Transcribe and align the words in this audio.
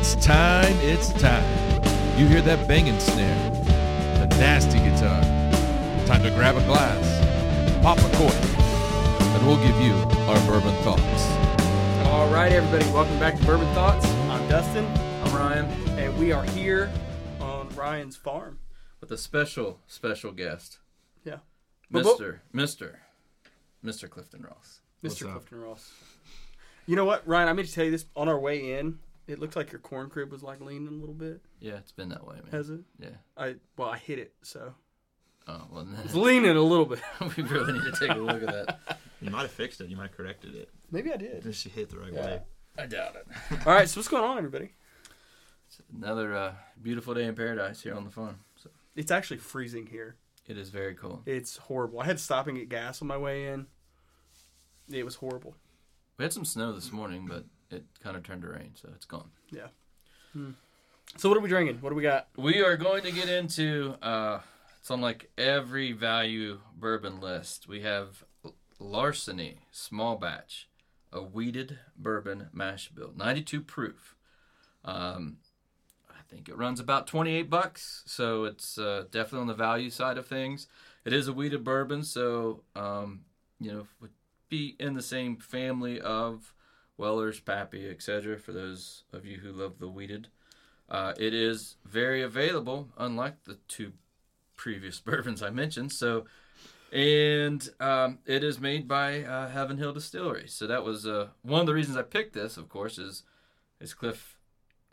It's 0.00 0.14
time, 0.16 0.74
it's 0.80 1.12
time. 1.12 1.44
You 2.18 2.26
hear 2.26 2.40
that 2.42 2.66
banging 2.66 2.98
snare, 2.98 3.50
the 4.18 4.26
nasty 4.38 4.78
guitar. 4.78 5.20
Time 6.06 6.22
to 6.22 6.30
grab 6.30 6.56
a 6.56 6.64
glass, 6.66 7.82
pop 7.82 7.98
a 7.98 8.16
cork, 8.16 8.34
and 9.34 9.46
we'll 9.46 9.58
give 9.58 9.78
you 9.80 9.92
our 10.28 10.40
bourbon 10.46 10.74
thoughts. 10.82 12.06
All 12.08 12.28
right, 12.32 12.50
everybody, 12.50 12.84
welcome 12.92 13.18
back 13.18 13.38
to 13.38 13.44
Bourbon 13.46 13.72
Thoughts. 13.74 14.04
I'm 14.06 14.48
Dustin, 14.48 14.84
I'm 15.24 15.34
Ryan 15.36 15.66
and 15.98 16.18
we 16.18 16.32
are 16.32 16.44
here 16.44 16.90
on 17.40 17.68
Ryan's 17.76 18.16
farm. 18.16 18.58
with 19.00 19.10
a 19.12 19.18
special, 19.18 19.78
special 19.86 20.32
guest, 20.32 20.78
Yeah, 21.24 21.38
But 21.90 22.04
what- 22.04 22.12
Mister, 22.18 22.42
Mister, 22.52 23.00
Mister 23.82 24.08
Clifton 24.08 24.42
Ross. 24.42 24.80
Mr. 25.04 25.30
Clifton 25.30 25.60
Ross. 25.60 25.92
You 26.86 26.96
know 26.96 27.04
what, 27.04 27.26
Ryan? 27.26 27.48
I 27.48 27.52
meant 27.52 27.68
to 27.68 27.74
tell 27.74 27.84
you 27.84 27.90
this 27.90 28.06
on 28.16 28.28
our 28.28 28.38
way 28.38 28.78
in. 28.78 28.98
It 29.30 29.38
looked 29.38 29.56
like 29.56 29.70
your 29.72 29.80
corn 29.80 30.10
crib 30.10 30.30
was 30.32 30.42
like 30.42 30.60
leaning 30.60 30.88
a 30.88 30.92
little 30.92 31.14
bit. 31.14 31.40
Yeah, 31.60 31.74
it's 31.74 31.92
been 31.92 32.08
that 32.10 32.26
way, 32.26 32.34
man. 32.36 32.50
Has 32.52 32.68
it? 32.70 32.80
Yeah. 32.98 33.08
I 33.36 33.54
well, 33.76 33.88
I 33.88 33.98
hit 33.98 34.18
it, 34.18 34.34
so 34.42 34.74
Oh 35.48 35.66
well, 35.70 35.86
it's 36.04 36.14
leaning 36.14 36.56
a 36.56 36.60
little 36.62 36.84
bit. 36.86 37.00
we 37.36 37.42
really 37.44 37.72
need 37.74 37.82
to 37.84 37.92
take 37.98 38.10
a 38.16 38.20
look 38.20 38.42
at 38.42 38.48
that. 38.66 38.98
You 39.22 39.30
might 39.30 39.42
have 39.42 39.50
fixed 39.50 39.80
it. 39.80 39.88
You 39.88 39.96
might 39.96 40.08
have 40.08 40.16
corrected 40.16 40.54
it. 40.54 40.68
Maybe 40.90 41.12
I 41.12 41.16
did. 41.16 41.42
Just 41.42 41.66
hit 41.68 41.90
the 41.90 41.98
right 41.98 42.12
Yeah. 42.12 42.24
way. 42.26 42.42
I 42.78 42.86
doubt 42.86 43.16
it. 43.16 43.26
All 43.66 43.72
right, 43.74 43.88
so 43.88 43.98
what's 44.00 44.08
going 44.08 44.24
on, 44.24 44.38
everybody? 44.38 44.70
It's 45.66 45.80
another 45.96 46.34
uh, 46.34 46.52
beautiful 46.82 47.14
day 47.14 47.24
in 47.24 47.34
paradise 47.34 47.82
here 47.82 47.94
on 47.94 48.04
the 48.04 48.10
farm. 48.10 48.40
So 48.56 48.70
It's 48.96 49.10
actually 49.10 49.36
freezing 49.38 49.86
here. 49.86 50.16
it 50.46 50.56
is 50.58 50.70
very 50.70 50.94
cold. 50.94 51.22
It's 51.26 51.56
horrible. 51.56 52.00
I 52.00 52.06
had 52.06 52.16
to 52.18 52.22
stop 52.22 52.46
and 52.48 52.56
get 52.56 52.68
gas 52.68 53.02
on 53.02 53.08
my 53.08 53.16
way 53.18 53.46
in. 53.48 53.66
It 54.90 55.04
was 55.04 55.16
horrible. 55.16 55.54
We 56.16 56.24
had 56.24 56.32
some 56.32 56.44
snow 56.44 56.72
this 56.72 56.90
morning, 56.92 57.26
but 57.28 57.44
it 57.70 57.84
kind 58.02 58.16
of 58.16 58.22
turned 58.22 58.42
to 58.42 58.48
rain, 58.48 58.72
so 58.74 58.88
it's 58.94 59.06
gone. 59.06 59.30
Yeah. 59.50 59.68
So 61.16 61.28
what 61.28 61.38
are 61.38 61.40
we 61.40 61.48
drinking? 61.48 61.78
What 61.80 61.90
do 61.90 61.96
we 61.96 62.02
got? 62.02 62.28
We 62.36 62.62
are 62.62 62.76
going 62.76 63.02
to 63.02 63.10
get 63.10 63.28
into 63.28 63.96
uh, 64.02 64.40
it's 64.80 64.90
on 64.90 65.00
like 65.00 65.30
every 65.36 65.92
value 65.92 66.60
bourbon 66.74 67.20
list. 67.20 67.68
We 67.68 67.82
have 67.82 68.24
Larceny 68.78 69.58
Small 69.70 70.16
Batch, 70.16 70.68
a 71.12 71.20
wheated 71.20 71.78
bourbon 71.96 72.48
mash 72.52 72.88
bill, 72.88 73.12
92 73.14 73.60
proof. 73.60 74.16
Um, 74.84 75.36
I 76.08 76.22
think 76.30 76.48
it 76.48 76.56
runs 76.56 76.80
about 76.80 77.06
28 77.06 77.50
bucks, 77.50 78.02
so 78.06 78.44
it's 78.44 78.78
uh, 78.78 79.04
definitely 79.10 79.40
on 79.40 79.46
the 79.48 79.54
value 79.54 79.90
side 79.90 80.16
of 80.16 80.26
things. 80.26 80.66
It 81.04 81.12
is 81.12 81.28
a 81.28 81.32
wheated 81.32 81.62
bourbon, 81.62 82.02
so 82.02 82.62
um, 82.74 83.20
you 83.58 83.70
know 83.70 83.86
would 84.00 84.12
be 84.48 84.76
in 84.80 84.94
the 84.94 85.02
same 85.02 85.36
family 85.36 86.00
of 86.00 86.54
Weller's, 87.00 87.40
Pappy, 87.40 87.88
etc. 87.88 88.38
For 88.38 88.52
those 88.52 89.04
of 89.12 89.24
you 89.24 89.38
who 89.38 89.50
love 89.50 89.78
the 89.78 89.88
wheated. 89.88 90.28
Uh, 90.88 91.14
it 91.18 91.32
is 91.32 91.76
very 91.84 92.20
available, 92.20 92.88
unlike 92.98 93.44
the 93.44 93.56
two 93.68 93.92
previous 94.56 95.00
bourbons 95.06 95.42
I 95.42 95.50
mentioned. 95.50 95.92
So, 95.92 96.26
and 96.92 97.66
um, 97.80 98.18
it 98.26 98.44
is 98.44 98.60
made 98.60 98.86
by 98.86 99.22
uh, 99.22 99.48
Heaven 99.48 99.78
Hill 99.78 99.94
Distillery. 99.94 100.46
So 100.46 100.66
that 100.66 100.84
was 100.84 101.06
uh, 101.06 101.28
one 101.42 101.60
of 101.60 101.66
the 101.66 101.74
reasons 101.74 101.96
I 101.96 102.02
picked 102.02 102.34
this. 102.34 102.56
Of 102.56 102.68
course, 102.68 102.98
is 102.98 103.22
is 103.80 103.94
Cliff 103.94 104.36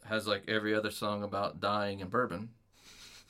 has 0.05 0.27
like 0.27 0.44
every 0.47 0.73
other 0.73 0.92
song 0.92 1.23
about 1.23 1.59
dying 1.59 2.02
and 2.02 2.09
bourbon 2.09 2.49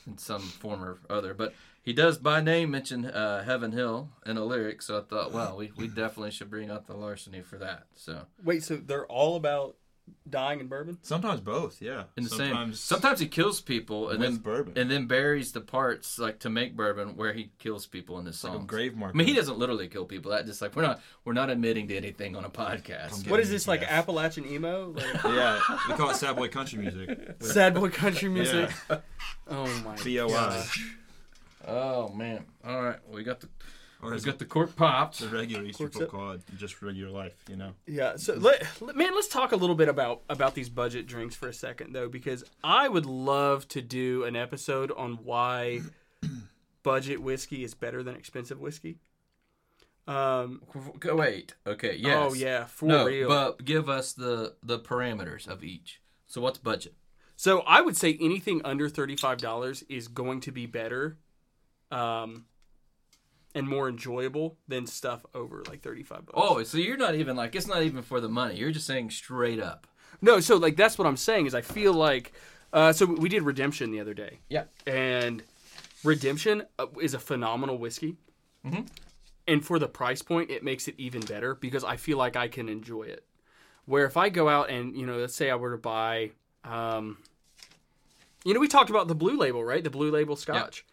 in 0.06 0.20
some 0.20 0.42
form 0.42 0.84
or 0.84 1.00
other, 1.10 1.34
but 1.34 1.54
he 1.88 1.94
does 1.94 2.18
by 2.18 2.42
name 2.42 2.72
mention 2.72 3.06
uh, 3.06 3.46
Heaven 3.46 3.72
Hill 3.72 4.10
in 4.26 4.36
a 4.36 4.44
lyric. 4.44 4.82
So 4.82 4.98
I 4.98 5.04
thought, 5.04 5.32
well, 5.32 5.56
we, 5.56 5.72
we 5.78 5.88
definitely 5.88 6.32
should 6.32 6.50
bring 6.50 6.70
out 6.70 6.86
the 6.86 6.94
larceny 6.94 7.40
for 7.40 7.58
that. 7.60 7.86
So 7.96 8.24
Wait, 8.44 8.62
so 8.66 8.76
they're 8.76 9.06
all 9.06 9.38
about 9.38 9.78
dying 10.30 10.60
in 10.60 10.68
bourbon? 10.68 10.98
Sometimes 11.02 11.40
both, 11.40 11.82
yeah. 11.82 12.04
in 12.18 12.26
the 12.26 12.30
sometimes, 12.30 12.82
same, 12.82 12.98
sometimes 12.98 13.22
he 13.22 13.28
kills 13.28 13.62
people 13.62 14.10
and 14.10 14.22
then 14.22 14.36
bourbon. 14.36 14.74
and 14.78 14.92
then 14.92 15.08
buries 15.08 15.54
the 15.54 15.62
parts 15.62 16.20
like 16.20 16.40
to 16.40 16.50
make 16.50 16.76
bourbon 16.76 17.16
where 17.16 17.32
he 17.32 17.52
kills 17.58 17.86
people 17.86 18.20
in 18.20 18.26
his 18.26 18.44
like 18.44 18.68
grave 18.68 18.94
marker. 18.94 19.16
I 19.16 19.18
mean, 19.18 19.28
he 19.28 19.34
doesn't 19.34 19.58
literally 19.58 19.88
kill 19.88 20.04
people. 20.04 20.32
That 20.32 20.46
just 20.46 20.62
like 20.62 20.76
we're 20.76 20.82
not 20.82 21.02
we're 21.24 21.32
not 21.32 21.50
admitting 21.50 21.88
to 21.88 21.96
anything 21.96 22.36
on 22.36 22.44
a 22.44 22.48
I'm 22.48 22.52
podcast. 22.52 23.30
What 23.30 23.40
is 23.40 23.50
this 23.50 23.66
like. 23.66 23.82
Appalachian 23.82 24.46
emo? 24.46 24.92
Like 24.92 25.06
Yeah, 25.24 25.62
we 25.88 25.94
call 25.94 26.10
it 26.10 26.18
sad 26.18 26.36
boy 26.36 26.50
country 26.50 26.80
music. 26.80 27.18
sad 27.40 27.76
boy 27.76 27.92
country 27.92 28.28
music? 28.28 28.72
Yeah. 28.90 29.00
Oh 29.48 29.66
my 29.86 29.96
BOI. 29.96 30.28
gosh. 30.28 30.98
Oh 31.68 32.10
man! 32.10 32.46
All 32.66 32.82
right, 32.82 33.00
we 33.12 33.24
got 33.24 33.42
the 33.42 33.50
Or 34.02 34.12
we 34.12 34.16
as 34.16 34.24
got 34.26 34.40
the 34.40 34.46
cork 34.46 34.76
popped. 34.76 35.20
the 35.20 35.28
regular 35.28 35.64
Easter 35.66 35.84
Corks 35.86 35.96
folk 35.98 36.04
up. 36.06 36.10
call 36.12 36.32
it, 36.32 36.42
just 36.58 36.82
regular 36.82 37.12
life, 37.12 37.34
you 37.50 37.56
know? 37.58 37.74
Yeah. 37.86 38.16
So 38.16 38.36
let, 38.36 38.66
let- 38.82 38.96
man, 38.96 39.14
let's 39.16 39.28
talk 39.28 39.52
a 39.52 39.56
little 39.56 39.76
bit 39.76 39.90
about 39.90 40.22
about 40.30 40.56
these 40.56 40.70
budget 40.70 41.08
drinks 41.08 41.36
for 41.36 41.48
a 41.50 41.54
second 41.54 41.94
though, 41.94 42.08
because 42.10 42.44
I 42.64 42.88
would 42.88 43.06
love 43.06 43.68
to 43.70 43.82
do 43.82 44.24
an 44.24 44.36
episode 44.36 44.92
on 44.96 45.20
why 45.24 45.82
budget 46.84 47.22
whiskey 47.22 47.64
is 47.64 47.74
better 47.74 48.02
than 48.04 48.16
expensive 48.16 48.60
whiskey. 48.60 49.00
Um. 50.08 50.62
Go 51.00 51.18
wait. 51.18 51.56
Okay. 51.66 51.96
Yes. 51.98 52.16
Oh 52.18 52.34
yeah, 52.34 52.64
for 52.66 52.86
no, 52.86 53.06
real. 53.06 53.28
but 53.28 53.66
give 53.66 53.90
us 53.90 54.14
the 54.14 54.56
the 54.64 54.80
parameters 54.80 55.48
of 55.50 55.64
each. 55.66 56.02
So 56.28 56.40
what's 56.40 56.58
budget? 56.60 56.94
So 57.36 57.60
I 57.68 57.82
would 57.82 57.98
say 57.98 58.18
anything 58.22 58.62
under 58.64 58.88
thirty-five 58.88 59.40
dollars 59.40 59.84
is 59.90 60.08
going 60.08 60.40
to 60.42 60.52
be 60.54 60.66
better, 60.66 61.18
um, 61.92 62.46
and 63.56 63.68
more 63.68 63.90
enjoyable 63.90 64.58
than 64.68 64.86
stuff 64.86 65.26
over 65.34 65.64
like 65.68 65.82
thirty-five 65.82 66.26
bucks. 66.26 66.34
Oh, 66.36 66.62
so 66.64 66.78
you're 66.78 66.98
not 66.98 67.16
even 67.16 67.36
like 67.36 67.56
it's 67.56 67.68
not 67.68 67.84
even 67.84 68.02
for 68.04 68.20
the 68.22 68.30
money. 68.30 68.56
You're 68.58 68.72
just 68.72 68.88
saying 68.88 69.10
straight 69.12 69.60
up. 69.60 69.88
no, 70.22 70.40
so 70.40 70.58
like 70.58 70.76
that's 70.76 70.98
what 70.98 71.08
I'm 71.08 71.18
saying 71.18 71.46
is 71.48 71.56
I 71.56 71.62
feel 71.62 71.94
like, 71.94 72.34
uh, 72.74 72.92
so 72.94 73.06
we 73.06 73.30
did 73.30 73.44
Redemption 73.44 73.92
the 73.92 74.00
other 74.00 74.14
day, 74.14 74.40
Yeah. 74.50 74.66
and 74.86 75.44
Redemption 76.04 76.64
uh, 76.78 76.88
is 77.02 77.14
a 77.14 77.20
phenomenal 77.20 77.78
whiskey, 77.78 78.18
Mhm. 78.66 78.88
and 79.48 79.66
for 79.66 79.80
the 79.80 79.88
price 79.88 80.22
point, 80.22 80.52
it 80.52 80.64
makes 80.64 80.88
it 80.88 80.96
even 80.98 81.22
better 81.22 81.56
because 81.56 81.84
I 81.84 81.98
feel 81.98 82.18
like 82.18 82.36
I 82.36 82.48
can 82.48 82.70
enjoy 82.70 83.04
it. 83.04 83.26
Where 83.86 84.06
if 84.06 84.18
I 84.18 84.30
go 84.30 84.50
out 84.50 84.70
and 84.70 84.96
you 84.96 85.06
know, 85.06 85.18
let's 85.18 85.36
say 85.36 85.50
I 85.50 85.56
were 85.56 85.72
to 85.72 85.78
buy, 85.78 86.32
um, 86.64 87.18
you 88.44 88.54
know, 88.54 88.60
we 88.60 88.68
talked 88.68 88.90
about 88.90 89.08
the 89.08 89.16
Blue 89.16 89.38
Label, 89.38 89.64
right? 89.64 89.84
The 89.84 89.90
Blue 89.90 90.12
Label 90.12 90.36
Scotch. 90.36 90.86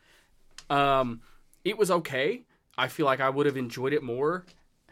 Um, 0.70 1.20
it 1.64 1.78
was 1.78 1.90
okay. 1.90 2.42
I 2.76 2.88
feel 2.88 3.06
like 3.06 3.20
I 3.20 3.30
would 3.30 3.46
have 3.46 3.56
enjoyed 3.56 3.92
it 3.92 4.02
more 4.02 4.44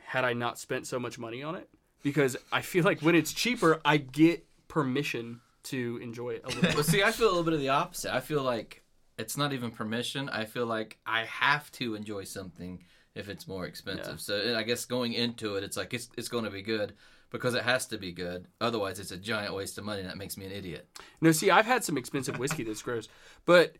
had 0.05 0.25
I 0.25 0.33
not 0.33 0.59
spent 0.59 0.87
so 0.87 0.99
much 0.99 1.19
money 1.19 1.43
on 1.43 1.55
it 1.55 1.69
because 2.03 2.37
I 2.53 2.61
feel 2.61 2.85
like 2.85 3.01
when 3.01 3.15
it's 3.15 3.33
cheaper, 3.33 3.81
I 3.85 3.97
get 3.97 4.47
permission 4.69 5.41
to 5.65 5.99
enjoy 6.03 6.31
it 6.31 6.43
a 6.45 6.49
little. 6.49 6.75
Well, 6.75 6.83
see, 6.83 7.03
I 7.03 7.13
feel 7.13 7.27
a 7.27 7.31
little 7.31 7.45
bit 7.45 7.55
of 7.55 7.61
the 7.61 7.71
opposite. 7.71 8.15
I 8.15 8.21
feel 8.21 8.43
like 8.43 8.83
it's 9.19 9.37
not 9.37 9.53
even 9.53 9.71
permission. 9.71 10.29
I 10.29 10.45
feel 10.45 10.67
like 10.67 10.99
I 11.07 11.25
have 11.25 11.71
to 11.73 11.95
enjoy 11.95 12.25
something 12.25 12.85
if 13.15 13.29
it's 13.29 13.47
more 13.47 13.67
expensive. 13.67 14.15
Yeah. 14.15 14.17
So 14.17 14.57
I 14.57 14.63
guess 14.63 14.85
going 14.85 15.13
into 15.13 15.57
it, 15.57 15.65
it's 15.65 15.77
like 15.77 15.95
it's 15.95 16.09
it's 16.17 16.29
going 16.29 16.45
to 16.45 16.51
be 16.51 16.63
good 16.63 16.95
because 17.31 17.55
it 17.55 17.63
has 17.63 17.87
to 17.87 17.99
be 17.99 18.13
good. 18.13 18.47
Otherwise, 18.61 18.99
it's 18.99 19.13
a 19.13 19.17
giant 19.17 19.55
waste 19.55 19.79
of 19.79 19.85
money, 19.85 20.01
and 20.01 20.11
that 20.11 20.19
makes 20.19 20.37
me 20.37 20.47
an 20.47 20.53
idiot. 20.53 20.89
No, 21.21 21.33
see, 21.33 21.51
I've 21.51 21.67
had 21.67 21.85
some 21.85 21.97
expensive 21.97 22.39
whiskey 22.39 22.65
that's 22.65 22.83
gross, 22.83 23.09
but 23.45 23.77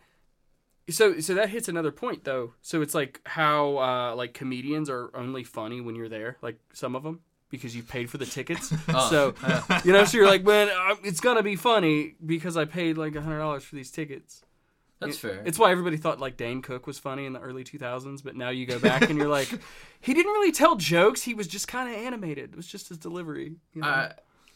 so 0.91 1.21
so 1.21 1.35
that 1.35 1.49
hits 1.49 1.69
another 1.69 1.93
point 1.93 2.25
though. 2.25 2.55
So 2.61 2.83
it's 2.83 2.95
like 2.95 3.21
how 3.25 3.79
uh, 3.79 4.15
like 4.17 4.35
comedians 4.35 4.91
are 4.91 5.11
only 5.15 5.45
funny 5.45 5.81
when 5.81 5.95
you're 5.95 6.09
there, 6.09 6.39
like 6.43 6.59
some 6.73 6.97
of 6.97 7.03
them 7.03 7.21
because 7.51 7.77
you 7.77 7.83
paid 7.83 8.11
for 8.11 8.19
the 8.19 8.27
tickets. 8.27 8.73
Oh. 8.89 9.09
So 9.11 9.35
you 9.85 9.93
know, 9.93 10.05
so 10.05 10.17
you're 10.17 10.27
like, 10.27 10.45
man, 10.45 10.69
uh, 10.69 10.97
it's 11.05 11.21
gonna 11.21 11.43
be 11.43 11.57
funny 11.57 12.15
because 12.25 12.57
I 12.57 12.65
paid 12.65 12.97
like 12.97 13.15
a 13.15 13.21
hundred 13.21 13.39
dollars 13.39 13.65
for 13.65 13.77
these 13.77 13.91
tickets. 13.91 14.43
That's 15.07 15.19
fair. 15.19 15.43
It's 15.45 15.59
why 15.59 15.71
everybody 15.71 15.97
thought 15.97 16.21
like 16.21 16.37
Dane 16.37 16.63
Cook 16.63 16.87
was 16.87 16.99
funny 16.99 17.27
in 17.27 17.33
the 17.33 17.41
early 17.41 17.65
2000s, 17.65 18.23
but 18.23 18.37
now 18.37 18.51
you 18.51 18.67
go 18.67 18.79
back 18.79 19.03
and 19.03 19.19
you're 19.19 19.29
like, 19.29 19.49
he 20.01 20.15
didn't 20.15 20.33
really 20.33 20.53
tell 20.53 20.77
jokes. 20.77 21.23
He 21.23 21.35
was 21.35 21.47
just 21.47 21.69
kind 21.69 21.93
of 21.93 22.01
animated. 22.01 22.51
It 22.53 22.57
was 22.57 22.67
just 22.67 22.89
his 22.89 22.99
delivery. 22.99 23.57
You 23.75 23.83
know? 23.83 24.13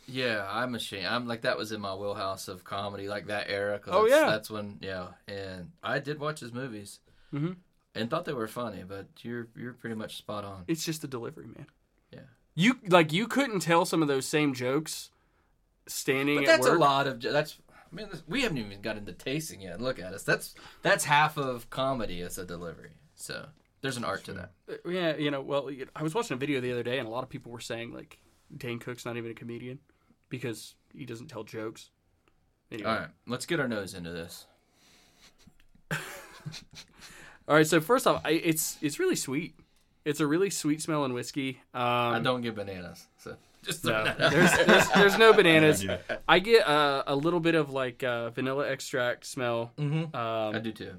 Yeah, 0.06 0.46
I'm 0.50 0.74
ashamed. 0.74 1.06
I'm 1.06 1.26
like 1.26 1.42
that 1.42 1.56
was 1.58 1.72
in 1.72 1.80
my 1.80 1.94
wheelhouse 1.94 2.48
of 2.48 2.64
comedy, 2.64 3.08
like 3.08 3.26
that 3.26 3.48
era. 3.50 3.78
'cause 3.78 3.94
Oh, 3.94 4.08
that's, 4.08 4.10
yeah. 4.22 4.30
that's 4.30 4.50
when 4.50 4.78
yeah, 4.80 5.08
and 5.28 5.72
I 5.82 5.98
did 5.98 6.18
watch 6.20 6.40
his 6.40 6.52
movies, 6.52 7.00
Mhm. 7.32 7.56
and 7.94 8.08
thought 8.10 8.24
they 8.24 8.32
were 8.32 8.48
funny. 8.48 8.84
But 8.86 9.06
you're 9.22 9.48
you're 9.56 9.72
pretty 9.74 9.96
much 9.96 10.16
spot 10.16 10.44
on. 10.44 10.64
It's 10.68 10.84
just 10.84 11.02
the 11.02 11.08
delivery, 11.08 11.46
man. 11.46 11.66
Yeah. 12.12 12.20
You 12.54 12.78
like 12.88 13.12
you 13.12 13.26
couldn't 13.26 13.60
tell 13.60 13.84
some 13.84 14.02
of 14.02 14.08
those 14.08 14.26
same 14.26 14.54
jokes 14.54 15.10
standing 15.86 16.36
But 16.36 16.44
at 16.44 16.46
that's 16.46 16.66
a 16.66 16.74
lot 16.74 17.06
of 17.06 17.20
that's. 17.20 17.58
I 17.70 17.94
mean, 17.94 18.08
this- 18.10 18.22
we 18.26 18.42
haven't 18.42 18.58
even 18.58 18.80
got 18.82 18.96
into 18.96 19.12
tasting 19.12 19.60
yet. 19.62 19.80
Look 19.80 19.98
at 19.98 20.12
us. 20.12 20.22
That's 20.24 20.54
that's 20.82 21.04
half 21.04 21.36
of 21.38 21.70
comedy 21.70 22.20
as 22.22 22.36
a 22.38 22.44
delivery. 22.44 22.90
So 23.14 23.48
there's 23.80 23.96
an 23.96 24.04
art 24.04 24.24
to 24.24 24.32
that. 24.34 24.52
Uh, 24.68 24.88
Yeah, 24.90 25.16
you 25.16 25.30
know, 25.30 25.40
well, 25.40 25.70
I 25.94 26.02
was 26.02 26.14
watching 26.14 26.34
a 26.34 26.38
video 26.38 26.60
the 26.60 26.72
other 26.72 26.82
day, 26.82 26.98
and 26.98 27.06
a 27.06 27.10
lot 27.10 27.22
of 27.22 27.28
people 27.30 27.52
were 27.52 27.60
saying 27.60 27.92
like 27.92 28.18
Dane 28.56 28.78
Cook's 28.80 29.04
not 29.04 29.16
even 29.16 29.30
a 29.30 29.34
comedian 29.34 29.78
because 30.28 30.74
he 30.94 31.04
doesn't 31.04 31.28
tell 31.28 31.44
jokes. 31.44 31.90
Anyway. 32.70 32.88
All 32.88 32.96
right, 32.96 33.08
let's 33.26 33.46
get 33.46 33.60
our 33.60 33.68
nose 33.68 33.94
into 33.94 34.10
this. 34.10 34.46
All 37.48 37.54
right. 37.54 37.66
So 37.66 37.80
first 37.80 38.06
off, 38.06 38.20
I, 38.24 38.30
it's 38.30 38.76
it's 38.82 38.98
really 38.98 39.16
sweet. 39.16 39.54
It's 40.04 40.20
a 40.20 40.26
really 40.26 40.50
sweet 40.50 40.82
smelling 40.82 41.12
whiskey. 41.12 41.60
Um, 41.74 41.80
I 41.82 42.20
don't 42.22 42.40
get 42.40 42.54
bananas, 42.54 43.06
so 43.18 43.36
Just 43.64 43.84
No, 43.84 43.90
throwing 43.90 44.04
that 44.18 44.20
out 44.20 44.30
there's, 44.32 44.66
there's 44.66 44.88
there's 44.90 45.18
no 45.18 45.32
bananas. 45.40 45.84
I 46.28 46.38
get 46.38 46.66
uh, 46.66 47.02
a 47.06 47.14
little 47.16 47.40
bit 47.40 47.54
of 47.54 47.70
like 47.70 48.02
uh, 48.02 48.30
vanilla 48.30 48.68
extract 48.68 49.26
smell. 49.26 49.72
Mhm. 49.78 50.14
Um, 50.14 50.54
I 50.54 50.58
do 50.60 50.72
too. 50.72 50.92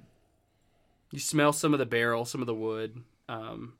you 1.11 1.19
smell 1.19 1.53
some 1.53 1.73
of 1.73 1.79
the 1.79 1.85
barrel, 1.85 2.25
some 2.25 2.41
of 2.41 2.47
the 2.47 2.53
wood, 2.55 3.01
um, 3.29 3.73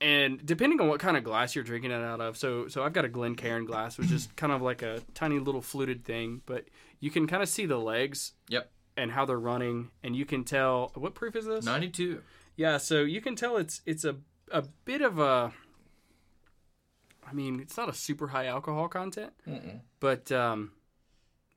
and 0.00 0.44
depending 0.44 0.80
on 0.80 0.88
what 0.88 1.00
kind 1.00 1.16
of 1.16 1.24
glass 1.24 1.54
you're 1.54 1.64
drinking 1.64 1.90
it 1.90 2.02
out 2.02 2.20
of. 2.20 2.36
So, 2.36 2.68
so 2.68 2.82
I've 2.84 2.92
got 2.92 3.04
a 3.04 3.08
Glencairn 3.08 3.64
glass, 3.64 3.98
which 3.98 4.12
is 4.12 4.28
kind 4.36 4.52
of 4.52 4.62
like 4.62 4.82
a 4.82 5.00
tiny 5.14 5.38
little 5.38 5.60
fluted 5.62 6.04
thing, 6.04 6.42
but 6.46 6.66
you 7.00 7.10
can 7.10 7.26
kind 7.26 7.42
of 7.42 7.48
see 7.48 7.66
the 7.66 7.78
legs 7.78 8.32
Yep. 8.48 8.70
and 8.96 9.10
how 9.12 9.24
they're 9.24 9.38
running, 9.38 9.90
and 10.04 10.14
you 10.16 10.24
can 10.24 10.44
tell 10.44 10.92
what 10.94 11.14
proof 11.14 11.34
is 11.36 11.46
this? 11.46 11.64
92. 11.64 12.22
Yeah, 12.56 12.78
so 12.78 13.00
you 13.02 13.20
can 13.20 13.36
tell 13.36 13.56
it's 13.56 13.80
it's 13.86 14.04
a 14.04 14.16
a 14.50 14.62
bit 14.84 15.00
of 15.02 15.18
a. 15.18 15.52
I 17.28 17.32
mean, 17.34 17.60
it's 17.60 17.76
not 17.76 17.88
a 17.88 17.92
super 17.92 18.28
high 18.28 18.46
alcohol 18.46 18.88
content, 18.88 19.32
Mm-mm. 19.46 19.80
but 20.00 20.32
um, 20.32 20.72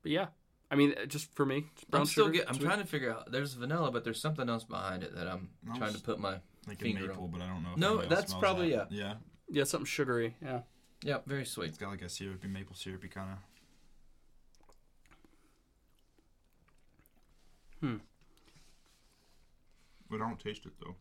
but 0.03 0.11
yeah, 0.11 0.27
I 0.69 0.75
mean, 0.75 0.93
just 1.07 1.33
for 1.33 1.45
me, 1.45 1.65
brown 1.89 2.01
I'm 2.01 2.05
still 2.07 2.25
sugar, 2.25 2.39
get, 2.39 2.49
I'm 2.49 2.55
sweet. 2.55 2.65
trying 2.65 2.79
to 2.79 2.85
figure 2.85 3.11
out. 3.11 3.31
There's 3.31 3.53
vanilla, 3.53 3.89
but 3.91 4.03
there's 4.03 4.19
something 4.21 4.49
else 4.49 4.63
behind 4.65 5.01
it 5.03 5.15
that 5.15 5.27
I'm 5.27 5.49
I 5.73 5.77
trying 5.77 5.93
to 5.93 6.01
put 6.01 6.19
my. 6.19 6.35
Thinking 6.79 6.97
Finger 6.97 7.13
maple, 7.13 7.27
but 7.27 7.41
I 7.41 7.47
don't 7.47 7.63
know. 7.63 7.71
If 7.73 7.77
No, 7.77 7.97
that's 8.05 8.33
probably- 8.33 8.71
that. 8.75 8.91
Yeah, 8.91 9.15
yeah, 9.49 9.63
something 9.63 9.85
sugary. 9.85 10.35
Yeah. 10.41 10.61
Yeah, 11.03 11.17
very 11.25 11.45
sweet. 11.45 11.69
it's 11.69 11.77
got 11.79 11.89
like 11.89 12.01
a 12.03 12.09
syrupy, 12.09 12.47
maple 12.47 12.75
syrupy 12.75 13.07
kind 13.07 13.31
of. 13.31 13.37
Hmm. 17.79 17.97
But 20.09 20.17
I 20.21 20.27
don't 20.27 20.39
taste 20.39 20.65
it 20.65 20.73
though. 20.79 20.95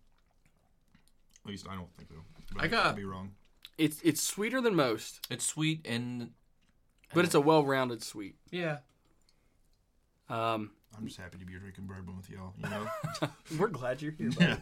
At 1.45 1.51
least 1.51 1.67
I 1.69 1.75
don't 1.75 1.93
think 1.97 2.09
so. 2.11 2.17
But 2.55 2.65
I 2.65 2.69
got- 2.69 2.87
could 2.87 2.97
be 2.97 3.05
wrong. 3.05 3.35
It's 3.79 4.01
it's 4.03 4.23
sweeter 4.23 4.61
than 4.61 4.75
most, 4.75 5.27
It's 5.31 5.45
sweet 5.45 5.87
and. 5.87 6.33
but 7.15 7.25
it's 7.25 7.35
a 7.35 7.41
well-rounded 7.41 8.03
sweet. 8.03 8.37
Yeah. 8.51 8.79
Um, 10.29 10.73
I'm 10.97 11.07
just 11.07 11.19
happy 11.19 11.39
to 11.39 11.45
be 11.47 11.55
drinking 11.55 11.87
bourbon 11.87 12.17
with 12.17 12.29
y'all. 12.29 12.53
You 12.59 12.69
know. 12.69 12.87
we're 13.59 13.69
glad 13.69 14.03
you're 14.03 14.13
here. 14.13 14.31
yeah. 14.39 14.57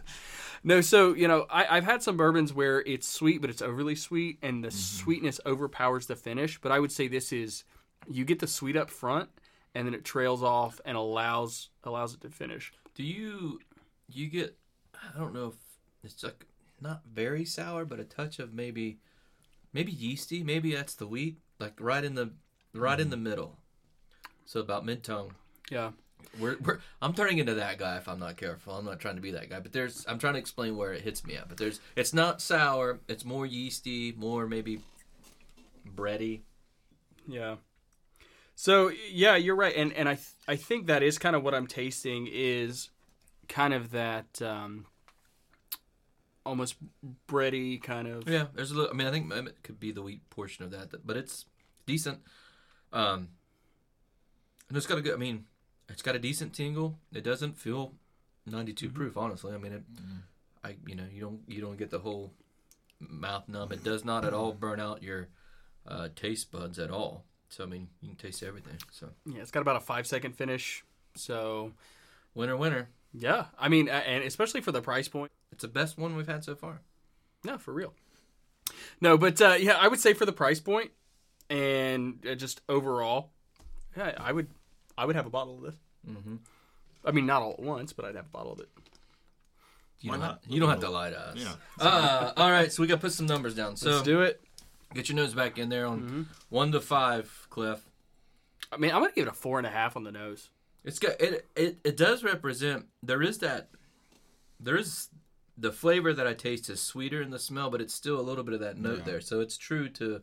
No, 0.63 0.81
so 0.81 1.15
you 1.15 1.27
know, 1.29 1.47
I, 1.51 1.77
I've 1.77 1.85
had 1.85 2.03
some 2.03 2.17
bourbons 2.17 2.53
where 2.53 2.81
it's 2.81 3.09
sweet, 3.09 3.41
but 3.41 3.51
it's 3.51 3.63
overly 3.63 3.95
sweet, 3.97 4.39
and 4.43 4.57
Mm-hmm. 4.57 4.63
the 4.63 4.71
sweetness 4.71 5.41
overpowers 5.47 6.07
the 6.07 6.17
finish. 6.17 6.61
But 6.61 6.71
I 6.73 6.79
would 6.81 6.93
say 6.93 7.09
this 7.09 7.33
is 7.33 7.65
you 8.09 8.25
get 8.25 8.39
the 8.39 8.47
sweet 8.47 8.77
up 8.77 8.91
front, 8.91 9.31
and 9.75 9.87
then 9.87 9.95
it 9.95 10.05
trails 10.05 10.43
off 10.43 10.81
and 10.85 10.97
allows 10.97 11.71
allows 11.85 12.15
it 12.15 12.21
to 12.23 12.31
finish. 12.31 12.73
Do 12.95 13.03
you 13.03 13.59
you 14.09 14.29
get 14.29 14.57
I 15.15 15.19
don't 15.19 15.35
know 15.35 15.49
if 15.49 15.55
it's 16.05 16.23
like 16.23 16.47
not 16.81 17.03
very 17.13 17.45
sour, 17.45 17.85
but 17.85 17.99
a 18.01 18.05
touch 18.05 18.39
of 18.39 18.53
maybe 18.55 18.99
maybe 19.73 19.91
yeasty. 19.93 20.43
Maybe 20.45 20.75
that's 20.75 20.95
the 20.95 21.07
wheat, 21.07 21.39
like 21.59 21.75
right 21.81 22.05
in 22.05 22.15
the 22.15 22.33
right 22.75 23.01
in 23.01 23.11
the 23.11 23.17
middle. 23.17 23.57
So 24.45 24.61
about 24.61 24.85
mid 24.85 25.03
tongue. 25.03 25.33
Yeah, 25.71 25.91
We're, 26.39 26.57
we're 26.59 26.79
I'm 27.03 27.15
turning 27.15 27.39
into 27.39 27.55
that 27.55 27.79
guy 27.79 27.97
if 27.97 28.09
I'm 28.09 28.21
not 28.21 28.37
careful. 28.37 28.75
I'm 28.75 28.85
not 28.85 29.01
trying 29.01 29.17
to 29.17 29.23
be 29.23 29.33
that 29.33 29.51
guy, 29.51 29.61
but 29.61 29.73
there's 29.73 30.05
I'm 30.09 30.19
trying 30.19 30.35
to 30.35 30.39
explain 30.41 30.77
where 30.77 30.93
it 30.93 31.03
hits 31.03 31.25
me 31.27 31.35
at. 31.35 31.49
But 31.49 31.59
there's 31.59 31.81
it's 31.97 32.13
not 32.13 32.41
sour. 32.41 33.01
It's 33.09 33.25
more 33.25 33.47
yeasty, 33.47 34.13
more 34.17 34.47
maybe 34.47 34.81
bready. 35.95 36.41
yeah. 37.27 37.57
So 38.55 38.91
yeah, 39.11 39.37
you're 39.37 39.55
right, 39.55 39.75
and 39.77 39.93
and 39.93 40.09
I 40.09 40.15
th- 40.15 40.27
I 40.49 40.57
think 40.57 40.87
that 40.89 41.03
is 41.03 41.17
kind 41.17 41.37
of 41.37 41.45
what 41.45 41.55
I'm 41.55 41.69
tasting 41.69 42.29
is 42.31 42.91
kind 43.49 43.73
of 43.73 43.93
that 43.93 44.43
um, 44.43 44.87
almost 46.45 46.75
bready 47.29 47.81
kind 47.81 48.09
of. 48.09 48.29
Yeah, 48.29 48.47
there's 48.55 48.73
a 48.73 48.75
little. 48.75 48.91
I 48.91 48.95
mean, 48.97 49.07
I 49.07 49.11
think 49.13 49.33
it 49.33 49.63
could 49.63 49.79
be 49.79 49.93
the 49.93 50.03
wheat 50.03 50.29
portion 50.31 50.65
of 50.65 50.73
that, 50.73 51.07
but 51.07 51.17
it's 51.17 51.45
decent. 51.87 52.19
Um, 52.93 53.29
and 54.69 54.77
it's 54.77 54.87
got 54.87 54.99
a 54.99 55.03
good. 55.03 55.15
I 55.15 55.19
mean, 55.19 55.45
it's 55.89 56.03
got 56.03 56.15
a 56.15 56.19
decent 56.19 56.53
tingle. 56.53 56.99
It 57.13 57.25
doesn't 57.25 57.57
feel 57.59 57.95
92 58.47 58.91
proof. 58.91 59.17
Honestly, 59.17 59.55
I 59.55 59.59
mean, 59.59 59.73
it. 59.73 59.83
I 60.65 60.75
you 60.87 60.95
know 60.97 61.05
you 61.13 61.21
don't 61.21 61.41
you 61.47 61.61
don't 61.61 61.77
get 61.79 61.91
the 61.91 61.99
whole 62.01 62.33
mouth 63.01 63.49
numb. 63.49 63.73
It 63.73 63.85
does 63.85 64.05
not 64.05 64.25
at 64.25 64.35
all 64.35 64.53
burn 64.53 64.81
out 64.81 65.03
your 65.03 65.29
uh, 65.87 66.09
taste 66.17 66.51
buds 66.51 66.79
at 66.79 66.91
all. 66.91 67.25
So 67.49 67.65
I 67.65 67.67
mean, 67.67 67.89
you 68.01 68.09
can 68.09 68.17
taste 68.17 68.43
everything. 68.43 68.77
So 68.91 69.09
Yeah, 69.27 69.41
it's 69.41 69.51
got 69.51 69.61
about 69.61 69.77
a 69.77 69.81
five 69.81 70.07
second 70.07 70.33
finish. 70.37 70.85
So 71.15 71.73
winner 72.35 72.57
winner. 72.57 72.89
yeah, 73.15 73.47
I 73.59 73.69
mean, 73.69 73.89
and 73.89 74.25
especially 74.25 74.61
for 74.61 74.73
the 74.73 74.83
price 74.83 75.09
point. 75.09 75.31
It's 75.53 75.63
the 75.63 75.69
best 75.69 75.97
one 75.97 76.15
we've 76.17 76.27
had 76.29 76.45
so 76.45 76.55
far. 76.55 76.81
No, 77.45 77.57
for 77.57 77.73
real. 77.73 77.95
No, 79.01 79.17
but 79.17 79.41
uh, 79.41 79.57
yeah, 79.59 79.79
I 79.81 79.89
would 79.89 79.99
say 80.01 80.13
for 80.13 80.27
the 80.27 80.33
price 80.33 80.61
point 80.61 80.91
and 81.49 82.25
uh, 82.31 82.35
just 82.35 82.61
overall, 82.69 83.31
yeah, 83.97 84.13
I 84.19 84.33
would, 84.33 84.49
I 84.99 85.05
would 85.07 85.17
have 85.17 85.27
a 85.27 85.31
bottle 85.31 85.57
of 85.57 85.63
this. 85.63 85.77
Mm-hmm. 86.09 86.37
I 87.05 87.11
mean, 87.13 87.25
not 87.27 87.41
all 87.43 87.53
at 87.53 87.61
once, 87.61 87.93
but 87.93 88.05
I'd 88.05 88.17
have 88.17 88.27
a 88.27 88.29
bottle 88.31 88.53
of 88.53 88.61
it. 88.61 88.69
You 90.01 90.11
Why 90.11 90.17
don't, 90.17 90.21
not? 90.27 90.41
have, 90.45 90.53
you 90.53 90.61
don't 90.61 90.69
have 90.71 90.81
to 90.81 90.91
lie 90.91 91.11
to 91.11 91.19
us. 91.21 91.37
Yeah. 91.39 91.55
Uh, 91.81 92.33
all 92.37 92.51
right, 92.51 92.73
so 92.73 92.83
we 92.83 92.87
got 92.87 92.97
to 92.97 93.01
put 93.01 93.13
some 93.13 93.27
numbers 93.27 93.55
down. 93.55 93.77
So 93.77 93.91
Let's 93.91 94.03
do 94.03 94.21
it. 94.23 94.41
Get 94.95 95.09
your 95.09 95.17
nose 95.17 95.35
back 95.35 95.59
in 95.59 95.69
there 95.69 95.87
on 95.87 96.01
Mhm. 96.03 96.27
one 96.51 96.73
to 96.73 96.81
five, 96.81 97.47
Cliff. 97.51 97.81
I 98.73 98.77
mean, 98.77 98.91
I'm 98.91 99.01
gonna 99.01 99.13
give 99.13 99.27
it 99.27 99.31
a 99.31 99.35
four 99.35 99.59
and 99.59 99.67
a 99.67 99.71
half 99.71 99.97
on 99.97 100.05
the 100.05 100.13
nose. 100.13 100.51
It's 100.85 100.99
got 100.99 101.21
it. 101.21 101.47
It 101.57 101.79
it 101.85 101.97
does 101.97 102.23
represent. 102.25 102.87
There 103.03 103.21
is 103.23 103.39
that. 103.39 103.69
There 104.61 104.77
is 104.77 105.09
the 105.59 105.73
flavor 105.73 106.13
that 106.15 106.27
I 106.27 106.33
taste 106.35 106.71
is 106.71 106.81
sweeter 106.81 107.21
in 107.21 107.31
the 107.31 107.39
smell, 107.39 107.69
but 107.71 107.81
it's 107.81 107.93
still 107.95 108.19
a 108.19 108.23
little 108.23 108.45
bit 108.45 108.55
of 108.55 108.61
that 108.61 108.79
note 108.79 108.99
Yeah. 109.01 109.05
there. 109.05 109.21
So 109.21 109.41
it's 109.41 109.57
true 109.59 109.89
to, 109.91 110.23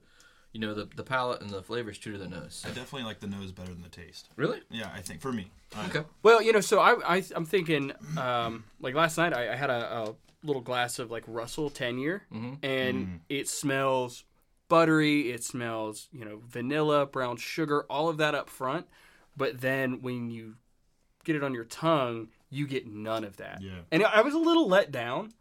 you 0.56 0.62
know, 0.62 0.74
the 0.74 0.88
the 0.96 1.04
palate 1.04 1.42
and 1.42 1.50
the 1.50 1.62
flavor 1.62 1.90
is 1.92 1.98
true 1.98 2.14
to 2.14 2.18
the 2.18 2.30
nose. 2.30 2.64
I 2.66 2.70
definitely 2.70 3.04
like 3.04 3.20
the 3.20 3.28
nose 3.28 3.52
better 3.52 3.74
than 3.74 3.82
the 3.84 3.90
taste. 3.90 4.30
Really? 4.38 4.62
Yeah, 4.72 4.90
I 4.96 5.02
think 5.02 5.20
for 5.22 5.34
me. 5.34 5.52
I- 5.76 5.88
Okay. 5.88 6.04
Well, 6.24 6.42
you 6.42 6.54
know, 6.54 6.62
so 6.62 6.80
I, 6.80 7.16
I 7.18 7.24
I'm 7.36 7.46
thinking, 7.46 7.92
um, 8.18 8.64
like 8.80 8.96
last 8.96 9.18
night 9.18 9.34
I, 9.34 9.52
I 9.52 9.56
had 9.58 9.70
a, 9.70 9.82
a 9.98 10.16
little 10.44 10.62
glass 10.62 10.98
of 11.00 11.12
like 11.12 11.26
Russell 11.28 11.70
ten 11.70 11.98
year, 12.00 12.24
Mhm. 12.34 12.58
and 12.64 13.08
Mm. 13.08 13.20
it 13.28 13.50
smells 13.50 14.24
buttery. 14.70 15.32
It 15.32 15.44
smells, 15.44 16.08
you 16.14 16.24
know, 16.24 16.40
vanilla, 16.48 17.06
brown 17.06 17.36
sugar, 17.38 17.86
all 17.90 18.08
of 18.08 18.18
that 18.18 18.34
up 18.34 18.50
front. 18.50 18.88
But 19.36 19.60
then 19.60 20.02
when 20.02 20.32
you 20.32 20.56
get 21.26 21.36
it 21.36 21.44
on 21.44 21.54
your 21.54 21.66
tongue, 21.66 22.30
you 22.50 22.66
get 22.66 22.88
none 22.88 23.24
of 23.26 23.36
that. 23.38 23.62
Yeah. 23.62 23.82
And 23.92 24.04
I 24.06 24.22
was 24.22 24.34
a 24.34 24.40
little 24.40 24.68
let 24.70 24.92
down. 24.92 25.34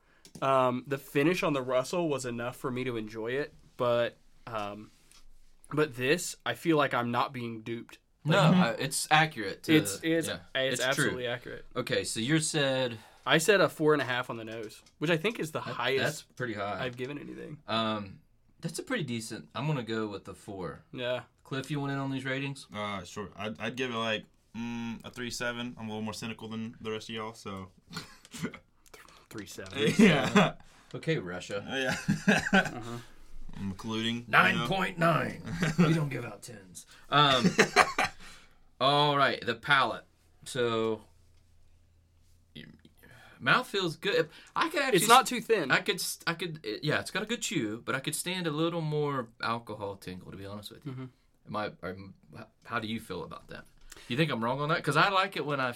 Um, 0.42 0.82
the 0.88 0.98
finish 0.98 1.42
on 1.44 1.52
the 1.52 1.62
Russell 1.62 2.08
was 2.08 2.26
enough 2.26 2.56
for 2.56 2.70
me 2.70 2.82
to 2.84 2.96
enjoy 2.96 3.28
it, 3.28 3.54
but 3.76 4.16
um, 4.48 4.90
but 5.74 5.96
this, 5.96 6.36
I 6.46 6.54
feel 6.54 6.76
like 6.76 6.94
I'm 6.94 7.10
not 7.10 7.32
being 7.32 7.62
duped. 7.62 7.98
No, 8.24 8.38
I, 8.38 8.68
it's 8.78 9.06
accurate. 9.10 9.64
To, 9.64 9.74
It's 9.76 10.00
it's 10.02 10.28
yeah, 10.28 10.36
it's, 10.54 10.80
true. 10.80 10.88
absolutely 10.88 11.26
accurate. 11.26 11.66
Okay, 11.76 12.04
so 12.04 12.20
you 12.20 12.40
said 12.40 12.96
I 13.26 13.38
said 13.38 13.60
a 13.60 13.68
four 13.68 13.92
and 13.92 14.00
a 14.00 14.04
half 14.06 14.30
on 14.30 14.36
the 14.38 14.44
nose, 14.44 14.82
which 14.98 15.10
I 15.10 15.16
think 15.18 15.38
is 15.38 15.50
the 15.52 15.58
that- 15.60 15.66
that's 15.66 15.76
highest 15.76 16.36
pretty 16.36 16.54
high. 16.54 16.78
I've 16.84 16.96
given 16.96 17.18
anything. 17.18 17.58
Um, 17.68 18.20
that's 18.62 18.78
a 18.78 18.82
pretty 18.82 19.04
decent. 19.04 19.48
I'm 19.54 19.66
gonna 19.66 19.82
go 19.82 20.06
with 20.06 20.24
the 20.24 20.34
four. 20.34 20.84
Yeah. 20.92 21.20
Cliff, 21.42 21.70
you 21.70 21.78
went 21.80 21.92
in 21.92 21.98
on 21.98 22.10
these 22.10 22.24
ratings? 22.24 22.66
Uh, 22.74 23.02
sure. 23.04 23.28
I'd, 23.36 23.60
I'd 23.60 23.76
give 23.76 23.90
it 23.90 23.96
like 23.98 24.24
mm, 24.56 25.04
a 25.04 25.10
three 25.10 25.30
seven. 25.30 25.76
I'm 25.78 25.84
a 25.86 25.88
little 25.88 26.00
more 26.02 26.14
cynical 26.14 26.48
than 26.48 26.74
the 26.80 26.90
rest 26.90 27.10
of 27.10 27.14
y'all, 27.14 27.34
so 27.34 27.68
Three 29.28 29.44
seven. 29.46 29.92
yeah, 29.98 30.52
Okay, 30.94 31.18
Russia. 31.18 31.62
yeah. 31.68 32.62
You 33.60 34.24
Nine 34.28 34.56
know? 34.56 34.66
point 34.66 34.98
nine. 34.98 35.42
we 35.78 35.92
don't 35.94 36.08
give 36.08 36.24
out 36.24 36.42
tens. 36.42 36.86
Um. 37.10 37.50
all 38.80 39.16
right, 39.16 39.44
the 39.44 39.54
palate. 39.54 40.04
So, 40.44 41.00
mouth 43.40 43.66
feels 43.66 43.96
good. 43.96 44.28
I 44.56 44.68
could 44.68 44.80
actually. 44.82 44.96
It's 44.98 45.08
not 45.08 45.26
too 45.26 45.40
thin. 45.40 45.70
I 45.70 45.80
could. 45.80 46.02
I 46.26 46.34
could. 46.34 46.60
it- 46.62 46.82
Yeah, 46.84 47.00
it's 47.00 47.10
got 47.10 47.22
a 47.22 47.26
good 47.26 47.40
chew, 47.42 47.82
but 47.84 47.94
I 47.94 48.00
could 48.00 48.14
stand 48.14 48.46
a 48.46 48.50
little 48.50 48.80
more 48.80 49.28
alcohol 49.42 49.96
tingle. 49.96 50.30
To 50.30 50.36
be 50.36 50.46
honest 50.46 50.70
with 50.72 50.84
you, 50.84 50.92
Mhm. 50.92 51.08
am 51.48 51.56
I? 51.56 51.70
Am, 51.88 52.14
how 52.64 52.78
do 52.78 52.86
you 52.88 53.00
feel 53.00 53.22
about 53.24 53.48
that? 53.48 53.64
You 54.08 54.16
think 54.16 54.30
I'm 54.30 54.42
wrong 54.42 54.60
on 54.60 54.68
that? 54.70 54.78
Because 54.78 54.96
I 54.96 55.08
like 55.10 55.36
it 55.36 55.46
when 55.46 55.60
I. 55.60 55.74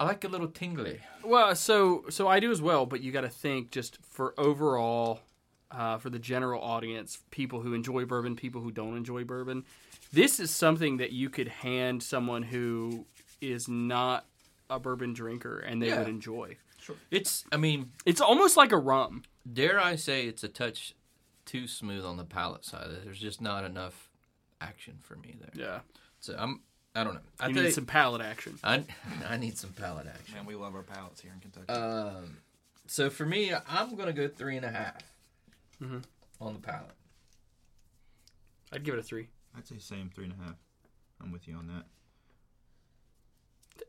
I 0.00 0.04
like 0.04 0.22
a 0.22 0.28
little 0.28 0.46
tingly. 0.46 1.00
Well, 1.24 1.56
so 1.56 2.04
so 2.10 2.28
I 2.28 2.38
do 2.38 2.52
as 2.52 2.62
well, 2.62 2.86
but 2.86 3.00
you 3.00 3.10
got 3.10 3.22
to 3.22 3.28
think 3.28 3.72
just 3.72 3.98
for 4.04 4.32
overall, 4.38 5.22
uh, 5.70 5.98
for 5.98 6.10
the 6.10 6.18
general 6.18 6.62
audience, 6.62 7.18
people 7.30 7.60
who 7.60 7.74
enjoy 7.74 8.04
bourbon, 8.04 8.36
people 8.36 8.60
who 8.60 8.70
don't 8.70 8.96
enjoy 8.96 9.24
bourbon. 9.24 9.64
This 10.12 10.40
is 10.40 10.50
something 10.50 10.96
that 10.98 11.12
you 11.12 11.28
could 11.28 11.48
hand 11.48 12.02
someone 12.02 12.42
who 12.42 13.04
is 13.40 13.68
not 13.68 14.24
a 14.70 14.78
bourbon 14.78 15.12
drinker 15.14 15.58
and 15.58 15.80
they 15.82 15.88
Yeah. 15.88 15.98
would 16.00 16.08
enjoy. 16.08 16.56
Sure. 16.80 16.96
It's. 17.10 17.44
I 17.52 17.56
mean, 17.56 17.92
It's 18.06 18.20
almost 18.20 18.56
like 18.56 18.72
a 18.72 18.78
rum. 18.78 19.24
dare 19.50 19.78
I 19.80 19.96
say 19.96 20.26
it's 20.26 20.42
a 20.44 20.48
touch 20.48 20.94
too 21.44 21.66
smooth 21.66 22.04
on 22.04 22.16
the 22.16 22.24
palate 22.24 22.64
side. 22.64 22.88
There's 23.04 23.18
just 23.18 23.40
not 23.40 23.64
enough 23.64 24.08
action 24.60 24.98
for 25.00 25.16
me 25.16 25.36
there. 25.40 25.50
Yeah, 25.54 25.80
So 26.20 26.34
I'm. 26.38 26.60
I 26.94 27.04
don't 27.04 27.14
know. 27.14 27.20
I 27.38 27.48
you 27.48 27.54
need 27.54 27.72
some 27.74 27.86
palate 27.86 28.22
action. 28.22 28.58
I 28.64 28.82
I 29.28 29.36
need 29.36 29.56
some 29.58 29.72
palate 29.72 30.06
action. 30.06 30.34
Man, 30.34 30.46
we 30.46 30.54
love 30.54 30.74
our 30.74 30.82
palates 30.82 31.20
here 31.20 31.32
in 31.34 31.40
Kentucky. 31.40 31.68
Um. 31.72 32.38
So 32.86 33.10
for 33.10 33.26
me, 33.26 33.52
I'm 33.68 33.94
gonna 33.94 34.12
go 34.14 34.26
three 34.28 34.56
and 34.56 34.64
a 34.64 34.70
half 34.70 34.96
Mhm. 35.82 36.02
on 36.40 36.54
the 36.54 36.60
palate. 36.60 36.94
I'd 38.72 38.84
give 38.84 38.94
it 38.94 39.00
a 39.00 39.02
three. 39.02 39.28
I'd 39.56 39.66
say 39.66 39.78
same 39.78 40.10
three 40.10 40.24
and 40.24 40.34
a 40.40 40.44
half. 40.44 40.56
I'm 41.20 41.32
with 41.32 41.48
you 41.48 41.56
on 41.56 41.66
that. 41.68 41.84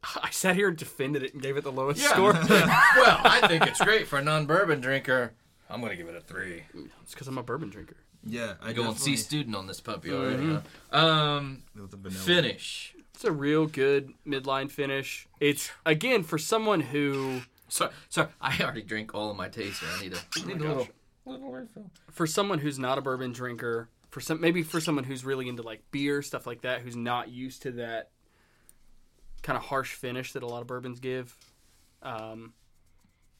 I 0.23 0.29
sat 0.29 0.55
here 0.55 0.67
and 0.69 0.77
defended 0.77 1.23
it 1.23 1.33
and 1.33 1.41
gave 1.41 1.57
it 1.57 1.63
the 1.63 1.71
lowest 1.71 2.01
Yeah. 2.01 2.09
score. 2.09 2.33
well, 2.49 3.21
I 3.23 3.45
think 3.47 3.67
it's 3.67 3.81
great 3.83 4.07
for 4.07 4.19
a 4.19 4.23
non-bourbon 4.23 4.81
drinker. 4.81 5.33
I'm 5.69 5.81
gonna 5.81 5.95
give 5.95 6.07
it 6.07 6.15
a 6.15 6.21
three. 6.21 6.63
it's 7.03 7.13
because 7.13 7.27
I'm 7.27 7.37
a 7.37 7.43
bourbon 7.43 7.69
drinker. 7.69 7.97
Yeah, 8.25 8.55
I 8.61 8.73
Going 8.73 8.89
definitely- 8.91 9.15
C 9.17 9.23
student 9.23 9.55
on 9.55 9.67
this 9.67 9.79
puppy 9.79 10.11
already. 10.11 10.59
Huh? 10.91 10.97
Um, 10.97 11.63
with 11.75 12.13
finish. 12.13 12.93
It's 13.13 13.23
a 13.23 13.31
real 13.31 13.65
good 13.67 14.13
midline 14.25 14.71
finish. 14.71 15.27
It's 15.39 15.71
again 15.85 16.23
for 16.23 16.37
someone 16.37 16.81
who 16.81 17.41
Sorry, 17.67 17.91
sorry. 18.09 18.29
I 18.41 18.57
already 18.63 18.81
drank 18.81 19.13
all 19.13 19.29
of 19.31 19.37
my 19.37 19.47
taster. 19.49 19.85
I 19.95 20.01
need 20.01 20.13
a, 20.13 20.17
I 20.17 20.45
need 20.45 20.55
a 20.55 20.59
little, 20.59 20.75
gosh. 20.77 20.77
little 20.77 20.77
refill. 20.77 20.93
For 22.11 22.25
someone 22.27 22.59
who's 22.59 22.79
not 22.79 22.97
a 22.97 23.01
bourbon 23.01 23.31
drinker, 23.31 23.89
for 24.09 24.19
some 24.21 24.41
maybe 24.41 24.63
for 24.63 24.79
someone 24.81 25.03
who's 25.03 25.23
really 25.25 25.47
into 25.47 25.61
like 25.61 25.83
beer 25.91 26.21
stuff 26.21 26.45
like 26.47 26.61
that, 26.61 26.81
who's 26.81 26.95
not 26.95 27.29
used 27.29 27.61
to 27.63 27.71
that 27.73 28.09
kind 29.41 29.57
of 29.57 29.63
harsh 29.63 29.93
finish 29.93 30.33
that 30.33 30.43
a 30.43 30.47
lot 30.47 30.61
of 30.61 30.67
bourbons 30.67 30.99
give. 30.99 31.35
Um, 32.01 32.53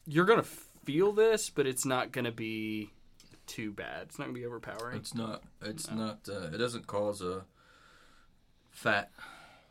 you're 0.06 0.26
gonna 0.26 0.44
feel 0.86 1.12
this, 1.12 1.50
but 1.50 1.66
it's 1.68 1.86
not 1.86 2.12
gonna 2.12 2.32
be 2.32 2.92
too 3.48 3.72
bad. 3.72 4.04
It's 4.04 4.20
not 4.20 4.26
gonna 4.26 4.38
be 4.38 4.46
overpowering. 4.46 4.98
It's 4.98 5.14
not. 5.16 5.44
It's 5.62 5.90
not. 5.90 6.20
Uh, 6.30 6.50
it 6.54 6.58
doesn't 6.58 6.88
cause 6.88 7.22
a 7.22 7.44
fat 8.72 9.12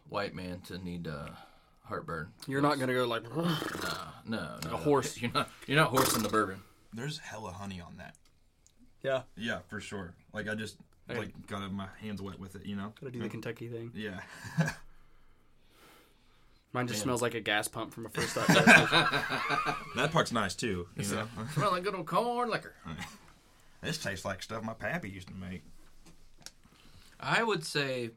white 0.08 0.34
man 0.34 0.60
to 0.62 0.78
need 0.78 1.06
uh, 1.06 1.28
heartburn. 1.84 2.28
You're 2.46 2.62
not 2.62 2.78
gonna 2.78 2.94
go 2.94 3.04
like 3.06 3.22
Nah, 3.34 3.48
no, 4.26 4.58
no. 4.64 4.70
a 4.72 4.76
horse. 4.76 5.16
You're 5.20 5.32
not. 5.32 5.48
You're 5.66 5.76
not 5.78 5.90
horsing 5.90 6.22
the 6.22 6.28
bourbon. 6.28 6.62
There's 6.92 7.18
hella 7.18 7.52
honey 7.52 7.80
on 7.80 7.96
that. 7.98 8.14
yeah. 9.02 9.22
Yeah, 9.36 9.58
for 9.68 9.80
sure. 9.80 10.14
Like 10.32 10.48
I 10.48 10.54
just 10.54 10.76
Hey. 11.08 11.18
like 11.18 11.46
got 11.46 11.72
my 11.72 11.88
hands 12.00 12.20
wet 12.20 12.38
with 12.38 12.54
it, 12.54 12.66
you 12.66 12.76
know. 12.76 12.92
Gotta 13.00 13.12
do 13.12 13.20
the 13.20 13.28
mm. 13.28 13.30
Kentucky 13.30 13.68
thing. 13.68 13.90
Yeah. 13.94 14.20
Mine 16.74 16.86
just 16.86 16.98
Man. 16.98 17.04
smells 17.04 17.22
like 17.22 17.32
a 17.34 17.40
gas 17.40 17.66
pump 17.66 17.94
from 17.94 18.04
a 18.04 18.10
first 18.10 18.28
stop 18.32 18.46
gas 18.46 18.62
station. 18.62 19.06
that 19.96 20.10
part's 20.12 20.32
nice 20.32 20.54
too. 20.54 20.86
You 20.96 21.04
know. 21.08 21.26
Smell 21.54 21.70
like 21.70 21.82
good 21.82 21.94
old 21.94 22.06
corn 22.06 22.50
liquor. 22.50 22.74
this 23.82 23.96
tastes 23.96 24.26
like 24.26 24.42
stuff 24.42 24.62
my 24.62 24.74
pappy 24.74 25.08
used 25.08 25.28
to 25.28 25.34
make. 25.34 25.62
I 27.18 27.42
would 27.42 27.64
say 27.64 28.10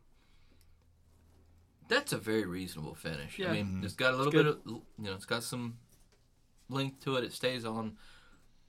that's 1.87 2.11
a 2.11 2.17
very 2.17 2.45
reasonable 2.45 2.95
finish. 2.95 3.39
Yeah. 3.39 3.49
I 3.49 3.53
mean, 3.53 3.65
mm-hmm. 3.67 3.85
it's 3.85 3.95
got 3.95 4.13
a 4.13 4.17
little 4.17 4.31
bit 4.31 4.45
of, 4.45 4.57
you 4.65 4.81
know, 4.97 5.13
it's 5.13 5.25
got 5.25 5.43
some 5.43 5.77
length 6.69 7.03
to 7.05 7.15
it. 7.15 7.23
It 7.23 7.31
stays 7.33 7.65
on, 7.65 7.97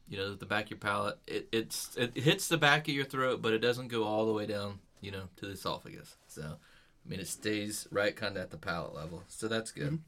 you 0.08 0.16
know, 0.18 0.34
the 0.34 0.46
back 0.46 0.64
of 0.64 0.70
your 0.70 0.78
palate. 0.78 1.18
It 1.26 1.48
it's 1.52 1.96
it 1.96 2.16
hits 2.16 2.48
the 2.48 2.58
back 2.58 2.88
of 2.88 2.94
your 2.94 3.04
throat, 3.04 3.42
but 3.42 3.52
it 3.52 3.58
doesn't 3.58 3.88
go 3.88 4.04
all 4.04 4.26
the 4.26 4.32
way 4.32 4.46
down, 4.46 4.80
you 5.00 5.10
know, 5.10 5.24
to 5.36 5.46
the 5.46 5.52
esophagus. 5.52 6.16
So, 6.28 6.42
I 6.42 7.08
mean, 7.08 7.20
it 7.20 7.28
stays 7.28 7.86
right 7.90 8.14
kind 8.14 8.36
of 8.36 8.42
at 8.42 8.50
the 8.50 8.56
palate 8.58 8.94
level. 8.94 9.22
So 9.28 9.48
that's 9.48 9.70
good. 9.70 9.98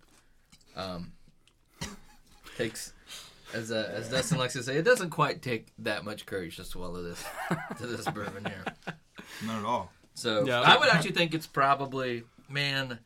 Um, 0.76 1.12
takes. 2.56 2.92
As, 3.52 3.70
uh, 3.70 3.88
as 3.94 4.08
Dustin 4.08 4.38
likes 4.38 4.54
to 4.54 4.64
say, 4.64 4.76
it 4.78 4.84
doesn't 4.84 5.10
quite 5.10 5.40
take 5.40 5.68
that 5.78 6.04
much 6.04 6.26
courage 6.26 6.56
to 6.56 6.64
swallow 6.64 7.02
this 7.02 7.24
to 7.78 7.86
this 7.86 8.04
bourbon 8.06 8.44
here. 8.44 8.64
Not 9.46 9.58
at 9.60 9.64
all. 9.64 9.92
So 10.14 10.44
Yeah. 10.44 10.60
I 10.60 10.76
would 10.76 10.88
actually 10.88 11.12
think 11.12 11.34
it's 11.34 11.46
probably 11.46 12.24
man, 12.48 12.98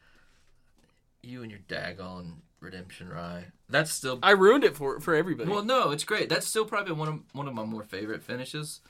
you 1.22 1.42
and 1.42 1.50
your 1.50 1.60
daggone 1.68 2.36
redemption 2.60 3.08
rye. 3.08 3.46
That's 3.68 3.90
still 3.90 4.18
I 4.22 4.32
ruined 4.32 4.64
it 4.64 4.76
for 4.76 5.00
for 5.00 5.14
everybody. 5.14 5.50
well, 5.50 5.64
no, 5.64 5.90
it's 5.90 6.04
great. 6.04 6.28
That's 6.28 6.46
still 6.46 6.64
probably 6.64 6.92
one 6.94 7.08
of 7.08 7.20
one 7.32 7.48
of 7.48 7.54
my 7.54 7.64
more 7.64 7.84
favorite 7.84 8.22
finishes. 8.22 8.80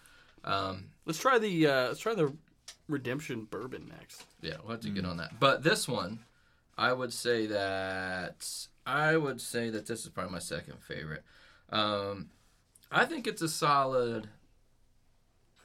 Um, 0.44 0.86
let's 1.04 1.18
try 1.18 1.38
the 1.38 1.66
uh, 1.66 1.88
let's 1.88 2.00
try 2.00 2.14
the 2.14 2.32
redemption 2.88 3.44
bourbon 3.50 3.92
next. 3.98 4.24
yeah, 4.40 4.54
we'll 4.62 4.72
have 4.72 4.80
to 4.80 4.90
get 4.90 5.04
on 5.04 5.16
that. 5.18 5.38
But 5.40 5.62
this 5.62 5.86
one, 5.88 6.20
I 6.76 6.92
would 6.92 7.12
say 7.12 7.46
that 7.46 8.46
I 8.86 9.16
would 9.16 9.40
say 9.40 9.70
that 9.70 9.86
this 9.86 10.04
is 10.04 10.08
probably 10.10 10.32
my 10.32 10.38
second 10.38 10.80
favorite. 10.82 11.22
Um, 11.70 12.30
I 12.90 13.04
think 13.04 13.26
it's 13.26 13.42
a 13.42 13.48
solid. 13.48 14.28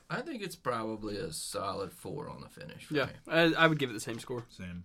I 0.09 0.21
think 0.21 0.43
it's 0.43 0.55
probably 0.57 1.17
a 1.17 1.31
solid 1.31 1.91
four 1.93 2.29
on 2.29 2.41
the 2.41 2.49
finish. 2.49 2.85
For 2.85 2.93
Yeah, 2.95 3.05
me. 3.05 3.11
I, 3.27 3.41
I 3.57 3.67
would 3.67 3.79
give 3.79 3.89
it 3.89 3.93
the 3.93 3.99
same 3.99 4.19
score. 4.19 4.43
Same. 4.49 4.83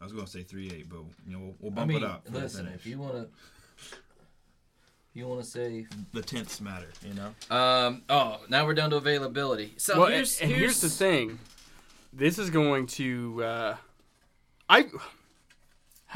I 0.00 0.04
was 0.04 0.12
gonna 0.12 0.26
say 0.26 0.42
three 0.42 0.70
eight, 0.70 0.88
but 0.88 1.00
you 1.26 1.32
know 1.32 1.38
we'll, 1.38 1.54
we'll 1.60 1.72
I 1.72 1.74
bump 1.76 1.88
mean, 1.88 2.02
it 2.02 2.04
up. 2.04 2.26
for 2.26 2.32
listen, 2.32 2.66
if 2.68 2.86
you 2.86 2.98
want 2.98 3.14
to, 3.14 3.28
you 5.14 5.26
want 5.26 5.42
to 5.42 5.46
say, 5.46 5.86
the 6.12 6.22
tenths 6.22 6.60
matter, 6.60 6.88
you 7.02 7.14
know. 7.14 7.56
um, 7.56 8.02
oh, 8.10 8.40
now 8.48 8.66
we're 8.66 8.74
down 8.74 8.90
to 8.90 8.96
availability. 8.96 9.74
So 9.78 10.00
well, 10.00 10.08
here's, 10.08 10.40
and, 10.40 10.50
and 10.50 10.60
here's 10.60 10.80
the 10.80 10.90
thing. 10.90 11.38
This 12.12 12.38
is 12.38 12.50
going 12.50 12.86
to 12.88 13.42
uh, 13.44 13.76
I. 14.68 14.86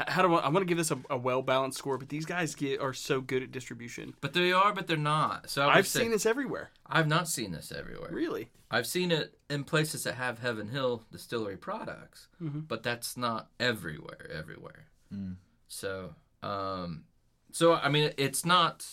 h- 0.01 0.09
How 0.09 0.21
do 0.21 0.33
I? 0.35 0.45
I'm 0.45 0.53
going 0.53 0.65
to 0.65 0.67
give 0.69 0.77
this 0.77 0.91
a, 0.91 0.99
a 1.09 1.17
well 1.17 1.41
balanced 1.41 1.77
score, 1.77 1.97
but 1.97 2.09
these 2.09 2.25
guys 2.25 2.55
get 2.55 2.79
are 2.81 2.93
so 2.93 3.21
good 3.21 3.43
at 3.43 3.51
distribution. 3.51 4.13
but 4.21 4.33
they 4.33 4.51
are, 4.51 4.73
but 4.73 4.87
they're 4.87 4.97
not. 4.97 5.49
So 5.49 5.67
I 5.67 5.75
I've 5.77 5.87
say- 5.87 6.01
seen 6.01 6.11
this 6.11 6.25
everywhere. 6.25 6.71
I've 6.85 7.07
not 7.07 7.27
seen 7.27 7.51
this 7.51 7.71
everywhere. 7.71 8.09
Really? 8.11 8.49
I've 8.69 8.87
seen 8.87 9.11
it 9.11 9.37
in 9.49 9.63
places 9.65 10.03
that 10.03 10.15
have 10.15 10.39
Heaven 10.39 10.69
Hill 10.69 11.03
distillery 11.11 11.57
products, 11.57 12.27
Mm-hmm. 12.41 12.61
but 12.61 12.83
that's 12.83 13.17
not 13.17 13.49
everywhere. 13.59 14.29
Everywhere. 14.33 14.87
Mm. 15.13 15.35
So, 15.67 16.15
um, 16.43 17.03
so 17.51 17.73
I 17.73 17.89
mean, 17.89 18.11
it's 18.17 18.45
not. 18.45 18.85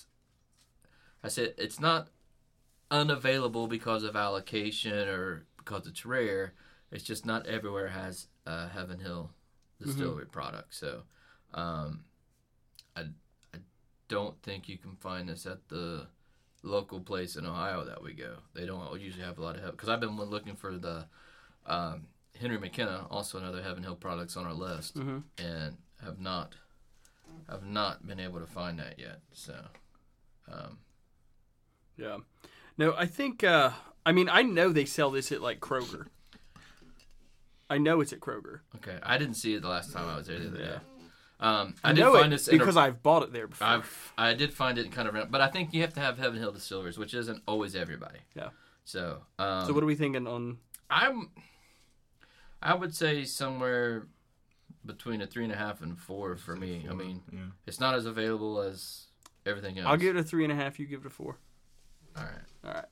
I 1.23 1.29
said 1.29 1.55
it's 1.59 1.81
not 1.81 2.09
unavailable 2.91 3.67
because 3.67 4.03
of 4.05 4.17
allocation 4.17 5.09
or 5.09 5.45
because 5.59 5.87
it's 5.87 6.07
rare. 6.07 6.55
It's 6.91 7.05
just 7.05 7.27
not 7.27 7.47
everywhere 7.47 7.89
has 7.89 8.29
a 8.47 8.69
Heaven 8.69 8.99
Hill 9.01 9.31
distillery 9.81 10.27
product. 10.27 10.75
So, 10.75 11.03
um, 11.55 12.05
I 12.97 13.03
I 13.55 13.59
don't 14.09 14.41
think 14.43 14.69
you 14.69 14.79
can 14.79 14.97
find 14.97 15.29
this 15.29 15.47
at 15.47 15.69
the 15.69 16.07
local 16.63 17.01
place 17.01 17.37
in 17.37 17.47
Ohio 17.47 17.85
that 17.85 18.03
we 18.03 18.15
go. 18.15 18.37
They 18.55 18.67
don't 18.67 19.01
usually 19.01 19.25
have 19.25 19.39
a 19.39 19.43
lot 19.43 19.57
of 19.57 19.63
help 19.63 19.73
because 19.77 19.89
I've 19.89 20.01
been 20.01 20.17
looking 20.17 20.57
for 20.57 20.77
the 20.79 21.07
um, 21.67 22.07
Henry 22.41 22.59
McKenna, 22.59 23.07
also 23.11 23.39
another 23.39 23.63
Heaven 23.63 23.83
Hill 23.83 23.97
products 23.97 24.37
on 24.37 24.45
our 24.47 24.55
list, 24.55 24.97
Mhm. 24.97 25.23
and 25.39 25.77
have 26.03 26.19
not 26.21 26.55
have 27.49 27.63
not 27.65 28.07
been 28.07 28.19
able 28.21 28.41
to 28.41 28.47
find 28.47 28.79
that 28.79 28.99
yet. 28.99 29.21
So, 29.33 29.67
um, 30.51 30.79
Yeah. 31.97 32.19
No, 32.77 32.95
I 32.97 33.07
think. 33.07 33.43
Uh, 33.45 33.73
I 34.07 34.13
mean, 34.13 34.29
I 34.29 34.43
know 34.43 34.71
they 34.73 34.85
sell 34.85 35.11
this 35.11 35.31
at 35.33 35.43
like 35.43 35.61
Kroger. 35.61 36.07
I 37.71 37.79
know 37.79 38.01
it's 38.01 38.13
at 38.13 38.21
Kroger. 38.21 38.61
okay, 38.77 38.99
I 39.03 39.19
didn't 39.19 39.35
see 39.35 39.55
it 39.55 39.63
the 39.63 39.69
last 39.69 39.93
time 39.93 40.09
I 40.09 40.17
was 40.17 40.27
there 40.27 40.39
the 40.39 40.49
other 40.49 40.59
Yeah. 40.59 40.67
day. 40.67 40.79
Um, 41.41 41.75
I, 41.85 41.91
I, 41.91 41.93
did 41.93 42.01
know 42.01 42.15
find 42.15 42.27
it 42.27 42.31
this 42.37 42.49
in 42.49 42.59
because 42.59 42.77
a, 42.77 42.81
I've 42.81 43.03
bought 43.03 43.23
it 43.23 43.33
there 43.33 43.47
before. 43.47 43.67
I've 43.69 44.13
I 44.19 44.35
did 44.35 44.53
find 44.53 44.77
it 44.77 44.91
kind 44.91 45.07
of, 45.07 45.15
random, 45.15 45.31
but 45.31 45.41
I 45.41 45.47
think 45.47 45.73
you 45.73 45.83
have 45.83 45.95
to 45.95 46.01
have 46.01 46.19
Heaven 46.19 46.39
Hill 46.41 46.51
distillers, 46.51 46.99
which 46.99 47.15
isn't 47.15 47.43
always 47.47 47.77
everybody. 47.77 48.19
Yeah. 48.35 48.49
So, 48.85 49.19
um, 49.39 49.67
so 49.67 49.73
what 49.73 49.83
are 49.83 49.87
we 49.87 49.95
thinking 49.95 50.27
on? 50.27 50.59
I'm 50.91 51.31
I 52.61 52.75
would 52.75 52.95
say 52.95 53.25
somewhere 53.25 54.09
between 54.85 55.21
a 55.21 55.27
three 55.27 55.45
and 55.45 55.53
a 55.53 55.57
half 55.57 55.81
and 55.81 55.97
four 55.99 56.37
for 56.37 56.57
me. 56.57 56.87
I 56.91 56.95
mean, 56.95 57.23
Yeah. 57.33 57.41
it's 57.67 57.79
not 57.79 57.95
as 57.95 58.07
available 58.07 58.61
as 58.61 59.07
everything 59.47 59.79
else. 59.79 59.87
I'll 59.87 59.97
give 59.97 60.17
it 60.17 60.21
a 60.21 60.25
three 60.25 60.43
and 60.45 60.53
a 60.53 60.57
half. 60.57 60.79
You 60.81 60.87
give 60.87 61.01
it 61.03 61.07
a 61.07 61.11
four. 61.11 61.39
All 62.17 62.25
right. 62.25 62.33
All 62.65 62.73
right. 62.73 62.85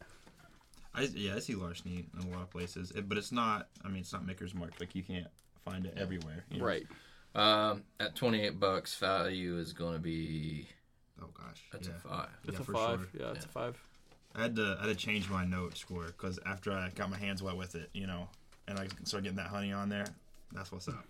I 0.97 1.03
yeah, 1.15 1.35
I 1.37 1.39
see 1.41 1.55
larceny 1.55 2.07
in 2.21 2.29
a 2.29 2.31
lot 2.33 2.43
of 2.43 2.51
places, 2.51 2.91
it, 2.93 3.09
but 3.09 3.19
it's 3.19 3.31
not. 3.33 3.69
I 3.85 3.89
mean, 3.89 3.99
it's 3.99 4.13
not 4.13 4.27
Maker's 4.27 4.55
Mark. 4.55 4.73
Like 4.81 4.95
you 4.95 5.03
can't 5.03 5.27
find 5.65 5.85
it 5.87 5.95
everywhere. 5.97 6.45
you 6.51 6.59
know? 6.59 6.65
Right. 6.65 6.87
Um, 7.35 7.83
at 8.01 8.15
twenty 8.17 8.43
eight 8.43 8.59
bucks, 8.59 8.95
value 8.97 9.59
is 9.59 9.73
going 9.75 9.93
to 9.95 9.99
be 10.01 10.67
Oh 11.23 11.29
gosh. 11.35 11.63
that's 11.73 11.89
yeah. 11.89 11.95
a 12.05 12.09
five. 12.09 12.29
It's 12.45 12.55
Yeah, 12.55 12.61
a 12.61 12.65
for 12.65 12.73
five. 12.73 13.09
sure. 13.13 13.21
Yeah, 13.27 13.33
it's 13.33 13.45
a 13.45 13.49
five. 13.49 13.79
I 14.35 14.43
had 14.43 14.57
to 14.57 14.77
I 14.81 14.87
had 14.87 14.99
to 14.99 15.07
change 15.07 15.29
my 15.29 15.45
note 15.45 15.77
score 15.77 16.05
because 16.07 16.39
after 16.47 16.73
I 16.73 16.91
got 16.95 17.11
my 17.11 17.19
hands 17.19 17.43
wet 17.43 17.57
with 17.57 17.75
it, 17.75 17.91
you 17.93 18.07
know, 18.07 18.29
and 18.69 18.79
I 18.79 18.87
started 19.05 19.25
getting 19.25 19.37
that 19.37 19.49
honey 19.49 19.73
on 19.73 19.89
there, 19.89 20.07
that's 20.53 20.73
what's 20.73 20.89
up. 20.89 21.05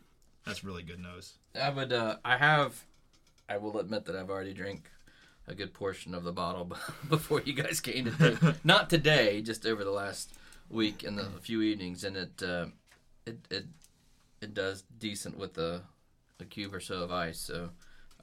That's 0.45 0.63
really 0.65 0.83
good 0.83 1.01
nose. 1.01 1.35
I 1.61 1.71
would. 1.71 1.93
Uh, 1.93 2.17
I 2.25 2.37
have. 2.37 2.83
I 3.49 3.59
will 3.59 3.79
admit 3.79 4.05
that 4.07 4.17
I've 4.17 4.31
already 4.31 4.53
drank 4.53 4.91
a 5.49 5.55
good 5.55 5.73
portion 5.73 6.15
of 6.15 6.25
the 6.25 6.33
bottle 6.33 6.65
before 7.09 7.41
you 7.43 7.53
guys 7.53 7.81
came 7.81 8.05
today. 8.07 8.37
Not 8.65 8.91
today, 8.91 9.43
just 9.43 9.67
over 9.67 9.85
the 9.85 9.91
last 9.91 10.35
week 10.69 11.05
and 11.05 11.17
the 11.19 11.27
few 11.41 11.63
evenings, 11.63 12.05
and 12.05 12.17
it 12.17 12.43
uh, 12.43 12.67
it 13.27 13.39
it 13.51 13.67
it 14.41 14.55
does 14.55 14.83
decent 14.99 15.37
with 15.39 15.57
a 15.59 15.83
a 16.41 16.45
cube 16.45 16.75
or 16.75 16.81
so 16.81 17.03
of 17.03 17.11
ice. 17.13 17.39
So. 17.39 17.71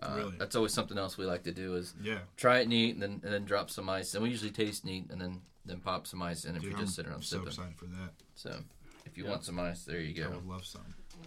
Uh, 0.02 0.16
Really? 0.18 0.34
That's 0.38 0.58
always 0.58 0.74
something 0.74 0.98
else 0.98 1.18
we 1.18 1.24
like 1.26 1.44
to 1.44 1.54
do 1.54 1.76
is 1.76 1.94
Yeah. 2.04 2.18
try 2.36 2.60
it 2.60 2.68
neat 2.68 2.94
and 2.96 3.02
then 3.02 3.22
and 3.24 3.32
then 3.34 3.46
drop 3.46 3.70
some 3.70 3.88
ice. 3.90 4.14
And 4.14 4.22
we 4.24 4.30
usually 4.32 4.52
taste 4.52 4.84
neat 4.84 5.10
and 5.10 5.22
then 5.22 5.40
then 5.66 5.80
pop 5.80 6.08
some 6.08 6.22
ice 6.22 6.44
in 6.44 6.58
if 6.58 6.62
Dude, 6.62 6.72
you're 6.72 6.80
I'm 6.80 6.86
just 6.86 6.96
sitting 6.98 7.10
around 7.12 7.22
so 7.24 7.38
sipping. 7.38 7.48
excited 7.48 7.76
for 7.78 7.86
that. 7.86 8.12
So 8.36 8.60
if 9.06 9.18
you 9.18 9.24
Yeah. 9.24 9.30
want 9.30 9.46
some 9.46 9.58
ice, 9.62 9.86
there 9.86 10.02
you 10.02 10.14
go. 10.14 10.24
I 10.24 10.32
go. 10.32 10.36
would 10.40 10.46
love 10.50 10.66
some. 10.66 10.82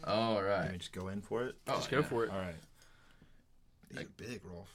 All 0.05 0.43
right. 0.43 0.50
Can 0.57 0.61
right. 0.65 0.73
we 0.73 0.76
just 0.79 0.93
go 0.93 1.09
in 1.09 1.23
for 1.23 1.45
it? 1.45 1.55
Oh, 1.67 1.76
Just 1.76 1.91
go 1.91 2.00
yeah. 2.00 2.05
for 2.05 2.25
it. 2.25 2.31
All 2.31 2.38
right. 2.38 2.55
These 3.88 4.00
are 4.03 4.07
big, 4.19 4.41
Rolf. 4.45 4.69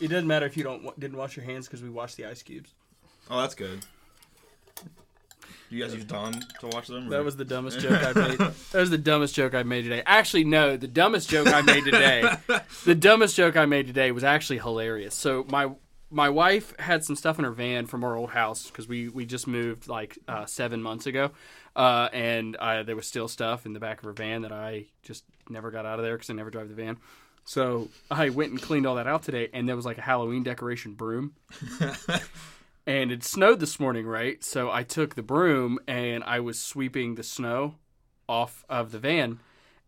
It 0.00 0.08
doesn't 0.08 0.26
matter 0.26 0.46
if 0.46 0.56
you 0.56 0.62
don't 0.62 0.98
didn't 0.98 1.16
wash 1.16 1.36
your 1.36 1.44
hands 1.44 1.66
because 1.66 1.82
we 1.82 1.90
washed 1.90 2.16
the 2.16 2.26
ice 2.26 2.42
cubes. 2.42 2.74
Oh, 3.30 3.40
that's 3.40 3.54
good. 3.54 3.84
You 5.70 5.82
guys 5.82 5.94
use 5.94 6.04
Dawn 6.04 6.34
to 6.60 6.66
watch 6.66 6.88
them? 6.88 7.08
That 7.08 7.24
was 7.24 7.36
the 7.36 7.46
dumbest 7.46 7.80
joke 7.80 8.04
I 8.04 8.12
made. 8.12 8.38
That 8.38 8.54
was 8.74 8.90
the 8.90 8.98
dumbest 8.98 9.34
joke 9.34 9.54
I 9.54 9.62
made 9.62 9.82
today. 9.82 10.02
Actually, 10.04 10.44
no, 10.44 10.76
the 10.76 10.86
dumbest 10.86 11.30
joke 11.30 11.48
I 11.48 11.62
made 11.62 11.84
today. 11.84 12.30
the 12.84 12.94
dumbest 12.94 13.36
joke 13.36 13.56
I 13.56 13.64
made 13.64 13.86
today 13.86 14.12
was 14.12 14.22
actually 14.22 14.58
hilarious. 14.58 15.14
So 15.14 15.46
my 15.48 15.70
my 16.10 16.28
wife 16.28 16.78
had 16.78 17.04
some 17.04 17.16
stuff 17.16 17.38
in 17.38 17.46
her 17.46 17.50
van 17.50 17.86
from 17.86 18.04
our 18.04 18.14
old 18.14 18.30
house 18.30 18.66
because 18.66 18.86
we 18.86 19.08
we 19.08 19.24
just 19.24 19.46
moved 19.46 19.88
like 19.88 20.18
uh, 20.28 20.44
seven 20.44 20.82
months 20.82 21.06
ago, 21.06 21.30
uh, 21.74 22.10
and 22.12 22.54
uh, 22.56 22.82
there 22.82 22.94
was 22.94 23.06
still 23.06 23.26
stuff 23.26 23.64
in 23.64 23.72
the 23.72 23.80
back 23.80 23.98
of 23.98 24.04
her 24.04 24.12
van 24.12 24.42
that 24.42 24.52
I 24.52 24.86
just 25.02 25.24
never 25.48 25.70
got 25.70 25.86
out 25.86 25.98
of 25.98 26.04
there 26.04 26.16
because 26.16 26.28
I 26.28 26.34
never 26.34 26.50
drive 26.50 26.68
the 26.68 26.74
van. 26.74 26.98
So 27.44 27.88
I 28.10 28.28
went 28.30 28.52
and 28.52 28.62
cleaned 28.62 28.86
all 28.86 28.94
that 28.96 29.06
out 29.06 29.22
today, 29.22 29.48
and 29.52 29.68
there 29.68 29.76
was 29.76 29.84
like 29.84 29.98
a 29.98 30.02
Halloween 30.02 30.42
decoration 30.42 30.94
broom 30.94 31.34
and 32.86 33.12
it 33.12 33.24
snowed 33.24 33.60
this 33.60 33.78
morning, 33.78 34.06
right? 34.06 34.42
So 34.42 34.70
I 34.70 34.82
took 34.82 35.14
the 35.14 35.22
broom 35.22 35.78
and 35.86 36.24
I 36.24 36.40
was 36.40 36.58
sweeping 36.58 37.14
the 37.14 37.22
snow 37.22 37.76
off 38.28 38.64
of 38.68 38.90
the 38.92 38.98
van. 38.98 39.40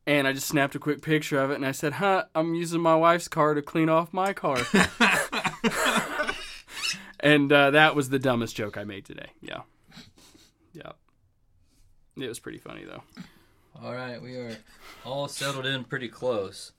And 0.06 0.28
I 0.28 0.32
just 0.34 0.46
snapped 0.46 0.74
a 0.74 0.78
quick 0.78 1.00
picture 1.00 1.38
of 1.38 1.50
it 1.50 1.54
and 1.54 1.66
I 1.66 1.72
said, 1.72 1.94
huh, 1.94 2.24
I'm 2.34 2.54
using 2.54 2.80
my 2.80 2.94
wife's 2.94 3.26
car 3.28 3.54
to 3.54 3.62
clean 3.62 3.88
off 3.88 4.12
my 4.12 4.32
car. 4.32 4.58
and 7.20 7.50
uh, 7.50 7.70
that 7.70 7.96
was 7.96 8.10
the 8.10 8.18
dumbest 8.18 8.54
joke 8.54 8.76
I 8.76 8.84
made 8.84 9.06
today. 9.06 9.30
Yeah. 9.40 9.62
Yeah. 10.72 10.92
It 12.16 12.28
was 12.28 12.38
pretty 12.38 12.58
funny, 12.58 12.84
though. 12.84 13.02
All 13.82 13.92
right, 13.92 14.22
we 14.22 14.36
are 14.36 14.56
all 15.04 15.26
settled 15.26 15.66
in 15.66 15.82
pretty 15.84 16.08
close. 16.08 16.72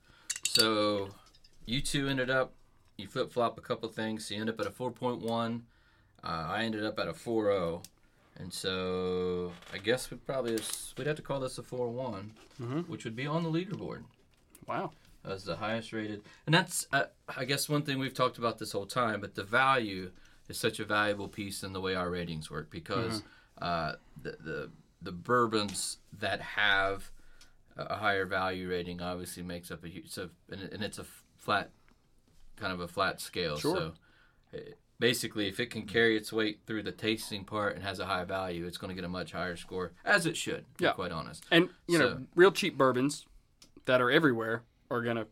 So 0.56 1.10
you 1.66 1.82
two 1.82 2.08
ended 2.08 2.30
up, 2.30 2.54
you 2.96 3.06
flip 3.08 3.30
flop 3.30 3.58
a 3.58 3.60
couple 3.60 3.90
things. 3.90 4.26
So 4.26 4.34
you 4.34 4.40
end 4.40 4.48
up 4.48 4.58
at 4.58 4.66
a 4.66 4.70
4.1. 4.70 5.60
Uh, 6.24 6.26
I 6.26 6.64
ended 6.64 6.82
up 6.82 6.98
at 6.98 7.08
a 7.08 7.12
4.0. 7.12 7.84
And 8.38 8.50
so 8.52 9.52
I 9.74 9.76
guess 9.78 10.10
we 10.10 10.16
probably 10.16 10.58
we'd 10.96 11.06
have 11.06 11.16
to 11.16 11.22
call 11.22 11.40
this 11.40 11.58
a 11.58 11.62
4.1, 11.62 12.30
Mhm. 12.60 12.88
which 12.88 13.04
would 13.04 13.14
be 13.16 13.26
on 13.26 13.42
the 13.42 13.50
leaderboard 13.50 14.04
Wow. 14.66 14.92
as 15.24 15.44
the 15.44 15.56
highest 15.56 15.92
rated. 15.92 16.22
And 16.46 16.54
that's, 16.54 16.86
uh, 16.90 17.04
I 17.36 17.44
guess, 17.44 17.68
one 17.68 17.82
thing 17.82 17.98
we've 17.98 18.14
talked 18.14 18.38
about 18.38 18.56
this 18.58 18.72
whole 18.72 18.86
time. 18.86 19.20
But 19.20 19.34
the 19.34 19.44
value 19.44 20.10
is 20.48 20.58
such 20.58 20.80
a 20.80 20.86
valuable 20.86 21.28
piece 21.28 21.62
in 21.62 21.74
the 21.74 21.80
way 21.82 21.94
our 21.94 22.08
ratings 22.10 22.50
work 22.50 22.70
because 22.70 23.22
uh, 23.60 23.96
the, 24.22 24.36
the 24.40 24.70
the 25.02 25.12
bourbons 25.12 25.98
that 26.18 26.40
have 26.40 27.10
a 27.76 27.82
a 27.84 27.96
higher 27.96 28.26
value 28.26 28.68
rating 28.68 29.00
obviously 29.02 29.42
makes 29.42 29.70
up 29.70 29.84
a 29.84 29.88
huge. 29.88 30.10
So 30.10 30.30
and, 30.50 30.60
and 30.72 30.82
it's 30.82 30.98
a 30.98 31.06
flat, 31.36 31.70
kind 32.56 32.72
of 32.72 32.80
a 32.80 32.88
flat 32.88 33.20
scale. 33.20 33.56
Sure. 33.58 33.76
So 33.76 33.92
eh, 34.54 34.60
basically, 34.98 35.48
if 35.48 35.60
it 35.60 35.66
can 35.70 35.82
carry 35.82 36.16
its 36.16 36.32
weight 36.32 36.60
through 36.66 36.82
the 36.84 36.92
tasting 36.92 37.44
part 37.44 37.74
and 37.76 37.84
has 37.84 37.98
a 38.00 38.06
high 38.06 38.24
value, 38.24 38.66
it's 38.66 38.78
going 38.78 38.88
to 38.88 38.94
get 38.94 39.04
a 39.04 39.08
much 39.08 39.32
higher 39.32 39.56
score, 39.56 39.92
as 40.04 40.26
it 40.26 40.36
should. 40.36 40.64
To 40.78 40.84
Yeah. 40.84 40.90
be 40.90 40.94
quite 40.94 41.12
honest. 41.12 41.44
And, 41.50 41.68
you 41.86 41.98
know, 41.98 42.22
real 42.34 42.50
cheap 42.52 42.76
bourbons 42.78 43.26
that 43.84 44.00
are 44.00 44.10
everywhere 44.10 44.62
are 44.90 45.02
going 45.02 45.16
to, 45.16 45.26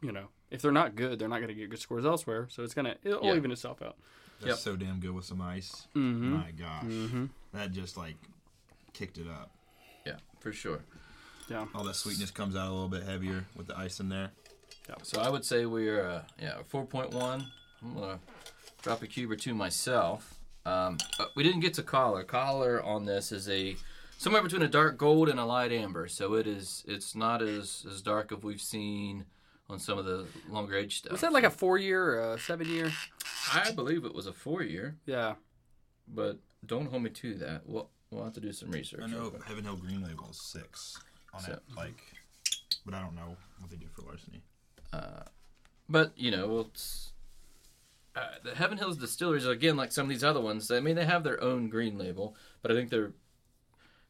you 0.00 0.12
know, 0.12 0.28
if 0.50 0.60
they're 0.62 0.72
not 0.72 0.96
good, 0.96 1.18
they're 1.18 1.28
not 1.28 1.36
going 1.38 1.48
to 1.48 1.54
get 1.54 1.70
good 1.70 1.78
scores 1.78 2.04
elsewhere. 2.04 2.46
So 2.50 2.62
it's 2.62 2.74
going 2.74 2.86
to, 2.86 2.96
it'll 3.04 3.24
Yeah. 3.26 3.34
even 3.34 3.50
itself 3.52 3.80
out. 3.82 3.96
That's 4.40 4.48
Yep. 4.50 4.58
so 4.58 4.76
damn 4.76 4.98
good 4.98 5.12
with 5.12 5.24
some 5.24 5.40
ice. 5.40 5.86
Mm-hmm. 5.94 6.30
My 6.32 6.50
gosh, 6.50 6.84
Mm-hmm. 6.84 7.26
that 7.52 7.70
just 7.72 7.96
like 7.96 8.16
kicked 8.92 9.18
it 9.18 9.28
up. 9.28 9.50
Yeah, 10.04 10.16
for 10.40 10.52
sure. 10.52 10.80
Yeah. 11.48 11.66
All 11.74 11.84
that 11.84 11.96
sweetness 11.96 12.30
comes 12.30 12.56
out 12.56 12.68
a 12.68 12.72
little 12.72 12.88
bit 12.88 13.02
heavier 13.04 13.44
with 13.56 13.66
the 13.66 13.78
ice 13.78 14.00
in 14.00 14.08
there. 14.08 14.30
Yeah. 14.88 14.96
So 15.02 15.20
I 15.20 15.28
would 15.28 15.44
say 15.44 15.66
we're 15.66 16.04
uh, 16.04 16.22
yeah 16.40 16.58
four 16.66 16.84
point 16.86 17.10
one. 17.10 17.46
I'm 17.82 17.94
gonna 17.94 18.18
drop 18.82 19.02
a 19.02 19.06
cube 19.06 19.30
or 19.30 19.36
two 19.36 19.54
myself. 19.54 20.34
Um, 20.64 20.98
but 21.18 21.32
we 21.34 21.42
didn't 21.42 21.60
get 21.60 21.74
to 21.74 21.82
collar. 21.82 22.22
Collar 22.22 22.82
on 22.82 23.04
this 23.04 23.32
is 23.32 23.48
a 23.48 23.76
somewhere 24.18 24.42
between 24.42 24.62
a 24.62 24.68
dark 24.68 24.96
gold 24.96 25.28
and 25.28 25.40
a 25.40 25.44
light 25.44 25.72
amber. 25.72 26.06
So 26.08 26.34
it 26.34 26.46
is 26.46 26.84
it's 26.86 27.14
not 27.14 27.42
as 27.42 27.84
as 27.90 28.00
dark 28.02 28.32
as 28.32 28.42
we've 28.42 28.60
seen 28.60 29.24
on 29.68 29.78
some 29.78 29.98
of 29.98 30.04
the 30.04 30.26
longer 30.48 30.76
age 30.76 30.98
stuff. 30.98 31.12
Was 31.12 31.20
that 31.22 31.32
like 31.32 31.44
a 31.44 31.50
four 31.50 31.78
year 31.78 32.20
or 32.20 32.34
a 32.34 32.38
seven 32.38 32.68
year? 32.68 32.92
I 33.52 33.70
believe 33.72 34.04
it 34.04 34.14
was 34.14 34.26
a 34.26 34.32
four 34.32 34.62
year, 34.62 34.96
Yeah. 35.06 35.34
but 36.06 36.38
don't 36.66 36.86
hold 36.90 37.02
me 37.02 37.10
to 37.10 37.34
that. 37.36 37.62
We'll 37.66 37.88
we'll 38.10 38.24
have 38.24 38.34
to 38.34 38.40
do 38.40 38.52
some 38.52 38.70
research. 38.70 39.00
I 39.02 39.06
know. 39.08 39.32
Heaven 39.46 39.64
Hill 39.64 39.76
Green 39.76 40.02
Label 40.02 40.28
is 40.30 40.40
six 40.40 40.98
on 41.32 41.40
So- 41.40 41.52
it, 41.52 41.62
like, 41.76 42.00
but 42.84 42.94
I 42.94 43.00
don't 43.00 43.14
know 43.14 43.36
what 43.58 43.70
they 43.70 43.76
do 43.76 43.86
for 43.88 44.02
larceny. 44.02 44.42
But 45.88 46.16
you 46.16 46.30
know, 46.30 46.48
well, 46.48 46.60
it's, 46.72 47.12
uh, 48.16 48.26
the 48.44 48.54
Heaven 48.54 48.78
Hills 48.78 48.96
distilleries 48.96 49.46
again, 49.46 49.76
like 49.76 49.92
some 49.92 50.04
of 50.04 50.10
these 50.10 50.24
other 50.24 50.40
ones. 50.40 50.70
I 50.70 50.80
mean, 50.80 50.96
they 50.96 51.04
have 51.04 51.24
their 51.24 51.42
own 51.42 51.68
green 51.68 51.98
label, 51.98 52.36
but 52.62 52.70
I 52.70 52.74
think 52.74 52.90
they're 52.90 53.12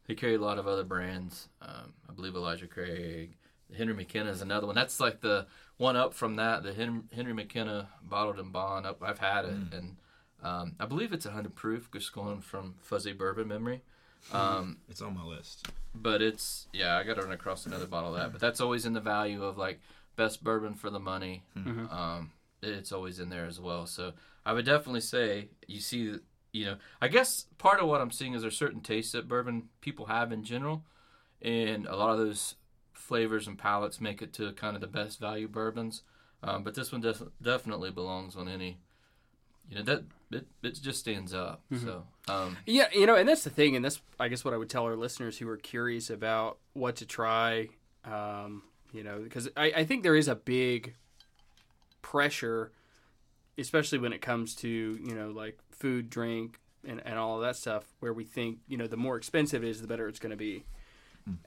they 0.07 0.15
carry 0.15 0.35
a 0.35 0.39
lot 0.39 0.59
of 0.59 0.67
other 0.67 0.83
brands. 0.83 1.47
Um, 1.61 1.93
I 2.09 2.13
believe 2.13 2.35
Elijah 2.35 2.67
Craig, 2.67 3.37
Henry 3.75 3.93
McKenna 3.93 4.29
is 4.31 4.41
another 4.41 4.67
one. 4.67 4.75
That's 4.75 4.99
like 4.99 5.21
the 5.21 5.47
one 5.77 5.95
up 5.95 6.13
from 6.13 6.35
that. 6.35 6.63
The 6.63 6.73
Henry, 6.73 7.01
Henry 7.13 7.33
McKenna 7.33 7.89
bottled 8.01 8.39
and 8.39 8.51
bond. 8.51 8.85
Up, 8.85 9.01
I've 9.01 9.19
had 9.19 9.45
it, 9.45 9.55
and 9.73 9.95
um, 10.43 10.75
I 10.79 10.85
believe 10.85 11.13
it's 11.13 11.25
a 11.25 11.31
hundred 11.31 11.55
proof, 11.55 11.89
just 11.91 12.11
going 12.13 12.41
from 12.41 12.75
fuzzy 12.81 13.13
bourbon 13.13 13.47
memory. 13.47 13.81
Um, 14.31 14.77
It's 14.89 15.01
on 15.01 15.15
my 15.15 15.23
list. 15.23 15.67
but 15.95 16.21
it's 16.21 16.67
yeah, 16.73 16.95
I 16.97 17.03
got 17.03 17.15
to 17.15 17.21
run 17.23 17.31
across 17.31 17.65
another 17.65 17.85
bottle 17.87 18.15
of 18.15 18.21
that. 18.21 18.31
But 18.31 18.41
that's 18.41 18.61
always 18.61 18.85
in 18.85 18.93
the 18.93 19.01
value 19.01 19.43
of 19.43 19.57
like 19.57 19.79
best 20.15 20.43
bourbon 20.43 20.75
for 20.75 20.89
the 20.89 20.99
money. 20.99 21.43
Um, 21.91 22.31
it's 22.61 22.91
always 22.91 23.19
in 23.19 23.29
there 23.29 23.45
as 23.45 23.59
well. 23.59 23.85
So 23.85 24.13
I 24.45 24.53
would 24.53 24.65
definitely 24.65 25.01
say 25.01 25.49
you 25.67 25.79
see, 25.79 26.15
you 26.51 26.65
know, 26.65 26.77
I 27.01 27.07
guess 27.09 27.47
part 27.57 27.79
of 27.81 27.87
what 27.89 27.99
I'm 28.01 28.11
seeing 28.11 28.33
is 28.33 28.41
there's 28.43 28.55
certain 28.57 28.81
tastes 28.81 29.11
that 29.11 29.27
bourbon 29.27 29.69
people 29.81 30.05
have 30.05 30.31
in 30.31 30.43
general, 30.43 30.83
and 31.41 31.85
a 31.87 31.95
lot 31.95 32.11
of 32.11 32.17
those 32.19 32.55
flavors 32.93 33.47
and 33.47 33.57
palates 33.57 33.99
make 33.99 34.21
it 34.21 34.31
to 34.33 34.53
kind 34.53 34.75
of 34.75 34.81
the 34.81 34.87
best 34.87 35.19
value 35.19 35.47
bourbons. 35.47 36.03
Um, 36.41 36.63
but 36.63 36.75
this 36.75 36.91
one 36.91 37.01
def- 37.01 37.21
definitely 37.41 37.91
belongs 37.91 38.35
on 38.35 38.47
any. 38.47 38.77
You 39.69 39.77
know 39.77 39.83
that 39.83 40.03
it, 40.31 40.45
it 40.61 40.79
just 40.81 40.99
stands 40.99 41.33
up. 41.33 41.61
So 41.83 42.03
um, 42.27 42.57
Yeah, 42.65 42.87
you 42.93 43.05
know, 43.05 43.15
and 43.15 43.27
that's 43.27 43.43
the 43.43 43.49
thing, 43.49 43.75
and 43.75 43.83
that's 43.83 44.01
I 44.19 44.27
guess 44.27 44.43
what 44.45 44.53
I 44.53 44.57
would 44.57 44.69
tell 44.69 44.83
our 44.83 44.95
listeners 44.95 45.37
who 45.37 45.47
are 45.49 45.57
curious 45.57 46.09
about 46.09 46.57
what 46.73 46.97
to 46.97 47.05
try. 47.05 47.69
Um, 48.05 48.63
you 48.91 49.03
know, 49.03 49.19
because 49.23 49.49
I, 49.57 49.71
I 49.77 49.83
think 49.85 50.03
there 50.03 50.15
is 50.15 50.27
a 50.27 50.35
big 50.35 50.93
pressure, 52.01 52.71
especially 53.57 53.97
when 53.97 54.13
it 54.13 54.21
comes 54.21 54.55
to 54.55 54.67
you 54.67 55.15
know 55.15 55.29
like 55.29 55.57
food, 55.71 56.09
drink, 56.09 56.59
and, 56.87 57.01
and 57.05 57.17
all 57.17 57.37
of 57.37 57.41
that 57.41 57.55
stuff, 57.55 57.85
where 57.99 58.13
we 58.13 58.23
think 58.23 58.59
you 58.67 58.77
know 58.77 58.87
the 58.87 58.97
more 58.97 59.17
expensive 59.17 59.63
it 59.63 59.69
is, 59.69 59.81
the 59.81 59.87
better 59.87 60.07
it's 60.07 60.19
going 60.19 60.31
to 60.31 60.37
be. 60.37 60.65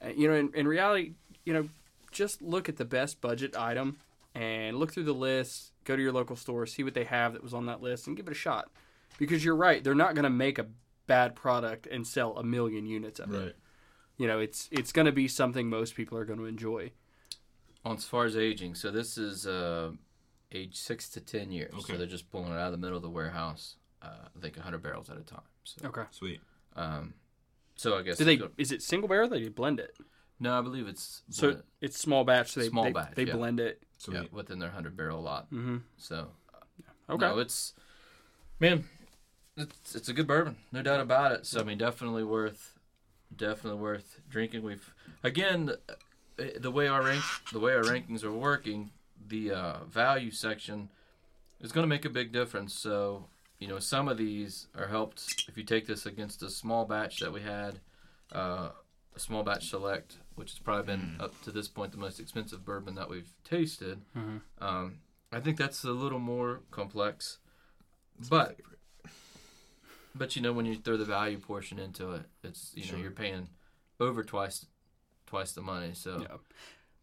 Uh, 0.02 0.08
you 0.16 0.26
know, 0.26 0.34
in, 0.34 0.50
in 0.54 0.66
reality, 0.66 1.12
you 1.44 1.52
know, 1.52 1.68
just 2.10 2.40
look 2.40 2.68
at 2.68 2.76
the 2.78 2.84
best 2.84 3.20
budget 3.20 3.54
item 3.56 3.98
and 4.34 4.78
look 4.78 4.92
through 4.92 5.04
the 5.04 5.12
list. 5.14 5.72
Go 5.86 5.94
to 5.96 6.02
your 6.02 6.12
local 6.12 6.34
store, 6.36 6.66
see 6.66 6.82
what 6.82 6.94
they 6.94 7.04
have 7.04 7.32
that 7.32 7.42
was 7.44 7.54
on 7.54 7.66
that 7.66 7.80
list, 7.80 8.08
and 8.08 8.16
give 8.16 8.26
it 8.26 8.32
a 8.32 8.34
shot. 8.34 8.70
Because 9.18 9.44
you're 9.44 9.56
right, 9.56 9.82
they're 9.82 9.94
not 9.94 10.14
going 10.14 10.24
to 10.24 10.30
make 10.30 10.58
a 10.58 10.66
bad 11.06 11.36
product 11.36 11.86
and 11.86 12.04
sell 12.04 12.36
a 12.36 12.42
million 12.42 12.86
units 12.86 13.20
of 13.20 13.32
it. 13.32 13.56
You 14.18 14.26
know, 14.26 14.40
it's 14.40 14.68
it's 14.72 14.90
going 14.92 15.06
to 15.06 15.12
be 15.12 15.28
something 15.28 15.70
most 15.70 15.94
people 15.94 16.18
are 16.18 16.24
going 16.24 16.40
to 16.40 16.46
enjoy. 16.46 16.90
On 17.84 17.96
as 17.96 18.04
far 18.04 18.24
as 18.24 18.36
aging, 18.36 18.74
so 18.74 18.90
this 18.90 19.16
is 19.16 19.46
uh, 19.46 19.92
age 20.50 20.74
six 20.74 21.08
to 21.10 21.20
ten 21.20 21.52
years. 21.52 21.72
Okay. 21.72 21.92
So 21.92 21.96
they're 21.98 22.06
just 22.08 22.30
pulling 22.32 22.50
it 22.50 22.56
out 22.56 22.66
of 22.66 22.72
the 22.72 22.78
middle 22.78 22.96
of 22.96 23.02
the 23.02 23.10
warehouse. 23.10 23.76
Uh, 24.02 24.08
I 24.36 24.40
think 24.40 24.56
100 24.56 24.82
barrels 24.82 25.08
at 25.08 25.16
a 25.16 25.22
time. 25.22 25.40
So, 25.64 25.86
Okay. 25.88 26.02
Sweet. 26.10 26.40
um, 26.76 27.14
so 27.76 27.96
I 27.96 28.02
guess 28.02 28.18
Do 28.18 28.24
they? 28.24 28.34
it's- 28.34 28.50
Is 28.58 28.72
it 28.72 28.82
single 28.82 29.08
barrel? 29.08 29.32
Or 29.32 29.36
do 29.38 29.42
you 29.42 29.50
blend 29.50 29.78
it? 29.80 29.96
No, 30.38 30.58
I 30.58 30.60
believe 30.62 30.86
it's 30.86 31.22
So 31.30 31.48
blend- 31.52 31.62
it's 31.80 31.98
small 31.98 32.24
batch. 32.24 32.52
So 32.52 32.60
they 32.60 32.68
Small 32.68 32.84
they, 32.84 32.92
batch, 32.92 33.14
They 33.14 33.24
yeah. 33.24 33.32
blend 33.36 33.60
it. 33.60 33.82
Sweet. 33.98 34.14
yeah, 34.14 34.22
within 34.30 34.58
their 34.58 34.68
100 34.68 34.96
barrel 34.96 35.22
lot. 35.22 35.46
Mm-hmm. 35.50 35.78
So 35.96 36.28
Okay. 37.08 37.24
no, 37.26 37.38
it's 37.38 37.72
man, 38.60 38.84
it's 39.56 39.94
it's 39.94 40.08
a 40.08 40.12
good 40.12 40.26
bourbon, 40.26 40.56
no 40.72 40.82
doubt 40.82 41.00
about 41.00 41.32
it. 41.32 41.46
So 41.46 41.60
I 41.60 41.64
mean, 41.64 41.78
definitely 41.78 42.24
worth, 42.24 42.78
definitely 43.34 43.80
worth 43.80 44.20
drinking. 44.28 44.62
We've 44.62 44.92
again, 45.22 45.70
uh, 45.88 46.44
the 46.58 46.70
way 46.70 46.88
our 46.88 47.02
rank, 47.02 47.22
the 47.52 47.60
way 47.60 47.72
our 47.74 47.82
rankings 47.82 48.22
are 48.24 48.32
working, 48.32 48.90
the 49.28 49.52
uh, 49.52 49.84
value 49.84 50.30
section 50.30 50.90
is 51.60 51.72
going 51.72 51.84
to 51.84 51.88
make 51.88 52.04
a 52.04 52.10
big 52.10 52.32
difference. 52.32 52.74
So 52.74 53.26
you 53.58 53.68
know, 53.68 53.78
some 53.78 54.08
of 54.08 54.18
these 54.18 54.66
are 54.76 54.88
helped 54.88 55.46
if 55.48 55.56
you 55.56 55.64
take 55.64 55.86
this 55.86 56.04
against 56.04 56.42
a 56.42 56.50
small 56.50 56.84
batch 56.84 57.20
that 57.20 57.32
we 57.32 57.40
had, 57.40 57.80
uh, 58.32 58.70
a 59.16 59.18
small 59.20 59.42
batch 59.42 59.68
select, 59.70 60.16
which 60.34 60.50
has 60.52 60.58
probably 60.58 60.84
been 60.84 61.16
up 61.18 61.40
to 61.42 61.50
this 61.50 61.66
point 61.68 61.90
the 61.92 61.98
most 61.98 62.20
expensive 62.20 62.64
bourbon 62.64 62.94
that 62.96 63.08
we've 63.08 63.32
tasted. 63.44 64.02
Mhm. 64.14 64.42
Um, 64.60 64.98
I 65.32 65.40
think 65.40 65.56
that's 65.56 65.82
a 65.84 65.90
little 65.90 66.18
more 66.20 66.60
complex, 66.70 67.38
but 68.28 68.58
but 70.14 70.36
you 70.36 70.42
know 70.42 70.52
when 70.52 70.66
you 70.66 70.76
throw 70.76 70.96
the 70.96 71.04
value 71.04 71.38
portion 71.38 71.78
into 71.78 72.12
it, 72.12 72.22
it's 72.42 72.72
you 72.74 72.90
know 72.92 72.98
you're 72.98 73.10
paying 73.10 73.48
over 74.00 74.22
twice 74.22 74.66
twice 75.26 75.52
the 75.52 75.62
money. 75.62 75.92
So 75.94 76.20
Yeah. 76.20 76.36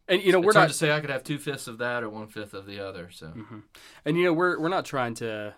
And 0.06 0.22
you 0.22 0.32
know 0.32 0.38
we're 0.40 0.52
hard 0.52 0.64
not. 0.64 0.68
to 0.68 0.74
say 0.74 0.92
I 0.92 1.00
could 1.00 1.10
have 1.10 1.24
two 1.24 1.38
fifths 1.38 1.66
of 1.66 1.78
that 1.78 2.02
or 2.02 2.10
one 2.10 2.26
fifth 2.28 2.54
of 2.54 2.66
the 2.66 2.78
other. 2.86 3.10
So 3.10 3.32
And 4.04 4.16
you 4.16 4.24
know 4.24 4.32
we're 4.32 4.58
we're 4.60 4.68
not 4.68 4.84
trying 4.84 5.14
to 5.16 5.54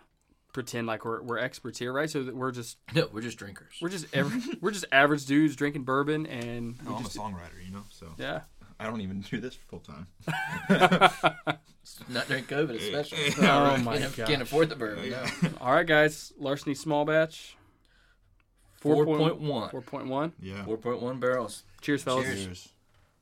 pretend 0.56 0.86
like 0.86 1.04
we're 1.04 1.20
we're 1.22 1.36
experts 1.36 1.78
here, 1.78 1.92
right? 1.92 2.08
So 2.08 2.22
that 2.22 2.34
we're 2.34 2.50
just 2.50 2.78
No, 2.94 3.10
we're 3.12 3.20
just 3.20 3.36
drinkers. 3.36 3.74
we're 3.82 3.90
just 3.90 4.06
every, 4.14 4.40
we're 4.62 4.70
just 4.70 4.86
average 4.90 5.26
dudes 5.26 5.54
drinking 5.54 5.82
bourbon, 5.82 6.24
and 6.24 6.76
we 6.82 6.94
Oh, 6.94 6.96
I'm 6.96 7.04
a 7.04 7.08
songwriter, 7.08 7.62
you 7.62 7.72
know, 7.72 7.84
so 7.90 8.06
yeah. 8.16 8.40
I 8.80 8.86
don't 8.86 9.02
even 9.02 9.20
do 9.20 9.38
this 9.38 9.54
full 9.54 9.80
time. 9.80 10.06
Not 12.08 12.26
during 12.28 12.44
COVID, 12.44 12.70
especially. 12.80 13.46
Oh 13.46 13.76
my 13.76 13.98
can't, 13.98 14.16
god! 14.16 14.28
can't 14.28 14.40
afford 14.42 14.70
the 14.70 14.76
bourbon. 14.76 15.10
No. 15.10 15.24
All 15.60 15.72
right, 15.74 15.86
guys, 15.86 16.32
larceny 16.38 16.74
small 16.74 17.04
batch. 17.04 17.54
Four 18.80 19.04
point- 19.04 19.18
point 19.18 19.40
one. 19.40 19.68
Four 19.68 19.82
point 19.82 20.06
one. 20.06 20.32
Yeah. 20.40 20.64
Four 20.64 20.78
point 20.78 21.02
one 21.02 21.20
barrels. 21.20 21.64
Cheers, 21.82 22.02
fellas. 22.02 22.24
Cheers. 22.24 22.68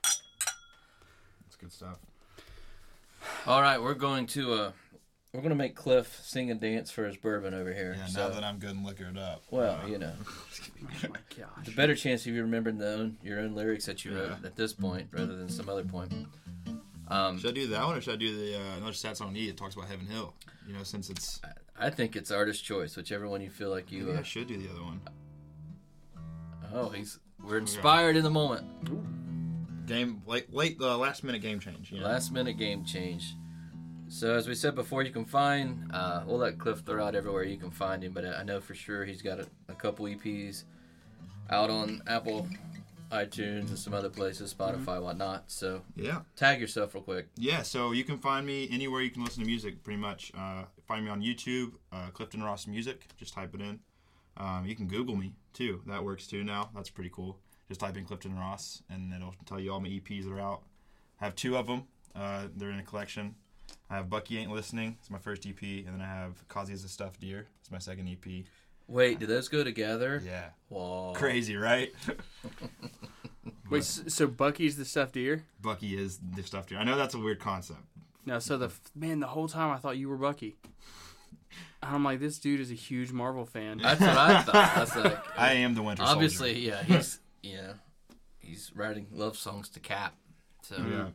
That's 0.02 1.56
good 1.60 1.72
stuff. 1.72 1.98
All 3.46 3.60
right, 3.60 3.82
we're 3.82 3.94
going 3.94 4.26
to 4.28 4.52
uh, 4.54 4.72
we're 5.34 5.42
gonna 5.42 5.54
make 5.56 5.74
Cliff 5.74 6.20
sing 6.24 6.50
and 6.50 6.60
dance 6.60 6.90
for 6.90 7.04
his 7.06 7.16
bourbon 7.16 7.52
over 7.54 7.72
here. 7.74 7.94
Yeah, 7.98 8.06
so, 8.06 8.28
now 8.28 8.34
that 8.34 8.44
I'm 8.44 8.58
good 8.58 8.70
and 8.70 8.84
liquored 8.86 9.18
up. 9.18 9.42
well, 9.50 9.80
uh, 9.82 9.86
you 9.86 9.98
know, 9.98 10.12
Oh 11.04 11.08
my 11.10 11.18
the 11.64 11.70
better 11.72 11.94
chance 11.94 12.24
of 12.26 12.32
you 12.34 12.40
remembering 12.42 12.78
the 12.78 12.92
own, 12.94 13.16
your 13.22 13.40
own 13.40 13.54
lyrics 13.54 13.84
that 13.86 14.04
you 14.04 14.12
Yeah. 14.12 14.20
wrote 14.20 14.44
at 14.44 14.54
this 14.56 14.72
point 14.72 15.08
rather 15.12 15.36
than 15.36 15.48
some 15.48 15.68
other 15.68 15.84
point. 15.84 16.12
Um, 17.08 17.38
Should 17.38 17.50
I 17.50 17.52
do 17.52 17.66
that 17.66 17.84
one 17.84 17.98
or 17.98 18.00
should 18.00 18.14
I 18.14 18.16
do 18.16 18.34
the 18.34 18.56
uh, 18.58 18.76
another 18.78 18.92
sad 18.94 19.16
song 19.16 19.36
E? 19.36 19.48
It 19.48 19.56
talks 19.58 19.74
about 19.74 19.88
Heaven 19.88 20.06
Hill. 20.06 20.32
You 20.66 20.72
know, 20.72 20.82
since 20.84 21.10
it's 21.10 21.40
I 21.78 21.90
think 21.90 22.16
it's 22.16 22.30
artist 22.30 22.64
choice, 22.64 22.96
whichever 22.96 23.28
one 23.28 23.40
you 23.42 23.50
feel 23.50 23.68
like 23.70 23.90
you. 23.92 24.04
maybe 24.04 24.16
I 24.18 24.20
Uh, 24.20 24.24
should 24.24 24.46
do 24.46 24.56
the 24.56 24.70
other 24.70 24.82
one. 24.82 25.00
oh, 26.72 26.88
he's 26.90 27.18
we're 27.44 27.58
inspired 27.58 28.16
in 28.16 28.22
the 28.22 28.30
moment. 28.30 28.64
Game 29.86 30.22
late, 30.26 30.50
late, 30.54 30.78
uh, 30.80 30.96
last 30.96 31.24
minute 31.24 31.42
game 31.42 31.60
change. 31.60 31.92
You 31.92 32.00
know? 32.00 32.06
Last 32.06 32.32
minute 32.32 32.56
game 32.56 32.84
change. 32.86 33.34
So 34.08 34.34
as 34.34 34.46
we 34.46 34.54
said 34.54 34.74
before, 34.74 35.02
you 35.02 35.10
can 35.10 35.24
find. 35.24 35.90
Uh, 35.92 36.22
we'll 36.26 36.38
let 36.38 36.58
Cliff 36.58 36.80
throw 36.80 37.04
out 37.04 37.14
everywhere 37.14 37.44
you 37.44 37.56
can 37.56 37.70
find 37.70 38.02
him, 38.04 38.12
but 38.12 38.24
I 38.24 38.42
know 38.42 38.60
for 38.60 38.74
sure 38.74 39.04
he's 39.04 39.22
got 39.22 39.40
a, 39.40 39.46
a 39.68 39.74
couple 39.74 40.04
EPs 40.06 40.64
out 41.50 41.68
on 41.70 42.00
Apple, 42.06 42.48
iTunes, 43.10 43.68
and 43.68 43.78
some 43.78 43.92
other 43.94 44.08
places, 44.10 44.54
Spotify, 44.54 45.00
whatnot. 45.02 45.44
So 45.50 45.82
Yeah, 45.96 46.20
tag 46.36 46.60
yourself 46.60 46.94
real 46.94 47.02
quick. 47.02 47.28
yeah. 47.36 47.62
So 47.62 47.92
you 47.92 48.04
can 48.04 48.18
find 48.18 48.46
me 48.46 48.68
anywhere 48.70 49.00
you 49.02 49.10
can 49.10 49.24
listen 49.24 49.42
to 49.42 49.46
music, 49.46 49.82
pretty 49.82 50.00
much. 50.00 50.30
Uh, 50.36 50.64
find 50.86 51.04
me 51.04 51.10
on 51.10 51.20
YouTube, 51.22 51.72
uh, 51.92 52.10
Clifton 52.12 52.42
Ross 52.42 52.66
Music. 52.66 53.06
Just 53.16 53.34
type 53.34 53.54
it 53.54 53.60
in. 53.60 53.80
Um, 54.36 54.64
you 54.66 54.76
can 54.76 54.86
Google 54.86 55.16
me 55.16 55.32
too. 55.52 55.80
That 55.86 56.04
works 56.04 56.26
too 56.26 56.44
now. 56.44 56.70
That's 56.74 56.90
pretty 56.90 57.10
cool. 57.12 57.38
Just 57.68 57.80
type 57.80 57.96
in 57.96 58.04
Clifton 58.04 58.36
Ross, 58.36 58.82
and 58.90 59.12
it'll 59.12 59.34
tell 59.46 59.58
you 59.58 59.72
all 59.72 59.80
my 59.80 59.88
EPs 59.88 60.24
that 60.24 60.32
are 60.32 60.40
out. 60.40 60.62
I 61.20 61.24
have 61.24 61.34
two 61.34 61.56
of 61.56 61.66
them. 61.66 61.84
Uh, 62.14 62.46
they're 62.54 62.70
in 62.70 62.78
a 62.78 62.82
collection. 62.84 63.34
I 63.90 63.96
have 63.96 64.08
Bucky 64.10 64.38
Ain't 64.38 64.50
Listening. 64.50 64.96
It's 65.00 65.10
my 65.10 65.18
first 65.18 65.46
EP, 65.46 65.60
and 65.62 65.86
then 65.88 66.00
I 66.00 66.06
have 66.06 66.46
Kazi 66.48 66.72
is 66.72 66.84
a 66.84 66.88
Stuffed 66.88 67.20
Deer. 67.20 67.46
It's 67.60 67.70
my 67.70 67.78
second 67.78 68.08
EP. 68.08 68.44
Wait, 68.86 69.18
do 69.18 69.26
those 69.26 69.48
go 69.48 69.64
together? 69.64 70.22
Yeah, 70.24 70.48
Whoa. 70.68 71.12
crazy, 71.14 71.56
right? 71.56 71.92
Wait, 73.70 73.78
s- 73.78 74.02
so 74.08 74.26
Bucky's 74.26 74.76
the 74.76 74.84
stuffed 74.84 75.14
deer? 75.14 75.44
Bucky 75.60 75.96
is 75.96 76.18
the 76.34 76.42
stuffed 76.42 76.68
deer. 76.68 76.78
I 76.78 76.84
know 76.84 76.96
that's 76.96 77.14
a 77.14 77.18
weird 77.18 77.40
concept. 77.40 77.80
No, 78.26 78.38
so 78.38 78.56
the 78.58 78.70
man, 78.94 79.20
the 79.20 79.26
whole 79.26 79.48
time 79.48 79.70
I 79.70 79.78
thought 79.78 79.96
you 79.96 80.08
were 80.08 80.16
Bucky. 80.16 80.56
And 81.82 81.94
I'm 81.94 82.04
like, 82.04 82.20
this 82.20 82.38
dude 82.38 82.60
is 82.60 82.70
a 82.70 82.74
huge 82.74 83.12
Marvel 83.12 83.44
fan. 83.44 83.78
That's 83.82 84.00
what 84.00 84.10
I 84.16 84.42
thought. 84.42 84.52
That's 84.74 84.96
like 84.96 85.18
I 85.38 85.52
am 85.54 85.74
the 85.74 85.82
Winter 85.82 86.02
Soldier. 86.02 86.14
obviously, 86.16 86.58
yeah. 86.58 86.82
He's 86.82 87.20
yeah, 87.42 87.72
he's 88.38 88.72
writing 88.74 89.06
love 89.12 89.36
songs 89.36 89.68
to 89.70 89.80
Cap. 89.80 90.14
So 90.62 90.76
Yeah. 90.78 91.08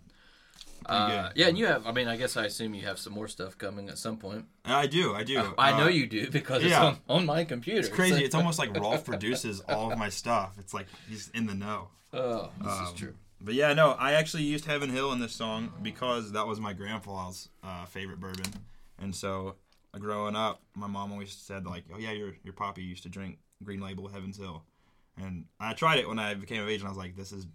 Uh, 0.85 1.29
yeah, 1.35 1.47
and 1.47 1.57
you 1.57 1.65
have. 1.67 1.85
I 1.85 1.91
mean, 1.91 2.07
I 2.07 2.15
guess 2.17 2.35
I 2.37 2.45
assume 2.45 2.73
you 2.73 2.85
have 2.85 2.97
some 2.99 3.13
more 3.13 3.27
stuff 3.27 3.57
coming 3.57 3.89
at 3.89 3.97
some 3.97 4.17
point. 4.17 4.45
I 4.65 4.87
do. 4.87 5.13
I 5.13 5.23
do. 5.23 5.53
I 5.57 5.77
know 5.77 5.85
Uh, 5.85 5.89
you 5.89 6.07
do 6.07 6.29
because 6.29 6.61
it's 6.63 6.71
yeah. 6.71 6.83
on, 6.85 6.97
on 7.09 7.25
my 7.25 7.43
computer. 7.43 7.79
It's 7.79 7.89
crazy. 7.89 8.19
So- 8.19 8.23
It's 8.25 8.35
almost 8.35 8.59
like 8.59 8.75
Rolf 8.79 9.05
produces 9.05 9.61
all 9.61 9.91
of 9.91 9.97
my 9.97 10.09
stuff. 10.09 10.55
It's 10.59 10.73
like 10.73 10.87
he's 11.09 11.29
in 11.29 11.45
the 11.47 11.53
know. 11.55 11.89
oh, 12.13 12.49
this 12.61 12.71
Um, 12.71 12.85
is 12.85 12.93
true. 12.93 13.13
But 13.41 13.53
yeah, 13.53 13.73
no, 13.73 13.91
I 13.91 14.13
actually 14.13 14.43
used 14.43 14.65
Heaven 14.65 14.89
Hill 14.89 15.13
in 15.13 15.19
this 15.19 15.31
song 15.33 15.71
because 15.81 16.33
that 16.33 16.45
was 16.45 16.59
my 16.59 16.73
grandpa's 16.73 17.49
uh, 17.63 17.85
favorite 17.85 18.19
bourbon, 18.19 18.51
and 18.99 19.15
so 19.15 19.55
uh, 19.93 19.97
growing 19.97 20.35
up, 20.35 20.61
my 20.75 20.87
mom 20.87 21.11
always 21.13 21.31
said 21.31 21.65
like, 21.65 21.85
"Oh 21.93 21.97
yeah, 21.97 22.11
your 22.11 22.33
your 22.43 22.53
poppy 22.53 22.81
used 22.83 23.03
to 23.03 23.09
drink 23.09 23.37
Green 23.63 23.79
Label 23.79 24.09
Heaven 24.09 24.33
Hill," 24.33 24.63
and 25.17 25.45
I 25.59 25.73
tried 25.73 25.99
it 25.99 26.07
when 26.09 26.19
I 26.19 26.33
became 26.33 26.61
of 26.61 26.67
age, 26.67 26.79
and 26.81 26.87
I 26.87 26.89
was 26.89 26.97
like, 26.97 27.15
"This 27.15 27.31
is 27.31 27.47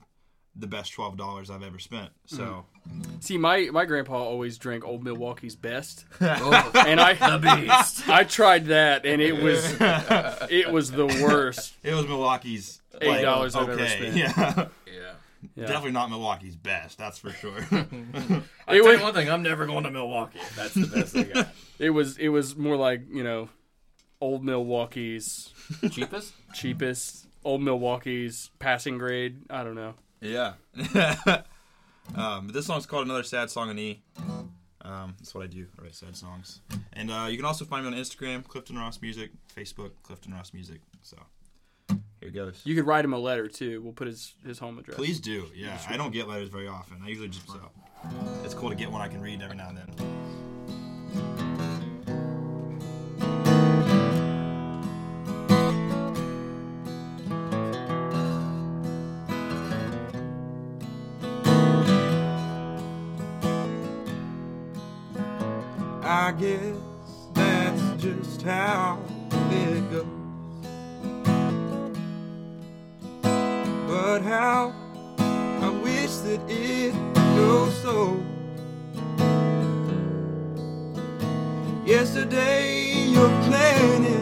the 0.56 0.66
best 0.66 0.92
twelve 0.92 1.16
dollars 1.16 1.50
I've 1.50 1.62
ever 1.62 1.78
spent." 1.78 2.10
So 2.26 2.64
hmm. 2.88 3.02
See, 3.20 3.38
my 3.38 3.68
my 3.72 3.84
grandpa 3.84 4.14
always 4.22 4.58
drank 4.58 4.84
Old 4.84 5.02
Milwaukee's 5.04 5.56
Best, 5.56 6.04
Oh, 6.20 6.70
and 6.86 7.00
I 7.00 7.14
the 7.14 7.56
beast. 7.56 8.08
I 8.08 8.24
tried 8.24 8.66
that, 8.66 9.04
and 9.06 9.20
it 9.22 9.36
was 9.36 9.76
it 10.50 10.70
was 10.70 10.90
the 10.90 11.06
worst. 11.06 11.74
it 11.82 11.94
was 11.94 12.06
Milwaukee's 12.06 12.80
Eight 13.00 13.08
like, 13.08 13.22
dollars 13.22 13.56
I've 13.56 13.68
ever 13.68 13.72
okay, 13.80 13.88
spent. 13.88 14.16
Yeah. 14.16 14.66
Yeah. 14.86 15.12
Yeah. 15.56 15.66
definitely 15.66 15.92
not 15.92 16.08
Milwaukee's 16.10 16.56
best. 16.56 16.96
That's 16.96 17.18
for 17.18 17.30
sure. 17.30 17.52
I 17.70 17.76
It 17.76 17.82
tell 18.66 18.84
was- 18.84 18.96
you 18.98 19.02
one 19.02 19.12
thing. 19.14 19.28
I'm 19.30 19.42
never 19.42 19.66
going 19.66 19.84
to 19.84 19.90
Milwaukee. 19.90 20.38
That's 20.56 20.72
the 20.74 20.86
best 20.86 21.12
they 21.12 21.24
got. 21.24 21.48
It 21.78 21.90
was 21.90 22.16
it 22.18 22.28
was 22.28 22.56
more 22.56 22.76
like 22.76 23.02
you 23.12 23.22
know, 23.24 23.48
Old 24.20 24.42
Milwaukee's 24.44 25.52
Cheapest. 25.90 26.32
cheapest, 26.54 27.26
Old 27.44 27.62
Milwaukee's 27.62 28.50
passing 28.58 28.96
grade. 28.96 29.42
I 29.50 29.64
don't 29.64 29.74
know. 29.74 29.94
Yeah. 30.24 30.54
um, 32.16 32.46
but 32.46 32.52
this 32.52 32.66
song's 32.66 32.86
called 32.86 33.04
Another 33.04 33.22
Sad 33.22 33.50
Song 33.50 33.70
in 33.70 33.78
E. 33.78 34.02
Um, 34.82 35.14
that's 35.18 35.34
what 35.34 35.44
I 35.44 35.46
do. 35.46 35.66
I 35.78 35.84
write 35.84 35.94
sad 35.94 36.16
songs. 36.16 36.60
And 36.92 37.10
uh, 37.10 37.26
you 37.30 37.36
can 37.36 37.46
also 37.46 37.64
find 37.64 37.86
me 37.86 37.92
on 37.92 37.98
Instagram, 37.98 38.44
Clifton 38.46 38.76
Ross 38.76 39.00
Music, 39.00 39.30
Facebook, 39.56 39.92
Clifton 40.02 40.32
Ross 40.32 40.52
Music. 40.52 40.80
So 41.02 41.16
here 42.20 42.30
goes. 42.30 42.60
You 42.64 42.74
could 42.74 42.86
write 42.86 43.04
him 43.04 43.12
a 43.12 43.18
letter 43.18 43.48
too. 43.48 43.80
We'll 43.82 43.92
put 43.92 44.06
his 44.06 44.34
his 44.46 44.58
home 44.58 44.78
address. 44.78 44.96
Please 44.96 45.20
do. 45.20 45.46
Yeah, 45.54 45.78
I 45.88 45.96
don't 45.96 46.12
get 46.12 46.28
letters 46.28 46.48
very 46.48 46.68
often. 46.68 46.98
I 47.02 47.08
usually 47.08 47.28
just 47.28 47.46
so. 47.46 47.70
It's 48.44 48.54
cool 48.54 48.68
to 48.68 48.76
get 48.76 48.90
one 48.90 49.00
I 49.00 49.08
can 49.08 49.20
read 49.20 49.40
every 49.40 49.56
now 49.56 49.70
and 49.70 49.78
then. 49.78 50.23
Guess 66.38 66.76
that's 67.32 68.02
just 68.02 68.42
how 68.42 68.98
it 69.50 69.90
goes. 69.90 70.06
But 73.86 74.22
how 74.22 74.74
I 75.18 75.70
wish 75.82 76.10
that 76.26 76.40
it 76.48 76.92
goes 77.14 77.76
so. 77.82 78.20
Yesterday 81.84 83.06
you're 83.08 83.28
planning 83.44 84.13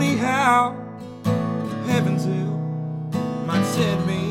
funny 0.00 0.16
how 0.16 0.74
heaven's 1.84 2.24
hill 2.24 2.56
might 3.46 3.62
send 3.66 4.06
me 4.06 4.29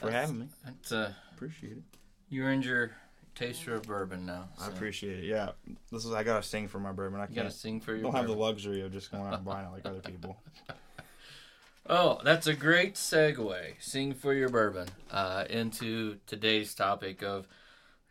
Thanks 0.00 0.02
y'all 0.02 0.10
for 0.10 0.16
having 0.16 0.38
me. 0.40 0.48
That's, 0.64 0.92
uh, 0.92 1.12
Appreciate 1.34 1.72
it. 1.72 1.82
you 2.28 2.42
earned 2.44 2.64
your 2.64 2.92
taster 3.34 3.74
of 3.74 3.82
bourbon 3.82 4.24
now. 4.26 4.48
I 4.60 4.68
appreciate 4.68 5.18
it. 5.20 5.24
Yeah, 5.26 5.50
this 5.92 6.04
is 6.04 6.12
I 6.12 6.22
gotta 6.22 6.42
sing 6.42 6.68
for 6.68 6.78
my 6.78 6.92
bourbon. 6.92 7.20
I 7.20 7.24
You 7.24 7.28
gotta 7.34 7.42
can't. 7.48 7.52
sing 7.52 7.80
for 7.80 7.92
your. 7.92 8.02
don't 8.02 8.14
have 8.14 8.26
the 8.26 8.32
luxury 8.34 8.80
of 8.82 8.92
just 8.92 9.10
going 9.10 9.26
out 9.26 9.34
and 9.34 9.44
buying 9.44 9.66
it 9.66 9.72
like 9.72 9.84
other 9.86 10.00
people. 10.00 10.38
Oh, 11.88 12.20
that's 12.24 12.48
a 12.48 12.54
great 12.54 12.94
segue. 12.94 13.74
Sing 13.78 14.12
for 14.12 14.34
your 14.34 14.48
bourbon 14.48 14.88
uh, 15.12 15.44
into 15.48 16.16
today's 16.26 16.74
topic 16.74 17.22
of 17.22 17.46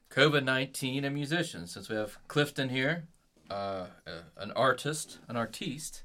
COVID 0.09 0.45
nineteen 0.45 1.03
and 1.03 1.13
musicians. 1.13 1.73
Since 1.73 1.89
we 1.89 1.97
have 1.97 2.17
Clifton 2.29 2.69
here, 2.69 3.03
uh, 3.51 3.87
uh, 4.07 4.11
an 4.37 4.51
artist, 4.53 5.19
an 5.27 5.35
artiste. 5.35 6.03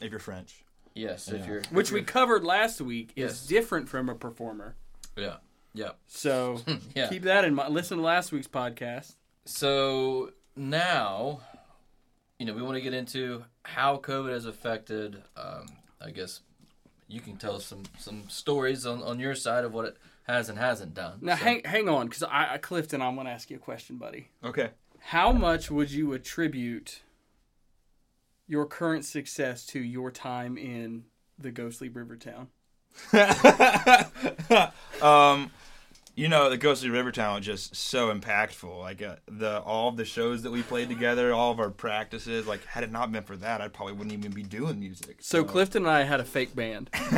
If 0.00 0.10
you're 0.10 0.18
French. 0.18 0.64
Yes, 0.94 1.28
if 1.30 1.46
you're 1.46 1.60
Which 1.70 1.92
we 1.92 2.00
covered 2.00 2.42
last 2.44 2.80
week 2.80 3.10
is 3.14 3.32
Yes. 3.42 3.46
different 3.46 3.90
from 3.90 4.08
a 4.08 4.14
performer. 4.14 4.74
Yeah 5.16 5.36
yeah 5.74 5.90
So 6.06 6.60
yeah. 6.94 7.08
keep 7.08 7.22
that 7.24 7.44
in 7.44 7.54
mind. 7.54 7.72
Listen 7.74 7.98
to 7.98 8.02
last 8.04 8.32
week's 8.32 8.46
podcast. 8.48 9.14
So 9.44 10.32
now, 10.56 11.40
you 12.38 12.46
know, 12.46 12.54
we 12.54 12.62
want 12.62 12.76
to 12.76 12.80
get 12.80 12.94
into 12.94 13.44
how 13.64 13.98
COVID 13.98 14.30
has 14.30 14.46
affected. 14.46 15.22
Um, 15.36 15.66
I 16.00 16.10
guess 16.10 16.40
you 17.08 17.20
can 17.20 17.36
tell 17.36 17.60
some 17.60 17.82
some 17.98 18.28
stories 18.28 18.86
on, 18.86 19.02
on 19.02 19.18
your 19.20 19.34
side 19.34 19.64
of 19.64 19.72
what 19.72 19.84
it 19.86 19.96
has 20.24 20.48
and 20.48 20.58
hasn't 20.58 20.94
done. 20.94 21.18
Now 21.20 21.36
So- 21.36 21.44
hang 21.44 21.62
hang 21.64 21.88
on, 21.88 22.06
because 22.06 22.22
I, 22.24 22.54
I 22.54 22.58
Clifton, 22.58 23.00
I'm 23.02 23.14
going 23.14 23.26
to 23.26 23.32
ask 23.32 23.50
you 23.50 23.56
a 23.56 23.60
question, 23.60 23.96
buddy. 23.96 24.28
Okay. 24.42 24.70
How 25.00 25.30
much 25.30 25.70
would 25.70 25.90
you 25.92 26.12
attribute 26.14 27.02
your 28.48 28.66
current 28.66 29.04
success 29.04 29.64
to 29.66 29.78
your 29.80 30.10
time 30.10 30.56
in 30.58 31.04
the 31.38 31.50
ghostly 31.52 31.88
Rivertown? 31.88 32.48
um, 35.02 35.50
you 36.14 36.28
know, 36.28 36.48
the 36.48 36.56
Ghostly 36.56 36.88
River 36.88 37.12
Town 37.12 37.36
was 37.36 37.44
just 37.44 37.76
so 37.76 38.10
impactful. 38.12 38.78
Like 38.80 39.02
uh, 39.02 39.16
the 39.28 39.60
all 39.60 39.88
of 39.90 39.96
the 39.96 40.04
shows 40.06 40.42
that 40.42 40.50
we 40.50 40.62
played 40.62 40.88
together, 40.88 41.34
all 41.34 41.52
of 41.52 41.60
our 41.60 41.68
practices. 41.70 42.46
Like 42.46 42.64
had 42.64 42.82
it 42.84 42.90
not 42.90 43.12
been 43.12 43.22
for 43.22 43.36
that, 43.36 43.60
I 43.60 43.68
probably 43.68 43.92
wouldn't 43.94 44.14
even 44.14 44.32
be 44.32 44.42
doing 44.42 44.80
music. 44.80 45.18
So 45.20 45.44
Clifton 45.44 45.82
and 45.82 45.90
I 45.90 46.04
had 46.04 46.20
a 46.20 46.24
fake 46.24 46.56
band 46.56 46.90
called 46.92 47.12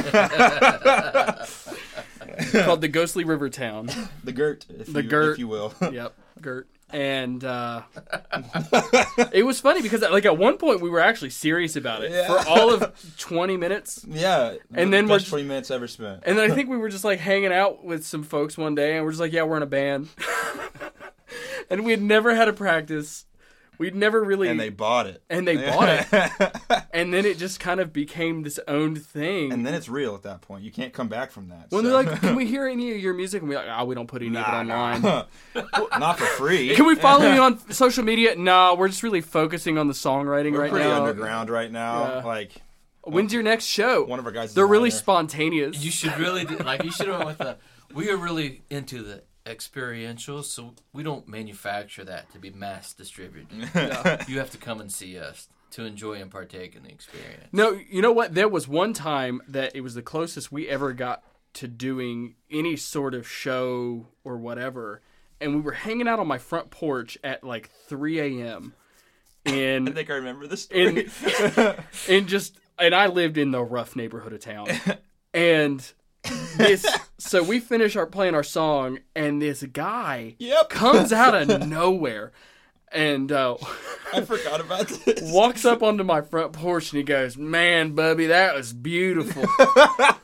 the 2.80 2.88
Ghostly 2.90 3.24
River 3.24 3.48
Town. 3.48 3.88
the 4.24 4.32
Gert, 4.32 4.66
if 4.68 4.92
The 4.92 5.02
you, 5.02 5.08
Gert. 5.08 5.32
if 5.34 5.38
you 5.38 5.48
will. 5.48 5.74
Yep, 5.80 6.14
Gert. 6.40 6.68
And 6.90 7.44
uh, 7.44 7.82
it 9.32 9.44
was 9.44 9.60
funny 9.60 9.82
because 9.82 10.00
like 10.02 10.24
at 10.24 10.38
one 10.38 10.56
point 10.56 10.80
we 10.80 10.88
were 10.88 11.00
actually 11.00 11.30
serious 11.30 11.76
about 11.76 12.02
it 12.02 12.10
Yeah. 12.12 12.26
for 12.26 12.48
all 12.48 12.72
of 12.72 13.16
20 13.18 13.56
minutes. 13.58 14.04
yeah, 14.08 14.54
And 14.72 14.90
the 14.92 14.96
then 14.96 15.06
best 15.06 15.28
twenty 15.28 15.44
minutes 15.44 15.70
ever 15.70 15.86
spent. 15.86 16.22
And 16.24 16.38
then 16.38 16.50
I 16.50 16.54
think 16.54 16.70
we 16.70 16.78
were 16.78 16.88
just 16.88 17.04
like 17.04 17.18
hanging 17.20 17.52
out 17.52 17.84
with 17.84 18.06
some 18.06 18.22
folks 18.22 18.56
one 18.56 18.74
day, 18.74 18.96
and 18.96 19.04
we're 19.04 19.10
just 19.12 19.20
like, 19.20 19.32
yeah, 19.32 19.42
we're 19.42 19.58
in 19.58 19.62
a 19.62 19.66
band. 19.66 20.08
and 21.70 21.84
we 21.84 21.90
had 21.92 22.00
never 22.02 22.34
had 22.34 22.48
a 22.48 22.52
practice. 22.52 23.26
We'd 23.78 23.94
never 23.94 24.22
really. 24.22 24.48
And 24.48 24.58
they 24.58 24.70
bought 24.70 25.06
it. 25.06 25.22
And 25.30 25.46
they 25.46 25.56
bought 25.56 25.88
it. 25.88 26.86
and 26.92 27.14
then 27.14 27.24
it 27.24 27.38
just 27.38 27.60
kind 27.60 27.78
of 27.78 27.92
became 27.92 28.42
this 28.42 28.58
owned 28.66 29.04
thing. 29.04 29.52
and 29.52 29.64
then 29.64 29.74
it's 29.74 29.88
real 29.88 30.16
at 30.16 30.22
that 30.22 30.40
point. 30.40 30.64
You 30.64 30.72
can't 30.72 30.92
come 30.92 31.08
back 31.08 31.30
from 31.30 31.48
that. 31.48 31.66
when 31.70 31.84
so. 31.84 31.88
they're 31.88 32.04
like, 32.04 32.20
can 32.20 32.34
we 32.34 32.46
hear 32.54 32.66
any 32.66 32.92
of 32.92 32.98
your 32.98 33.14
music? 33.14 33.40
And 33.42 33.48
we're 33.48 33.58
like, 33.58 33.68
oh, 33.70 33.84
we 33.84 33.94
don't 33.94 34.08
put 34.08 34.22
any 34.22 34.36
of 34.36 34.46
it 34.46 34.50
online. 34.50 35.02
nah. 35.02 35.24
not 35.98 36.18
for 36.18 36.24
free. 36.24 36.74
Can 36.74 36.86
we 36.86 36.96
follow 36.96 37.32
you 37.32 37.40
on 37.40 37.72
social 37.72 38.04
media? 38.04 38.34
No, 38.36 38.74
we're 38.74 38.88
just 38.88 39.04
really 39.04 39.20
focusing 39.20 39.78
on 39.78 39.86
the 39.86 39.94
songwriting 39.94 40.52
We're 40.52 40.62
right 40.62 40.70
pretty 40.70 40.88
now. 40.88 41.04
underground 41.04 41.48
right 41.48 41.70
now. 41.70 42.16
Yeah. 42.16 42.24
Like 42.24 42.62
When's 43.04 43.32
your 43.32 43.42
next 43.42 43.64
show? 43.64 44.04
one 44.04 44.18
of 44.18 44.26
our 44.26 44.32
guys. 44.32 44.54
They're 44.54 44.64
a 44.64 44.68
really 44.68 44.90
spontaneous. 44.90 45.82
You 45.82 45.90
should 45.90 46.18
really 46.18 46.44
do, 46.44 46.56
like 46.58 46.84
you 46.84 46.90
should 46.90 47.06
have 47.06 47.18
went 47.18 47.28
with 47.28 47.38
the. 47.38 47.56
We 47.94 48.10
are 48.10 48.16
really 48.16 48.62
into 48.68 49.02
the 49.02 49.22
experiential, 49.48 50.42
so 50.42 50.74
we 50.92 51.02
don't 51.02 51.26
manufacture 51.26 52.04
that 52.04 52.30
to 52.32 52.38
be 52.38 52.50
mass 52.50 52.92
distributed. 52.92 53.68
You 54.28 54.38
have 54.38 54.50
to 54.50 54.58
come 54.58 54.80
and 54.80 54.92
see 54.92 55.18
us 55.18 55.48
to 55.70 55.84
enjoy 55.84 56.14
and 56.14 56.30
partake 56.30 56.74
in 56.74 56.82
the 56.82 56.90
experience. 56.90 57.48
No, 57.52 57.78
you 57.88 58.02
know 58.02 58.12
what? 58.12 58.34
There 58.34 58.48
was 58.48 58.66
one 58.68 58.92
time 58.92 59.42
that 59.48 59.74
it 59.74 59.80
was 59.80 59.94
the 59.94 60.02
closest 60.02 60.50
we 60.50 60.68
ever 60.68 60.92
got 60.92 61.22
to 61.54 61.68
doing 61.68 62.34
any 62.50 62.76
sort 62.76 63.14
of 63.14 63.28
show 63.28 64.08
or 64.24 64.36
whatever. 64.36 65.02
And 65.40 65.54
we 65.54 65.60
were 65.60 65.72
hanging 65.72 66.08
out 66.08 66.18
on 66.18 66.26
my 66.26 66.38
front 66.38 66.70
porch 66.70 67.18
at 67.22 67.44
like 67.44 67.70
3 67.88 68.20
a.m. 68.20 68.74
And 69.44 69.88
I 69.90 69.92
think 69.92 70.10
I 70.10 70.14
remember 70.14 70.46
this 70.46 70.66
in 70.66 71.08
story. 71.08 71.74
in 72.08 72.26
just 72.26 72.58
and 72.78 72.94
I 72.94 73.06
lived 73.06 73.38
in 73.38 73.50
the 73.50 73.62
rough 73.62 73.96
neighborhood 73.96 74.32
of 74.32 74.40
town. 74.40 74.68
And 75.34 75.92
this 76.56 76.86
so 77.18 77.42
we 77.42 77.60
finish 77.60 77.96
our 77.96 78.06
playing 78.06 78.34
our 78.34 78.42
song 78.42 78.98
and 79.14 79.40
this 79.40 79.62
guy 79.62 80.34
yep. 80.38 80.68
comes 80.68 81.12
out 81.12 81.34
of 81.34 81.66
nowhere 81.68 82.32
and 82.92 83.30
uh 83.32 83.56
I 84.12 84.22
forgot 84.22 84.60
about 84.60 84.88
this. 85.04 85.32
walks 85.32 85.64
up 85.64 85.82
onto 85.82 86.04
my 86.04 86.22
front 86.22 86.52
porch 86.52 86.92
and 86.92 86.98
he 86.98 87.04
goes, 87.04 87.36
"Man, 87.36 87.94
Bubby, 87.94 88.26
that 88.26 88.54
was 88.54 88.72
beautiful. 88.72 89.44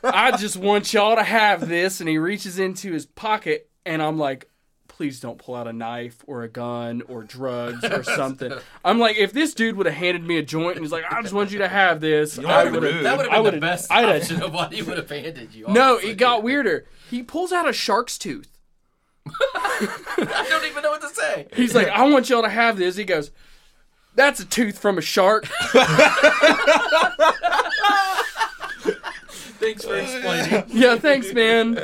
I 0.03 0.35
just 0.39 0.57
want 0.57 0.93
y'all 0.93 1.15
to 1.15 1.23
have 1.23 1.67
this." 1.67 1.99
And 1.99 2.09
he 2.09 2.17
reaches 2.17 2.57
into 2.57 2.91
his 2.91 3.05
pocket, 3.05 3.69
and 3.85 4.01
I'm 4.01 4.17
like, 4.17 4.49
"Please 4.95 5.19
don't 5.19 5.37
pull 5.37 5.55
out 5.55 5.67
a 5.67 5.73
knife 5.73 6.23
or 6.25 6.43
a 6.43 6.47
gun 6.47 7.01
or 7.07 7.23
drugs 7.23 7.83
or 7.83 8.03
something." 8.15 8.53
I'm 8.83 8.97
like, 8.99 9.17
if 9.17 9.33
this 9.33 9.53
dude 9.53 9.75
would 9.75 9.85
have 9.85 9.95
handed 9.95 10.23
me 10.23 10.37
a 10.37 10.41
joint 10.41 10.77
and 10.77 10.85
he's 10.85 10.91
like, 10.91 11.03
"I 11.11 11.21
just 11.21 11.33
want 11.33 11.51
you 11.51 11.59
to 11.59 11.67
have 11.67 11.99
this," 12.01 12.39
I 12.39 12.63
would 12.69 12.83
have. 12.83 13.03
That 13.03 13.17
would 13.17 13.27
I 13.27 13.35
have 13.35 13.37
been 13.37 13.43
would've- 13.43 13.55
the 13.55 13.61
best 13.61 13.91
I'd 13.91 14.05
have- 14.07 14.21
option 14.21 14.41
of 14.41 14.53
what 14.53 14.71
he 14.73 14.81
would 14.81 14.97
have 14.97 15.09
handed 15.09 15.53
you. 15.53 15.65
No, 15.67 15.93
honestly. 15.93 16.11
it 16.11 16.15
got 16.17 16.43
weirder. 16.43 16.85
He 17.09 17.21
pulls 17.23 17.51
out 17.51 17.67
a 17.67 17.73
shark's 17.73 18.17
tooth. 18.17 18.57
I 19.55 20.45
don't 20.49 20.65
even 20.69 20.83
know 20.83 20.91
what 20.91 21.01
to 21.01 21.09
say. 21.09 21.47
He's 21.55 21.73
like, 21.75 21.87
"I 21.89 22.07
want 22.09 22.29
y'all 22.29 22.43
to 22.43 22.49
have 22.49 22.77
this." 22.77 22.95
He 22.95 23.03
goes. 23.03 23.31
That's 24.17 24.39
a 24.39 24.45
tooth 24.45 24.79
from 24.79 24.97
a 24.97 25.01
shark. 25.01 25.45
Thanks 29.59 29.83
for 29.83 29.97
explaining. 29.97 30.63
yeah, 30.69 30.95
thanks, 30.97 31.33
man. 31.33 31.75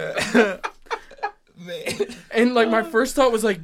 And 2.32 2.54
like 2.54 2.70
my 2.70 2.82
oh. 2.82 2.84
first 2.84 3.16
thought 3.16 3.32
was 3.32 3.44
like, 3.44 3.60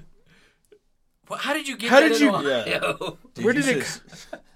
Well, 1.29 1.39
how 1.39 1.53
did 1.53 1.67
you 1.67 1.77
get 1.77 1.89
How 1.89 1.99
that 1.99 2.09
did 2.09 2.21
you- 2.21 2.29
Ohio? 2.29 3.17
Dude, 3.33 3.45
Where 3.45 3.53
you 3.53 3.61
did 3.61 3.77
it 3.77 3.79
just- 3.81 4.01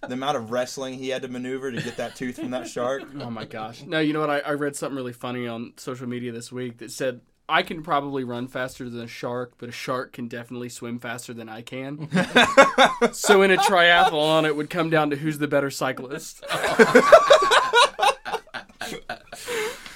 the 0.08 0.14
amount 0.14 0.38
of 0.38 0.52
wrestling 0.52 0.96
he 0.96 1.10
had 1.10 1.22
to 1.22 1.28
maneuver 1.28 1.72
to 1.72 1.82
get 1.82 1.98
that 1.98 2.16
tooth 2.16 2.38
from 2.38 2.52
that 2.52 2.68
shark? 2.68 3.04
oh 3.20 3.30
my 3.30 3.46
gosh. 3.46 3.84
No, 3.84 4.00
you 4.00 4.14
know 4.14 4.22
what? 4.22 4.30
I, 4.30 4.40
I 4.40 4.52
read 4.54 4.76
something 4.76 4.96
really 4.96 5.14
funny 5.14 5.48
on 5.48 5.74
social 5.78 6.08
media 6.08 6.32
this 6.32 6.52
week 6.52 6.80
that 6.80 6.92
said 6.92 7.22
I 7.48 7.64
can 7.64 7.84
probably 7.84 8.24
run 8.24 8.48
faster 8.48 8.90
than 8.90 9.02
a 9.02 9.08
shark, 9.08 9.54
but 9.58 9.68
a 9.68 9.74
shark 9.74 10.14
can 10.14 10.28
definitely 10.28 10.70
swim 10.70 11.00
faster 11.00 11.34
than 11.34 11.50
I 11.50 11.62
can. 11.62 12.08
so 13.12 13.42
in 13.42 13.52
a 13.52 13.58
triathlon, 13.58 14.46
it 14.46 14.56
would 14.56 14.70
come 14.70 14.90
down 14.90 15.10
to 15.10 15.18
who's 15.18 15.38
the 15.38 15.48
better 15.48 15.70
cyclist. 15.70 16.44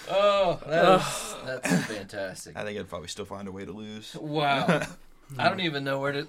Oh, 0.10 0.60
that's, 0.68 1.34
that's 1.46 1.86
fantastic. 1.92 2.56
I 2.58 2.64
think 2.64 2.80
I'd 2.80 2.90
probably 2.90 3.08
still 3.08 3.26
find 3.26 3.48
a 3.48 3.52
way 3.52 3.66
to 3.66 3.72
lose. 3.72 4.16
Wow. 4.16 4.82
I 5.40 5.50
don't 5.50 5.62
even 5.62 5.84
know 5.84 6.00
where 6.00 6.12
to 6.12 6.28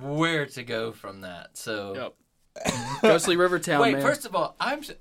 where 0.00 0.46
to 0.46 0.62
go 0.62 0.92
from 0.92 1.22
that. 1.22 1.56
So 1.56 2.12
Yep. 2.56 2.72
Ghostly 3.02 3.36
River 3.36 3.58
Town, 3.58 3.80
wait, 3.80 3.94
man. 3.94 4.02
first 4.02 4.24
of 4.24 4.34
all, 4.34 4.54
I'm 4.60 4.78
s- 4.78 4.92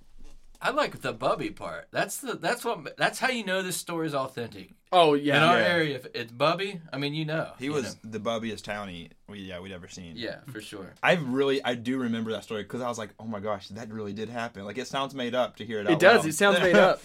I 0.61 0.71
like 0.71 1.01
the 1.01 1.13
Bubby 1.13 1.51
part. 1.51 1.87
That's 1.91 2.17
the 2.17 2.33
that's 2.33 2.65
what 2.65 2.97
that's 2.97 3.19
how 3.19 3.29
you 3.29 3.45
know 3.45 3.61
this 3.61 3.77
story 3.77 4.07
is 4.07 4.15
authentic. 4.15 4.71
oh 4.91 5.13
yeah. 5.13 5.37
In 5.37 5.43
our 5.43 5.59
Yeah. 5.59 5.67
area, 5.67 5.95
if 5.95 6.07
it's 6.15 6.31
Bubby, 6.31 6.81
I 6.91 6.97
mean, 6.97 7.13
you 7.13 7.23
know, 7.23 7.51
He 7.59 7.65
you 7.65 7.73
was 7.73 7.95
know. 8.03 8.11
the 8.11 8.19
bubbiest 8.19 8.63
townie 8.63 9.11
we 9.29 9.39
yeah 9.39 9.59
we'd 9.59 9.71
ever 9.71 9.87
seen. 9.87 10.13
yeah, 10.15 10.37
for 10.51 10.59
sure. 10.59 10.93
I 11.03 11.13
really 11.13 11.63
I 11.63 11.75
do 11.75 11.97
remember 11.99 12.31
that 12.31 12.43
story 12.43 12.63
because 12.63 12.81
I 12.81 12.89
was 12.89 12.97
like, 12.97 13.11
oh 13.19 13.25
my 13.25 13.39
gosh, 13.39 13.67
that 13.69 13.89
really 13.91 14.13
did 14.13 14.27
happen. 14.29 14.65
Like 14.65 14.77
it 14.79 14.87
sounds 14.87 15.13
made 15.13 15.35
up 15.35 15.57
to 15.57 15.65
hear 15.65 15.79
it. 15.79 15.85
it 15.85 15.91
out 15.93 15.99
does. 15.99 16.17
loud. 16.21 16.25
It 16.29 16.33
sounds 16.35 16.59
made 16.59 16.75
up. 16.89 16.99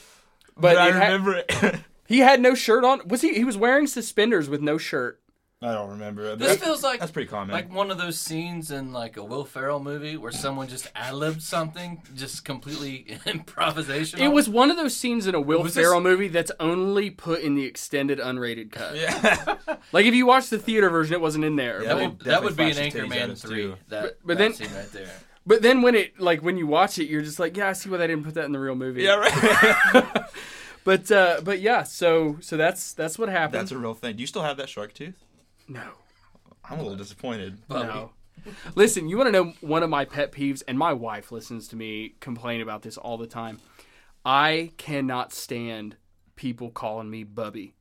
But 0.60 0.74
But, 0.74 0.78
I 0.78 0.88
it 0.88 0.92
ha- 0.94 1.00
remember 1.00 1.34
it. 1.48 1.80
he 2.06 2.18
had 2.18 2.40
no 2.40 2.54
shirt 2.54 2.84
on. 2.84 3.06
Was 3.08 3.20
he? 3.22 3.34
He 3.34 3.44
was 3.44 3.56
wearing 3.56 3.86
suspenders 3.86 4.48
with 4.48 4.60
no 4.60 4.78
shirt. 4.78 5.16
I 5.62 5.72
don't 5.74 5.90
remember 5.90 6.22
it. 6.24 6.38
This 6.38 6.56
that- 6.56 6.64
feels 6.64 6.82
like 6.82 7.00
that's 7.00 7.12
pretty 7.12 7.28
common. 7.28 7.52
like 7.52 7.70
one 7.70 7.90
of 7.90 7.98
those 7.98 8.18
scenes 8.18 8.70
in 8.70 8.94
like 8.94 9.18
a 9.18 9.22
Will 9.22 9.44
Ferrell 9.44 9.78
movie 9.78 10.16
where 10.16 10.32
someone 10.32 10.68
just 10.68 10.90
ad 10.96 11.12
libbed 11.12 11.42
something, 11.42 12.02
just 12.16 12.46
completely 12.46 13.04
improvisational. 13.26 14.20
It 14.20 14.28
was 14.28 14.48
one 14.48 14.70
of 14.70 14.78
those 14.78 14.96
scenes 14.96 15.26
in 15.26 15.34
a 15.34 15.40
Will 15.40 15.62
Was 15.62 15.74
this- 15.74 15.84
Ferrell 15.84 16.00
movie 16.00 16.28
that's 16.28 16.50
only 16.60 17.10
put 17.10 17.40
in 17.42 17.56
the 17.56 17.66
extended 17.66 18.18
unrated 18.18 18.72
cut. 18.72 18.96
yeah. 18.96 19.56
Like 19.92 20.06
if 20.06 20.14
you 20.14 20.24
watch 20.24 20.48
the 20.50 20.58
theater 20.58 20.88
version, 20.88 21.12
it 21.14 21.20
wasn't 21.20 21.44
in 21.44 21.56
there. 21.56 21.82
Yeah, 21.82 21.88
that 21.88 21.96
would, 21.96 22.20
that 22.20 22.42
would 22.44 22.56
be 22.56 22.62
an 22.64 22.68
definitely 22.76 23.08
flashed 23.08 23.18
his 23.18 23.20
titties 23.20 23.22
at 23.22 23.28
Anchorman 23.30 23.48
three. 23.48 23.74
That, 23.88 24.02
But- 24.02 24.18
but 24.24 24.26
that 24.28 24.38
then- 24.38 24.52
scene 24.54 24.74
right 24.74 24.92
there. 24.92 25.10
But 25.50 25.62
then 25.62 25.82
when 25.82 25.96
it 25.96 26.20
like 26.20 26.44
when 26.44 26.56
you 26.56 26.68
watch 26.68 27.00
it, 27.00 27.08
you're 27.08 27.22
just 27.22 27.40
like, 27.40 27.56
yeah, 27.56 27.70
I 27.70 27.72
see 27.72 27.90
why 27.90 27.96
they 27.96 28.06
didn't 28.06 28.22
put 28.22 28.34
that 28.34 28.44
in 28.44 28.52
the 28.52 28.60
real 28.60 28.76
movie. 28.76 29.02
yeah, 29.02 29.16
right. 29.16 30.26
But 30.84 31.10
uh, 31.10 31.40
but 31.42 31.60
yeah, 31.60 31.82
so 31.82 32.38
so 32.40 32.56
that's 32.56 32.94
that's 32.94 33.18
what 33.18 33.28
happened. 33.28 33.60
that's 33.60 33.72
a 33.72 33.76
real 33.76 33.92
thing. 33.94 34.14
Do 34.14 34.20
you 34.20 34.28
still 34.28 34.42
have 34.42 34.56
that 34.58 34.68
shark 34.68 34.94
tooth? 34.94 35.24
no. 35.66 35.82
I'm 36.64 36.78
a 36.78 36.82
little 36.82 36.96
disappointed. 36.96 37.66
Bubby. 37.66 37.88
No. 37.88 38.10
Listen, 38.76 39.08
you 39.08 39.16
want 39.16 39.26
to 39.26 39.32
know 39.32 39.52
one 39.60 39.82
of 39.82 39.90
my 39.90 40.04
pet 40.04 40.30
peeves, 40.30 40.62
and 40.68 40.78
my 40.78 40.92
wife 40.92 41.32
listens 41.32 41.66
to 41.68 41.76
me 41.76 42.14
complain 42.20 42.60
about 42.60 42.82
this 42.82 42.96
all 42.96 43.18
the 43.18 43.26
time. 43.26 43.58
I 44.24 44.70
cannot 44.76 45.32
stand 45.32 45.96
people 46.36 46.70
calling 46.70 47.10
me 47.10 47.24
Bubby. 47.24 47.74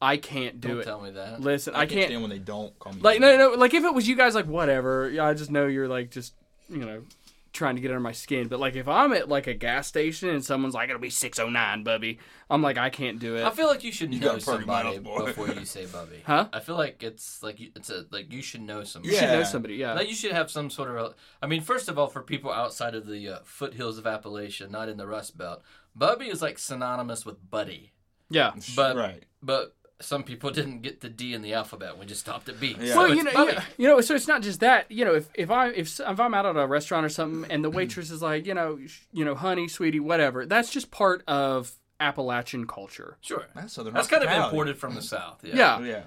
I 0.00 0.18
can't 0.18 0.60
do 0.60 0.68
it. 0.68 0.70
Don't 0.72 0.80
it. 0.80 0.84
tell 0.84 1.00
me 1.00 1.10
that. 1.12 1.40
Listen, 1.40 1.74
I, 1.74 1.78
I 1.78 1.86
can't 1.86 1.90
can't. 1.92 2.08
stand 2.10 2.22
when 2.22 2.30
they 2.30 2.38
don't 2.38 2.78
call 2.78 2.92
me. 2.92 3.00
Like 3.00 3.18
no, 3.18 3.34
no, 3.38 3.54
like 3.54 3.72
if 3.72 3.82
it 3.82 3.94
was 3.94 4.06
you 4.06 4.14
guys, 4.14 4.34
like 4.34 4.46
whatever. 4.46 5.08
Yeah, 5.08 5.24
I 5.24 5.32
just 5.32 5.50
know 5.50 5.66
you're 5.66 5.88
like 5.88 6.10
just 6.10 6.34
you 6.68 6.78
know 6.78 7.02
trying 7.50 7.74
to 7.74 7.80
get 7.80 7.90
under 7.90 7.98
my 8.00 8.12
skin. 8.12 8.46
But 8.46 8.60
like 8.60 8.76
if 8.76 8.86
I'm 8.86 9.12
at 9.14 9.28
like 9.28 9.46
a 9.46 9.54
gas 9.54 9.88
station 9.88 10.28
and 10.28 10.44
someone's 10.44 10.74
like 10.74 10.90
it'll 10.90 11.00
be 11.00 11.10
six 11.10 11.38
oh 11.38 11.48
nine, 11.48 11.82
Bubby, 11.82 12.18
I'm 12.50 12.62
like 12.62 12.76
I 12.78 12.90
can't 12.90 13.18
do 13.18 13.36
it. 13.36 13.42
I 13.44 13.50
feel 13.50 13.66
like 13.66 13.82
you 13.82 13.90
should 13.90 14.12
You 14.14 14.20
know 14.20 14.26
got 14.36 14.42
pretty 14.42 14.60
somebody 14.60 14.94
mouth, 14.98 15.02
boy. 15.02 15.24
before 15.26 15.48
you 15.48 15.64
say 15.64 15.86
Bubby. 15.86 16.22
Huh? 16.24 16.48
I 16.52 16.60
feel 16.60 16.76
like 16.76 17.02
it's 17.02 17.42
like 17.42 17.58
you- 17.58 17.72
it's 17.74 17.90
a 17.90 18.04
like 18.10 18.32
you 18.32 18.42
should 18.42 18.60
know 18.62 18.84
somebody. 18.84 19.14
you 19.14 19.18
should 19.18 19.28
know 19.30 19.38
Yeah. 19.38 19.44
somebody. 19.44 19.74
Yeah. 19.76 19.94
Like 19.94 20.08
you 20.08 20.14
should 20.14 20.32
have 20.32 20.50
some 20.50 20.68
sort 20.70 20.90
of. 20.90 20.96
A, 20.96 21.14
I 21.42 21.46
mean, 21.46 21.62
first 21.62 21.88
of 21.88 21.98
all, 21.98 22.06
for 22.06 22.22
people 22.22 22.52
outside 22.52 22.94
of 22.94 23.06
the 23.06 23.28
uh, 23.28 23.38
foothills 23.44 23.98
of 23.98 24.04
Appalachia, 24.04 24.70
not 24.70 24.88
in 24.88 24.96
the 24.98 25.06
Rust 25.06 25.36
Belt, 25.38 25.62
Bubby 25.96 26.26
is 26.26 26.42
like 26.42 26.58
synonymous 26.58 27.24
with 27.26 27.50
buddy. 27.50 27.92
yeah. 28.30 28.52
But 28.76 28.94
right. 28.96 29.24
but 29.42 29.74
some 30.00 30.22
people 30.22 30.50
didn't 30.58 30.82
get 30.82 31.00
the 31.00 31.08
D 31.08 31.34
in 31.34 31.42
the 31.42 31.54
alphabet. 31.54 31.98
We 31.98 32.06
just 32.06 32.20
stopped 32.20 32.48
at 32.48 32.60
B. 32.60 32.76
Yeah. 32.78 32.92
So 32.92 32.98
Well, 33.00 33.12
it's 33.12 33.16
you 33.16 33.24
know, 33.24 33.48
yeah, 33.48 33.64
you 33.76 33.88
know, 33.88 34.00
so 34.00 34.14
it's 34.14 34.28
not 34.28 34.42
just 34.42 34.60
that. 34.60 34.90
You 34.90 35.04
know, 35.04 35.14
if, 35.14 35.28
if 35.34 35.50
I 35.50 35.68
if 35.68 36.00
if 36.00 36.20
I'm 36.20 36.34
out 36.34 36.46
at 36.46 36.56
a 36.56 36.66
restaurant 36.66 37.04
or 37.06 37.08
something, 37.08 37.50
and 37.50 37.64
the 37.64 37.70
waitress 37.78 38.10
is 38.10 38.22
like, 38.22 38.46
you 38.46 38.54
know, 38.54 38.78
sh- 38.86 39.02
you 39.12 39.24
know, 39.24 39.34
honey, 39.34 39.68
sweetie, 39.68 40.00
whatever. 40.00 40.46
That's 40.46 40.70
just 40.70 40.90
part 40.90 41.22
of 41.26 41.72
Appalachian 42.00 42.66
culture. 42.66 43.16
Sure. 43.20 43.46
That's 43.54 43.72
southern 43.72 43.94
That's 43.94 44.08
kind 44.08 44.22
of 44.22 44.30
imported 44.30 44.78
from 44.78 44.94
the 44.94 45.02
South. 45.02 45.40
Yeah. 45.42 45.56
Yeah, 45.56 45.80
yeah. 45.80 46.02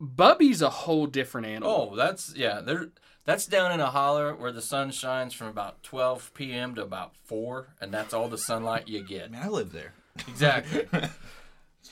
Bubby's 0.00 0.62
a 0.62 0.70
whole 0.70 1.06
different 1.06 1.46
animal. 1.46 1.90
Oh, 1.92 1.96
that's 1.96 2.34
yeah. 2.34 2.60
There. 2.60 2.90
That's 3.26 3.46
down 3.46 3.70
in 3.72 3.80
a 3.80 3.90
holler 3.90 4.34
where 4.34 4.50
the 4.50 4.62
sun 4.62 4.90
shines 4.92 5.34
from 5.34 5.48
about 5.48 5.82
12 5.82 6.32
p.m. 6.32 6.74
to 6.76 6.82
about 6.82 7.14
four, 7.22 7.74
and 7.80 7.92
that's 7.92 8.14
all 8.14 8.28
the 8.28 8.38
sunlight 8.38 8.88
you 8.88 9.04
get. 9.04 9.30
Man, 9.30 9.42
I 9.42 9.48
live 9.48 9.72
there. 9.72 9.92
Exactly. 10.26 10.86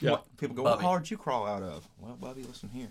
Yeah. 0.01 0.17
People 0.37 0.55
go, 0.57 0.65
Bubby. 0.65 0.77
what 0.77 0.85
hard 0.85 1.11
you 1.11 1.17
crawl 1.17 1.47
out 1.47 1.63
of? 1.63 1.89
Well, 1.99 2.17
Bubby, 2.21 2.43
listen 2.45 2.69
here. 2.73 2.89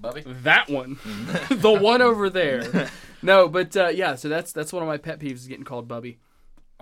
Bubby. 0.00 0.22
that 0.26 0.68
one, 0.68 0.98
the 1.50 1.72
one 1.72 2.02
over 2.02 2.28
there. 2.28 2.90
No, 3.22 3.48
but 3.48 3.76
uh, 3.76 3.88
yeah, 3.88 4.16
so 4.16 4.28
that's 4.28 4.52
that's 4.52 4.72
one 4.72 4.82
of 4.82 4.88
my 4.88 4.96
pet 4.98 5.18
peeves 5.20 5.34
is 5.34 5.46
getting 5.48 5.64
called 5.64 5.86
Bubby. 5.88 6.18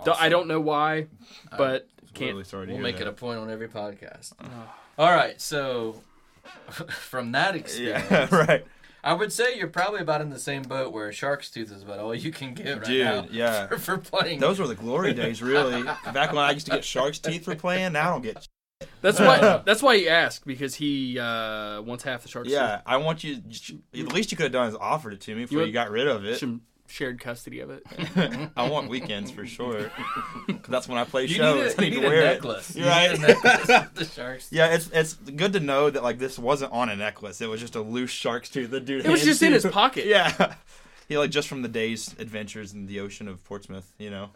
Do- 0.03 0.13
I 0.17 0.29
don't 0.29 0.47
know 0.47 0.59
why, 0.59 1.07
but 1.57 1.87
can't. 2.13 2.31
Really 2.33 2.43
sorry 2.43 2.67
to 2.67 2.73
We'll 2.73 2.81
make 2.81 2.97
that. 2.97 3.03
it 3.03 3.09
a 3.09 3.13
point 3.13 3.39
on 3.39 3.49
every 3.51 3.67
podcast. 3.69 4.33
All 4.97 5.09
right, 5.11 5.39
so 5.39 6.01
from 6.89 7.31
that 7.33 7.55
experience, 7.55 8.09
Yeah, 8.09 8.35
right. 8.35 8.65
I 9.03 9.13
would 9.13 9.31
say 9.31 9.57
you're 9.57 9.67
probably 9.67 10.01
about 10.01 10.21
in 10.21 10.29
the 10.29 10.37
same 10.39 10.61
boat 10.63 10.91
where 10.93 11.07
a 11.07 11.13
shark's 11.13 11.49
tooth 11.49 11.71
is 11.71 11.81
about 11.81 11.99
all 11.99 12.13
you 12.13 12.31
can 12.31 12.53
get 12.53 12.77
right 12.77 12.85
Dude, 12.85 13.03
now 13.05 13.25
yeah. 13.31 13.67
for, 13.67 13.77
for 13.79 13.97
playing. 13.97 14.39
Those 14.39 14.59
were 14.59 14.67
the 14.67 14.75
glory 14.75 15.13
days, 15.13 15.41
really. 15.41 15.81
Back 16.13 16.33
when 16.33 16.37
I 16.43 16.51
used 16.51 16.67
to 16.67 16.73
get 16.73 16.85
shark's 16.85 17.17
teeth 17.17 17.45
for 17.45 17.55
playing, 17.55 17.93
now 17.93 18.09
I 18.09 18.11
don't 18.11 18.21
get. 18.21 18.47
That's 19.01 19.19
why. 19.19 19.61
That's 19.65 19.81
why 19.83 19.97
he 19.97 20.09
asked 20.09 20.45
because 20.45 20.75
he 20.75 21.17
uh, 21.19 21.81
wants 21.81 22.03
half 22.03 22.23
the 22.23 22.29
shark's 22.29 22.49
Yeah, 22.49 22.81
I 22.85 22.97
want 22.97 23.23
you. 23.23 23.41
The 23.91 24.03
least 24.03 24.31
you 24.31 24.37
could 24.37 24.43
have 24.45 24.51
done 24.51 24.67
is 24.69 24.75
offered 24.75 25.13
it 25.13 25.21
to 25.21 25.35
me 25.35 25.41
before 25.45 25.61
You 25.61 25.67
you, 25.67 25.73
got 25.73 25.89
rid 25.91 26.07
of 26.07 26.25
it. 26.25 26.39
some 26.39 26.61
shared 26.87 27.19
custody 27.21 27.61
of 27.61 27.69
it. 27.69 27.83
I 28.57 28.69
want 28.69 28.89
weekends 28.89 29.31
for 29.31 29.45
sure. 29.45 29.89
'Cause 30.47 30.57
that's 30.67 30.87
when 30.89 30.97
I 30.97 31.05
play 31.05 31.23
you 31.23 31.29
shows. 31.35 31.77
need 31.77 31.83
I 31.83 31.85
a, 31.85 31.89
you 31.89 31.91
need 31.91 31.95
need 31.95 32.01
to 32.01 32.05
a 32.07 32.09
wear 32.09 32.25
necklace. 32.25 32.69
it. 32.71 32.75
You 32.75 32.81
You're 32.83 32.89
right. 32.91 33.11
need 33.11 33.23
a 33.23 33.27
necklace 33.27 33.87
the 33.95 34.05
shark's 34.05 34.51
Yeah, 34.51 34.73
it's 34.73 34.89
it's 34.93 35.13
good 35.13 35.53
to 35.53 35.59
know 35.61 35.89
that 35.89 36.03
like 36.03 36.19
this 36.19 36.37
wasn't 36.37 36.73
on 36.73 36.89
a 36.89 36.95
necklace. 36.95 37.39
It 37.39 37.47
was 37.49 37.61
just 37.61 37.75
a 37.75 37.81
loose 37.81 38.09
shark's 38.11 38.49
tooth. 38.49 38.71
The 38.71 38.79
dude. 38.81 39.05
It 39.05 39.09
was 39.09 39.21
hands 39.21 39.29
just 39.39 39.43
in 39.43 39.53
his 39.53 39.65
pocket. 39.65 40.05
Yeah. 40.05 40.55
He 41.07 41.17
like 41.17 41.29
just 41.31 41.47
from 41.47 41.61
the 41.61 41.67
day's 41.69 42.13
adventures 42.19 42.73
in 42.73 42.87
the 42.87 42.99
ocean 43.01 43.27
of 43.27 43.43
Portsmouth, 43.45 43.93
you 43.97 44.09
know. 44.09 44.29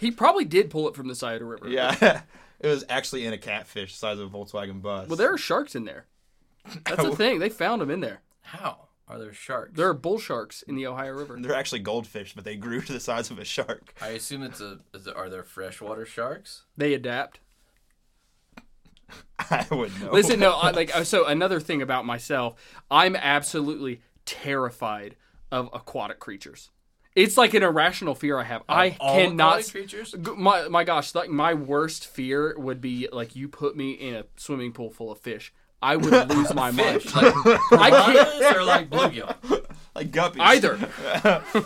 He 0.00 0.10
probably 0.10 0.44
did 0.44 0.68
pull 0.70 0.88
it 0.88 0.94
from 0.96 1.08
the 1.08 1.14
side 1.14 1.34
of 1.34 1.40
the 1.40 1.46
river. 1.46 1.68
Yeah. 1.68 2.22
It 2.60 2.68
was 2.68 2.84
actually 2.88 3.26
in 3.26 3.32
a 3.32 3.38
catfish 3.38 3.92
the 3.92 3.98
size 3.98 4.18
of 4.18 4.34
a 4.34 4.36
Volkswagen 4.36 4.80
bus. 4.80 5.08
Well, 5.08 5.16
there 5.16 5.32
are 5.32 5.38
sharks 5.38 5.74
in 5.74 5.84
there. 5.84 6.06
That's 6.84 7.02
the 7.02 7.16
thing. 7.16 7.38
They 7.38 7.48
found 7.48 7.82
them 7.82 7.90
in 7.90 8.00
there. 8.00 8.22
How 8.40 8.88
are 9.08 9.18
there 9.18 9.32
sharks? 9.32 9.72
There 9.74 9.88
are 9.88 9.94
bull 9.94 10.18
sharks 10.18 10.62
in 10.62 10.74
the 10.74 10.86
Ohio 10.86 11.12
River. 11.12 11.36
They're 11.40 11.54
actually 11.54 11.80
goldfish, 11.80 12.34
but 12.34 12.44
they 12.44 12.56
grew 12.56 12.80
to 12.80 12.92
the 12.92 13.00
size 13.00 13.30
of 13.30 13.38
a 13.38 13.44
shark. 13.44 13.94
I 14.00 14.08
assume 14.08 14.42
it's 14.42 14.60
a. 14.60 14.80
Is 14.94 15.06
it, 15.06 15.16
are 15.16 15.28
there 15.28 15.44
freshwater 15.44 16.06
sharks? 16.06 16.62
They 16.76 16.94
adapt. 16.94 17.40
I 19.38 19.66
would 19.70 20.00
know. 20.00 20.10
Listen, 20.12 20.40
no, 20.40 20.52
I, 20.52 20.70
like 20.70 20.94
uh, 20.94 21.04
so. 21.04 21.26
Another 21.26 21.60
thing 21.60 21.82
about 21.82 22.04
myself, 22.04 22.54
I'm 22.90 23.14
absolutely 23.14 24.00
terrified 24.24 25.16
of 25.52 25.68
aquatic 25.72 26.18
creatures. 26.18 26.70
It's 27.16 27.36
like 27.36 27.54
an 27.54 27.62
irrational 27.64 28.14
fear 28.14 28.38
I 28.38 28.44
have. 28.44 28.62
I 28.68 28.96
All 29.00 29.16
cannot. 29.16 29.54
aquatic 29.60 29.72
creatures. 29.72 30.12
G- 30.12 30.30
My 30.36 30.68
my 30.68 30.84
gosh, 30.84 31.14
like 31.14 31.30
my 31.30 31.54
worst 31.54 32.06
fear 32.06 32.54
would 32.58 32.80
be 32.80 33.08
like 33.10 33.34
you 33.34 33.48
put 33.48 33.74
me 33.76 33.92
in 33.92 34.14
a 34.14 34.24
swimming 34.36 34.72
pool 34.72 34.90
full 34.90 35.10
of 35.10 35.18
fish. 35.18 35.52
I 35.82 35.96
would 35.96 36.28
lose 36.30 36.52
my 36.54 36.70
mind. 36.70 37.02
Fish, 37.02 37.14
like 37.16 37.34
I 37.72 37.90
can't 37.90 38.28
piranhas 38.42 38.56
or 38.56 38.64
like 38.64 38.90
bluegill. 38.90 39.66
like 39.94 40.10
guppies. 40.12 40.40
either. 40.40 40.78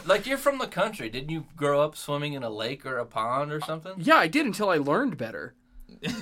Like 0.06 0.26
you're 0.26 0.38
from 0.38 0.58
the 0.58 0.66
country. 0.68 1.08
Didn't 1.10 1.30
you 1.30 1.46
grow 1.56 1.80
up 1.82 1.96
swimming 1.96 2.34
in 2.34 2.42
a 2.44 2.50
lake 2.50 2.86
or 2.86 2.98
a 2.98 3.04
pond 3.06 3.50
or 3.52 3.60
something? 3.60 3.94
Yeah, 3.98 4.16
I 4.16 4.28
did 4.28 4.46
until 4.46 4.68
I 4.70 4.76
learned 4.78 5.16
better. 5.16 5.54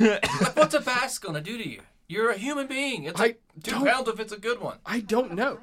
Like, 0.01 0.27
what's 0.57 0.75
a 0.75 0.81
bass 0.81 1.19
gonna 1.19 1.41
do 1.43 1.59
to 1.59 1.69
you? 1.69 1.83
You're 2.09 2.31
a 2.31 2.39
human 2.39 2.67
being. 2.67 3.05
It's 3.05 3.21
I 3.21 3.25
like 3.25 3.43
two 3.63 3.73
don't- 3.73 3.87
pounds 3.87 4.09
if 4.09 4.19
it's 4.21 4.33
a 4.33 4.39
good 4.39 4.61
one. 4.61 4.79
I 4.87 5.01
don't 5.01 5.35
know. 5.35 5.59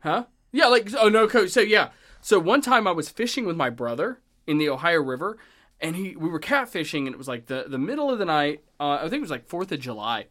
Huh? 0.00 0.24
Yeah, 0.52 0.66
like 0.66 0.90
oh 0.98 1.08
no, 1.08 1.28
coach. 1.28 1.50
So 1.50 1.60
yeah, 1.60 1.90
so 2.24 2.38
one 2.38 2.62
time 2.62 2.86
I 2.88 2.92
was 2.92 3.10
fishing 3.10 3.44
with 3.44 3.56
my 3.56 3.68
brother 3.68 4.18
in 4.46 4.56
the 4.56 4.70
Ohio 4.70 5.00
River, 5.02 5.36
and 5.80 5.94
he 5.94 6.16
we 6.16 6.28
were 6.30 6.40
catfishing, 6.40 7.00
and 7.06 7.08
it 7.08 7.18
was 7.18 7.28
like 7.28 7.46
the 7.46 7.64
the 7.68 7.78
middle 7.78 8.10
of 8.10 8.18
the 8.18 8.24
night. 8.24 8.64
Uh, 8.80 8.94
I 8.94 9.02
think 9.02 9.14
it 9.14 9.20
was 9.20 9.30
like 9.30 9.46
Fourth 9.46 9.70
of 9.72 9.80
July, 9.80 10.26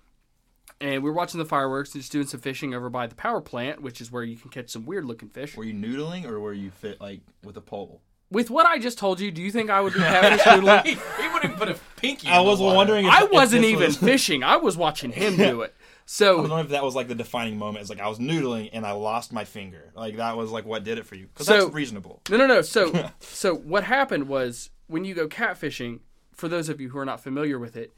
and 0.82 1.04
we 1.04 1.10
were 1.10 1.16
watching 1.16 1.38
the 1.38 1.46
fireworks 1.46 1.94
and 1.94 2.02
just 2.02 2.12
doing 2.12 2.26
some 2.26 2.40
fishing 2.40 2.74
over 2.74 2.90
by 2.90 3.06
the 3.06 3.16
power 3.16 3.42
plant, 3.42 3.82
which 3.82 4.02
is 4.02 4.12
where 4.12 4.24
you 4.24 4.36
can 4.38 4.50
catch 4.50 4.70
some 4.72 4.86
weird 4.86 5.06
looking 5.06 5.30
fish. 5.30 5.56
Were 5.56 5.64
you 5.64 5.74
noodling 5.74 6.26
or 6.26 6.40
were 6.40 6.54
you 6.54 6.72
fit 6.72 7.00
like 7.00 7.22
with 7.44 7.58
a 7.58 7.62
pole? 7.62 8.02
with 8.32 8.50
what 8.50 8.66
I 8.66 8.80
just 8.80 8.98
told 8.98 9.20
you, 9.20 9.30
do 9.30 9.44
you 9.44 9.52
think 9.52 9.70
I 9.70 9.80
would 9.80 9.94
do 9.94 10.00
catfish 10.00 10.42
noodling? 10.42 10.84
he, 10.86 10.94
he 10.94 11.28
wouldn't 11.28 11.44
even 11.46 11.56
put 11.56 11.70
a 11.70 11.76
pinky. 11.98 12.28
I 12.28 12.40
in 12.40 12.44
the 12.46 12.50
was 12.50 12.60
water. 12.60 12.76
wondering. 12.78 13.06
If, 13.06 13.12
I 13.14 13.26
if 13.26 13.32
wasn't 13.32 13.62
this 13.62 13.72
even 13.74 13.86
was- 13.86 13.98
fishing. 13.98 14.44
I 14.44 14.56
was 14.58 14.76
watching 14.76 15.12
him 15.12 15.38
do 15.38 15.62
it. 15.62 15.76
I 16.04 16.06
was 16.06 16.12
So 16.12 16.38
wondering 16.42 16.66
if 16.66 16.70
that 16.72 16.84
was 16.84 16.96
like 16.96 17.08
the 17.08 17.16
defining 17.16 17.58
moment. 17.58 17.82
It's 17.82 17.90
like 17.90 18.02
I 18.02 18.08
was 18.10 18.20
noodling 18.20 18.70
and 18.74 18.86
I 18.86 18.92
lost 18.92 19.32
my 19.32 19.46
finger. 19.46 19.92
Like 19.96 20.18
that 20.18 20.36
was 20.38 20.52
like 20.52 20.66
what 20.66 20.84
did 20.84 20.98
it 20.98 21.06
for 21.06 21.16
you? 21.16 21.28
Because 21.28 21.48
So- 21.48 21.62
that's 21.64 21.74
reasonable. 21.74 22.22
no, 22.30 22.38
no, 22.38 22.46
no. 22.48 22.62
So 22.62 23.10
so 23.20 23.56
what 23.56 23.84
happened 23.86 24.28
was 24.28 24.70
when 24.88 25.06
you 25.06 25.14
go 25.16 25.28
catfishing. 25.28 26.00
For 26.34 26.48
those 26.48 26.68
of 26.68 26.82
you 26.82 26.90
who 26.90 26.98
are 26.98 27.06
not 27.06 27.20
familiar 27.22 27.60
with 27.60 27.78
it, 27.78 27.94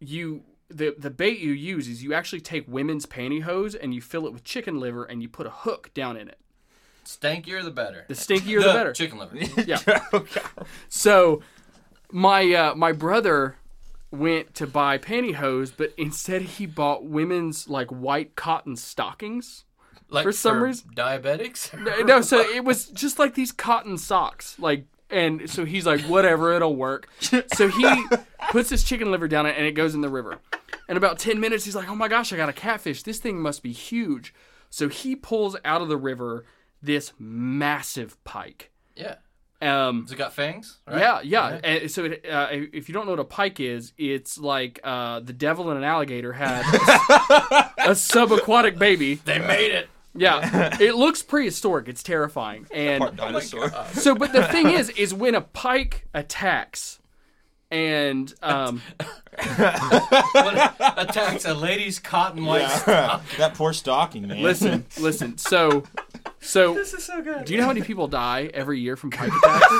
you 0.00 0.42
the 0.68 0.94
the 0.98 1.10
bait 1.10 1.38
you 1.38 1.52
use 1.52 1.86
is 1.86 2.02
you 2.02 2.12
actually 2.12 2.40
take 2.40 2.66
women's 2.66 3.06
pantyhose 3.06 3.76
and 3.80 3.94
you 3.94 4.00
fill 4.00 4.26
it 4.26 4.32
with 4.32 4.42
chicken 4.42 4.80
liver 4.80 5.04
and 5.04 5.22
you 5.22 5.28
put 5.28 5.46
a 5.46 5.50
hook 5.50 5.90
down 5.94 6.16
in 6.16 6.28
it. 6.28 6.38
Stankier 7.04 7.62
the 7.62 7.70
better. 7.70 8.04
The 8.08 8.14
stinkier 8.14 8.60
the, 8.62 8.72
better. 8.72 8.92
Chicken 8.92 9.18
liver. 9.18 9.36
Yeah. 9.64 9.78
So 10.88 11.40
my 12.10 12.52
uh, 12.52 12.74
my 12.74 12.92
brother 12.92 13.56
went 14.12 14.54
to 14.54 14.66
buy 14.66 14.98
pantyhose, 14.98 15.72
but 15.76 15.92
instead 15.96 16.42
he 16.42 16.66
bought 16.66 17.04
women's 17.04 17.68
like 17.68 17.88
white 17.88 18.36
cotton 18.36 18.76
stockings. 18.76 19.64
Like 20.08 20.22
For 20.24 20.32
some 20.32 20.62
reason- 20.62 20.90
diabetics. 20.94 21.72
No, 21.78 22.02
No, 22.02 22.20
so 22.20 22.38
it 22.54 22.64
was 22.64 22.86
just 22.88 23.18
like 23.18 23.34
these 23.34 23.50
cotton 23.52 23.98
socks, 23.98 24.56
like. 24.58 24.86
And 25.10 25.50
so 25.50 25.66
he's 25.66 25.84
like, 25.84 26.00
whatever, 26.02 26.54
it'll 26.54 26.74
work. 26.74 27.06
So 27.20 27.68
he 27.68 28.04
puts 28.50 28.70
his 28.70 28.82
chicken 28.82 29.10
liver 29.10 29.28
down 29.28 29.44
it 29.44 29.56
and 29.58 29.66
it 29.66 29.72
goes 29.72 29.94
in 29.94 30.00
the 30.00 30.08
river. 30.08 30.38
And 30.88 30.96
about 30.96 31.18
10 31.18 31.38
minutes, 31.38 31.66
he's 31.66 31.76
like, 31.76 31.86
oh 31.90 31.94
my 31.94 32.08
gosh, 32.08 32.32
I 32.32 32.36
got 32.38 32.48
a 32.48 32.52
catfish. 32.54 33.02
This 33.02 33.18
thing 33.18 33.38
must 33.38 33.62
be 33.62 33.72
huge. 33.72 34.32
So 34.70 34.88
he 34.88 35.14
pulls 35.14 35.54
out 35.66 35.82
of 35.82 35.88
the 35.88 35.98
river 35.98 36.46
this 36.82 37.12
massive 37.18 38.22
pike. 38.24 38.70
yeah. 38.96 39.16
Um, 39.62 40.02
Has 40.02 40.12
it 40.12 40.16
got 40.16 40.32
fangs? 40.32 40.78
Right? 40.86 41.00
Yeah, 41.00 41.20
yeah. 41.22 41.60
And 41.62 41.90
so 41.90 42.04
it, 42.04 42.26
uh, 42.28 42.48
if 42.50 42.88
you 42.88 42.92
don't 42.92 43.06
know 43.06 43.12
what 43.12 43.20
a 43.20 43.24
pike 43.24 43.60
is, 43.60 43.92
it's 43.96 44.36
like 44.36 44.80
uh, 44.82 45.20
the 45.20 45.32
devil 45.32 45.70
and 45.70 45.78
an 45.78 45.84
alligator 45.84 46.32
had 46.32 46.60
a 47.78 47.92
subaquatic 47.92 48.78
baby. 48.78 49.14
They 49.14 49.38
made 49.38 49.70
it. 49.70 49.88
Yeah, 50.14 50.76
it 50.80 50.94
looks 50.94 51.22
prehistoric. 51.22 51.88
It's 51.88 52.02
terrifying. 52.02 52.66
And 52.72 53.02
so, 53.94 54.14
but 54.14 54.32
the 54.32 54.46
thing 54.50 54.68
is, 54.68 54.90
is 54.90 55.14
when 55.14 55.34
a 55.34 55.40
pike 55.40 56.06
attacks, 56.12 56.98
and 57.72 58.32
um, 58.42 58.82
attacks 59.38 61.46
a 61.46 61.54
lady's 61.54 61.98
cotton 61.98 62.44
white. 62.44 62.60
Yeah. 62.86 63.20
that 63.38 63.54
poor 63.54 63.72
stocking 63.72 64.28
man. 64.28 64.42
listen, 64.42 64.84
listen. 65.00 65.38
So, 65.38 65.84
so 66.40 66.74
This 66.74 66.92
is 66.92 67.02
so 67.02 67.22
good. 67.22 67.46
do 67.46 67.52
you 67.52 67.58
know 67.58 67.64
how 67.64 67.70
many 67.72 67.82
people 67.82 68.08
die 68.08 68.50
every 68.52 68.78
year 68.78 68.96
from 68.96 69.10
pike 69.10 69.32
attacks? 69.34 69.74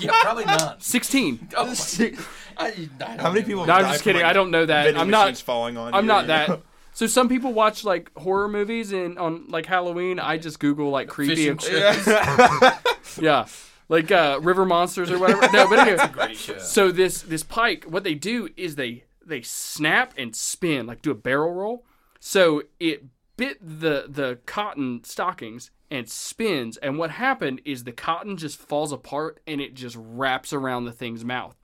Yeah, 0.00 0.10
probably 0.22 0.44
not. 0.44 0.82
Sixteen. 0.82 1.48
Oh 1.56 1.66
my, 1.66 2.12
I, 2.56 2.66
I 2.66 2.88
don't 2.98 3.20
How 3.20 3.32
many 3.32 3.44
people? 3.44 3.66
No, 3.66 3.74
I'm 3.74 3.92
just 3.92 4.02
kidding. 4.02 4.22
like, 4.22 4.30
I 4.30 4.32
don't 4.32 4.50
know 4.50 4.66
that. 4.66 4.96
I'm 4.96 5.10
not. 5.10 5.26
machines 5.26 5.40
falling 5.40 5.76
on. 5.76 5.94
I'm 5.94 6.04
you, 6.04 6.08
not 6.08 6.22
you 6.22 6.26
that. 6.28 6.48
know? 6.48 6.62
So 6.92 7.06
some 7.06 7.28
people 7.28 7.52
watch 7.52 7.84
like 7.84 8.10
horror 8.18 8.48
movies 8.48 8.92
and 8.92 9.18
on 9.18 9.46
like 9.48 9.66
Halloween. 9.66 10.18
I 10.18 10.38
just 10.38 10.58
Google 10.58 10.90
like 10.90 11.08
creepy. 11.08 11.36
Fishing 11.36 11.58
chips. 11.58 13.18
yeah, 13.20 13.46
like 13.88 14.10
uh, 14.10 14.38
river 14.42 14.64
monsters 14.64 15.10
or 15.10 15.18
whatever. 15.18 15.42
No, 15.52 15.68
but 15.68 15.80
anyway. 15.80 16.08
Great 16.12 16.36
show. 16.36 16.58
So 16.58 16.90
this 16.90 17.22
this 17.22 17.42
pike, 17.42 17.84
what 17.84 18.04
they 18.04 18.14
do 18.14 18.48
is 18.56 18.76
they 18.76 19.04
they 19.24 19.42
snap 19.42 20.14
and 20.16 20.34
spin, 20.34 20.86
like 20.86 21.02
do 21.02 21.10
a 21.10 21.14
barrel 21.14 21.52
roll. 21.52 21.84
So 22.20 22.62
it 22.80 23.04
bit 23.36 23.58
the 23.60 24.06
the 24.08 24.38
cotton 24.46 25.04
stockings 25.04 25.70
and 25.90 26.08
spins, 26.08 26.76
and 26.78 26.98
what 26.98 27.10
happened 27.10 27.60
is 27.64 27.84
the 27.84 27.92
cotton 27.92 28.36
just 28.36 28.58
falls 28.58 28.92
apart 28.92 29.40
and 29.46 29.60
it 29.60 29.74
just 29.74 29.96
wraps 29.98 30.52
around 30.52 30.84
the 30.84 30.92
thing's 30.92 31.24
mouth. 31.24 31.56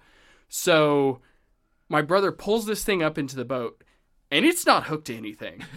So 0.49 1.21
my 1.89 2.03
brother 2.03 2.33
pulls 2.33 2.67
this 2.67 2.85
thing 2.85 3.03
up 3.03 3.19
into 3.19 3.37
the 3.37 3.45
boat. 3.45 3.83
And 4.31 4.45
it's 4.45 4.67
not 4.67 4.85
hooked 4.85 5.07
to 5.07 5.17
anything. 5.17 5.65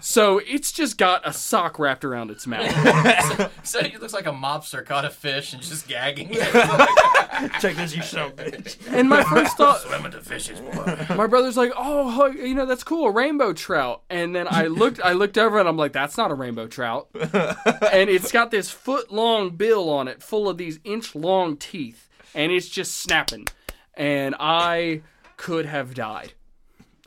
so 0.00 0.38
it's 0.38 0.72
just 0.72 0.98
got 0.98 1.26
a 1.26 1.32
sock 1.32 1.78
wrapped 1.78 2.04
around 2.04 2.30
its 2.30 2.46
mouth. 2.46 3.50
So 3.62 3.84
he 3.84 3.96
looks 3.98 4.12
like 4.12 4.26
a 4.26 4.32
mobster 4.32 4.84
caught 4.84 5.04
a 5.04 5.10
fish 5.10 5.52
and 5.52 5.62
just 5.62 5.86
gagging. 5.86 6.28
Check 7.60 7.76
this, 7.76 7.94
you 7.94 8.02
son 8.02 8.32
bitch. 8.32 8.76
And 8.92 9.08
my 9.08 9.22
first 9.24 9.56
thought, 9.56 9.80
Swimming 9.80 10.12
to 10.12 10.20
fishes, 10.20 10.60
boy. 10.60 11.06
my 11.14 11.26
brother's 11.26 11.56
like, 11.56 11.72
"Oh, 11.76 12.26
you 12.26 12.54
know 12.54 12.66
that's 12.66 12.82
cool, 12.82 13.06
a 13.06 13.10
rainbow 13.12 13.52
trout." 13.52 14.02
And 14.10 14.34
then 14.34 14.46
I 14.50 14.66
looked, 14.66 15.00
I 15.02 15.12
looked 15.12 15.38
over, 15.38 15.58
and 15.60 15.68
I'm 15.68 15.76
like, 15.76 15.92
"That's 15.92 16.16
not 16.16 16.30
a 16.30 16.34
rainbow 16.34 16.66
trout." 16.66 17.08
and 17.14 18.10
it's 18.10 18.32
got 18.32 18.50
this 18.50 18.70
foot 18.70 19.12
long 19.12 19.50
bill 19.50 19.88
on 19.90 20.08
it, 20.08 20.22
full 20.22 20.48
of 20.48 20.56
these 20.58 20.80
inch 20.84 21.14
long 21.14 21.56
teeth, 21.56 22.08
and 22.34 22.50
it's 22.50 22.68
just 22.68 22.96
snapping. 22.96 23.46
And 23.94 24.34
I 24.40 25.02
could 25.36 25.66
have 25.66 25.94
died. 25.94 26.32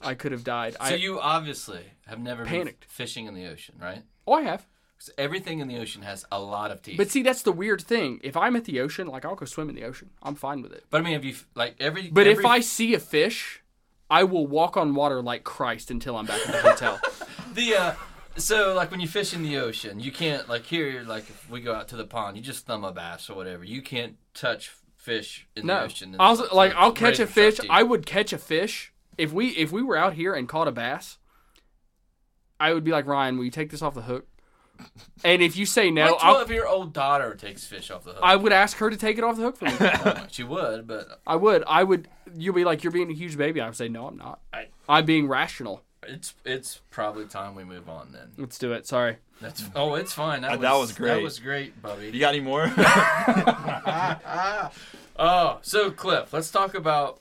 I 0.04 0.16
could 0.16 0.32
have 0.32 0.44
died. 0.44 0.74
So 0.74 0.80
I, 0.82 0.94
you 0.96 1.20
obviously 1.20 1.84
have 2.08 2.20
never 2.20 2.46
Panicked. 2.46 2.82
been 2.82 2.90
fishing 2.90 3.26
in 3.28 3.34
the 3.34 3.48
ocean, 3.48 3.76
right? 3.82 4.04
oh, 4.28 4.34
I 4.34 4.42
have. 4.44 4.66
everything 5.18 5.60
in 5.60 5.68
the 5.68 5.78
ocean 5.78 6.02
has 6.02 6.26
a 6.32 6.40
lot 6.40 6.72
of 6.72 6.82
teeth. 6.82 6.98
But 6.98 7.10
see, 7.10 7.24
that's 7.24 7.42
the 7.44 7.52
weird 7.52 7.82
thing. 7.82 8.20
If 8.24 8.38
I'm 8.38 8.56
at 8.56 8.66
the 8.66 8.80
ocean, 8.80 9.08
like 9.08 9.26
I'll 9.26 9.36
go 9.36 9.46
swim 9.46 9.70
in 9.70 9.76
the 9.76 9.84
ocean. 9.84 10.12
I'm 10.22 10.36
fine 10.36 10.62
with 10.62 10.72
it. 10.72 10.86
But 10.90 11.02
I 11.02 11.04
mean, 11.04 11.14
have 11.14 11.26
you 11.26 11.36
like 11.56 11.76
every? 11.80 12.10
But 12.10 12.28
every, 12.28 12.44
if 12.44 12.50
I 12.50 12.60
see 12.62 12.94
a 12.94 13.00
fish, 13.00 13.64
I 14.10 14.24
will 14.24 14.48
walk 14.48 14.78
on 14.78 14.96
water 14.96 15.22
like 15.22 15.44
Christ 15.44 15.92
until 15.92 16.16
I'm 16.16 16.26
back 16.26 16.48
at 16.48 16.54
the 16.54 16.62
hotel. 16.70 17.00
the 17.54 17.76
uh, 17.76 17.94
so 18.38 18.74
like 18.74 18.92
when 18.92 19.00
you 19.00 19.08
fish 19.08 19.34
in 19.34 19.44
the 19.44 19.58
ocean, 19.58 20.00
you 20.00 20.12
can't 20.12 20.48
like 20.48 20.64
here 20.66 21.04
like 21.04 21.30
if 21.30 21.50
we 21.50 21.62
go 21.62 21.74
out 21.74 21.88
to 21.90 21.96
the 21.96 22.06
pond, 22.06 22.38
you 22.38 22.44
just 22.44 22.66
thumb 22.66 22.84
a 22.84 22.92
bass 22.92 23.30
or 23.30 23.36
whatever. 23.36 23.64
You 23.64 23.82
can't 23.82 24.16
touch 24.34 24.72
fish 24.96 25.48
in 25.56 25.68
the 25.68 25.82
ocean. 25.82 26.16
I'll 26.18 26.38
So 26.38 26.56
like 26.56 26.74
I'll 26.76 26.94
catch 26.94 27.20
a 27.20 27.28
fish. 27.28 27.60
I 27.70 27.84
would 27.84 28.06
catch 28.06 28.32
a 28.32 28.38
fish 28.38 28.93
if 29.18 29.32
we 29.32 29.50
if 29.50 29.72
we 29.72 29.82
were 29.82 29.98
out 29.98 30.14
here 30.14 30.34
and 30.34 30.48
caught 30.48 30.68
a 30.68 30.72
bass. 30.72 31.18
I 32.60 32.74
would 32.74 32.84
be 32.86 32.92
like 32.92 33.06
Ryan, 33.08 33.38
will 33.38 33.46
you 33.46 33.52
take 33.52 33.72
this 33.72 33.82
off 33.82 33.94
the 33.94 34.04
hook? 34.04 34.26
And 35.24 35.42
if 35.42 35.56
you 35.58 35.66
say 35.66 35.92
no, 35.92 36.12
My 36.12 36.18
I'll, 36.22 36.36
twelve-year-old 36.36 36.94
daughter 36.94 37.36
takes 37.36 37.66
fish 37.66 37.92
off 37.92 38.04
the 38.06 38.12
hook. 38.14 38.20
I 38.24 38.36
would 38.36 38.52
ask 38.54 38.78
her 38.78 38.90
to 38.90 38.96
take 38.98 39.18
it 39.18 39.24
off 39.24 39.36
the 39.38 39.44
hook 39.44 39.58
for 39.58 39.66
me. 39.66 40.28
she 40.32 40.44
would, 40.44 40.88
but 40.88 41.20
I 41.28 41.36
would. 41.36 41.64
I 41.68 41.84
would. 41.84 42.08
You'll 42.36 42.56
be 42.56 42.64
like, 42.64 42.84
you're 42.84 42.92
being 42.92 43.12
a 43.12 43.14
huge 43.14 43.38
baby. 43.38 43.60
I 43.62 43.66
would 43.68 43.76
say, 43.76 43.88
no, 43.90 44.08
I'm 44.08 44.18
not. 44.18 44.40
I- 44.54 44.68
I'm 44.90 45.06
being 45.06 45.28
rational. 45.28 45.84
it's 46.08 46.34
it's 46.46 46.82
probably 46.90 47.26
time 47.26 47.56
we 47.56 47.64
move 47.64 47.88
on 47.90 48.12
then. 48.14 48.32
Let's 48.38 48.58
do 48.58 48.72
it. 48.74 48.88
Sorry. 48.88 49.18
That's 49.42 49.64
oh, 49.76 49.96
it's 49.96 50.14
fine. 50.14 50.42
That, 50.42 50.52
Uh, 50.54 50.58
was, 50.58 50.62
that 50.62 50.74
was 50.74 50.90
That 50.92 50.98
great. 50.98 51.24
was 51.24 51.40
great, 51.40 51.82
Bubby. 51.82 52.10
You 52.12 52.20
got 52.20 52.34
any 52.34 52.42
more? 52.44 52.64
Oh, 55.16 55.60
so 55.62 55.92
Cliff, 55.92 56.34
let's 56.34 56.50
talk 56.50 56.74
about. 56.74 57.20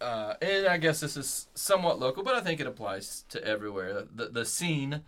Uh, 0.00 0.34
and 0.42 0.66
I 0.66 0.76
guess 0.76 1.00
this 1.00 1.16
is 1.16 1.48
somewhat 1.54 1.98
local, 2.00 2.22
but 2.24 2.34
I 2.34 2.40
think 2.40 2.60
it 2.60 2.66
applies 2.66 3.24
to 3.30 3.42
everywhere. 3.44 4.04
The 4.14 4.26
the 4.28 4.44
scene, 4.44 5.02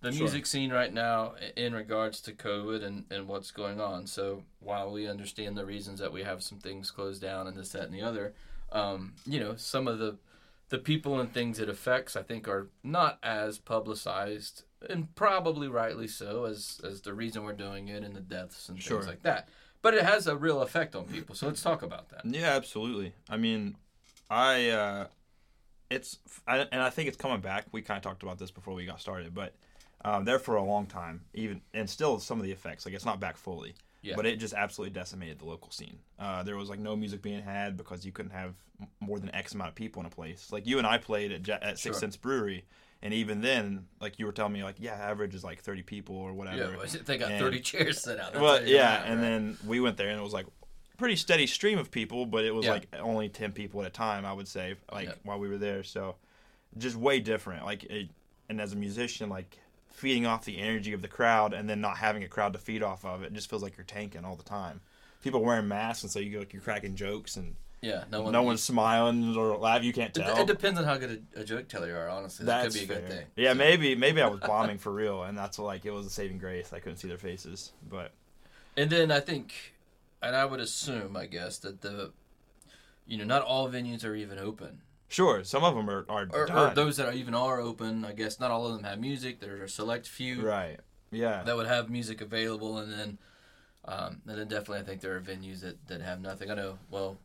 the 0.00 0.12
Sure. 0.12 0.20
music 0.22 0.46
scene 0.46 0.70
right 0.72 0.92
now, 0.92 1.34
in 1.56 1.74
regards 1.74 2.20
to 2.22 2.32
COVID 2.32 2.84
and, 2.84 3.04
and 3.10 3.26
what's 3.26 3.50
going 3.50 3.80
on. 3.80 4.06
So 4.06 4.44
while 4.60 4.92
we 4.92 5.08
understand 5.08 5.56
the 5.56 5.66
reasons 5.66 5.98
that 6.00 6.12
we 6.12 6.22
have 6.22 6.42
some 6.42 6.58
things 6.58 6.90
closed 6.92 7.20
down 7.20 7.46
and 7.48 7.56
this, 7.56 7.70
that, 7.72 7.82
and 7.82 7.94
the 7.94 8.02
other, 8.02 8.32
um, 8.70 9.14
you 9.26 9.40
know, 9.40 9.56
some 9.56 9.88
of 9.88 9.98
the 9.98 10.18
the 10.70 10.78
people 10.78 11.18
and 11.18 11.32
things 11.32 11.58
it 11.58 11.68
affects, 11.70 12.14
I 12.14 12.22
think, 12.22 12.46
are 12.46 12.68
not 12.84 13.18
as 13.22 13.58
publicized, 13.58 14.64
and 14.88 15.12
probably 15.16 15.66
rightly 15.66 16.06
so, 16.06 16.44
as 16.44 16.80
as 16.84 17.00
the 17.00 17.14
reason 17.14 17.42
we're 17.42 17.54
doing 17.54 17.88
it 17.88 18.04
and 18.04 18.14
the 18.14 18.20
deaths 18.20 18.68
and 18.68 18.80
Sure. 18.80 18.98
things 18.98 19.08
like 19.08 19.22
that. 19.22 19.48
But 19.80 19.94
it 19.94 20.04
has 20.04 20.26
a 20.26 20.36
real 20.36 20.60
effect 20.60 20.94
on 20.94 21.06
people. 21.06 21.34
So 21.34 21.46
let's 21.46 21.62
talk 21.62 21.82
about 21.82 22.08
that. 22.10 22.24
Yeah, 22.24 22.54
absolutely. 22.54 23.14
I 23.30 23.36
mean, 23.36 23.76
I 24.30 24.68
uh 24.70 25.06
it's 25.90 26.18
I, 26.46 26.58
and 26.70 26.82
I 26.82 26.90
think 26.90 27.08
it's 27.08 27.16
coming 27.16 27.40
back. 27.40 27.66
We 27.72 27.80
kind 27.82 27.96
of 27.96 28.02
talked 28.02 28.22
about 28.22 28.38
this 28.38 28.50
before 28.50 28.74
we 28.74 28.84
got 28.84 29.00
started, 29.00 29.34
but 29.34 29.54
um, 30.04 30.24
there 30.24 30.38
for 30.38 30.56
a 30.56 30.62
long 30.62 30.86
time, 30.86 31.22
even 31.34 31.60
and 31.74 31.88
still 31.88 32.18
some 32.18 32.38
of 32.38 32.44
the 32.44 32.52
effects. 32.52 32.84
Like 32.84 32.94
it's 32.94 33.06
not 33.06 33.20
back 33.20 33.36
fully, 33.38 33.74
Yeah. 34.02 34.14
but 34.16 34.26
it 34.26 34.36
just 34.36 34.54
absolutely 34.54 34.92
decimated 34.92 35.38
the 35.38 35.46
local 35.46 35.70
scene. 35.70 35.98
Uh, 36.18 36.42
there 36.42 36.56
was 36.56 36.68
like 36.68 36.78
no 36.78 36.94
music 36.94 37.22
being 37.22 37.42
had 37.42 37.76
because 37.76 38.04
you 38.04 38.12
couldn't 38.12 38.32
have 38.32 38.54
more 39.00 39.18
than 39.18 39.34
X 39.34 39.54
amount 39.54 39.70
of 39.70 39.74
people 39.74 40.00
in 40.00 40.06
a 40.06 40.10
place. 40.10 40.52
Like 40.52 40.66
you 40.66 40.78
and 40.78 40.86
I 40.86 40.98
played 40.98 41.32
at, 41.32 41.48
at 41.62 41.78
Six 41.78 41.82
Sure. 41.96 42.00
Sense 42.00 42.16
Brewery, 42.18 42.64
and 43.02 43.14
even 43.14 43.40
then, 43.40 43.86
like 43.98 44.18
you 44.18 44.26
were 44.26 44.32
telling 44.32 44.52
me, 44.52 44.62
like 44.62 44.76
yeah, 44.78 44.92
average 44.94 45.34
is 45.34 45.42
like 45.42 45.62
thirty 45.62 45.82
people 45.82 46.16
or 46.16 46.34
whatever. 46.34 46.76
Yeah, 46.84 47.00
they 47.06 47.16
got 47.16 47.32
And- 47.32 47.40
30 47.40 47.60
chairs 47.60 48.02
set 48.02 48.20
out. 48.20 48.34
That's 48.34 48.42
Well, 48.42 48.64
yeah, 48.66 49.02
and 49.04 49.14
right? 49.20 49.26
then 49.26 49.56
we 49.66 49.80
went 49.80 49.96
there, 49.96 50.10
and 50.10 50.20
it 50.20 50.22
was 50.22 50.34
like 50.34 50.46
pretty 50.98 51.16
steady 51.16 51.46
stream 51.46 51.78
of 51.78 51.90
people, 51.90 52.26
but 52.26 52.44
it 52.44 52.50
was 52.54 52.66
Yeah. 52.66 52.72
like 52.72 52.88
only 53.00 53.28
ten 53.30 53.52
people 53.52 53.80
at 53.80 53.86
a 53.86 53.90
time. 53.90 54.26
I 54.26 54.32
would 54.32 54.48
say, 54.48 54.74
like 54.92 55.08
Yeah. 55.08 55.14
while 55.22 55.38
we 55.38 55.48
were 55.48 55.56
there, 55.58 55.82
so 55.82 56.16
just 56.76 56.96
way 56.96 57.20
different. 57.20 57.64
Like, 57.64 57.84
it, 57.84 58.10
and 58.50 58.60
as 58.60 58.72
a 58.72 58.76
musician, 58.76 59.28
like 59.30 59.58
feeding 59.90 60.26
off 60.26 60.44
the 60.44 60.58
energy 60.58 60.92
of 60.92 61.00
the 61.02 61.08
crowd, 61.08 61.52
and 61.54 61.68
then 61.68 61.80
not 61.80 61.96
having 61.96 62.22
a 62.24 62.28
crowd 62.28 62.52
to 62.52 62.58
feed 62.58 62.82
off 62.82 63.04
of, 63.04 63.22
it 63.22 63.32
just 63.32 63.48
feels 63.48 63.62
like 63.62 63.76
you're 63.76 63.84
tanking 63.84 64.24
all 64.24 64.36
the 64.36 64.42
time. 64.44 64.80
People 65.22 65.42
wearing 65.42 65.66
masks, 65.66 66.02
and 66.02 66.12
so 66.12 66.18
you 66.20 66.38
go, 66.38 66.44
you're 66.52 66.62
cracking 66.62 66.94
jokes, 66.94 67.36
and 67.36 67.56
yeah, 67.80 68.04
no 68.10 68.22
one. 68.22 68.32
no 68.32 68.42
one's 68.42 68.62
smiling 68.62 69.36
or 69.36 69.56
laughing. 69.56 69.86
You 69.86 69.92
can't 69.92 70.12
tell. 70.14 70.36
it 70.40 70.46
depends 70.46 70.78
on 70.78 70.84
how 70.84 70.96
good 70.98 71.24
a, 71.34 71.40
a 71.40 71.44
joke 71.44 71.68
teller 71.68 71.88
you 71.88 71.94
are. 71.96 72.08
Honestly, 72.08 72.46
that 72.46 72.62
That's 72.62 72.76
could 72.78 72.88
be 72.88 72.94
a 72.94 72.98
good 72.98 73.08
thing. 73.08 73.26
Yeah, 73.36 73.50
So- 73.52 73.58
maybe 73.58 73.94
maybe 73.94 74.20
I 74.20 74.28
was 74.28 74.40
bombing 74.46 74.78
for 74.78 74.92
real, 74.92 75.22
and 75.24 75.36
that's 75.38 75.58
like 75.58 75.84
it 75.84 75.90
was 75.90 76.06
a 76.06 76.10
saving 76.10 76.38
grace. 76.38 76.72
I 76.72 76.78
couldn't 76.80 76.98
see 76.98 77.08
their 77.08 77.18
faces, 77.18 77.72
but 77.88 78.12
And 78.76 78.88
then 78.90 79.10
I 79.10 79.18
think, 79.20 79.74
and 80.22 80.34
I 80.36 80.44
would 80.44 80.60
assume, 80.60 81.16
I 81.16 81.26
guess, 81.26 81.58
that 81.58 81.80
the, 81.80 82.12
you 83.06 83.16
know, 83.18 83.24
not 83.24 83.42
all 83.42 83.68
venues 83.68 84.04
are 84.04 84.14
even 84.14 84.38
open. 84.38 84.82
Sure, 85.08 85.42
some 85.42 85.64
of 85.64 85.74
them 85.74 85.88
are 85.88 86.04
are 86.08 86.28
Or, 86.32 86.52
or 86.52 86.74
those 86.74 86.98
that 86.98 87.06
are 87.06 87.12
even 87.14 87.34
are 87.34 87.60
open, 87.60 88.04
I 88.04 88.12
guess 88.12 88.38
not 88.38 88.50
all 88.50 88.66
of 88.66 88.74
them 88.74 88.84
have 88.84 89.00
music. 89.00 89.40
There 89.40 89.56
are 89.56 89.64
a 89.64 89.68
select 89.68 90.06
few 90.06 90.46
right. 90.46 90.78
Yeah. 91.10 91.42
that 91.44 91.56
would 91.56 91.66
have 91.66 91.88
music 91.88 92.20
available, 92.20 92.76
and 92.78 92.92
then, 92.92 93.18
um, 93.86 94.20
and 94.26 94.38
then 94.38 94.48
definitely 94.48 94.80
I 94.80 94.82
think 94.82 95.00
there 95.00 95.16
are 95.16 95.20
venues 95.20 95.60
that, 95.60 95.86
that 95.88 96.02
have 96.02 96.20
nothing. 96.20 96.50
I 96.50 96.54
know, 96.54 96.78
well, 96.90 97.16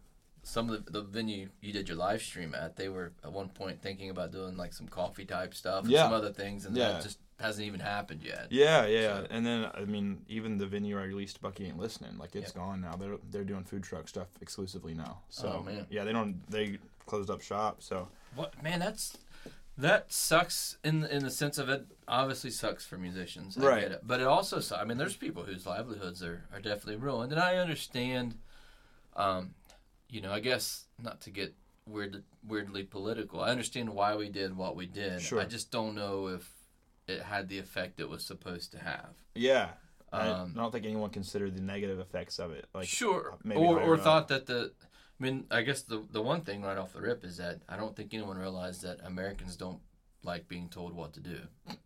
some 0.43 0.69
of 0.69 0.85
the, 0.85 0.91
the 0.91 1.01
venue 1.01 1.49
you 1.61 1.73
did 1.73 1.89
your 1.89 1.97
live 1.97 2.21
stream 2.21 2.55
at, 2.55 2.77
they 2.77 2.87
were 2.87 3.11
at 3.23 3.33
one 3.33 3.49
point 3.49 3.81
thinking 3.81 4.09
about 4.09 4.31
doing 4.31 4.55
like 4.55 4.71
some 4.73 4.87
coffee 4.87 5.25
type 5.25 5.53
stuff 5.53 5.83
and 5.83 5.91
Yeah. 5.91 6.03
some 6.03 6.13
other 6.13 6.31
things, 6.31 6.65
and 6.65 6.77
Yeah. 6.77 6.93
that 6.93 7.03
just 7.03 7.19
hasn't 7.39 7.65
even 7.67 7.79
happened 7.79 8.21
yet. 8.23 8.47
Yeah, 8.51 8.85
yeah, 8.85 9.21
So- 9.21 9.27
and 9.29 9.45
then 9.45 9.69
I 9.73 9.85
mean, 9.85 10.23
even 10.27 10.57
the 10.57 10.67
venue 10.67 10.99
I 10.99 11.03
released, 11.05 11.41
Bucky 11.41 11.65
ain't 11.65 11.77
listening. 11.79 12.17
Like 12.17 12.35
it's 12.35 12.47
Yep. 12.49 12.55
gone 12.55 12.81
now. 12.81 12.95
They're 12.95 13.17
they're 13.31 13.43
doing 13.43 13.63
food 13.63 13.83
truck 13.83 14.07
stuff 14.07 14.27
exclusively 14.41 14.93
now. 14.93 15.21
So 15.29 15.57
Oh, 15.59 15.63
man. 15.63 15.87
yeah, 15.89 16.03
they 16.03 16.13
don't 16.13 16.49
they 16.49 16.79
closed 17.05 17.29
up 17.29 17.41
shop. 17.41 17.81
So 17.81 18.07
What 18.35 18.61
man? 18.63 18.79
That's 18.79 19.17
that 19.77 20.11
sucks 20.13 20.77
in 20.83 21.03
in 21.05 21.23
the 21.23 21.31
sense 21.31 21.57
of 21.57 21.67
it. 21.69 21.87
Obviously, 22.07 22.51
sucks 22.51 22.85
for 22.85 22.97
musicians. 22.97 23.57
I 23.57 23.61
Right. 23.65 23.81
get 23.81 23.91
it, 23.93 24.01
but 24.03 24.19
it 24.19 24.27
also. 24.27 24.59
su- 24.59 24.75
I 24.75 24.83
mean, 24.85 24.97
there's 24.97 25.15
people 25.15 25.43
whose 25.43 25.65
livelihoods 25.65 26.21
are, 26.21 26.43
are 26.53 26.61
definitely 26.61 26.97
ruined, 26.97 27.31
and 27.31 27.41
I 27.41 27.55
understand. 27.57 28.37
Um, 29.15 29.55
you 30.09 30.21
know, 30.21 30.31
I 30.31 30.39
guess 30.39 30.85
not 31.01 31.21
to 31.21 31.31
get 31.31 31.55
weird 31.87 32.23
weirdly 32.47 32.83
political. 32.83 33.41
I 33.41 33.49
understand 33.49 33.89
why 33.89 34.15
we 34.15 34.29
did 34.29 34.55
what 34.55 34.75
we 34.75 34.85
did. 34.85 35.21
Sure. 35.21 35.41
I 35.41 35.45
just 35.45 35.71
don't 35.71 35.95
know 35.95 36.27
if 36.27 36.49
it 37.07 37.21
had 37.21 37.49
the 37.49 37.59
effect 37.59 37.99
it 37.99 38.09
was 38.09 38.23
supposed 38.25 38.71
to 38.71 38.79
have. 38.79 39.09
yeah, 39.35 39.69
I 40.11 40.27
Um, 40.29 40.53
don't 40.53 40.71
think 40.71 40.85
anyone 40.85 41.09
considered 41.09 41.55
the 41.55 41.61
negative 41.61 41.99
effects 41.99 42.39
of 42.39 42.51
it. 42.51 42.65
Like 42.73 42.87
sure, 42.87 43.37
maybe 43.43 43.59
or 43.59 43.79
or 43.81 43.95
up. 43.95 44.01
thought 44.01 44.27
that 44.29 44.45
the. 44.45 44.71
I 45.19 45.23
mean, 45.23 45.45
I 45.51 45.61
guess 45.61 45.81
the 45.83 46.03
the 46.11 46.21
one 46.21 46.41
thing 46.41 46.61
right 46.63 46.77
off 46.77 46.93
the 46.93 47.01
rip 47.01 47.23
is 47.23 47.37
that 47.37 47.61
I 47.69 47.77
don't 47.77 47.95
think 47.95 48.13
anyone 48.13 48.37
realized 48.37 48.81
that 48.83 48.99
Americans 49.05 49.55
don't 49.55 49.79
like 50.25 50.47
being 50.47 50.69
told 50.69 50.93
what 50.93 51.13
to 51.13 51.19
do. 51.19 51.37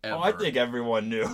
Oh, 0.04 0.20
I 0.20 0.30
think 0.32 0.56
everyone 0.56 1.08
knew. 1.08 1.24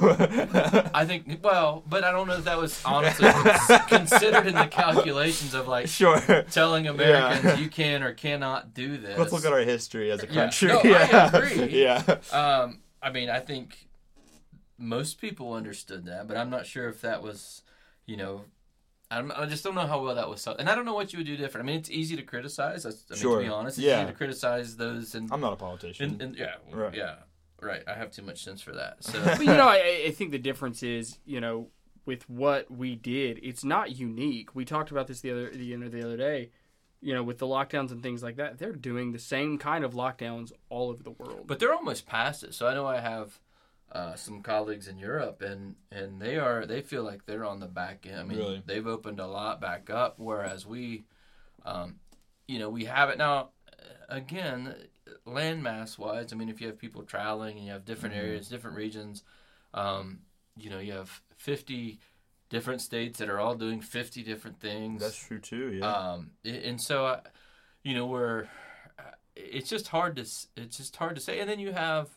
I 0.95 1.05
think 1.07 1.41
well, 1.43 1.83
but 1.87 2.03
I 2.05 2.11
don't 2.13 2.27
know 2.27 2.35
if 2.35 2.45
that 2.45 2.59
was 2.59 2.81
honestly 2.85 3.29
considered 3.89 4.47
in 4.47 4.55
the 4.55 4.67
calculations 4.67 5.55
of 5.55 5.69
like 5.69 5.87
sure. 5.89 6.19
telling 6.51 6.87
Americans 6.87 7.45
Yeah. 7.45 7.59
you 7.59 7.69
can 7.69 8.03
or 8.03 8.13
cannot 8.15 8.75
do 8.75 8.97
this. 8.97 9.19
Let's 9.19 9.33
look 9.33 9.45
at 9.45 9.53
our 9.53 9.61
history 9.61 10.11
as 10.11 10.23
a 10.23 10.27
Yeah. 10.27 10.35
country. 10.35 10.69
No, 10.69 10.79
I 10.81 10.83
yeah. 10.85 11.37
agree. 11.37 11.83
yeah. 11.83 12.17
Um, 12.33 12.81
I 13.05 13.11
mean, 13.11 13.29
I 13.29 13.39
think 13.41 13.89
most 14.79 15.21
people 15.21 15.53
understood 15.53 16.07
that, 16.07 16.27
but 16.27 16.37
I'm 16.37 16.51
not 16.51 16.67
sure 16.67 16.89
if 16.89 17.01
that 17.03 17.23
was, 17.23 17.63
you 18.07 18.17
know, 18.17 18.45
I'm, 19.11 19.31
I 19.37 19.47
just 19.47 19.63
don't 19.63 19.75
know 19.75 19.87
how 19.87 20.03
well 20.03 20.15
that 20.15 20.29
was. 20.29 20.47
And 20.47 20.69
I 20.69 20.75
don't 20.75 20.85
know 20.87 20.95
what 20.95 21.13
you 21.13 21.19
would 21.19 21.27
do 21.27 21.37
different. 21.37 21.65
I 21.65 21.71
mean, 21.71 21.79
it's 21.79 21.91
easy 21.91 22.17
to 22.17 22.23
criticize. 22.23 22.83
That's, 22.85 23.05
I 23.11 23.15
mean, 23.15 23.21
Sure. 23.21 23.39
to 23.39 23.45
be 23.45 23.51
honest, 23.51 23.79
it's 23.79 23.85
Yeah. 23.87 23.99
easy 24.03 24.07
to 24.13 24.17
criticize 24.17 24.77
those 24.77 25.15
and, 25.15 25.31
I'm 25.31 25.41
not 25.41 25.53
a 25.53 25.57
politician. 25.57 26.13
and, 26.13 26.23
and 26.23 26.37
yeah, 26.37 26.55
Right. 26.73 26.95
yeah, 26.95 27.17
right. 27.61 27.83
I 27.87 27.95
have 27.95 28.11
too 28.11 28.23
much 28.23 28.43
sense 28.43 28.63
for 28.63 28.73
that. 28.73 29.05
So 29.05 29.23
But 29.25 29.41
you 29.41 29.47
know, 29.53 29.69
I, 29.69 30.05
I 30.07 30.11
think 30.11 30.31
the 30.33 30.39
difference 30.39 30.83
is, 30.83 31.19
you 31.27 31.41
know, 31.41 31.69
with 32.07 32.29
what 32.29 32.71
we 32.71 32.97
did, 32.97 33.39
it's 33.43 33.65
not 33.65 33.97
unique. 33.97 34.55
We 34.55 34.65
talked 34.65 34.91
about 34.91 35.07
this 35.07 35.21
the 35.21 35.31
other, 35.31 35.51
the, 35.51 35.65
you 35.65 35.77
know, 35.77 35.89
the 35.89 36.03
other 36.05 36.17
day. 36.17 36.51
You 37.05 37.15
know, 37.15 37.23
with 37.23 37.39
the 37.39 37.47
lockdowns 37.47 37.91
and 37.93 38.03
things 38.03 38.23
like 38.23 38.37
that, 38.37 38.59
they're 38.59 38.73
doing 38.73 39.13
the 39.13 39.19
same 39.19 39.59
kind 39.59 39.85
of 39.85 39.93
lockdowns 39.93 40.53
all 40.71 40.89
over 40.91 41.03
the 41.03 41.11
world. 41.11 41.47
but 41.47 41.59
they're 41.59 41.75
almost 41.75 42.07
past 42.07 42.43
it. 42.43 42.55
So 42.55 42.67
I 42.67 42.73
know 42.75 42.87
I 42.87 43.01
have 43.01 43.39
uh, 43.93 44.15
some 44.15 44.41
colleagues 44.43 44.89
in 44.89 44.99
Europe, 44.99 45.43
and 45.43 45.77
and 45.93 46.21
they 46.21 46.39
are 46.39 46.65
they 46.67 46.81
feel 46.81 47.03
like 47.05 47.27
they're 47.27 47.45
on 47.45 47.61
the 47.61 47.67
back 47.67 48.07
end. 48.09 48.19
I 48.21 48.23
mean, 48.25 48.39
Really? 48.39 48.63
they've 48.67 48.87
opened 48.87 49.21
a 49.21 49.27
lot 49.27 49.61
back 49.61 49.91
up, 49.91 50.15
whereas 50.19 50.67
we, 50.67 51.05
um, 51.67 51.97
you 52.49 52.59
know, 52.59 52.71
we 52.71 52.87
have 52.87 53.11
it 53.11 53.19
now. 53.19 53.51
Again, 54.09 54.75
landmass 55.27 55.99
wise, 55.99 56.33
I 56.33 56.37
mean, 56.37 56.49
if 56.49 56.61
you 56.61 56.67
have 56.69 56.79
people 56.79 57.03
traveling 57.03 57.57
and 57.59 57.67
you 57.67 57.73
have 57.73 57.85
different 57.85 58.15
Mm-hmm. 58.15 58.25
areas, 58.27 58.49
different 58.49 58.77
regions, 58.77 59.23
um, 59.75 60.21
you 60.57 60.71
know, 60.71 60.79
you 60.79 60.93
have 60.93 61.23
fifty 61.37 61.99
different 62.55 62.81
states 62.81 63.19
that 63.19 63.29
are 63.29 63.41
all 63.41 63.55
doing 63.55 63.81
fifty 63.81 64.23
different 64.23 64.61
things. 64.61 65.03
That's 65.03 65.17
true 65.17 65.41
too. 65.41 65.79
Yeah. 65.81 65.93
Um, 65.93 66.31
and 66.45 66.81
so, 66.81 67.07
uh, 67.07 67.21
you 67.83 67.95
know, 67.95 68.07
we're 68.07 68.47
it's 69.37 69.69
just 69.69 69.89
hard 69.89 70.17
to 70.17 70.23
it's 70.23 70.77
just 70.77 70.97
hard 70.97 71.17
to 71.17 71.21
say. 71.21 71.41
And 71.41 71.51
then 71.51 71.59
you 71.59 71.73
have, 71.73 72.09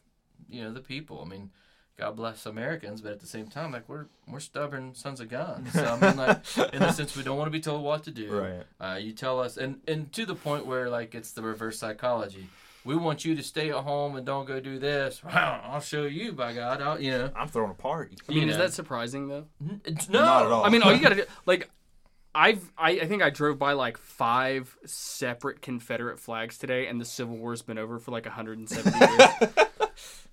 you 0.48 0.64
know, 0.64 0.72
the 0.72 0.80
people. 0.80 1.22
I 1.26 1.28
mean, 1.28 1.50
God 1.98 2.16
bless 2.16 2.46
Americans, 2.46 3.02
but 3.02 3.12
at 3.12 3.20
the 3.20 3.28
same 3.28 3.48
time, 3.48 3.72
like 3.72 3.90
we're 3.90 4.06
we're 4.28 4.40
stubborn 4.40 4.94
sons 4.94 5.20
of 5.20 5.30
guns. 5.30 5.74
So 5.74 5.84
I 5.84 6.00
mean, 6.00 6.18
like 6.18 6.58
in 6.74 6.80
the 6.80 6.92
sense 6.92 7.18
we 7.18 7.24
don't 7.24 7.38
want 7.38 7.48
to 7.48 7.52
be 7.52 7.60
told 7.60 7.84
what 7.84 8.04
to 8.04 8.12
do. 8.12 8.32
Right. 8.32 8.64
Uh, 8.80 8.98
you 8.98 9.14
tell 9.14 9.40
us, 9.40 9.58
and 9.58 9.82
and 9.88 10.12
to 10.14 10.26
the 10.26 10.36
point 10.36 10.66
where 10.66 10.90
like 10.90 11.16
it's 11.16 11.32
the 11.32 11.42
reverse 11.42 11.80
psychology. 11.80 12.48
We 12.88 12.96
want 12.96 13.26
you 13.26 13.36
to 13.36 13.44
stay 13.44 13.70
at 13.70 13.76
home 13.76 14.16
and 14.16 14.26
don't 14.26 14.46
go 14.46 14.62
do 14.62 14.80
this. 14.80 15.22
Wow, 15.28 15.62
I'll 15.66 15.82
show 15.82 16.06
you, 16.06 16.32
by 16.32 16.54
God. 16.54 16.82
I'll, 16.82 17.00
you 17.02 17.12
know, 17.12 17.30
I'm 17.36 17.50
throwing 17.50 17.70
a 17.70 17.74
party. 17.74 18.16
I 18.30 18.32
mean, 18.32 18.44
you 18.44 18.50
is 18.50 18.56
know. 18.58 18.64
that 18.64 18.74
surprising 18.74 19.28
though? 19.28 19.46
N- 19.62 19.82
no, 20.10 20.20
Not 20.22 20.46
at 20.46 20.52
all. 20.54 20.66
I 20.66 20.70
mean, 20.70 20.82
all 20.82 20.94
you 20.94 21.02
gotta 21.02 21.16
do, 21.16 21.26
like, 21.46 21.70
I've, 22.34 22.72
I, 22.78 22.92
I 22.92 23.06
think 23.08 23.22
I 23.22 23.30
drove 23.30 23.60
by 23.60 23.74
like 23.74 23.98
five 23.98 24.78
separate 24.86 25.62
Confederate 25.62 26.18
flags 26.18 26.58
today, 26.58 26.88
and 26.88 27.00
the 27.02 27.06
Civil 27.06 27.36
War's 27.38 27.62
been 27.62 27.78
over 27.78 28.00
for 28.00 28.12
like 28.12 28.26
170 28.26 28.98
years. 28.98 29.22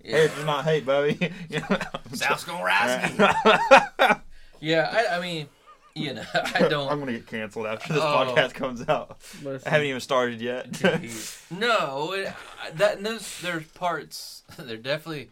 Hey, 0.05 0.27
it's 0.27 0.45
not 0.45 0.65
hate, 0.65 0.85
Bubby. 0.85 1.33
You 1.49 1.61
know? 1.61 1.79
South's 2.13 2.45
gonna 2.45 2.63
rise 2.63 3.11
Yeah, 4.61 4.91
I, 4.93 5.17
I 5.17 5.21
mean, 5.21 5.49
you 5.95 6.15
know, 6.15 6.25
I 6.35 6.69
don't. 6.69 6.91
I'm 6.91 6.99
gonna 6.99 7.13
get 7.13 7.27
canceled 7.27 7.67
after 7.67 7.93
this 7.93 8.03
Oh. 8.03 8.07
podcast 8.35 8.55
comes 8.55 8.87
out. 8.89 9.19
I 9.65 9.69
haven't 9.71 9.87
even 9.87 10.01
started 10.01 10.41
yet. 10.41 10.83
no, 11.51 12.13
it, 12.13 12.33
that 12.75 13.03
those 13.03 13.41
there's 13.41 13.67
parts. 13.69 14.43
They're 14.59 14.77
definitely. 14.77 15.31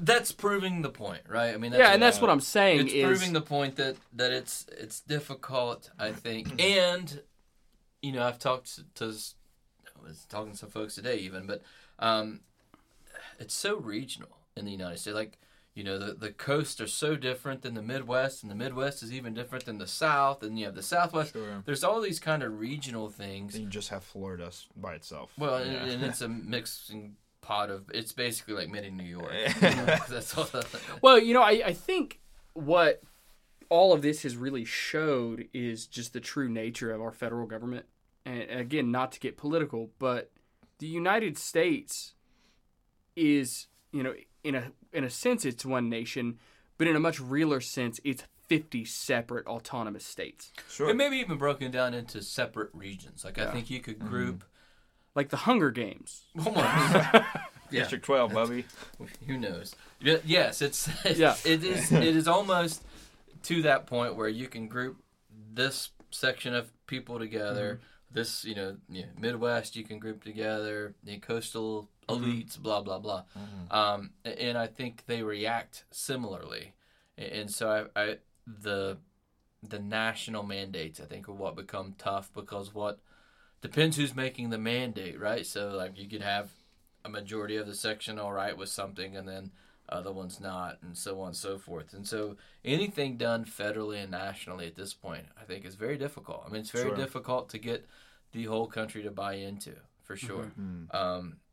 That's 0.00 0.30
proving 0.30 0.82
the 0.82 0.90
point, 0.90 1.22
right? 1.28 1.52
I 1.52 1.56
mean, 1.56 1.72
that's 1.72 1.80
yeah, 1.80 1.92
and 1.92 2.00
that's 2.00 2.20
what 2.20 2.30
I'm 2.30 2.40
saying 2.40 2.80
It's 2.82 2.92
is 2.92 3.04
proving 3.04 3.32
the 3.32 3.40
point 3.40 3.74
that 3.76 3.96
that 4.14 4.30
it's 4.30 4.64
it's 4.78 5.00
difficult. 5.00 5.90
I 5.98 6.12
think, 6.12 6.60
and 6.62 7.20
you 8.00 8.12
know, 8.12 8.22
I've 8.22 8.38
talked 8.38 8.76
to, 8.76 8.84
to 8.96 9.06
I 9.06 10.06
was 10.06 10.24
talking 10.28 10.52
to 10.52 10.58
some 10.58 10.68
folks 10.70 10.94
today, 10.94 11.16
even, 11.16 11.46
but 11.48 11.62
um, 11.98 12.40
it's 13.40 13.54
so 13.54 13.76
regional 13.76 14.28
in 14.56 14.66
the 14.66 14.70
United 14.70 14.98
States. 14.98 15.16
Like, 15.16 15.36
you 15.78 15.84
know, 15.84 15.96
the 15.96 16.12
the 16.12 16.30
coasts 16.32 16.80
are 16.80 16.88
so 16.88 17.14
different 17.14 17.62
than 17.62 17.74
the 17.74 17.82
Midwest, 17.82 18.42
and 18.42 18.50
the 18.50 18.56
Midwest 18.56 19.00
is 19.00 19.12
even 19.12 19.32
different 19.32 19.64
than 19.64 19.78
the 19.78 19.86
South, 19.86 20.42
and 20.42 20.58
you 20.58 20.64
have 20.64 20.74
the 20.74 20.82
Southwest. 20.82 21.34
Sure. 21.34 21.62
There's 21.64 21.84
all 21.84 22.00
these 22.00 22.18
kind 22.18 22.42
of 22.42 22.58
regional 22.58 23.08
things. 23.08 23.52
Then 23.52 23.62
you 23.62 23.68
just 23.68 23.90
have 23.90 24.02
Florida 24.02 24.50
by 24.76 24.94
itself. 24.94 25.30
Well, 25.38 25.54
and, 25.62 25.72
Yeah. 25.72 25.84
and 25.84 26.02
it's 26.02 26.20
a 26.20 26.28
mixing 26.56 27.14
pot 27.42 27.70
of. 27.70 27.84
It's 27.94 28.10
basically 28.10 28.54
like 28.54 28.70
mini 28.70 28.90
New 28.90 29.04
York. 29.04 29.32
You 29.62 29.68
know, 29.76 29.96
that's 30.08 30.36
all. 30.36 30.48
Well, 31.00 31.18
you 31.20 31.32
know, 31.32 31.42
I, 31.42 31.62
I 31.66 31.72
think 31.74 32.18
what 32.54 33.00
all 33.68 33.92
of 33.92 34.02
this 34.02 34.24
has 34.24 34.36
really 34.36 34.64
showed 34.64 35.46
is 35.54 35.86
just 35.86 36.12
the 36.12 36.20
true 36.20 36.48
nature 36.48 36.90
of 36.90 37.00
our 37.00 37.12
federal 37.12 37.46
government. 37.46 37.86
And 38.26 38.50
again, 38.50 38.90
not 38.90 39.12
to 39.12 39.20
get 39.20 39.36
political, 39.36 39.90
but 40.00 40.32
the 40.80 40.88
United 40.88 41.38
States 41.38 42.14
is, 43.14 43.68
you 43.92 44.02
know, 44.02 44.14
in 44.42 44.54
a 44.56 44.72
in 44.92 45.04
a 45.04 45.10
sense 45.10 45.44
it's 45.44 45.64
one 45.64 45.88
nation, 45.88 46.38
but 46.76 46.86
in 46.86 46.96
a 46.96 47.00
much 47.00 47.20
realer 47.20 47.60
sense 47.60 48.00
it's 48.04 48.24
50 48.48 48.84
separate 48.84 49.46
autonomous 49.46 50.04
states. 50.04 50.52
sure. 50.68 50.88
And 50.88 50.98
maybe 50.98 51.16
even 51.16 51.36
broken 51.36 51.70
down 51.70 51.94
into 51.94 52.22
separate 52.22 52.70
regions. 52.72 53.24
Like 53.24 53.38
I 53.38 53.50
think 53.50 53.70
you 53.70 53.80
could 53.80 53.98
mm-hmm. 53.98 54.08
group. 54.08 54.44
Like 55.14 55.28
the 55.30 55.36
Hunger 55.38 55.70
Games. 55.70 56.24
Almost. 56.38 56.56
yeah. 57.14 57.22
District 57.70 58.04
12, 58.04 58.32
Bubby. 58.32 58.64
Who 59.26 59.36
knows? 59.36 59.74
Yes, 60.00 60.62
it's 60.62 60.88
Yeah. 61.16 61.36
It 61.44 61.64
is. 61.64 61.92
It 61.92 62.16
is 62.16 62.28
almost 62.28 62.82
to 63.44 63.62
that 63.62 63.86
point 63.86 64.16
where 64.16 64.28
you 64.28 64.48
can 64.48 64.68
group 64.68 65.02
this 65.52 65.90
section 66.10 66.54
of 66.54 66.70
people 66.86 67.18
together. 67.18 67.74
Mm-hmm. 67.74 67.84
This, 68.10 68.44
you 68.44 68.54
know, 68.54 68.76
Midwest 69.18 69.76
you 69.76 69.84
can 69.84 69.98
group 69.98 70.24
together. 70.24 70.94
The 71.04 71.18
coastal 71.18 71.90
elites, 72.08 72.58
blah 72.58 72.82
blah 72.82 72.98
blah. 72.98 73.24
Um, 73.70 74.10
and 74.24 74.56
I 74.58 74.66
think 74.66 75.04
they 75.06 75.22
react 75.22 75.84
similarly. 75.90 76.74
And 77.16 77.50
so 77.50 77.88
I, 77.96 78.00
I 78.02 78.16
the 78.46 78.98
the 79.62 79.78
national 79.78 80.42
mandates 80.44 81.00
I 81.00 81.04
think 81.04 81.28
are 81.28 81.32
what 81.32 81.56
become 81.56 81.94
tough 81.98 82.30
because 82.32 82.72
what 82.72 83.00
depends 83.60 83.96
who's 83.96 84.14
making 84.14 84.50
the 84.50 84.58
mandate, 84.58 85.18
right? 85.20 85.44
So 85.44 85.70
like 85.70 85.98
you 85.98 86.08
could 86.08 86.22
have 86.22 86.50
a 87.04 87.08
majority 87.08 87.56
of 87.56 87.66
the 87.66 87.74
section 87.74 88.18
all 88.18 88.32
right 88.32 88.56
with 88.56 88.68
something 88.68 89.16
and 89.16 89.26
then 89.26 89.50
other 89.88 90.12
ones 90.12 90.38
not 90.38 90.78
and 90.82 90.96
so 90.96 91.20
on 91.20 91.28
and 91.28 91.36
so 91.36 91.58
forth. 91.58 91.92
And 91.92 92.06
so 92.06 92.36
anything 92.64 93.16
done 93.16 93.44
federally 93.44 94.00
and 94.02 94.10
nationally 94.12 94.66
at 94.66 94.76
this 94.76 94.94
point 94.94 95.24
I 95.40 95.44
think 95.44 95.64
is 95.64 95.74
very 95.74 95.98
difficult. 95.98 96.44
I 96.46 96.50
mean 96.50 96.60
it's 96.60 96.70
very 96.70 96.88
Sure. 96.90 96.96
difficult 96.96 97.48
to 97.50 97.58
get 97.58 97.86
the 98.32 98.44
whole 98.44 98.66
country 98.68 99.02
to 99.02 99.10
buy 99.10 99.34
into 99.34 99.74
for 100.02 100.14
sure. 100.16 100.52
Mm-hmm. 100.60 100.96
Um, 100.96 101.24
a- 101.34 101.47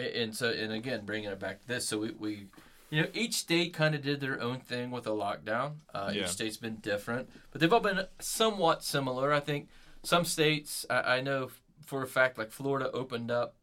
and 0.00 0.34
so 0.34 0.50
and 0.50 0.72
again 0.72 1.04
bringing 1.04 1.30
it 1.30 1.38
back 1.38 1.60
to 1.62 1.68
this, 1.68 1.88
so 1.88 1.98
we, 1.98 2.10
we 2.12 2.46
you 2.90 3.02
know, 3.02 3.08
each 3.14 3.34
state 3.34 3.72
kind 3.72 3.94
of 3.94 4.02
did 4.02 4.20
their 4.20 4.40
own 4.40 4.58
thing 4.60 4.90
with 4.90 5.06
a 5.06 5.10
lockdown. 5.10 5.74
Uh, 5.94 6.10
Yeah. 6.12 6.22
Each 6.22 6.28
state's 6.30 6.56
been 6.56 6.76
different, 6.76 7.30
but 7.52 7.60
they've 7.60 7.72
all 7.72 7.80
been 7.80 8.06
somewhat 8.18 8.82
similar. 8.82 9.32
I 9.32 9.40
think 9.40 9.68
some 10.02 10.24
states, 10.24 10.84
I, 10.90 11.16
I 11.16 11.20
know 11.20 11.50
for 11.86 12.02
a 12.02 12.06
fact, 12.06 12.36
like 12.36 12.50
Florida 12.50 12.90
opened 12.92 13.30
up 13.30 13.54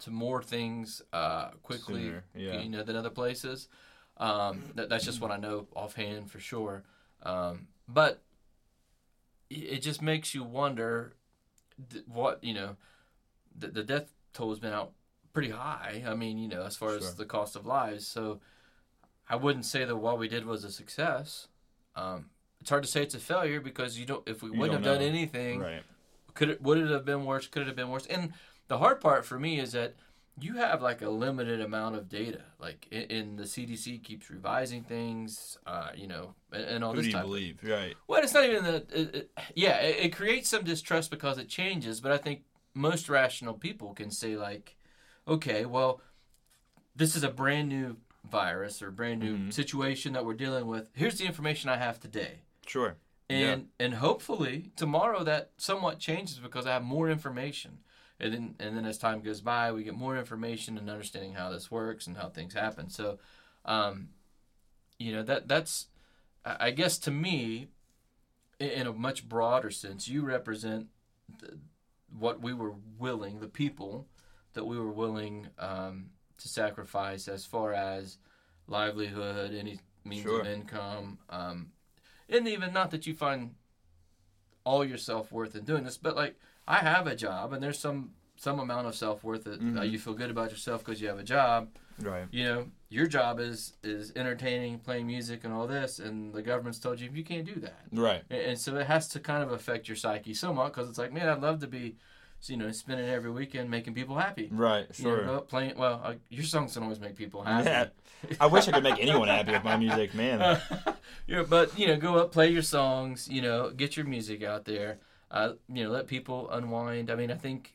to 0.00 0.10
more 0.10 0.42
things 0.42 1.02
uh, 1.12 1.50
quickly, 1.62 2.02
Sooner, 2.04 2.24
yeah. 2.34 2.60
you 2.60 2.70
know, 2.70 2.82
than 2.82 2.96
other 2.96 3.10
places. 3.10 3.68
Um, 4.16 4.62
that, 4.74 4.88
that's 4.88 5.04
just 5.04 5.20
what 5.20 5.30
I 5.30 5.36
know 5.36 5.66
offhand 5.74 6.30
for 6.30 6.40
sure. 6.40 6.82
Um, 7.22 7.68
but 7.88 8.22
it 9.48 9.54
it 9.54 9.82
just 9.82 10.02
makes 10.02 10.34
you 10.34 10.42
wonder 10.42 11.14
what 12.06 12.42
you 12.42 12.54
know. 12.54 12.76
The, 13.56 13.68
the 13.68 13.82
death 13.82 14.12
toll 14.32 14.50
has 14.50 14.58
been 14.58 14.72
out 14.72 14.92
pretty 15.32 15.50
high. 15.50 16.02
I 16.06 16.14
mean, 16.14 16.38
you 16.38 16.48
know, 16.48 16.62
as 16.62 16.76
far 16.76 16.90
Sure. 16.90 16.98
as 16.98 17.14
the 17.16 17.24
cost 17.24 17.56
of 17.56 17.66
lives. 17.66 18.06
So 18.06 18.40
I 19.28 19.36
wouldn't 19.36 19.64
say 19.64 19.84
that 19.84 19.96
what 19.96 20.18
we 20.18 20.28
did 20.28 20.44
was 20.44 20.64
a 20.64 20.70
success. 20.72 21.48
Um, 21.94 22.30
it's 22.60 22.70
hard 22.70 22.82
to 22.82 22.88
say 22.88 23.02
it's 23.02 23.14
a 23.14 23.18
failure 23.20 23.60
because 23.60 23.98
you 23.98 24.06
don't. 24.06 24.26
If 24.28 24.42
we 24.42 24.50
You 24.50 24.58
wouldn't 24.58 24.74
have 24.78 24.84
don't 24.84 24.98
done 25.00 25.08
anything, 25.08 25.60
Right. 25.60 25.82
could 26.34 26.50
it 26.50 26.62
would 26.62 26.78
it 26.78 26.90
have 26.90 27.04
been 27.04 27.24
worse? 27.24 27.46
Could 27.46 27.62
it 27.62 27.66
have 27.66 27.76
been 27.76 27.90
worse? 27.90 28.06
And 28.06 28.32
the 28.68 28.78
hard 28.78 29.00
part 29.00 29.24
for 29.24 29.38
me 29.38 29.58
is 29.58 29.72
that 29.72 29.94
you 30.40 30.54
have 30.54 30.80
like 30.80 31.02
a 31.02 31.10
limited 31.10 31.60
amount 31.60 31.96
of 31.96 32.08
data. 32.08 32.42
Like, 32.58 32.86
in, 32.90 33.36
the 33.36 33.42
CDC 33.44 34.02
keeps 34.02 34.30
revising 34.30 34.82
things. 34.84 35.58
Uh, 35.66 35.90
you 35.94 36.06
know, 36.06 36.34
and, 36.52 36.62
and 36.64 36.84
all 36.84 36.92
Who 36.92 37.02
this 37.02 37.10
do 37.12 37.16
you 37.18 37.22
believe? 37.22 37.58
Right. 37.62 37.94
Well, 38.06 38.22
it's 38.22 38.32
not 38.34 38.44
even 38.44 38.64
the. 38.64 38.74
It, 38.92 39.14
it, 39.14 39.30
yeah, 39.54 39.78
it, 39.78 40.06
it 40.06 40.08
creates 40.16 40.48
some 40.48 40.64
distrust 40.64 41.10
because 41.10 41.38
it 41.38 41.48
changes, 41.48 42.00
but 42.00 42.12
I 42.12 42.18
think 42.18 42.42
most 42.74 43.08
rational 43.08 43.54
people 43.54 43.92
can 43.94 44.10
say, 44.10 44.36
like, 44.36 44.76
okay, 45.26 45.64
well, 45.64 46.00
this 46.94 47.16
is 47.16 47.22
a 47.22 47.30
brand 47.30 47.68
new 47.68 47.96
virus 48.24 48.82
or 48.82 48.90
brand 48.90 49.20
new 49.20 49.36
Mhm. 49.36 49.52
situation 49.52 50.12
that 50.12 50.24
we're 50.24 50.34
dealing 50.34 50.66
with. 50.66 50.88
Here's 50.94 51.18
the 51.18 51.24
information 51.26 51.70
I 51.70 51.76
have 51.76 51.98
today. 52.00 52.42
Sure. 52.66 52.96
And 53.28 53.70
and 53.78 53.94
hopefully 53.94 54.72
tomorrow 54.74 55.22
that 55.22 55.52
somewhat 55.56 56.00
changes 56.00 56.38
because 56.40 56.66
I 56.66 56.72
have 56.72 56.82
more 56.82 57.08
information. 57.08 57.78
And 58.18 58.32
then 58.34 58.54
and 58.58 58.76
then 58.76 58.84
as 58.84 58.98
time 58.98 59.20
goes 59.22 59.40
by, 59.40 59.70
we 59.72 59.84
get 59.84 59.94
more 59.94 60.18
information 60.18 60.76
and 60.76 60.90
understanding 60.90 61.34
how 61.34 61.48
this 61.50 61.70
works 61.70 62.06
and 62.08 62.16
how 62.16 62.28
things 62.28 62.54
happen. 62.54 62.90
So, 62.90 63.18
um, 63.64 64.10
you 64.98 65.12
know 65.12 65.22
that 65.22 65.46
that's 65.46 65.88
I 66.44 66.56
I 66.66 66.70
guess 66.72 66.98
to 66.98 67.10
me, 67.12 67.68
in 68.58 68.86
a 68.86 68.92
much 68.92 69.28
broader 69.28 69.70
sense, 69.70 70.08
you 70.08 70.22
represent 70.22 70.88
the, 71.38 71.58
what 72.10 72.40
we 72.42 72.52
were 72.52 72.74
willing, 72.98 73.38
the 73.38 73.48
people 73.48 74.08
that 74.54 74.64
we 74.64 74.78
were 74.78 74.92
willing 74.92 75.48
um, 75.58 76.10
to 76.38 76.48
sacrifice 76.48 77.28
as 77.28 77.44
far 77.44 77.72
as 77.72 78.18
livelihood, 78.66 79.54
any 79.54 79.80
means 80.04 80.22
Sure. 80.22 80.40
of 80.40 80.46
income, 80.46 81.18
um, 81.28 81.72
and 82.28 82.46
even 82.48 82.72
not 82.72 82.90
that 82.92 83.06
you 83.06 83.14
find 83.14 83.54
all 84.64 84.84
your 84.84 84.98
self 84.98 85.32
worth 85.32 85.56
in 85.56 85.64
doing 85.64 85.84
this, 85.84 85.98
but 85.98 86.16
like 86.16 86.38
I 86.68 86.78
have 86.78 87.06
a 87.06 87.16
job, 87.16 87.52
and 87.52 87.62
there's 87.62 87.78
some 87.78 88.12
some 88.36 88.58
amount 88.58 88.86
of 88.86 88.94
self 88.94 89.22
worth 89.22 89.44
that 89.44 89.60
uh, 89.60 89.62
Mhm. 89.62 89.90
you 89.90 89.98
feel 89.98 90.14
good 90.14 90.30
about 90.30 90.50
yourself 90.50 90.82
because 90.84 91.00
you 91.00 91.08
have 91.08 91.18
a 91.18 91.22
job. 91.24 91.68
Right. 91.98 92.26
You 92.30 92.44
know, 92.44 92.70
your 92.88 93.06
job 93.06 93.38
is 93.40 93.74
is 93.82 94.12
entertaining, 94.16 94.78
playing 94.78 95.06
music, 95.06 95.44
and 95.44 95.52
all 95.52 95.66
this, 95.66 95.98
and 95.98 96.32
the 96.32 96.42
government's 96.42 96.78
told 96.78 97.00
you 97.00 97.10
you 97.12 97.24
can't 97.24 97.44
do 97.46 97.60
that. 97.60 97.84
Right. 97.92 98.22
And, 98.30 98.40
and 98.42 98.58
so 98.58 98.76
it 98.76 98.86
has 98.86 99.08
to 99.08 99.20
kind 99.20 99.42
of 99.42 99.52
affect 99.52 99.88
your 99.88 99.96
psyche 99.96 100.32
somewhat 100.34 100.72
because 100.72 100.88
it's 100.88 100.98
like, 100.98 101.12
man, 101.12 101.28
I'd 101.28 101.42
love 101.42 101.58
to 101.60 101.66
be, 101.66 101.96
you 102.48 102.56
know, 102.56 102.70
spending 102.72 103.08
every 103.08 103.30
weekend 103.30 103.70
making 103.70 103.94
people 103.94 104.16
happy. 104.16 104.48
Right. 104.50 104.86
You 104.98 105.04
know, 105.04 105.16
Sure. 105.26 105.40
playing. 105.42 105.76
Well, 105.76 106.00
uh, 106.02 106.14
your 106.30 106.44
songs 106.44 106.74
don't 106.74 106.84
always 106.84 107.00
make 107.00 107.16
people 107.16 107.42
happy. 107.42 107.68
Yeah. 107.68 107.86
I 108.40 108.46
wish 108.46 108.68
I 108.68 108.72
could 108.72 108.82
make 108.82 109.00
anyone 109.00 109.28
happy 109.28 109.52
with 109.52 109.64
my 109.64 109.76
music, 109.76 110.14
man. 110.14 110.60
yeah, 111.26 111.42
but 111.42 111.78
you 111.78 111.86
know, 111.86 111.96
go 111.96 112.16
up, 112.16 112.32
play 112.32 112.50
your 112.50 112.62
songs. 112.62 113.28
You 113.28 113.42
know, 113.42 113.70
get 113.70 113.96
your 113.96 114.06
music 114.06 114.42
out 114.42 114.64
there. 114.64 114.98
Uh, 115.30 115.52
you 115.68 115.84
know, 115.84 115.90
let 115.90 116.06
people 116.06 116.50
unwind. 116.50 117.10
I 117.10 117.14
mean, 117.14 117.30
I 117.30 117.34
think. 117.36 117.74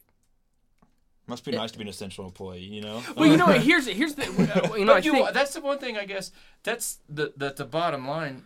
Must 1.27 1.43
be 1.43 1.51
nice 1.53 1.71
to 1.71 1.79
be 1.79 1.83
an 1.83 1.87
essential 1.87 2.23
employee, 2.25 2.59
you 2.59 2.81
know? 2.81 3.01
Well, 3.17 3.27
you 3.27 3.35
know, 3.35 3.47
what, 3.47 3.61
here's 3.61 3.87
here's 3.87 4.13
the 4.13 4.25
uh, 4.25 4.75
you 4.75 4.85
know 4.85 4.93
I 4.93 4.97
But 4.97 5.05
you, 5.05 5.11
think 5.13 5.33
that's 5.33 5.53
the 5.53 5.61
one 5.61 5.79
thing 5.79 5.97
I 5.97 6.05
guess. 6.05 6.31
That's 6.63 6.99
the 7.09 7.33
the, 7.35 7.51
the 7.51 7.65
bottom 7.65 8.07
line. 8.07 8.43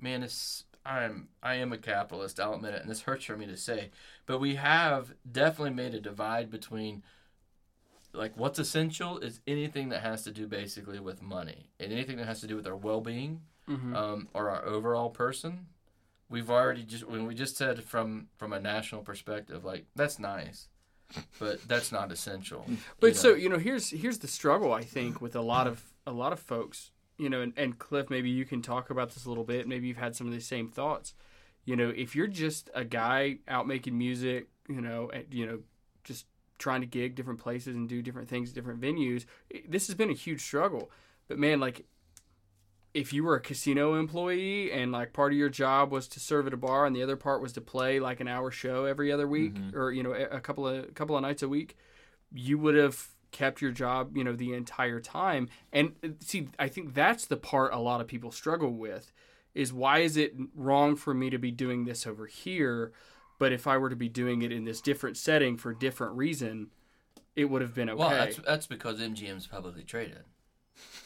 Man, 0.00 0.22
it's 0.22 0.64
I'm 0.86 1.28
I 1.42 1.56
am 1.56 1.72
a 1.72 1.78
capitalist. 1.78 2.40
I'll 2.40 2.54
admit 2.54 2.74
it, 2.74 2.82
and 2.82 2.90
this 2.90 3.02
hurts 3.02 3.24
for 3.26 3.36
me 3.36 3.46
to 3.46 3.56
say, 3.56 3.90
but 4.26 4.38
we 4.38 4.54
have 4.56 5.14
definitely 5.30 5.74
made 5.74 5.94
a 5.94 6.00
divide 6.00 6.50
between. 6.50 7.02
Like 8.12 8.36
what's 8.36 8.60
essential 8.60 9.18
is 9.18 9.40
anything 9.46 9.88
that 9.88 10.02
has 10.02 10.22
to 10.22 10.30
do 10.30 10.46
basically 10.46 11.00
with 11.00 11.20
money 11.20 11.70
and 11.80 11.92
anything 11.92 12.16
that 12.18 12.26
has 12.26 12.40
to 12.42 12.46
do 12.46 12.54
with 12.54 12.66
our 12.66 12.76
well-being 12.76 13.40
Mhm. 13.68 13.96
um, 13.96 14.28
or 14.32 14.50
our 14.50 14.64
overall 14.64 15.10
person. 15.10 15.66
We've 16.28 16.48
already 16.48 16.84
just 16.84 17.04
when 17.04 17.26
we 17.26 17.34
just 17.34 17.56
said 17.56 17.82
from 17.82 18.28
from 18.36 18.52
a 18.52 18.60
national 18.60 19.02
perspective, 19.02 19.64
like 19.64 19.86
that's 19.96 20.18
nice, 20.20 20.68
but 21.40 21.66
that's 21.66 21.90
not 21.90 22.12
essential. 22.12 22.64
But 23.00 23.08
you 23.08 23.14
so 23.14 23.34
you 23.34 23.48
know, 23.48 23.58
here's 23.58 23.90
here's 23.90 24.18
the 24.20 24.28
struggle 24.28 24.72
I 24.72 24.84
think 24.84 25.20
with 25.20 25.34
a 25.34 25.40
lot 25.42 25.66
of 25.66 25.82
a 26.06 26.12
lot 26.12 26.32
of 26.32 26.38
folks. 26.38 26.92
You 27.16 27.28
know, 27.30 27.40
and, 27.42 27.52
and 27.56 27.78
Cliff, 27.78 28.10
maybe 28.10 28.28
you 28.30 28.44
can 28.44 28.60
talk 28.62 28.90
about 28.90 29.10
this 29.10 29.24
a 29.24 29.28
little 29.28 29.44
bit. 29.44 29.66
Maybe 29.68 29.86
you've 29.88 29.96
had 29.96 30.14
some 30.16 30.26
of 30.26 30.32
the 30.32 30.40
same 30.40 30.68
thoughts. 30.68 31.14
You 31.64 31.76
know, 31.76 31.92
if 31.94 32.14
you're 32.14 32.26
just 32.26 32.70
a 32.74 32.84
guy 32.84 33.38
out 33.48 33.66
making 33.66 33.96
music, 33.96 34.48
you 34.68 34.80
know, 34.80 35.10
and, 35.12 35.24
you 35.30 35.46
know, 35.46 35.60
just 36.04 36.26
trying 36.58 36.80
to 36.80 36.86
gig 36.86 37.14
different 37.14 37.40
places 37.40 37.74
and 37.74 37.88
do 37.88 38.02
different 38.02 38.28
things, 38.28 38.52
different 38.52 38.80
venues, 38.80 39.24
this 39.68 39.86
has 39.86 39.96
been 39.96 40.10
a 40.10 40.14
huge 40.14 40.42
struggle. 40.42 40.90
But 41.28 41.38
man, 41.38 41.60
like, 41.60 41.86
if 42.92 43.12
you 43.12 43.24
were 43.24 43.34
a 43.34 43.40
casino 43.40 43.94
employee 43.94 44.70
and 44.70 44.92
like 44.92 45.12
part 45.12 45.32
of 45.32 45.38
your 45.38 45.48
job 45.48 45.90
was 45.90 46.06
to 46.06 46.20
serve 46.20 46.46
at 46.46 46.54
a 46.54 46.56
bar 46.56 46.86
and 46.86 46.94
the 46.94 47.02
other 47.02 47.16
part 47.16 47.42
was 47.42 47.52
to 47.54 47.60
play 47.60 47.98
like 47.98 48.20
an 48.20 48.28
hour 48.28 48.52
show 48.52 48.84
every 48.84 49.10
other 49.10 49.26
week 49.26 49.56
or 49.74 49.90
you 49.90 50.00
know 50.00 50.12
a 50.12 50.36
a 50.36 50.40
couple 50.40 50.64
of 50.64 50.84
a 50.84 50.92
couple 50.92 51.16
of 51.16 51.22
nights 51.22 51.42
a 51.42 51.48
week 51.48 51.76
you 52.32 52.56
would 52.56 52.76
have 52.76 53.08
kept 53.34 53.60
your 53.60 53.72
job, 53.72 54.16
you 54.16 54.24
know, 54.24 54.32
the 54.32 54.54
entire 54.54 55.00
time. 55.00 55.48
And 55.72 55.96
uh, 56.02 56.08
see, 56.20 56.48
I 56.58 56.68
think 56.68 56.94
that's 56.94 57.26
the 57.26 57.36
part 57.36 57.74
a 57.74 57.78
lot 57.78 58.00
of 58.00 58.06
people 58.06 58.30
struggle 58.30 58.70
with 58.70 59.12
is 59.54 59.72
why 59.72 59.98
is 60.00 60.16
it 60.16 60.34
wrong 60.54 60.96
for 60.96 61.14
me 61.14 61.30
to 61.30 61.38
be 61.38 61.50
doing 61.50 61.84
this 61.84 62.06
over 62.06 62.26
here, 62.26 62.92
but 63.38 63.52
if 63.52 63.66
I 63.66 63.76
were 63.78 63.90
to 63.90 63.96
be 63.96 64.08
doing 64.08 64.42
it 64.42 64.50
in 64.52 64.64
this 64.64 64.80
different 64.80 65.16
setting 65.16 65.56
for 65.56 65.70
a 65.70 65.78
different 65.78 66.14
reason, 66.16 66.68
it 67.36 67.46
would 67.46 67.62
have 67.62 67.74
been 67.74 67.88
okay. 67.90 67.98
well, 67.98 68.10
that's 68.10 68.36
that's 68.38 68.66
because 68.66 68.98
MGM's 69.00 69.46
publicly 69.46 69.82
traded. 69.84 70.24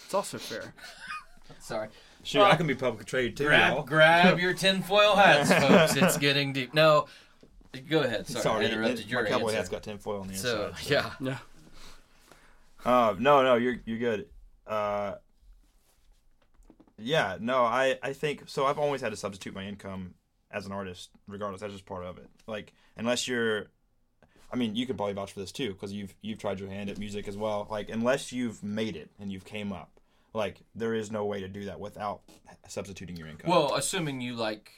it's 0.04 0.14
also 0.14 0.38
fair. 0.38 0.74
Sorry. 1.60 1.88
Shoot, 2.24 2.42
I 2.42 2.56
can 2.56 2.66
be 2.66 2.74
publicly 2.74 3.04
traded 3.06 3.36
too, 3.36 3.44
Grab, 3.44 3.72
y'all. 3.74 3.82
grab 3.84 4.38
your 4.38 4.52
tinfoil 4.54 5.16
hats, 5.16 5.52
folks. 5.52 5.96
It's 5.96 6.18
getting 6.18 6.52
deep. 6.52 6.74
No, 6.74 7.06
go 7.88 8.00
ahead. 8.00 8.26
Sorry, 8.26 8.42
Sorry, 8.42 8.66
I 8.66 8.68
interrupted 8.70 9.00
it- 9.00 9.06
your 9.06 9.22
my 9.22 9.28
cowboy 9.30 9.52
hat's 9.52 9.68
got 9.68 9.82
tinfoil 9.82 10.20
on 10.20 10.28
the 10.28 10.34
so 10.34 10.68
inside. 10.68 10.90
yeah, 10.90 11.10
Yeah. 11.20 11.38
Uh, 12.84 13.14
no, 13.18 13.42
no, 13.42 13.54
you're 13.56 13.76
you're 13.86 13.98
good. 13.98 14.26
Uh, 14.66 15.14
yeah, 16.98 17.36
no, 17.40 17.64
I 17.64 17.98
I 18.02 18.12
think 18.12 18.44
so. 18.46 18.66
I've 18.66 18.78
always 18.78 19.00
had 19.00 19.10
to 19.10 19.16
substitute 19.16 19.54
my 19.54 19.64
income 19.64 20.14
as 20.50 20.66
an 20.66 20.72
artist, 20.72 21.10
regardless. 21.26 21.60
That's 21.60 21.72
just 21.72 21.86
part 21.86 22.04
of 22.04 22.18
it. 22.18 22.28
Like 22.46 22.72
unless 22.96 23.28
you're, 23.28 23.66
I 24.52 24.56
mean, 24.56 24.74
you 24.74 24.86
can 24.86 24.96
probably 24.96 25.14
vouch 25.14 25.32
for 25.32 25.40
this 25.40 25.52
too 25.52 25.72
because 25.72 25.92
you've 25.92 26.14
you've 26.22 26.38
tried 26.38 26.58
your 26.60 26.68
hand 26.70 26.90
at 26.90 26.98
music 26.98 27.28
as 27.28 27.36
well. 27.36 27.66
Like 27.70 27.88
unless 27.90 28.32
you've 28.32 28.62
made 28.62 28.96
it 28.96 29.10
and 29.20 29.30
you've 29.30 29.44
came 29.44 29.72
up, 29.72 30.00
like 30.34 30.60
there 30.74 30.94
is 30.94 31.10
no 31.10 31.24
way 31.26 31.40
to 31.40 31.48
do 31.48 31.66
that 31.66 31.80
without 31.80 32.20
substituting 32.68 33.16
your 33.16 33.28
income. 33.28 33.50
well, 33.50 33.74
assuming 33.74 34.20
you 34.20 34.34
like 34.34 34.72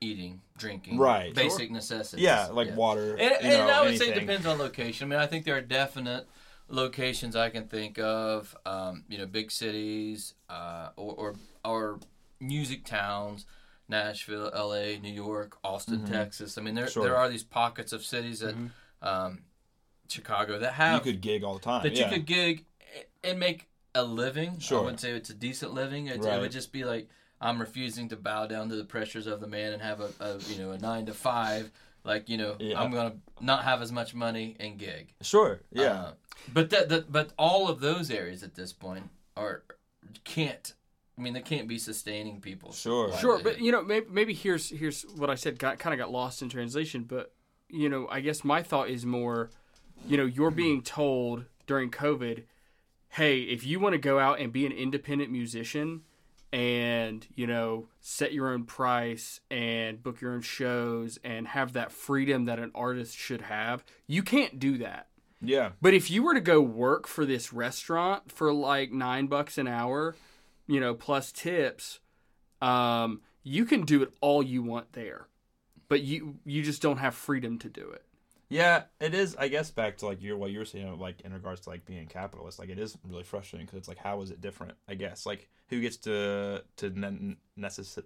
eating, 0.00 0.40
drinking, 0.56 0.96
Right. 0.96 1.34
basic 1.34 1.72
necessities. 1.72 2.22
yeah, 2.24 2.46
like 2.46 2.76
water. 2.76 3.16
And, 3.16 3.20
you 3.20 3.50
and 3.50 3.66
know, 3.66 3.74
I 3.74 3.82
would 3.84 3.98
say 3.98 4.10
it 4.10 4.20
depends 4.20 4.46
on 4.46 4.56
location. 4.58 5.08
I 5.08 5.16
mean, 5.16 5.18
I 5.20 5.26
think 5.26 5.44
there 5.44 5.56
are 5.56 5.60
definite 5.60 6.28
locations 6.68 7.34
I 7.36 7.50
can 7.50 7.66
think 7.68 7.98
of. 7.98 8.56
Um, 8.66 9.04
you 9.08 9.18
know, 9.18 9.26
big 9.26 9.50
cities 9.50 10.34
uh, 10.48 10.90
or, 10.96 11.14
or 11.14 11.34
or 11.64 12.00
music 12.40 12.84
towns. 12.84 13.46
Nashville, 13.90 14.50
L.A., 14.54 14.98
New 14.98 15.10
York, 15.12 15.56
Austin, 15.64 16.04
Texas. 16.04 16.58
I 16.58 16.60
mean, 16.60 16.74
there 16.74 16.84
Mm-hmm. 16.84 16.92
Sure. 16.92 17.04
there 17.04 17.16
are 17.16 17.26
these 17.30 17.42
pockets 17.42 17.94
of 17.94 18.04
cities 18.04 18.40
that, 18.40 18.54
um, 19.00 19.44
Chicago, 20.08 20.58
that 20.58 20.74
have 20.74 21.06
You 21.06 21.12
could 21.12 21.22
gig 21.22 21.42
all 21.42 21.54
the 21.54 21.60
time. 21.60 21.82
that 21.84 21.94
yeah. 21.94 22.04
you 22.04 22.12
could 22.12 22.26
gig 22.26 22.66
and 23.24 23.38
make 23.38 23.66
a 23.94 24.04
living. 24.04 24.58
Sure. 24.58 24.80
I 24.80 24.82
wouldn't 24.82 25.00
say 25.00 25.12
it's 25.12 25.30
a 25.30 25.34
decent 25.34 25.72
living. 25.72 26.08
It, 26.08 26.22
it 26.22 26.38
would 26.40 26.52
just 26.52 26.70
be 26.70 26.84
like 26.84 27.08
I'm 27.40 27.58
refusing 27.58 28.10
to 28.10 28.16
bow 28.16 28.46
down 28.46 28.68
to 28.68 28.76
the 28.76 28.84
pressures 28.84 29.26
of 29.26 29.40
the 29.40 29.46
man 29.46 29.72
and 29.72 29.80
have 29.80 30.00
a, 30.00 30.10
a 30.20 30.38
you 30.50 30.58
know 30.58 30.72
a 30.72 30.78
nine 30.78 31.06
to 31.06 31.14
five. 31.14 31.70
Like 32.04 32.28
you 32.28 32.36
know, 32.36 32.56
Yeah. 32.58 32.78
I'm 32.78 32.90
gonna 32.90 33.14
not 33.40 33.64
have 33.64 33.80
as 33.80 33.90
much 33.90 34.14
money 34.14 34.54
and 34.60 34.78
gig. 34.78 35.14
Sure. 35.22 35.60
Yeah. 35.72 35.92
Uh, 35.94 36.12
but 36.52 36.70
that, 36.70 36.88
that 36.88 37.12
but 37.12 37.32
all 37.38 37.68
of 37.68 37.80
those 37.80 38.10
areas 38.10 38.42
at 38.42 38.54
this 38.54 38.72
point 38.72 39.10
are 39.36 39.62
can't. 40.24 40.74
I 41.16 41.20
mean, 41.20 41.32
they 41.32 41.40
can't 41.40 41.66
be 41.66 41.78
sustaining 41.78 42.40
people. 42.40 42.72
Sure. 42.72 43.12
Sure, 43.18 43.40
but 43.42 43.60
you 43.60 43.72
know, 43.72 43.82
maybe, 43.82 44.06
maybe 44.08 44.34
here's 44.34 44.70
here's 44.70 45.02
what 45.02 45.30
I 45.30 45.34
said. 45.34 45.58
Got 45.58 45.78
kind 45.78 45.92
of 45.92 45.98
got 45.98 46.12
lost 46.12 46.42
in 46.42 46.48
translation, 46.48 47.02
but 47.02 47.32
you 47.68 47.88
know, 47.88 48.08
I 48.10 48.20
guess 48.20 48.44
my 48.44 48.62
thought 48.62 48.88
is 48.88 49.04
more, 49.04 49.50
you 50.06 50.16
know, 50.16 50.24
you're 50.24 50.50
being 50.50 50.82
told 50.82 51.44
during 51.66 51.90
COVID, 51.90 52.44
hey, 53.10 53.40
if 53.40 53.64
you 53.66 53.80
want 53.80 53.94
to 53.94 53.98
go 53.98 54.18
out 54.18 54.40
and 54.40 54.52
be 54.52 54.66
an 54.66 54.72
independent 54.72 55.30
musician 55.30 56.02
and, 56.52 57.26
you 57.34 57.46
know, 57.46 57.88
set 58.00 58.32
your 58.32 58.52
own 58.52 58.64
price 58.64 59.40
and 59.50 60.02
book 60.02 60.20
your 60.20 60.32
own 60.32 60.40
shows 60.40 61.18
and 61.22 61.48
have 61.48 61.74
that 61.74 61.92
freedom 61.92 62.46
that 62.46 62.58
an 62.58 62.70
artist 62.74 63.16
should 63.16 63.42
have, 63.42 63.84
you 64.06 64.22
can't 64.22 64.58
do 64.58 64.78
that. 64.78 65.07
Yeah. 65.40 65.70
But 65.80 65.94
if 65.94 66.10
you 66.10 66.22
were 66.22 66.34
to 66.34 66.40
go 66.40 66.60
work 66.60 67.06
for 67.06 67.24
this 67.24 67.52
restaurant 67.52 68.32
for 68.32 68.52
like 68.52 68.90
nine 68.92 69.26
bucks 69.28 69.56
an 69.58 69.68
hour, 69.68 70.16
you 70.66 70.80
know, 70.80 70.94
plus 70.94 71.30
tips, 71.32 72.00
um, 72.60 73.20
you 73.44 73.64
can 73.64 73.82
do 73.82 74.02
it 74.02 74.12
all 74.20 74.42
you 74.42 74.62
want 74.62 74.92
there. 74.92 75.28
But 75.88 76.02
you 76.02 76.38
you 76.44 76.62
just 76.62 76.82
don't 76.82 76.98
have 76.98 77.14
freedom 77.14 77.58
to 77.60 77.68
do 77.68 77.88
it. 77.90 78.04
Yeah, 78.50 78.84
it 79.00 79.14
is. 79.14 79.36
I 79.36 79.48
guess 79.48 79.70
back 79.70 79.98
to 79.98 80.06
like 80.06 80.22
your 80.22 80.36
what 80.36 80.50
you 80.50 80.58
were 80.58 80.64
saying, 80.64 80.98
like 80.98 81.20
in 81.22 81.32
regards 81.32 81.60
to 81.62 81.70
like 81.70 81.84
being 81.86 82.06
capitalist, 82.06 82.58
like 82.58 82.68
it 82.68 82.78
is 82.78 82.96
really 83.08 83.22
frustrating 83.22 83.66
because 83.66 83.78
it's 83.78 83.88
like 83.88 83.98
how 83.98 84.20
is 84.22 84.30
it 84.30 84.40
different? 84.40 84.74
I 84.88 84.94
guess 84.94 85.24
like 85.24 85.48
who 85.68 85.80
gets 85.80 85.96
to 85.98 86.62
to 86.76 86.90
ne- 86.90 87.36
necess- 87.58 88.02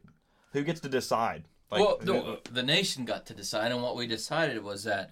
who 0.52 0.62
gets 0.62 0.80
to 0.80 0.88
decide? 0.88 1.44
Like, 1.70 1.80
well, 1.80 1.98
who- 2.00 2.06
the, 2.44 2.50
the 2.52 2.62
nation 2.62 3.04
got 3.04 3.24
to 3.26 3.34
decide, 3.34 3.72
and 3.72 3.82
what 3.82 3.96
we 3.96 4.06
decided 4.06 4.62
was 4.62 4.84
that 4.84 5.10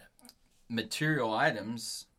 material 0.69 1.33
items, 1.33 2.07
i- 2.07 2.10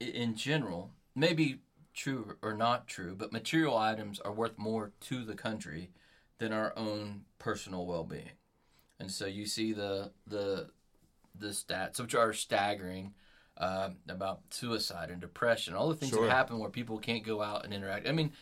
in 0.00 0.34
general, 0.34 0.90
maybe 1.14 1.60
true 1.94 2.36
or 2.42 2.54
not 2.54 2.86
true, 2.86 3.14
but 3.16 3.32
material 3.32 3.76
items 3.76 4.20
are 4.20 4.32
worth 4.32 4.58
more 4.58 4.92
to 5.00 5.24
the 5.24 5.34
country 5.34 5.90
than 6.38 6.52
our 6.52 6.72
own 6.76 7.24
personal 7.38 7.86
well-being. 7.86 8.30
And 9.00 9.10
so 9.10 9.26
you 9.26 9.46
see 9.46 9.72
the 9.72 10.12
the 10.26 10.70
the 11.38 11.48
stats, 11.48 12.00
which 12.00 12.14
are 12.14 12.32
staggering, 12.32 13.12
um, 13.58 13.96
about 14.08 14.40
suicide 14.50 15.10
and 15.10 15.20
depression, 15.20 15.74
all 15.74 15.88
the 15.88 15.94
things 15.94 16.12
Sure. 16.12 16.26
that 16.26 16.32
happen 16.32 16.58
where 16.58 16.70
people 16.70 16.98
can't 16.98 17.24
go 17.24 17.42
out 17.42 17.64
and 17.64 17.74
interact. 17.74 18.08
I 18.08 18.12
mean, 18.12 18.32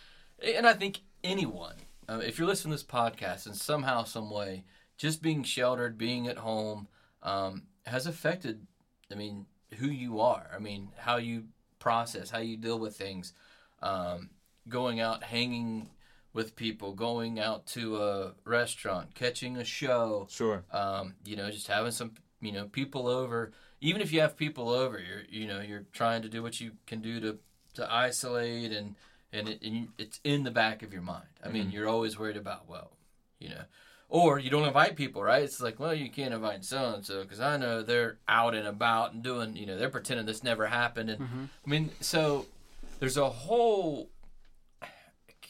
and 0.43 0.67
I 0.67 0.75
think 0.75 1.01
anyone, 1.25 1.75
uh, 2.09 2.21
if 2.25 2.39
you're 2.39 2.47
listening 2.47 2.71
to 2.71 2.77
this 2.77 2.85
podcast 2.85 3.47
and 3.47 3.57
somehow, 3.57 4.05
some 4.05 4.31
way, 4.31 4.65
just 4.97 5.23
being 5.23 5.43
sheltered, 5.43 5.99
being 5.99 6.29
at 6.29 6.39
home, 6.39 6.89
um, 7.23 7.65
has 7.87 8.07
affected. 8.07 8.67
I 9.11 9.17
mean, 9.17 9.47
who 9.75 9.89
you 9.89 10.21
are. 10.21 10.47
I 10.55 10.59
mean, 10.59 10.89
how 10.97 11.17
you 11.17 11.45
process, 11.79 12.31
how 12.31 12.39
you 12.39 12.57
deal 12.57 12.79
with 12.79 12.97
things. 12.97 13.33
Um, 13.83 14.31
going 14.69 15.01
out, 15.01 15.23
hanging 15.23 15.91
with 16.33 16.57
people, 16.57 16.93
going 16.93 17.39
out 17.39 17.67
to 17.69 17.99
a 17.99 18.33
restaurant, 18.45 19.15
catching 19.15 19.57
a 19.57 19.65
show. 19.65 20.27
sure. 20.31 20.65
Um, 20.73 21.15
you 21.25 21.37
know, 21.37 21.51
just 21.51 21.69
having 21.69 21.93
some, 21.93 22.13
you 22.41 22.53
know, 22.53 22.67
people 22.67 23.07
over. 23.07 23.53
Even 23.81 24.01
if 24.01 24.13
you 24.13 24.21
have 24.21 24.37
people 24.37 24.71
over, 24.71 24.99
you're, 24.99 25.23
you 25.29 25.47
know, 25.47 25.61
you're 25.61 25.85
trying 25.93 26.23
to 26.23 26.29
do 26.29 26.43
what 26.43 26.61
you 26.61 26.73
can 26.87 27.01
do 27.01 27.21
to, 27.21 27.39
to 27.75 27.93
isolate 27.93 28.73
and 28.73 28.95
and, 29.35 29.49
it, 29.49 29.63
and 29.63 29.89
it's 29.99 30.21
in 30.23 30.45
the 30.45 30.51
back 30.51 30.83
of 30.83 30.93
your 30.93 31.03
mind. 31.03 31.27
I 31.45 31.49
mean, 31.49 31.71
you're 31.73 31.89
always 31.89 32.17
worried 32.17 32.37
about, 32.37 32.69
well, 32.69 32.93
you 33.41 33.49
know, 33.49 33.63
or 34.09 34.39
you 34.39 34.51
don't 34.51 34.67
invite 34.67 34.97
people, 34.97 35.23
right? 35.23 35.43
It's 35.43 35.61
like, 35.61 35.81
well, 35.81 35.95
you 35.95 36.11
can't 36.11 36.35
invite 36.35 36.65
so 36.65 36.95
and 36.95 37.05
so 37.05 37.23
because 37.23 37.41
I 37.41 37.57
know 37.57 37.83
they're 37.83 38.19
out 38.29 38.55
and 38.55 38.67
about 38.67 39.13
and 39.13 39.23
doing, 39.23 39.57
you 39.57 39.67
know, 39.67 39.77
they're 39.77 39.91
pretending 39.91 40.27
this 40.27 40.45
never 40.45 40.67
happened. 40.67 41.11
And 41.11 41.49
I 41.67 41.71
mean, 41.71 41.91
so 42.01 42.47
there's 43.01 43.17
a 43.17 43.29
whole. 43.29 44.11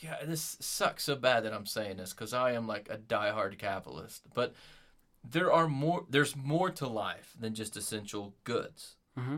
God, 0.03 0.19
this 0.27 0.57
sucks 0.61 1.05
so 1.05 1.17
bad 1.17 1.45
that 1.45 1.55
I'm 1.55 1.67
saying 1.67 1.97
this 1.97 2.13
because 2.13 2.35
I 2.35 2.53
am 2.53 2.67
like 2.67 2.89
a 2.91 2.99
diehard 2.99 3.59
capitalist, 3.59 4.23
but 4.35 4.55
there 5.29 5.53
are 5.53 5.69
more. 5.69 6.05
There's 6.11 6.37
more 6.37 6.71
to 6.71 6.87
life 6.87 7.33
than 7.39 7.55
just 7.55 7.77
essential 7.77 8.35
goods. 8.45 8.97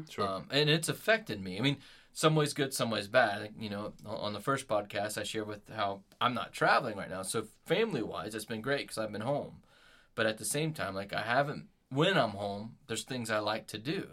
Sure. 0.09 0.27
Um, 0.27 0.49
and 0.51 0.71
it's 0.71 0.89
affected 0.89 1.43
me. 1.43 1.59
I 1.59 1.61
mean, 1.61 1.77
some 2.17 2.35
ways 2.35 2.55
good, 2.55 2.73
some 2.73 2.91
ways 2.91 3.09
bad. 3.09 3.51
You 3.61 3.69
know, 3.69 3.93
on 4.07 4.33
the 4.33 4.41
first 4.41 4.67
podcast, 4.67 5.19
I 5.19 5.23
shared 5.23 5.47
with 5.49 5.69
how 5.69 6.01
I'm 6.19 6.33
not 6.33 6.51
traveling 6.55 6.97
right 6.97 7.11
now. 7.11 7.21
So 7.21 7.47
family 7.67 8.03
wise, 8.03 8.35
it's 8.35 8.47
been 8.47 8.63
great 8.63 8.85
because 8.89 8.97
I've 8.97 9.13
been 9.13 9.21
home. 9.21 9.57
But 10.15 10.25
at 10.25 10.39
the 10.39 10.47
same 10.47 10.73
time, 10.73 10.95
like 10.95 11.13
I 11.13 11.21
haven't. 11.21 11.67
When 11.91 12.17
I'm 12.17 12.31
home, 12.31 12.77
there's 12.87 13.05
things 13.05 13.31
I 13.31 13.39
like 13.41 13.67
to 13.69 13.79
do, 13.79 14.07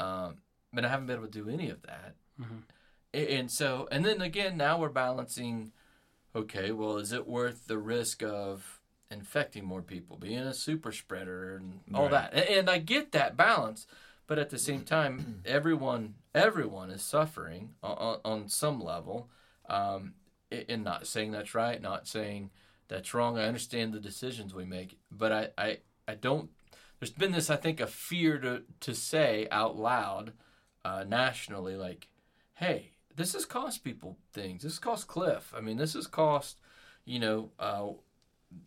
um, 0.00 0.38
but 0.72 0.86
I 0.86 0.88
haven't 0.88 1.04
been 1.06 1.16
able 1.16 1.26
to 1.26 1.30
do 1.44 1.50
any 1.50 1.68
of 1.68 1.82
that. 1.82 2.14
A- 3.12 3.36
And 3.38 3.52
so, 3.52 3.86
and 3.92 4.06
then 4.06 4.22
again, 4.22 4.56
now 4.56 4.78
we're 4.78 4.88
balancing. 4.88 5.72
Okay, 6.34 6.72
well, 6.72 6.96
is 6.96 7.12
it 7.12 7.26
worth 7.28 7.66
the 7.66 7.78
risk 7.78 8.22
of 8.22 8.80
infecting 9.10 9.64
more 9.66 9.82
people, 9.82 10.16
being 10.16 10.38
a 10.38 10.54
super 10.54 10.92
spreader, 10.92 11.56
and 11.56 11.80
all 11.94 12.08
Right. 12.08 12.32
that? 12.32 12.34
A- 12.34 12.58
And 12.58 12.70
I 12.70 12.78
get 12.78 13.12
that 13.12 13.36
balance, 13.36 13.86
but 14.26 14.38
at 14.38 14.50
the 14.50 14.58
same 14.58 14.84
time, 14.84 15.42
everyone 15.44 16.14
everyone 16.34 16.90
is 16.90 17.02
suffering 17.02 17.74
on, 17.82 18.18
on 18.24 18.48
some 18.48 18.80
level. 18.80 19.30
Um, 19.68 20.14
and 20.68 20.84
not 20.84 21.06
saying 21.06 21.32
that's 21.32 21.54
right, 21.54 21.80
not 21.80 22.06
saying 22.06 22.50
that's 22.88 23.14
wrong. 23.14 23.38
I 23.38 23.46
understand 23.46 23.92
the 23.92 24.00
decisions 24.00 24.54
we 24.54 24.64
make, 24.64 24.98
but 25.10 25.32
I, 25.32 25.48
I, 25.56 25.78
I 26.06 26.14
don't. 26.14 26.50
There's 26.98 27.10
been 27.10 27.32
this, 27.32 27.50
I 27.50 27.56
think, 27.56 27.80
a 27.80 27.86
fear 27.86 28.38
to 28.38 28.62
to 28.80 28.94
say 28.94 29.48
out 29.50 29.76
loud, 29.76 30.32
uh, 30.84 31.04
nationally, 31.06 31.76
like, 31.76 32.08
hey, 32.54 32.92
this 33.14 33.32
has 33.32 33.44
cost 33.44 33.84
people 33.84 34.18
things. 34.32 34.62
This 34.62 34.72
has 34.72 34.78
cost 34.78 35.06
Cliff. 35.06 35.52
I 35.56 35.60
mean, 35.60 35.76
this 35.76 35.94
has 35.94 36.06
cost, 36.06 36.58
you 37.04 37.18
know, 37.18 37.50
uh, 37.58 37.88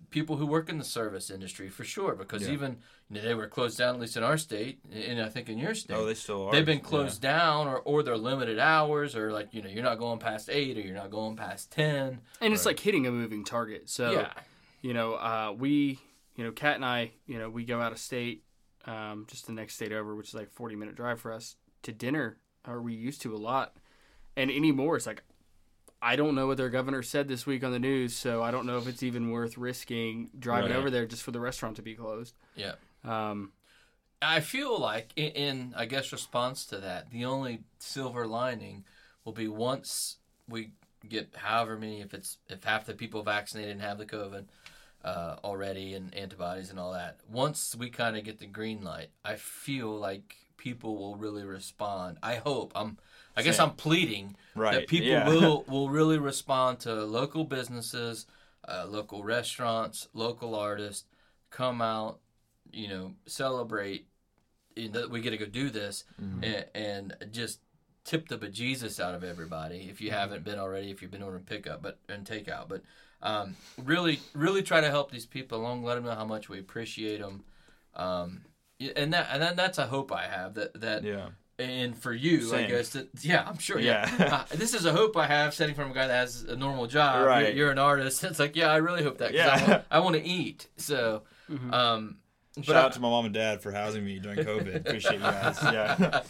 people 0.10 0.38
who 0.38 0.46
work 0.46 0.70
in 0.70 0.78
the 0.78 0.84
service 0.84 1.30
industry 1.30 1.70
for 1.70 1.84
sure. 1.84 2.16
Because 2.16 2.44
Yeah. 2.44 2.54
even 2.54 2.78
you 3.10 3.16
know, 3.18 3.22
they 3.22 3.34
were 3.34 3.48
closed 3.48 3.78
down, 3.78 3.96
at 3.96 4.02
least 4.02 4.18
in 4.18 4.24
our 4.24 4.38
state, 4.38 4.80
and 4.92 5.22
I 5.22 5.30
think 5.30 5.48
in 5.50 5.58
your 5.58 5.74
state. 5.76 5.94
oh, 5.96 6.06
they 6.06 6.14
still 6.14 6.48
are. 6.48 6.52
They've 6.52 6.66
been 6.66 6.80
Yeah. 6.80 6.84
closed 6.84 7.22
down, 7.22 7.68
or, 7.68 7.80
or 7.80 8.04
they're 8.04 8.18
limited 8.18 8.60
hours, 8.60 9.16
or 9.16 9.32
like 9.32 9.54
you 9.54 9.62
know 9.62 9.70
you're 9.70 9.84
not 9.84 10.00
going 10.00 10.20
past 10.20 10.50
eight, 10.50 10.78
or 10.78 10.82
you're 10.82 10.96
not 10.96 11.12
going 11.12 11.36
past 11.36 11.72
ten. 11.72 12.22
And 12.42 12.54
it's 12.54 12.66
like 12.66 12.80
hitting 12.80 13.06
a 13.08 13.12
moving 13.12 13.44
target. 13.46 13.90
So 13.90 14.12
yeah, 14.12 14.34
you 14.82 14.94
know, 14.94 15.14
uh, 15.16 15.54
we, 15.58 16.00
you 16.36 16.44
know, 16.44 16.52
Kat 16.52 16.76
and 16.76 16.86
I, 16.86 17.12
you 17.26 17.38
know, 17.40 17.50
we 17.50 17.66
go 17.66 17.82
out 17.82 17.92
of 17.92 17.98
state, 18.00 18.44
um, 18.86 19.26
just 19.30 19.46
the 19.48 19.54
next 19.54 19.76
state 19.76 19.92
over, 19.92 20.16
which 20.16 20.30
is 20.30 20.34
like 20.34 20.50
40 20.52 20.76
minute 20.76 20.96
drive 20.96 21.20
for 21.22 21.32
us 21.32 21.56
to 21.84 21.92
dinner, 21.92 22.38
or 22.68 22.82
we 22.82 22.94
used 22.94 23.22
to 23.24 23.36
a 23.36 23.38
lot. 23.38 23.76
And 24.36 24.52
anymore, 24.52 24.96
it's 24.98 25.08
like, 25.08 25.24
I 26.02 26.16
don't 26.16 26.36
know 26.36 26.46
what 26.48 26.58
their 26.58 26.70
governor 26.70 27.02
said 27.02 27.28
this 27.28 27.46
week 27.46 27.64
on 27.64 27.72
the 27.72 27.80
news, 27.80 28.16
so 28.16 28.44
I 28.44 28.52
don't 28.52 28.66
know 28.68 28.78
if 28.78 28.88
it's 28.88 29.02
even 29.04 29.32
worth 29.32 29.58
risking 29.58 30.30
driving 30.38 30.70
Right. 30.72 30.78
over 30.78 30.90
there 30.92 31.06
just 31.06 31.24
for 31.24 31.32
the 31.32 31.40
restaurant 31.40 31.76
to 31.78 31.82
be 31.82 31.96
closed. 31.96 32.36
yeah. 32.56 32.74
Um, 33.04 33.52
I 34.22 34.40
feel 34.40 34.80
like 34.80 35.12
in, 35.16 35.32
in 35.32 35.74
I 35.78 35.86
guess 35.86 36.12
response 36.12 36.66
to 36.68 36.78
that, 36.80 37.12
the 37.12 37.26
only 37.26 37.60
silver 37.80 38.26
lining 38.28 38.84
will 39.24 39.34
be 39.34 39.48
once 39.48 40.18
we 40.50 40.72
get 41.08 41.36
however 41.36 41.78
many, 41.78 42.02
if 42.02 42.14
it's 42.14 42.38
if 42.50 42.64
half 42.64 42.86
the 42.86 42.94
people 42.96 43.22
vaccinated 43.24 43.72
and 43.72 43.82
have 43.82 43.98
the 44.00 44.06
COVID 44.08 44.46
uh, 45.06 45.36
already 45.44 45.94
and 45.94 46.14
antibodies 46.16 46.70
and 46.72 46.80
all 46.80 46.94
that. 46.94 47.20
Once 47.30 47.76
we 47.76 47.90
kind 47.92 48.18
of 48.18 48.24
get 48.24 48.40
the 48.40 48.48
green 48.48 48.84
light, 48.84 49.10
I 49.24 49.36
feel 49.36 49.90
like 49.98 50.36
people 50.58 50.98
will 50.98 51.16
really 51.16 51.44
respond. 51.44 52.18
I 52.22 52.36
hope. 52.36 52.72
I'm. 52.76 52.98
I 53.36 53.44
guess 53.44 53.58
Same. 53.58 53.70
I'm 53.70 53.76
pleading 53.76 54.36
Right, 54.56 54.74
that 54.74 54.88
people 54.88 55.10
yeah. 55.10 55.28
will 55.30 55.64
will 55.70 55.90
really 55.90 56.18
respond 56.18 56.80
to 56.82 56.94
local 57.06 57.44
businesses, 57.44 58.26
uh, 58.68 58.86
local 58.88 59.24
restaurants, 59.24 60.08
local 60.14 60.56
artists 60.56 61.06
come 61.52 61.82
out, 61.82 62.20
you 62.72 62.88
know, 62.88 63.14
celebrate 63.28 64.08
in 64.76 64.92
that 64.94 65.10
we 65.10 65.22
get 65.22 65.32
to 65.32 65.38
go 65.38 65.46
do 65.46 65.70
this 65.70 66.04
Mm-hmm. 66.22 66.44
and, 66.44 66.66
and 67.22 67.32
just 67.32 67.60
tip 68.04 68.28
the 68.30 68.38
bejesus 68.38 69.00
out 69.00 69.14
of 69.16 69.24
everybody 69.24 69.88
if 69.90 70.00
you 70.00 70.12
haven't 70.12 70.44
been 70.46 70.58
already 70.60 70.90
if 70.92 71.02
you've 71.02 71.12
been 71.12 71.22
ordering 71.24 71.44
pickup 71.44 71.82
but 71.82 72.00
and 72.08 72.26
takeout 72.26 72.70
but 72.70 72.82
um, 73.22 73.56
really 73.84 74.20
really 74.34 74.64
try 74.64 74.80
to 74.80 74.90
help 74.90 75.12
these 75.12 75.26
people 75.26 75.60
along 75.60 75.84
let 75.84 75.96
them 75.96 76.06
know 76.06 76.16
how 76.16 76.24
much 76.24 76.48
we 76.48 76.58
appreciate 76.60 77.20
them 77.20 77.44
um, 77.96 78.42
and 78.96 79.14
that 79.14 79.28
and 79.32 79.42
that, 79.42 79.56
that's 79.56 79.78
a 79.78 79.88
hope 79.88 80.12
I 80.12 80.28
have 80.28 80.54
that 80.56 80.80
that 80.82 81.04
Yeah. 81.04 81.30
and 81.60 81.98
for 81.98 82.14
you, 82.14 82.54
I 82.54 82.64
guess 82.66 82.90
that 82.90 83.10
yeah, 83.22 83.44
I'm 83.48 83.58
sure. 83.58 83.80
Yeah, 83.80 84.10
Yeah. 84.20 84.46
Uh, 84.52 84.56
this 84.56 84.74
is 84.74 84.86
a 84.86 84.92
hope 84.94 85.18
I 85.18 85.28
have, 85.28 85.54
setting 85.54 85.76
from 85.76 85.92
a 85.92 85.94
guy 85.94 86.08
that 86.08 86.14
has 86.16 86.44
a 86.44 86.56
normal 86.56 86.88
job. 86.88 87.16
You're- 87.18 87.28
Right. 87.28 87.56
You're, 87.56 87.72
an 87.72 87.80
artist. 87.80 88.24
It's 88.24 88.40
like 88.40 88.56
yeah, 88.56 88.72
I 88.72 88.78
really 88.78 89.04
hope 89.04 89.18
that. 89.20 89.34
Yeah. 89.34 89.50
I 89.50 89.70
want, 89.72 89.84
I 89.92 90.00
want 90.00 90.16
to 90.18 90.24
eat. 90.24 90.68
So, 90.78 91.24
um, 91.72 92.18
but 92.56 92.66
Shout 92.66 92.76
I- 92.76 92.82
out 92.82 92.94
to 92.94 93.00
my 93.00 93.10
mom 93.10 93.26
and 93.26 93.34
dad 93.34 93.62
for 93.62 93.72
housing 93.72 94.04
me 94.06 94.20
during 94.20 94.40
COVID. 94.40 94.76
Appreciate 94.88 95.14
you 95.16 95.20
guys. 95.20 95.58
Yeah. 95.62 96.24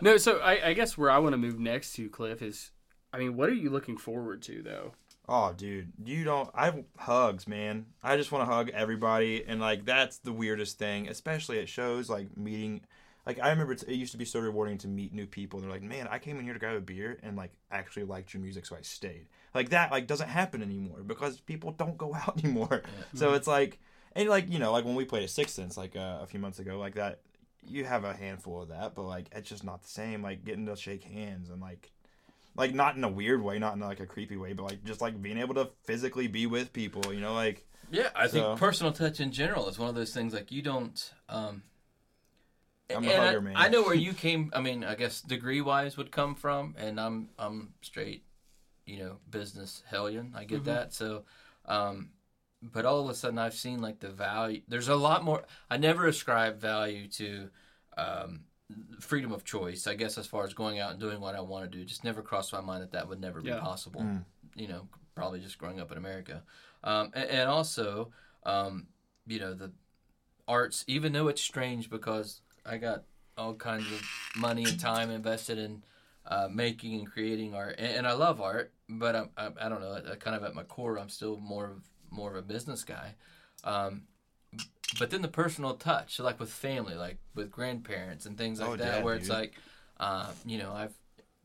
no, 0.00 0.16
so 0.16 0.38
I, 0.38 0.68
I 0.68 0.72
guess 0.74 0.96
where 0.96 1.10
I 1.10 1.18
want 1.18 1.32
to 1.32 1.38
move 1.38 1.58
next 1.58 1.94
to, 1.94 2.08
Cliff, 2.08 2.40
is, 2.40 2.70
I 3.12 3.18
mean, 3.18 3.36
what 3.36 3.48
are 3.48 3.54
you 3.54 3.68
looking 3.70 3.96
forward 3.96 4.42
to, 4.42 4.62
though? 4.62 4.92
Oh, 5.28 5.52
dude, 5.56 5.92
you 6.04 6.24
don't. 6.24 6.50
I 6.52 6.66
have 6.66 6.84
hugs, 6.96 7.46
man. 7.46 7.86
I 8.02 8.16
just 8.16 8.32
want 8.32 8.48
to 8.48 8.52
hug 8.52 8.70
everybody, 8.70 9.44
and 9.46 9.60
like 9.60 9.84
that's 9.84 10.18
the 10.18 10.32
weirdest 10.32 10.78
thing, 10.78 11.08
especially 11.08 11.60
at 11.60 11.68
shows 11.68 12.10
like 12.10 12.36
meeting. 12.36 12.80
Like 13.24 13.38
I 13.40 13.50
remember 13.50 13.72
it's, 13.72 13.84
it 13.84 13.94
used 13.94 14.10
to 14.12 14.18
be 14.18 14.24
so 14.24 14.40
rewarding 14.40 14.78
to 14.78 14.88
meet 14.88 15.14
new 15.14 15.26
people. 15.26 15.60
And 15.60 15.64
they're 15.64 15.74
like, 15.74 15.82
man, 15.84 16.08
I 16.10 16.18
came 16.18 16.38
in 16.38 16.44
here 16.44 16.54
to 16.54 16.58
grab 16.58 16.74
a 16.76 16.80
beer 16.80 17.20
and 17.22 17.36
like 17.36 17.52
actually 17.70 18.02
liked 18.04 18.34
your 18.34 18.42
music, 18.42 18.66
so 18.66 18.74
I 18.74 18.82
stayed. 18.82 19.26
Like 19.54 19.68
that, 19.68 19.92
like 19.92 20.08
doesn't 20.08 20.28
happen 20.28 20.60
anymore 20.60 21.02
because 21.06 21.38
people 21.40 21.70
don't 21.70 21.96
go 21.96 22.14
out 22.26 22.42
anymore. 22.42 22.82
So 23.14 23.34
it's 23.34 23.46
like, 23.46 23.78
and 24.14 24.28
like 24.28 24.50
you 24.50 24.58
know, 24.58 24.72
like 24.72 24.84
when 24.84 24.96
we 24.96 25.04
played 25.04 25.22
at 25.22 25.30
Six 25.30 25.52
Sense 25.52 25.76
like 25.76 25.94
uh, 25.94 26.18
a 26.20 26.26
few 26.26 26.40
months 26.40 26.58
ago, 26.58 26.78
like 26.78 26.96
that, 26.96 27.20
you 27.64 27.84
have 27.84 28.02
a 28.02 28.12
handful 28.12 28.62
of 28.62 28.70
that, 28.70 28.96
but 28.96 29.02
like 29.04 29.28
it's 29.30 29.48
just 29.48 29.62
not 29.62 29.82
the 29.82 29.88
same. 29.88 30.20
Like 30.20 30.44
getting 30.44 30.66
to 30.66 30.74
shake 30.74 31.04
hands 31.04 31.48
and 31.48 31.60
like 31.60 31.92
like 32.54 32.74
not 32.74 32.96
in 32.96 33.04
a 33.04 33.08
weird 33.08 33.42
way, 33.42 33.58
not 33.58 33.74
in 33.74 33.80
like 33.80 34.00
a 34.00 34.06
creepy 34.06 34.36
way, 34.36 34.52
but 34.52 34.64
like 34.64 34.84
just 34.84 35.00
like 35.00 35.20
being 35.22 35.38
able 35.38 35.54
to 35.54 35.70
physically 35.84 36.26
be 36.28 36.46
with 36.46 36.72
people. 36.72 37.12
You 37.12 37.20
know, 37.20 37.34
like 37.34 37.66
Yeah, 37.88 38.10
I 38.14 38.26
think 38.28 38.54
personal 38.54 38.92
touch 38.92 39.20
in 39.20 39.30
general 39.32 39.68
is 39.68 39.78
one 39.78 39.88
of 39.88 39.94
those 39.94 40.12
things 40.14 40.32
like 40.34 40.50
you 40.50 40.62
don't. 40.62 41.12
Um, 41.28 41.62
I'm 42.94 43.08
a 43.08 43.12
hugger, 43.12 43.40
I, 43.40 43.40
man. 43.40 43.66
I 43.66 43.68
know 43.68 43.82
where 43.82 43.94
you 43.94 44.12
came. 44.12 44.50
I 44.54 44.60
mean, 44.60 44.84
I 44.84 44.94
guess 44.94 45.20
degree 45.20 45.60
wise 45.60 45.96
would 45.96 46.12
come 46.12 46.34
from, 46.34 46.74
and 46.78 47.00
I'm 47.00 47.30
I'm 47.38 47.74
straight, 47.80 48.24
you 48.86 48.98
know, 48.98 49.18
business 49.30 49.82
hellion. 49.88 50.32
I 50.36 50.44
get 50.44 50.64
Mm-hmm. 50.64 50.66
that. 50.66 50.94
So, 50.94 51.24
um, 51.66 52.10
but 52.62 52.86
all 52.86 53.02
of 53.04 53.10
a 53.10 53.14
sudden 53.14 53.38
I've 53.38 53.54
seen 53.54 53.80
like 53.80 54.00
the 54.00 54.10
value. 54.10 54.62
There's 54.68 54.88
a 54.88 54.96
lot 54.96 55.24
more. 55.24 55.44
I 55.70 55.78
never 55.78 56.06
ascribe 56.06 56.60
value 56.60 57.08
to. 57.10 57.50
Um, 57.96 58.44
freedom 59.00 59.32
of 59.32 59.44
choice 59.44 59.86
i 59.86 59.94
guess 59.94 60.16
as 60.18 60.26
far 60.26 60.44
as 60.44 60.54
going 60.54 60.78
out 60.78 60.90
and 60.92 61.00
doing 61.00 61.20
what 61.20 61.34
i 61.34 61.40
want 61.40 61.70
to 61.70 61.78
do 61.78 61.84
just 61.84 62.04
never 62.04 62.22
crossed 62.22 62.52
my 62.52 62.60
mind 62.60 62.82
that 62.82 62.92
that 62.92 63.08
would 63.08 63.20
never 63.20 63.40
be 63.40 63.50
possible 63.60 64.00
Mm. 64.00 64.24
you 64.54 64.68
know 64.68 64.86
probably 65.14 65.40
just 65.40 65.58
growing 65.58 65.78
up 65.80 65.90
in 65.92 65.98
america. 65.98 66.42
Um, 66.84 67.10
and, 67.14 67.28
and 67.28 67.50
also 67.50 68.10
um, 68.44 68.86
you 69.26 69.38
know 69.38 69.54
the 69.54 69.72
arts 70.48 70.84
even 70.88 71.12
though 71.12 71.28
it's 71.28 71.42
strange 71.42 71.88
because 71.90 72.40
i 72.66 72.76
got 72.76 73.04
all 73.38 73.54
kinds 73.54 73.86
of 73.92 74.02
money 74.36 74.64
and 74.64 74.78
time 74.80 75.10
invested 75.10 75.58
in 75.58 75.82
uh, 76.26 76.48
making 76.50 76.94
and 76.94 77.10
creating 77.10 77.54
art 77.54 77.76
and, 77.78 77.92
and 77.98 78.06
i 78.06 78.12
love 78.12 78.40
art 78.40 78.72
but 78.88 79.14
I'm, 79.16 79.30
I, 79.36 79.48
I 79.62 79.68
don't 79.68 79.80
know 79.80 79.92
uh, 79.92 80.16
kind 80.16 80.36
of 80.36 80.42
at 80.44 80.54
my 80.54 80.62
core 80.64 80.98
i'm 80.98 81.08
still 81.08 81.36
more 81.38 81.66
of 81.66 81.88
more 82.10 82.30
of 82.30 82.36
a 82.36 82.42
business 82.42 82.84
guy. 82.84 83.14
Um, 83.64 84.02
but 84.98 85.10
then 85.10 85.22
the 85.22 85.28
personal 85.28 85.74
touch 85.74 86.18
like 86.20 86.38
with 86.40 86.50
family 86.50 86.94
like 86.94 87.18
with 87.34 87.50
grandparents 87.50 88.26
and 88.26 88.36
things 88.36 88.60
like 88.60 88.70
Oh, 88.70 88.76
that 88.76 88.98
yeah, 88.98 89.02
where 89.02 89.14
it's 89.14 89.28
like 89.28 89.54
uh, 89.98 90.30
you 90.44 90.58
know 90.58 90.72
i've 90.72 90.92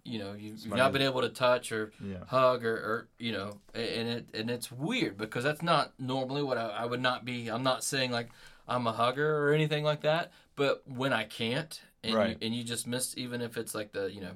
you 0.04 0.20
know 0.20 0.34
you've, 0.34 0.60
you've 0.60 0.76
not 0.76 0.92
been 0.94 1.02
able 1.02 1.22
to 1.22 1.30
touch 1.30 1.72
or 1.72 1.92
Yeah. 2.02 2.24
hug 2.28 2.64
or, 2.66 2.76
or 2.76 3.08
you 3.20 3.32
know 3.32 3.60
and 3.74 4.08
it 4.10 4.30
and 4.34 4.50
it's 4.50 4.72
weird 4.72 5.18
because 5.18 5.44
that's 5.44 5.62
not 5.62 5.94
normally 6.00 6.44
what 6.44 6.58
I, 6.58 6.68
I 6.70 6.86
would 6.86 7.02
not 7.02 7.26
be 7.26 7.50
i'm 7.50 7.64
not 7.64 7.84
saying 7.84 8.12
like 8.12 8.30
i'm 8.68 8.88
a 8.88 8.92
hugger 8.94 9.44
or 9.48 9.54
anything 9.54 9.84
like 9.84 10.02
that 10.02 10.32
but 10.56 10.84
when 10.88 11.14
i 11.14 11.24
can't 11.24 11.82
and, 12.04 12.14
Right. 12.16 12.30
you, 12.30 12.38
and 12.42 12.56
you 12.56 12.64
just 12.64 12.88
miss 12.88 13.18
even 13.18 13.42
if 13.42 13.58
it's 13.58 13.74
like 13.76 13.92
the 13.92 14.12
you 14.12 14.22
know 14.22 14.34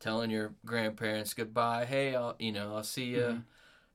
telling 0.00 0.30
your 0.30 0.52
grandparents 0.66 1.32
goodbye 1.34 1.84
hey 1.86 2.14
i'll 2.14 2.36
you 2.38 2.52
know 2.52 2.76
i'll 2.76 2.82
see 2.82 3.04
you 3.06 3.20
Mm-hmm. 3.20 3.40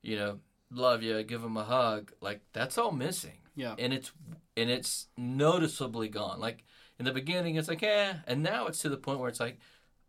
you 0.01 0.15
know 0.15 0.39
love 0.71 1.03
you 1.03 1.21
give 1.23 1.41
them 1.41 1.57
a 1.57 1.63
hug 1.63 2.11
like 2.21 2.41
that's 2.53 2.77
all 2.77 2.91
missing 2.91 3.37
Yeah. 3.55 3.75
and 3.77 3.93
it's 3.93 4.11
and 4.59 4.69
it's 4.69 5.07
noticeably 5.17 6.09
gone. 6.09 6.39
Like 6.39 6.63
in 6.99 7.05
the 7.05 7.11
beginning 7.11 7.55
it's 7.55 7.67
like 7.69 7.81
eh 7.81 8.13
and 8.27 8.43
now 8.43 8.67
it's 8.67 8.79
to 8.79 8.89
the 8.89 8.97
point 8.97 9.19
where 9.19 9.29
it's 9.29 9.39
like 9.39 9.57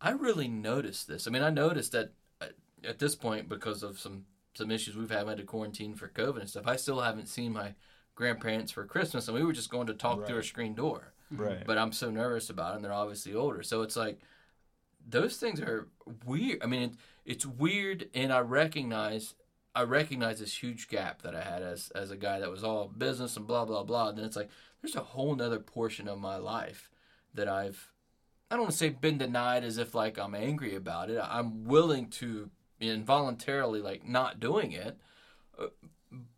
i 0.00 0.10
really 0.10 0.48
noticed 0.48 1.06
this. 1.08 1.26
I 1.26 1.30
mean 1.30 1.42
i 1.42 1.50
noticed 1.50 1.92
that 1.92 2.12
uh, 2.40 2.46
at 2.84 2.98
this 2.98 3.14
point 3.14 3.48
because 3.48 3.82
of 3.82 3.98
some 3.98 4.24
some 4.54 4.70
issues 4.70 4.96
we've 4.96 5.10
had 5.10 5.26
had 5.28 5.36
to 5.38 5.44
quarantine 5.44 5.94
for 5.94 6.08
covid 6.08 6.40
and 6.40 6.50
stuff 6.50 6.66
i 6.66 6.74
still 6.76 7.00
haven't 7.00 7.28
seen 7.28 7.52
my 7.52 7.74
grandparents 8.16 8.72
for 8.72 8.84
christmas 8.84 9.28
and 9.28 9.36
we 9.36 9.44
were 9.44 9.52
just 9.52 9.70
going 9.70 9.86
to 9.86 9.94
talk 9.94 10.26
through 10.26 10.38
a 10.38 10.44
screen 10.44 10.74
door. 10.74 11.14
Right. 11.30 11.64
but 11.64 11.78
i'm 11.78 11.92
so 11.92 12.10
nervous 12.10 12.50
about 12.50 12.72
it 12.72 12.76
and 12.76 12.84
they're 12.84 12.92
obviously 12.92 13.34
older. 13.34 13.62
So 13.62 13.82
it's 13.82 13.96
like 13.96 14.18
those 15.08 15.36
things 15.36 15.60
are 15.60 15.88
weird. 16.26 16.58
I 16.62 16.66
mean 16.66 16.82
it, 16.82 16.92
it's 17.24 17.46
weird 17.46 18.08
and 18.14 18.32
i 18.32 18.40
recognize 18.40 19.34
i 19.74 19.82
recognize 19.82 20.38
this 20.40 20.62
huge 20.62 20.88
gap 20.88 21.22
that 21.22 21.34
i 21.34 21.42
had 21.42 21.62
as 21.62 21.90
as 21.94 22.10
a 22.10 22.16
guy 22.16 22.40
that 22.40 22.50
was 22.50 22.64
all 22.64 22.88
business 22.88 23.36
and 23.36 23.46
blah 23.46 23.64
blah 23.64 23.82
blah. 23.84 24.08
And 24.08 24.18
then 24.18 24.24
it's 24.24 24.36
like 24.36 24.50
there's 24.82 24.96
a 24.96 25.00
whole 25.00 25.34
nother 25.34 25.58
portion 25.60 26.08
of 26.08 26.18
my 26.18 26.36
life 26.36 26.90
that 27.34 27.48
i've 27.48 27.92
i 28.50 28.54
don't 28.56 28.62
want 28.62 28.72
to 28.72 28.76
say 28.78 28.88
been 28.88 29.18
denied 29.18 29.62
as 29.64 29.78
if 29.78 29.94
like 29.94 30.18
i'm 30.18 30.34
angry 30.34 30.74
about 30.74 31.10
it. 31.10 31.20
I'm 31.22 31.64
willing 31.64 32.08
to 32.20 32.50
involuntarily 32.80 33.80
like 33.80 34.06
not 34.08 34.40
doing 34.40 34.72
it 34.72 34.96
uh, 35.58 35.66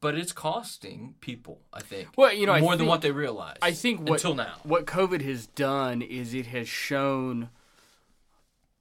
but 0.01 0.15
it's 0.17 0.33
costing 0.33 1.15
people 1.21 1.61
i 1.73 1.81
think 1.81 2.09
Well, 2.19 2.35
you 2.35 2.45
know, 2.47 2.53
I 2.53 2.61
more 2.61 2.73
than 2.73 2.81
think- 2.81 2.91
what 2.91 3.01
they 3.03 3.13
realize 3.13 3.57
I 3.63 3.73
think 3.73 4.01
what 4.01 4.15
until 4.17 4.35
now. 4.35 4.57
what 4.65 4.85
COVID 4.87 5.23
has 5.23 5.47
done 5.47 6.03
is 6.03 6.35
it 6.35 6.47
has 6.49 6.69
shown 6.69 7.49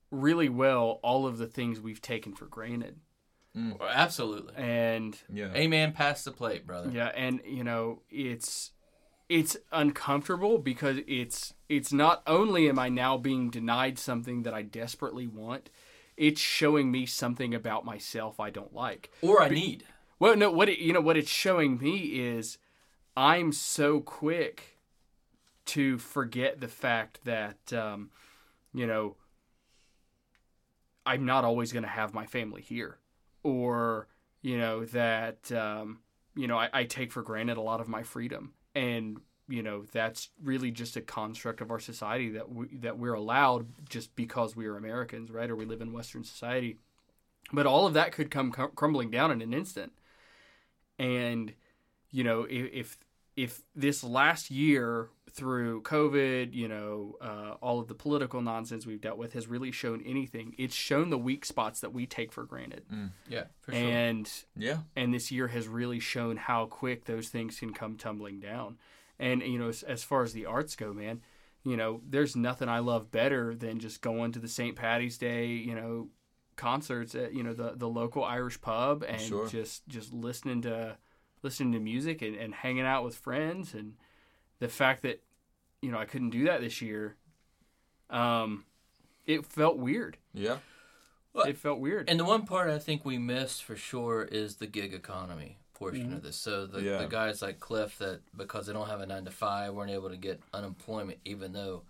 really 0.09 0.49
well 0.49 0.99
all 1.03 1.25
of 1.25 1.37
the 1.37 1.47
things 1.47 1.79
we've 1.79 2.01
taken 2.01 2.33
for 2.33 2.45
granted. 2.45 2.97
Absolutely 3.81 4.53
And 4.55 5.17
Yeah. 5.31 5.51
a 5.53 5.67
man 5.67 5.91
Pass 5.93 6.23
the 6.23 6.31
plate, 6.31 6.65
brother. 6.65 6.89
yeah, 6.91 7.11
and 7.15 7.41
you 7.45 7.63
know, 7.63 8.01
it's 8.09 8.71
it's 9.29 9.55
uncomfortable 9.71 10.57
because 10.57 10.97
it's 11.07 11.53
it's 11.69 11.93
not 11.93 12.21
only 12.27 12.67
am 12.67 12.77
I 12.77 12.89
now 12.89 13.17
being 13.17 13.49
denied 13.49 13.97
something 13.97 14.43
that 14.43 14.53
I 14.53 14.61
desperately 14.61 15.27
want, 15.27 15.69
it's 16.17 16.41
showing 16.41 16.91
me 16.91 17.05
something 17.05 17.53
about 17.55 17.85
myself 17.85 18.39
I 18.39 18.49
don't 18.49 18.73
like. 18.73 19.09
Or 19.21 19.41
I 19.41 19.49
need. 19.49 19.85
Well, 20.19 20.35
no, 20.35 20.51
what 20.51 20.69
it, 20.69 20.79
you 20.79 20.93
know 20.93 21.01
what 21.01 21.17
it's 21.17 21.31
showing 21.31 21.77
me 21.79 21.97
is 22.19 22.57
I'm 23.15 23.51
so 23.51 23.99
quick 24.01 24.77
to 25.67 25.97
forget 25.97 26.59
the 26.59 26.67
fact 26.67 27.21
that 27.23 27.71
um, 27.73 28.11
you 28.73 28.85
know 28.87 29.15
I'm 31.05 31.25
not 31.25 31.43
always 31.45 31.71
going 31.71 31.83
to 31.83 31.89
have 31.89 32.13
my 32.13 32.25
family 32.25 32.61
here, 32.61 32.97
or 33.43 34.07
you 34.41 34.57
know 34.57 34.85
that 34.85 35.51
um, 35.51 35.99
you 36.35 36.47
know 36.47 36.57
I, 36.57 36.69
I 36.73 36.83
take 36.85 37.11
for 37.11 37.21
granted 37.21 37.57
a 37.57 37.61
lot 37.61 37.81
of 37.81 37.87
my 37.87 38.03
freedom, 38.03 38.53
and 38.75 39.19
you 39.47 39.63
know 39.63 39.83
that's 39.91 40.29
really 40.43 40.71
just 40.71 40.97
a 40.97 41.01
construct 41.01 41.61
of 41.61 41.71
our 41.71 41.79
society 41.79 42.29
that 42.31 42.49
we 42.49 42.67
that 42.77 42.97
we're 42.97 43.13
allowed 43.13 43.67
just 43.89 44.15
because 44.15 44.55
we 44.55 44.65
are 44.65 44.77
Americans, 44.77 45.31
right, 45.31 45.49
or 45.49 45.55
we 45.55 45.65
live 45.65 45.81
in 45.81 45.93
Western 45.93 46.23
society. 46.23 46.77
But 47.53 47.65
all 47.65 47.85
of 47.85 47.93
that 47.95 48.13
could 48.13 48.31
come 48.31 48.51
crumbling 48.51 49.11
down 49.11 49.31
in 49.31 49.41
an 49.41 49.53
instant 49.53 49.91
and 51.01 51.53
you 52.11 52.23
know 52.23 52.45
if 52.49 52.69
if, 52.71 52.97
if 53.35 53.61
this 53.75 54.03
last 54.03 54.51
year 54.51 55.09
through 55.33 55.81
covid 55.83 56.53
you 56.53 56.67
know 56.67 57.15
uh, 57.21 57.55
all 57.61 57.79
of 57.79 57.87
the 57.87 57.93
political 57.95 58.41
nonsense 58.41 58.85
we've 58.85 59.01
dealt 59.01 59.17
with 59.17 59.33
has 59.33 59.47
really 59.47 59.71
shown 59.71 60.01
anything 60.05 60.53
it's 60.57 60.75
shown 60.75 61.09
the 61.09 61.17
weak 61.17 61.45
spots 61.45 61.79
that 61.81 61.93
we 61.93 62.05
take 62.05 62.31
for 62.31 62.43
granted 62.43 62.83
Yeah, 63.29 63.45
for 63.61 63.71
sure. 63.73 63.81
and 63.81 64.31
Yeah. 64.55 64.79
and 64.95 65.13
this 65.13 65.31
year 65.31 65.47
has 65.47 65.67
really 65.67 65.99
shown 65.99 66.37
how 66.37 66.65
quick 66.65 67.05
those 67.05 67.29
things 67.29 67.59
can 67.59 67.73
come 67.73 67.95
tumbling 67.97 68.39
down 68.39 68.77
and 69.19 69.41
you 69.41 69.57
know 69.57 69.69
as, 69.69 69.83
as 69.83 70.03
far 70.03 70.23
as 70.23 70.33
the 70.33 70.45
arts 70.45 70.75
go 70.75 70.93
man 70.93 71.21
you 71.63 71.77
know 71.77 72.01
there's 72.07 72.35
nothing 72.35 72.67
i 72.69 72.79
love 72.79 73.11
better 73.11 73.55
than 73.55 73.79
just 73.79 74.01
going 74.01 74.31
to 74.31 74.39
the 74.39 74.47
st 74.47 74.75
patty's 74.75 75.17
day 75.17 75.47
you 75.47 75.75
know 75.75 76.09
concerts 76.55 77.15
at 77.15 77.33
you 77.33 77.41
know 77.43 77.53
the 77.53 77.73
the 77.75 77.87
local 77.87 78.23
irish 78.23 78.59
pub 78.61 79.03
and 79.07 79.21
Sure. 79.21 79.47
just 79.47 79.87
just 79.87 80.11
listening 80.13 80.61
to 80.63 80.97
listening 81.43 81.71
to 81.71 81.79
music 81.79 82.21
and, 82.21 82.35
and 82.35 82.53
hanging 82.53 82.85
out 82.85 83.03
with 83.03 83.15
friends 83.15 83.73
and 83.73 83.93
the 84.61 84.69
fact 84.69 85.01
that 85.01 85.21
you 85.81 85.91
know 85.91 85.97
i 85.97 86.05
couldn't 86.05 86.29
do 86.29 86.45
that 86.45 86.61
this 86.61 86.81
year 86.81 87.15
um 88.09 88.63
it 89.25 89.45
felt 89.45 89.77
weird 89.77 90.17
Yeah. 90.33 90.57
Well, 91.33 91.45
it 91.45 91.57
felt 91.57 91.79
weird 91.79 92.09
And 92.09 92.19
the 92.19 92.25
one 92.25 92.45
part 92.45 92.69
I 92.69 92.77
think 92.79 93.05
we 93.05 93.17
missed 93.17 93.63
for 93.63 93.75
sure 93.75 94.23
is 94.23 94.55
the 94.55 94.67
gig 94.67 94.93
economy 94.93 95.57
portion 95.73 96.11
of 96.13 96.21
this. 96.23 96.35
So 96.35 96.65
the, 96.67 96.81
Yeah. 96.81 96.97
the 96.97 97.07
guys 97.07 97.41
like 97.41 97.59
Cliff 97.59 97.97
that 97.99 98.19
because 98.35 98.67
they 98.67 98.73
don't 98.73 98.89
have 98.89 98.99
a 98.99 99.05
nine 99.05 99.23
to 99.25 99.31
five 99.31 99.73
weren't 99.73 99.91
able 99.91 100.09
to 100.09 100.17
get 100.17 100.41
unemployment, 100.53 101.19
even 101.25 101.53
though 101.53 101.83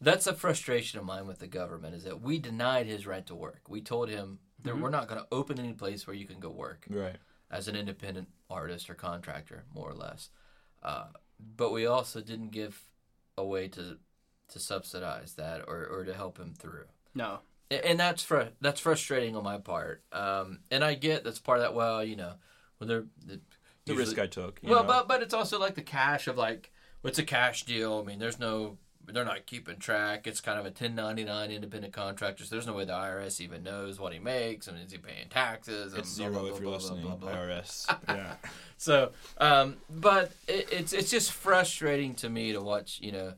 that's 0.00 0.26
a 0.28 0.34
frustration 0.34 0.98
of 1.00 1.04
mine 1.04 1.26
with 1.26 1.40
the 1.40 1.46
government 1.48 1.94
is 1.96 2.04
that 2.04 2.20
we 2.22 2.38
denied 2.38 2.86
his 2.86 3.04
right 3.06 3.26
to 3.26 3.34
work. 3.34 3.62
We 3.68 3.80
told 3.80 4.08
him 4.08 4.38
that 4.62 4.78
we're 4.78 4.90
not 4.90 5.08
going 5.08 5.20
to 5.20 5.26
open 5.32 5.58
any 5.58 5.72
place 5.72 6.06
where 6.06 6.14
you 6.14 6.26
can 6.26 6.38
go 6.40 6.50
work. 6.50 6.86
Right. 6.88 7.16
as 7.50 7.66
an 7.68 7.74
independent 7.76 8.28
artist 8.48 8.88
or 8.88 8.94
contractor, 8.94 9.64
more 9.74 9.90
or 9.90 9.94
less. 9.94 10.30
Uh, 10.82 11.06
but 11.56 11.72
we 11.72 11.86
also 11.86 12.20
didn't 12.20 12.50
give 12.50 12.84
a 13.36 13.44
way 13.44 13.68
to 13.68 13.98
to 14.48 14.58
subsidize 14.58 15.34
that 15.34 15.62
or, 15.66 15.86
or 15.86 16.04
to 16.04 16.12
help 16.12 16.38
him 16.38 16.52
through. 16.54 16.84
no 17.14 17.40
And 17.70 17.98
that's 17.98 18.22
fr- 18.22 18.52
that's 18.60 18.80
frustrating 18.80 19.34
on 19.34 19.42
my 19.44 19.56
part. 19.58 20.02
Um, 20.12 20.60
and 20.70 20.84
I 20.84 20.92
get 20.94 21.24
that's 21.24 21.38
part 21.38 21.58
of 21.58 21.62
that. 21.64 21.74
Well, 21.74 22.04
you 22.04 22.16
know, 22.16 22.34
when 22.78 22.88
they're 22.88 23.04
the, 23.26 23.40
The 23.86 23.92
usually- 23.94 24.04
risk 24.04 24.18
I 24.18 24.26
took. 24.26 24.60
you 24.62 24.68
well, 24.70 24.82
know. 24.82 24.88
but 24.88 25.08
but 25.08 25.22
it's 25.22 25.32
also 25.34 25.58
like 25.58 25.74
the 25.74 25.82
cash 25.82 26.28
of 26.28 26.36
like 26.36 26.70
it's 27.04 27.18
a 27.18 27.24
cash 27.24 27.64
deal. 27.64 27.98
I 28.02 28.06
mean, 28.06 28.18
there's 28.18 28.38
no 28.38 28.76
they're 29.06 29.24
not 29.24 29.46
keeping 29.46 29.76
track. 29.76 30.26
It's 30.26 30.40
kind 30.40 30.58
of 30.58 30.64
a 30.64 30.68
1099 30.68 31.50
independent 31.50 31.92
contractor. 31.92 32.44
So 32.44 32.54
there's 32.54 32.66
no 32.66 32.74
way 32.74 32.84
the 32.84 32.92
IRS 32.92 33.40
even 33.40 33.62
knows 33.62 33.98
what 33.98 34.12
he 34.12 34.18
makes 34.18 34.68
and 34.68 34.78
is 34.78 34.92
he 34.92 34.98
paying 34.98 35.28
taxes? 35.28 35.92
And 35.92 36.02
it's 36.02 36.16
blah, 36.16 36.26
zero 36.26 36.40
blah, 36.40 36.48
if 36.48 36.52
blah, 36.54 36.62
you're 36.62 36.70
listening. 36.72 37.06
IRS. 37.06 37.98
yeah. 38.08 38.34
So, 38.76 39.12
um, 39.38 39.76
but 39.90 40.32
it, 40.48 40.68
it's 40.72 40.92
it's 40.92 41.10
just 41.10 41.32
frustrating 41.32 42.14
to 42.16 42.28
me 42.28 42.52
to 42.52 42.60
watch, 42.60 43.00
you 43.00 43.12
know, 43.12 43.34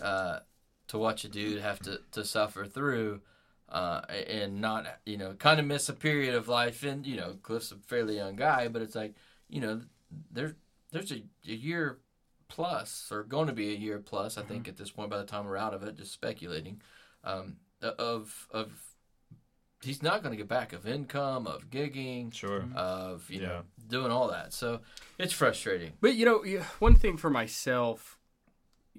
uh, 0.00 0.40
to 0.88 0.98
watch 0.98 1.24
a 1.24 1.28
dude 1.28 1.60
have 1.60 1.80
to, 1.80 2.00
to 2.12 2.24
suffer 2.24 2.64
through, 2.64 3.20
uh, 3.68 4.02
and 4.28 4.60
not, 4.60 4.86
you 5.06 5.16
know, 5.16 5.34
kind 5.34 5.58
of 5.58 5.66
miss 5.66 5.88
a 5.88 5.94
period 5.94 6.34
of 6.34 6.48
life. 6.48 6.82
And 6.82 7.06
you 7.06 7.16
know, 7.16 7.36
Cliff's 7.42 7.72
a 7.72 7.76
fairly 7.76 8.16
young 8.16 8.36
guy, 8.36 8.68
but 8.68 8.82
it's 8.82 8.94
like, 8.94 9.14
you 9.48 9.60
know, 9.60 9.80
there 10.30 10.54
there's 10.92 11.10
a, 11.10 11.22
a 11.48 11.54
year 11.54 11.98
plus, 12.54 13.08
or 13.10 13.24
going 13.24 13.48
to 13.48 13.52
be 13.52 13.72
a 13.72 13.76
year 13.76 13.98
plus, 13.98 14.38
I 14.38 14.42
think, 14.42 14.62
mm-hmm. 14.62 14.70
at 14.70 14.76
this 14.76 14.90
point. 14.90 15.10
By 15.10 15.18
the 15.18 15.24
time 15.24 15.44
we're 15.46 15.56
out 15.56 15.74
of 15.74 15.82
it, 15.82 15.96
just 15.96 16.12
speculating, 16.12 16.80
um, 17.24 17.56
uh, 17.82 17.90
of 17.98 18.46
of 18.52 18.70
he's 19.82 20.02
not 20.02 20.22
going 20.22 20.30
to 20.30 20.36
get 20.36 20.48
back 20.48 20.72
of 20.72 20.86
income, 20.86 21.46
of 21.46 21.68
gigging, 21.70 22.32
Sure. 22.32 22.60
Mm-hmm. 22.60 22.76
of 22.76 23.28
you 23.28 23.40
Yeah. 23.40 23.48
know 23.48 23.62
doing 23.88 24.12
all 24.12 24.28
that. 24.28 24.52
So 24.52 24.80
it's 25.18 25.32
frustrating. 25.32 25.92
But 26.00 26.14
you 26.14 26.24
know, 26.24 26.44
one 26.78 26.94
thing 26.94 27.16
for 27.16 27.28
myself, 27.30 28.18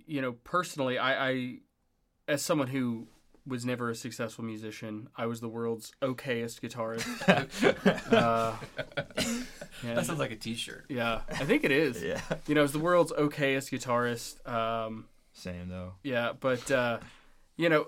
you 0.05 0.21
know, 0.21 0.33
personally, 0.43 0.97
I, 0.97 1.29
I 1.29 1.59
as 2.27 2.41
someone 2.41 2.67
who 2.67 3.07
was 3.47 3.65
never 3.65 3.89
a 3.91 3.95
successful 3.95 4.43
musician, 4.43 5.07
I 5.15 5.25
was 5.27 5.39
the 5.41 5.47
world's 5.49 5.91
okayest 6.01 6.61
guitarist. 6.61 7.05
uh, 8.11 8.53
yeah, 9.83 9.93
That 9.95 10.05
sounds 10.05 10.19
like 10.19 10.31
a 10.31 10.35
T-shirt. 10.35 10.85
yeah, 10.89 11.21
I 11.29 11.45
think 11.45 11.63
it 11.63 11.71
is. 11.71 12.01
yeah. 12.01 12.21
You 12.47 12.55
know, 12.55 12.61
I 12.61 12.63
was 12.63 12.71
the 12.71 12.79
world's 12.79 13.11
okayest 13.11 13.69
guitarist. 13.71 14.47
Um, 14.49 15.05
Same 15.33 15.69
though. 15.69 15.93
yeah, 16.03 16.31
but 16.39 16.69
uh, 16.71 16.99
you 17.57 17.69
know, 17.69 17.85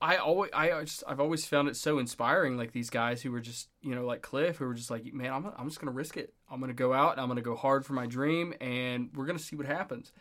I 0.00 0.16
always, 0.16 0.50
I 0.52 0.68
just, 0.84 1.02
I've 1.08 1.20
always 1.20 1.46
found 1.46 1.68
it 1.68 1.76
so 1.76 1.98
inspiring. 1.98 2.56
Like 2.58 2.72
these 2.72 2.90
guys 2.90 3.22
who 3.22 3.32
were 3.32 3.40
just, 3.40 3.68
you 3.80 3.94
know, 3.94 4.04
like 4.04 4.20
Cliff, 4.22 4.56
who 4.58 4.66
were 4.66 4.74
just 4.74 4.90
like, 4.90 5.12
man, 5.14 5.32
I'm, 5.32 5.46
I'm 5.56 5.68
just 5.68 5.80
gonna 5.80 5.90
risk 5.92 6.16
it. 6.18 6.34
I'm 6.50 6.60
gonna 6.60 6.74
go 6.74 6.92
out 6.92 7.12
and 7.12 7.20
I'm 7.20 7.28
gonna 7.28 7.40
go 7.42 7.56
hard 7.56 7.84
for 7.86 7.94
my 7.94 8.06
dream, 8.06 8.52
and 8.60 9.08
we're 9.14 9.24
gonna 9.26 9.38
see 9.38 9.56
what 9.56 9.66
happens. 9.66 10.12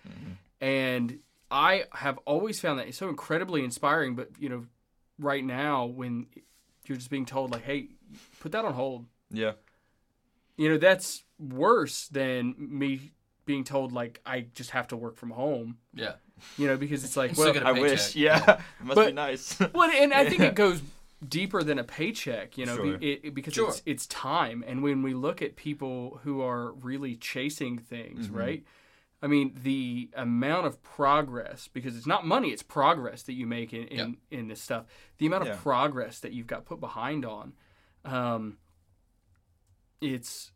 And 0.61 1.19
I 1.51 1.83
have 1.93 2.17
always 2.25 2.59
found 2.59 2.79
that 2.79 2.93
so 2.95 3.09
incredibly 3.09 3.63
inspiring. 3.63 4.15
But 4.15 4.29
you 4.39 4.49
know, 4.49 4.65
right 5.19 5.43
now 5.43 5.85
when 5.85 6.27
you're 6.85 6.97
just 6.97 7.09
being 7.09 7.25
told 7.25 7.51
like, 7.51 7.63
hey, 7.63 7.89
put 8.39 8.51
that 8.51 8.65
on 8.65 8.73
hold. 8.73 9.05
Yeah. 9.31 9.53
You 10.57 10.69
know, 10.69 10.77
that's 10.77 11.23
worse 11.39 12.07
than 12.07 12.55
me 12.57 13.11
being 13.45 13.63
told 13.63 13.91
like 13.91 14.21
I 14.25 14.47
just 14.53 14.69
have 14.71 14.87
to 14.89 14.95
work 14.97 15.17
from 15.17 15.31
home. 15.31 15.77
Yeah, 15.93 16.13
You 16.57 16.67
know, 16.67 16.77
because 16.77 17.03
it's 17.03 17.17
like, 17.21 17.31
Still 17.31 17.45
well, 17.45 17.53
get 17.53 17.63
a 17.63 17.67
I 17.67 17.73
paycheck. 17.73 17.91
wish. 17.91 18.15
Yeah. 18.15 18.51
it 18.79 18.85
must 18.85 18.95
But- 18.95 19.07
be 19.07 19.13
nice. 19.13 19.59
Well, 19.73 19.89
and 19.91 20.13
I 20.13 20.29
think 20.29 20.41
it 20.41 20.55
goes 20.55 20.81
deeper 21.27 21.63
than 21.63 21.79
a 21.79 21.83
paycheck, 21.83 22.57
you 22.57 22.65
know, 22.65 22.75
Sure. 22.75 22.97
be, 22.97 23.13
it, 23.13 23.33
because 23.35 23.53
Sure. 23.53 23.69
it's 23.69 23.81
it's 23.85 24.05
time. 24.07 24.63
And 24.65 24.81
when 24.83 25.01
we 25.01 25.13
look 25.13 25.41
at 25.41 25.55
people 25.55 26.19
who 26.23 26.41
are 26.41 26.71
really 26.73 27.15
chasing 27.15 27.77
things, 27.79 28.27
Mm-hmm. 28.27 28.37
right? 28.37 28.63
I 29.25 29.27
mean, 29.27 29.59
the 29.63 30.11
amount 30.15 30.67
of 30.67 30.83
progress 30.83 31.67
because 31.67 31.97
it's 31.97 32.05
not 32.05 32.27
money; 32.27 32.49
it's 32.49 32.61
progress 32.61 33.23
that 33.23 33.33
you 33.33 33.47
make 33.47 33.73
in 33.73 33.87
in, 33.87 34.17
in 34.29 34.47
this 34.49 34.61
stuff. 34.61 34.85
The 35.17 35.25
amount 35.25 35.41
of 35.41 35.47
Yeah. 35.47 35.55
progress 35.55 36.19
that 36.19 36.31
you've 36.31 36.45
got 36.45 36.65
put 36.65 36.79
behind 36.79 37.25
on, 37.25 37.53
um, 38.05 38.59
it's 39.99 40.51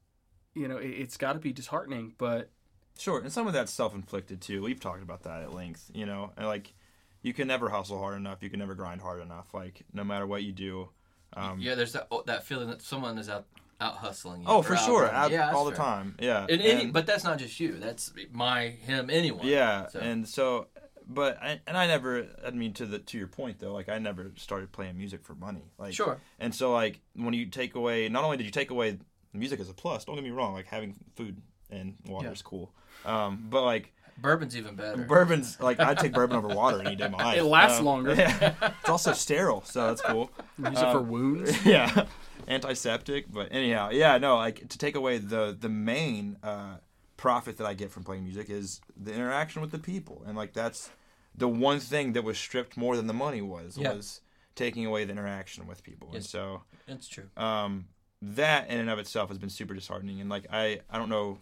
you 0.53 0.67
know, 0.67 0.78
it, 0.78 0.89
it's 0.89 1.17
got 1.17 1.34
to 1.34 1.39
be 1.39 1.51
disheartening. 1.51 2.13
But 2.20 2.51
Sure, 2.95 3.20
and 3.20 3.34
some 3.34 3.47
of 3.47 3.53
that's 3.53 3.72
self-inflicted 3.72 4.39
too. 4.39 4.61
We've 4.61 4.80
talked 4.80 5.01
about 5.01 5.24
that 5.24 5.41
at 5.41 5.51
length, 5.51 5.89
you 5.91 6.05
know. 6.05 6.32
And 6.38 6.45
like, 6.45 6.76
you 7.24 7.34
can 7.34 7.47
never 7.47 7.70
hustle 7.70 7.97
hard 7.97 8.17
enough. 8.17 8.43
You 8.43 8.51
can 8.51 8.59
never 8.59 8.76
grind 8.76 9.01
hard 9.01 9.20
enough. 9.20 9.51
Like, 9.51 9.82
no 9.93 10.03
matter 10.03 10.28
what 10.28 10.43
you 10.43 10.51
do. 10.51 10.89
Um, 11.34 11.59
yeah. 11.59 11.74
There's 11.74 11.93
that 11.93 12.05
oh, 12.11 12.22
that 12.28 12.43
feeling 12.43 12.70
that 12.70 12.84
someone 12.84 13.17
is 13.17 13.30
out 13.30 13.47
out 13.82 13.95
hustling 13.95 14.41
you. 14.41 14.47
Oh, 14.47 14.61
for 14.61 14.75
sure, 14.75 15.03
running. 15.03 15.32
yeah, 15.32 15.45
that's 15.45 15.55
all 15.55 15.65
the 15.65 15.71
fair. 15.71 15.86
time. 15.86 16.15
Yeah. 16.19 16.45
And 16.49 16.61
any, 16.61 16.84
And- 16.84 16.93
but 16.93 17.05
that's 17.05 17.23
not 17.23 17.38
just 17.39 17.59
you. 17.59 17.77
That's 17.80 18.11
my, 18.32 18.67
him, 18.69 19.09
anyone. 19.09 19.45
yeah, 19.47 19.88
So- 19.88 19.99
and 19.99 20.27
so, 20.27 20.67
but 21.07 21.41
I, 21.41 21.59
and 21.65 21.75
I 21.77 21.88
never. 21.88 22.27
I 22.45 22.51
mean, 22.51 22.73
to 22.73 22.86
the 22.86 22.99
to 22.99 23.17
your 23.17 23.27
point 23.27 23.57
though, 23.59 23.73
like 23.73 23.89
I 23.89 23.97
never 23.97 24.32
started 24.36 24.71
playing 24.71 24.97
music 24.97 25.23
for 25.23 25.34
money. 25.34 25.63
Like, 25.77 25.93
Sure. 25.93 26.19
And 26.39 26.53
so, 26.53 26.71
like, 26.71 26.99
when 27.15 27.34
you 27.34 27.47
take 27.47 27.73
away, 27.75 28.09
not 28.09 28.23
only 28.23 28.38
did 28.38 28.45
you 28.45 28.51
take 28.51 28.69
away 28.69 28.99
music 29.34 29.59
as 29.59 29.69
a 29.69 29.73
plus. 29.73 30.05
Don't 30.05 30.15
get 30.15 30.23
me 30.23 30.30
wrong. 30.32 30.53
Like 30.53 30.67
having 30.67 30.95
food 31.15 31.41
and 31.71 31.95
water 32.07 32.27
Yeah. 32.27 32.34
is 32.34 32.41
cool. 32.41 32.71
Um, 33.05 33.45
but 33.49 33.63
like 33.63 33.93
Bourbon's 34.17 34.57
even 34.57 34.75
better. 34.75 35.03
bourbon's, 35.03 35.59
like 35.61 35.80
I'd 35.80 35.97
take 35.99 36.13
bourbon 36.13 36.36
over 36.36 36.47
water 36.49 36.82
any 36.82 36.95
day 36.95 37.05
of 37.05 37.11
my 37.11 37.23
life. 37.23 37.38
It 37.38 37.43
lasts 37.43 37.80
Um, 37.80 37.86
longer. 37.86 38.13
Yeah. 38.15 38.53
It's 38.82 38.89
also 38.89 39.13
sterile, 39.13 39.63
so 39.63 39.88
that's 39.88 40.01
cool. 40.01 40.30
use 40.57 40.67
it 40.69 40.75
for 40.91 40.97
Um, 40.97 41.09
wounds. 41.09 41.65
yeah 41.65 42.05
antiseptic 42.49 43.31
but 43.31 43.47
anyhow 43.51 43.89
yeah 43.91 44.17
no 44.17 44.35
like 44.37 44.67
to 44.67 44.77
take 44.77 44.95
away 44.95 45.17
the 45.17 45.55
the 45.59 45.69
main 45.69 46.37
uh 46.43 46.75
profit 47.17 47.57
that 47.57 47.67
i 47.67 47.73
get 47.73 47.91
from 47.91 48.03
playing 48.03 48.23
music 48.23 48.49
is 48.49 48.81
the 48.95 49.13
interaction 49.13 49.61
with 49.61 49.71
the 49.71 49.77
people. 49.79 50.23
And 50.25 50.37
like 50.37 50.53
that's 50.53 50.89
the 51.35 51.47
one 51.49 51.79
thing 51.79 52.13
that 52.13 52.23
was 52.23 52.37
stripped 52.37 52.77
more 52.77 52.95
than 52.95 53.07
the 53.07 53.13
money 53.13 53.41
was 53.41 53.77
Yeah. 53.77 53.93
was 53.93 54.21
taking 54.55 54.85
away 54.85 55.03
the 55.05 55.11
interaction 55.11 55.67
with 55.67 55.83
people. 55.83 56.11
And 56.13 56.23
so 56.25 56.63
It's 56.87 57.07
true. 57.09 57.29
um 57.37 57.87
that 58.21 58.69
in 58.69 58.79
and 58.79 58.89
of 58.89 58.99
itself 58.99 59.27
has 59.29 59.37
been 59.37 59.49
super 59.49 59.73
disheartening. 59.73 60.21
And 60.21 60.29
like 60.29 60.45
i 60.51 60.79
i 60.89 60.97
don't 60.97 61.09
know 61.09 61.39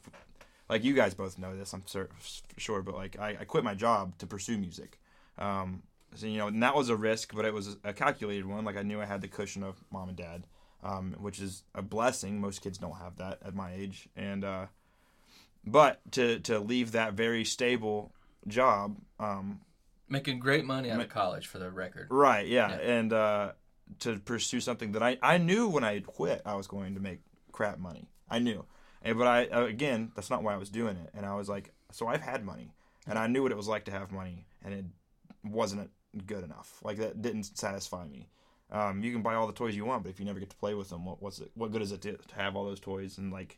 like 0.67 0.83
you 0.83 0.93
guys 0.95 1.13
both 1.13 1.37
know 1.37 1.55
this 1.55 1.73
i'm 1.73 1.85
sur- 1.85 2.09
sure 2.57 2.81
but 2.81 2.95
like 2.95 3.17
I, 3.19 3.29
I 3.41 3.45
quit 3.45 3.63
my 3.63 3.75
job 3.75 4.17
to 4.17 4.25
pursue 4.27 4.57
music. 4.57 4.99
Um 5.37 5.83
so 6.15 6.25
you 6.25 6.37
know 6.39 6.47
and 6.47 6.63
that 6.63 6.73
was 6.75 6.89
a 6.89 6.95
risk 6.95 7.35
but 7.35 7.45
it 7.45 7.53
was 7.53 7.77
a 7.83 7.93
calculated 7.93 8.47
one. 8.47 8.65
Like 8.65 8.77
i 8.77 8.81
knew 8.81 8.99
i 8.99 9.05
had 9.05 9.21
the 9.21 9.27
cushion 9.27 9.61
of 9.61 9.75
mom 9.91 10.09
and 10.09 10.17
dad 10.17 10.47
um, 10.83 11.15
which 11.19 11.39
is 11.39 11.63
a 11.73 11.81
blessing 11.81 12.39
most 12.39 12.61
kids 12.61 12.77
don't 12.77 12.97
have 12.97 13.17
that 13.17 13.39
at 13.43 13.55
my 13.55 13.73
age 13.73 14.07
and 14.15 14.43
uh 14.45 14.65
but 15.65 15.99
to 16.11 16.39
to 16.39 16.59
leave 16.59 16.91
that 16.91 17.13
very 17.13 17.43
stable 17.43 18.13
job 18.47 18.97
um 19.19 19.59
Making 20.09 20.39
great 20.39 20.63
money 20.63 20.89
out 20.89 20.97
Ma- 20.97 21.03
of 21.03 21.09
college 21.09 21.47
for 21.47 21.59
the 21.59 21.69
record. 21.69 22.07
Right, 22.09 22.47
yeah. 22.47 22.69
Yeah. 22.69 22.75
And 22.77 23.11
uh, 23.11 23.51
to 23.99 24.19
pursue 24.19 24.61
something 24.61 24.93
that 24.93 25.03
I, 25.03 25.17
I 25.21 25.37
knew 25.37 25.67
when 25.67 25.83
I 25.83 25.99
quit 25.99 26.41
I 26.45 26.55
was 26.55 26.67
going 26.67 26.95
to 26.95 27.01
make 27.01 27.19
crap 27.51 27.77
money. 27.77 28.07
I 28.29 28.39
knew. 28.39 28.63
And, 29.01 29.17
but 29.17 29.27
I, 29.27 29.47
uh, 29.47 29.65
again, 29.65 30.11
that's 30.15 30.29
not 30.29 30.43
why 30.43 30.53
I 30.53 30.57
was 30.57 30.69
doing 30.69 30.95
it. 30.95 31.09
And 31.13 31.25
I 31.25 31.35
was 31.35 31.49
like, 31.49 31.73
so 31.91 32.07
I've 32.07 32.21
had 32.21 32.45
money. 32.45 32.71
And 33.05 33.19
I 33.19 33.27
knew 33.27 33.43
what 33.43 33.51
it 33.51 33.57
was 33.57 33.67
like 33.67 33.85
to 33.85 33.91
have 33.91 34.11
money. 34.13 34.45
And 34.63 34.73
it 34.73 34.85
wasn't 35.43 35.89
good 36.25 36.43
enough. 36.43 36.79
Like, 36.83 36.97
that 36.97 37.21
didn't 37.21 37.43
satisfy 37.43 38.05
me. 38.05 38.29
Um, 38.71 39.01
you 39.03 39.11
can 39.13 39.21
buy 39.21 39.35
all 39.35 39.47
the 39.47 39.53
toys 39.53 39.75
you 39.75 39.85
want, 39.85 40.03
but 40.03 40.09
if 40.09 40.19
you 40.19 40.25
never 40.25 40.39
get 40.39 40.49
to 40.49 40.57
play 40.57 40.73
with 40.73 40.89
them, 40.89 41.05
what, 41.05 41.21
what's 41.21 41.39
it, 41.39 41.51
what 41.55 41.71
good 41.71 41.81
is 41.81 41.91
it 41.91 42.01
to, 42.01 42.17
to 42.17 42.35
have 42.35 42.55
all 42.55 42.65
those 42.65 42.79
toys? 42.79 43.17
And, 43.17 43.31
like, 43.31 43.57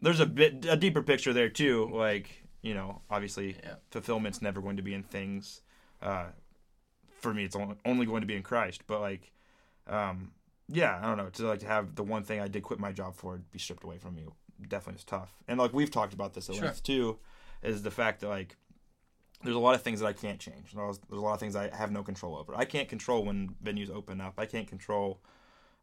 there's 0.00 0.20
a 0.20 0.26
bit, 0.26 0.64
a 0.68 0.76
deeper 0.76 1.02
picture 1.02 1.32
there, 1.32 1.48
too. 1.48 1.88
Like, 1.92 2.42
you 2.62 2.74
know, 2.74 3.02
obviously, 3.10 3.56
Yeah. 3.62 3.74
fulfillment's 3.90 4.42
never 4.42 4.60
going 4.60 4.76
to 4.76 4.82
be 4.82 4.92
in 4.94 5.02
things. 5.04 5.62
Uh, 6.02 6.26
for 7.20 7.32
me 7.32 7.44
it's 7.44 7.56
only, 7.56 8.04
going 8.04 8.20
to 8.20 8.26
be 8.26 8.36
in 8.36 8.42
christ 8.42 8.82
but 8.86 9.00
like 9.00 9.32
um 9.86 10.30
yeah 10.68 10.98
i 11.02 11.06
don't 11.06 11.16
know 11.16 11.30
to 11.30 11.46
like 11.48 11.60
to 11.60 11.66
have 11.66 11.94
the 11.94 12.02
one 12.02 12.22
thing 12.22 12.38
i 12.38 12.46
did 12.46 12.62
quit 12.62 12.78
my 12.78 12.92
job 12.92 13.14
for 13.14 13.38
be 13.50 13.58
stripped 13.58 13.82
away 13.82 13.96
from 13.96 14.14
me 14.14 14.24
definitely 14.68 14.92
was 14.96 15.04
tough 15.04 15.32
and 15.48 15.58
like 15.58 15.72
we've 15.72 15.90
talked 15.90 16.12
about 16.12 16.34
this 16.34 16.50
at 16.50 16.56
Sure. 16.56 16.64
length 16.66 16.82
too 16.82 17.18
is 17.62 17.82
the 17.82 17.90
fact 17.90 18.20
that 18.20 18.28
like 18.28 18.56
there's 19.44 19.56
a 19.56 19.60
lot 19.60 19.74
of 19.74 19.82
things 19.82 20.00
that 20.00 20.06
i 20.06 20.12
can't 20.12 20.40
change 20.40 20.72
there's 20.74 20.98
there's 21.08 21.20
a 21.20 21.24
lot 21.24 21.34
of 21.34 21.40
things 21.40 21.54
i 21.54 21.68
have 21.74 21.92
no 21.92 22.02
control 22.02 22.36
over 22.36 22.54
i 22.56 22.64
can't 22.64 22.88
control 22.88 23.24
when 23.24 23.54
venues 23.62 23.90
open 23.90 24.20
up 24.20 24.34
i 24.38 24.46
can't 24.46 24.66
control 24.66 25.20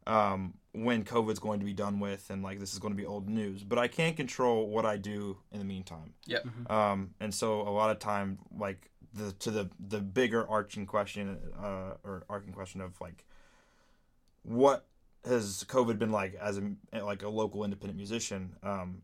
um, 0.06 0.54
when 0.72 1.04
COVID's 1.04 1.38
going 1.38 1.60
to 1.60 1.64
be 1.64 1.72
done 1.72 2.00
with, 2.00 2.30
and 2.30 2.42
like 2.42 2.58
this 2.58 2.72
is 2.72 2.78
going 2.78 2.92
to 2.92 2.96
be 2.96 3.06
old 3.06 3.28
news. 3.28 3.62
But 3.62 3.78
I 3.78 3.88
can't 3.88 4.16
control 4.16 4.68
what 4.68 4.84
I 4.84 4.96
do 4.96 5.38
in 5.52 5.58
the 5.58 5.64
meantime. 5.64 6.14
Yep. 6.26 6.46
Um, 6.70 7.10
and 7.20 7.34
so 7.34 7.60
a 7.60 7.70
lot 7.70 7.90
of 7.90 7.98
time, 7.98 8.38
like 8.56 8.90
the 9.14 9.32
to 9.32 9.50
the 9.50 9.70
the 9.78 10.00
bigger 10.00 10.48
arching 10.48 10.86
question, 10.86 11.38
uh, 11.58 11.94
or 12.04 12.24
arcing 12.28 12.52
question 12.52 12.80
of 12.80 13.00
like, 13.00 13.24
what 14.42 14.86
has 15.24 15.64
COVID 15.68 15.98
been 15.98 16.10
like 16.10 16.34
as 16.34 16.58
a 16.58 17.02
like 17.04 17.22
a 17.22 17.28
local 17.28 17.64
independent 17.64 17.96
musician? 17.96 18.56
Um, 18.62 19.02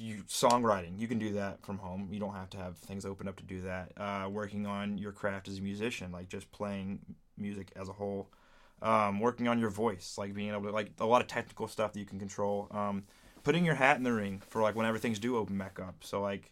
you 0.00 0.22
songwriting, 0.24 0.98
you 0.98 1.06
can 1.06 1.18
do 1.18 1.34
that 1.34 1.62
from 1.64 1.78
home. 1.78 2.08
You 2.10 2.18
don't 2.18 2.34
have 2.34 2.48
to 2.50 2.56
have 2.56 2.78
things 2.78 3.04
open 3.04 3.28
up 3.28 3.36
to 3.36 3.42
do 3.44 3.60
that. 3.62 3.92
Uh, 3.96 4.28
working 4.30 4.66
on 4.66 4.96
your 4.96 5.12
craft 5.12 5.46
as 5.46 5.58
a 5.58 5.60
musician, 5.62 6.10
like 6.10 6.28
just 6.28 6.50
playing 6.52 7.00
music 7.36 7.70
as 7.76 7.88
a 7.88 7.92
whole. 7.92 8.30
Um, 8.80 9.20
working 9.20 9.46
on 9.46 9.58
your 9.58 9.68
voice, 9.68 10.16
like 10.16 10.32
being 10.32 10.50
able 10.50 10.62
to 10.62 10.70
like 10.70 10.92
a 11.00 11.04
lot 11.04 11.20
of 11.20 11.28
technical 11.28 11.68
stuff 11.68 11.92
that 11.92 12.00
you 12.00 12.06
can 12.06 12.18
control. 12.18 12.68
Um, 12.70 13.04
putting 13.42 13.64
your 13.64 13.74
hat 13.74 13.98
in 13.98 14.02
the 14.02 14.12
ring 14.12 14.40
for 14.48 14.62
like 14.62 14.74
whenever 14.74 14.96
things 14.96 15.18
do 15.18 15.36
open 15.36 15.58
back 15.58 15.78
up. 15.78 15.96
So 16.00 16.22
like 16.22 16.50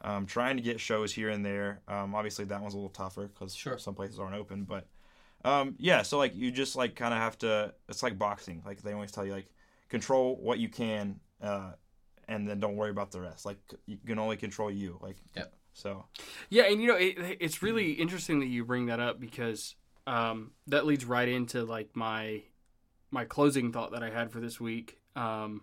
um, 0.00 0.26
trying 0.26 0.56
to 0.56 0.62
get 0.62 0.80
shows 0.80 1.12
here 1.12 1.28
and 1.28 1.46
there. 1.46 1.82
Um, 1.86 2.16
obviously 2.16 2.46
that 2.46 2.60
one's 2.60 2.74
a 2.74 2.78
little 2.78 2.90
tougher 2.90 3.28
because 3.28 3.54
Sure. 3.54 3.78
some 3.78 3.94
places 3.94 4.18
aren't 4.18 4.34
open. 4.34 4.64
But 4.64 4.88
um, 5.44 5.76
yeah, 5.78 6.02
so 6.02 6.18
like 6.18 6.34
you 6.34 6.50
just 6.50 6.74
like 6.74 6.96
kind 6.96 7.14
of 7.14 7.20
have 7.20 7.38
to. 7.38 7.74
It's 7.88 8.02
like 8.02 8.18
boxing. 8.18 8.60
Like 8.66 8.82
they 8.82 8.92
always 8.92 9.12
tell 9.12 9.24
you, 9.24 9.32
like 9.32 9.52
control 9.88 10.36
what 10.42 10.58
you 10.58 10.68
can, 10.68 11.20
uh, 11.40 11.72
and 12.28 12.46
then 12.46 12.60
don't 12.60 12.76
worry 12.76 12.90
about 12.90 13.10
the 13.10 13.20
rest. 13.20 13.46
Like 13.46 13.58
you 13.86 13.98
can 14.06 14.18
only 14.18 14.36
control 14.36 14.70
you. 14.70 14.98
Like 15.02 15.16
Yep. 15.34 15.52
So 15.72 16.04
Yeah, 16.50 16.64
and 16.64 16.80
you 16.80 16.88
know 16.88 16.96
it, 16.96 17.38
it's 17.40 17.62
really 17.62 17.92
interesting 17.92 18.40
that 18.40 18.46
you 18.46 18.64
bring 18.64 18.86
that 18.86 19.00
up 19.00 19.20
because 19.20 19.74
um, 20.06 20.52
that 20.66 20.86
leads 20.86 21.04
right 21.04 21.28
into 21.28 21.64
like 21.64 21.90
my 21.94 22.42
my 23.10 23.24
closing 23.24 23.72
thought 23.72 23.92
that 23.92 24.02
I 24.02 24.10
had 24.10 24.30
for 24.30 24.40
this 24.40 24.60
week. 24.60 24.98
Um, 25.16 25.62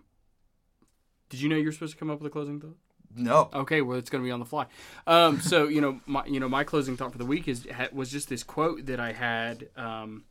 did 1.28 1.40
you 1.40 1.48
know 1.48 1.56
you're 1.56 1.72
supposed 1.72 1.92
to 1.94 1.98
come 1.98 2.10
up 2.10 2.20
with 2.20 2.28
a 2.28 2.32
closing 2.32 2.60
thought? 2.60 2.76
no. 3.14 3.48
Okay, 3.52 3.82
well 3.82 3.98
it's 3.98 4.10
going 4.10 4.22
to 4.22 4.26
be 4.26 4.32
on 4.32 4.40
the 4.40 4.46
fly. 4.46 4.66
Um, 5.06 5.40
so 5.40 5.68
you 5.68 5.80
know 5.80 6.00
my 6.06 6.24
you 6.26 6.40
know 6.40 6.48
my 6.48 6.64
closing 6.64 6.96
thought 6.96 7.12
for 7.12 7.18
the 7.18 7.26
week 7.26 7.48
is 7.48 7.66
ha- 7.74 7.88
was 7.92 8.10
just 8.10 8.28
this 8.28 8.42
quote 8.42 8.86
that 8.86 9.00
I 9.00 9.12
had 9.12 9.68
um, 9.76 10.24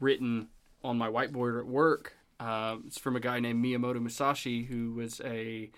written 0.00 0.48
on 0.82 0.98
my 0.98 1.08
whiteboard 1.08 1.58
at 1.58 1.66
work. 1.66 2.15
Um, 2.38 2.84
it's 2.86 2.98
from 2.98 3.16
a 3.16 3.20
guy 3.20 3.40
named 3.40 3.64
Miyamoto 3.64 4.00
Musashi, 4.00 4.64
who 4.64 4.92
was 4.94 5.20
a 5.24 5.70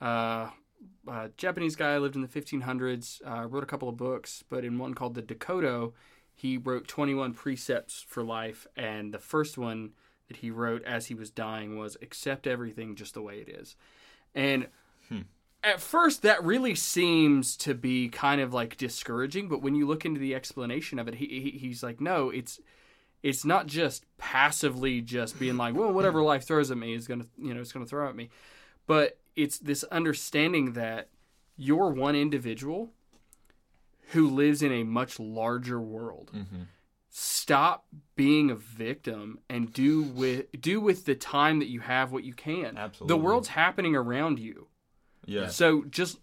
uh, 0.00 0.50
uh, 1.08 1.28
Japanese 1.36 1.76
guy 1.76 1.96
lived 1.98 2.16
in 2.16 2.22
the 2.22 2.28
1500s. 2.28 3.20
Uh, 3.26 3.46
wrote 3.46 3.62
a 3.62 3.66
couple 3.66 3.88
of 3.88 3.96
books, 3.96 4.44
but 4.48 4.64
in 4.64 4.78
one 4.78 4.94
called 4.94 5.14
the 5.14 5.22
Dokkodo, 5.22 5.92
he 6.34 6.58
wrote 6.58 6.88
21 6.88 7.34
precepts 7.34 8.04
for 8.06 8.22
life, 8.22 8.66
and 8.76 9.12
the 9.12 9.18
first 9.18 9.56
one 9.56 9.92
that 10.28 10.38
he 10.38 10.50
wrote 10.50 10.82
as 10.84 11.06
he 11.06 11.14
was 11.14 11.30
dying 11.30 11.78
was 11.78 11.96
accept 12.02 12.46
everything 12.46 12.94
just 12.96 13.14
the 13.14 13.22
way 13.22 13.38
it 13.38 13.48
is. 13.48 13.76
And 14.34 14.68
at 15.62 15.80
first, 15.80 16.22
that 16.22 16.42
really 16.42 16.74
seems 16.74 17.56
to 17.58 17.74
be 17.74 18.08
kind 18.08 18.40
of 18.40 18.52
like 18.52 18.76
discouraging, 18.76 19.48
but 19.48 19.62
when 19.62 19.74
you 19.74 19.86
look 19.86 20.04
into 20.04 20.18
the 20.18 20.34
explanation 20.34 20.98
of 20.98 21.06
it, 21.08 21.16
he, 21.16 21.26
he 21.26 21.58
he's 21.58 21.82
like, 21.82 22.00
no, 22.00 22.30
it's 22.30 22.60
it's 23.22 23.44
not 23.44 23.66
just 23.66 24.04
passively 24.18 25.00
just 25.00 25.38
being 25.38 25.56
like, 25.56 25.74
well, 25.74 25.92
whatever 25.92 26.22
life 26.32 26.44
throws 26.44 26.70
at 26.70 26.76
me 26.76 26.94
is 26.94 27.06
gonna, 27.06 27.26
you 27.38 27.54
know, 27.54 27.60
it's 27.60 27.72
gonna 27.72 27.86
throw 27.86 28.08
at 28.08 28.16
me, 28.16 28.30
but 28.86 29.18
it's 29.36 29.58
this 29.58 29.84
understanding 29.84 30.72
that 30.72 31.08
you're 31.56 31.88
one 31.88 32.16
individual 32.16 32.90
who 34.10 34.28
lives 34.28 34.62
in 34.62 34.72
a 34.72 34.84
much 34.84 35.18
larger 35.18 35.80
world. 35.80 36.30
Mm-hmm. 36.34 36.62
Stop 37.08 37.86
being 38.16 38.50
a 38.50 38.54
victim 38.54 39.38
and 39.48 39.72
do 39.72 40.02
with 40.02 40.46
do 40.60 40.80
with 40.80 41.04
the 41.04 41.14
time 41.14 41.58
that 41.58 41.68
you 41.68 41.80
have 41.80 42.10
what 42.10 42.24
you 42.24 42.32
can. 42.32 42.76
Absolutely. 42.76 43.14
The 43.14 43.22
world's 43.22 43.48
happening 43.48 43.94
around 43.94 44.38
you. 44.38 44.68
Yeah. 45.26 45.48
So 45.48 45.84
just 45.84 46.18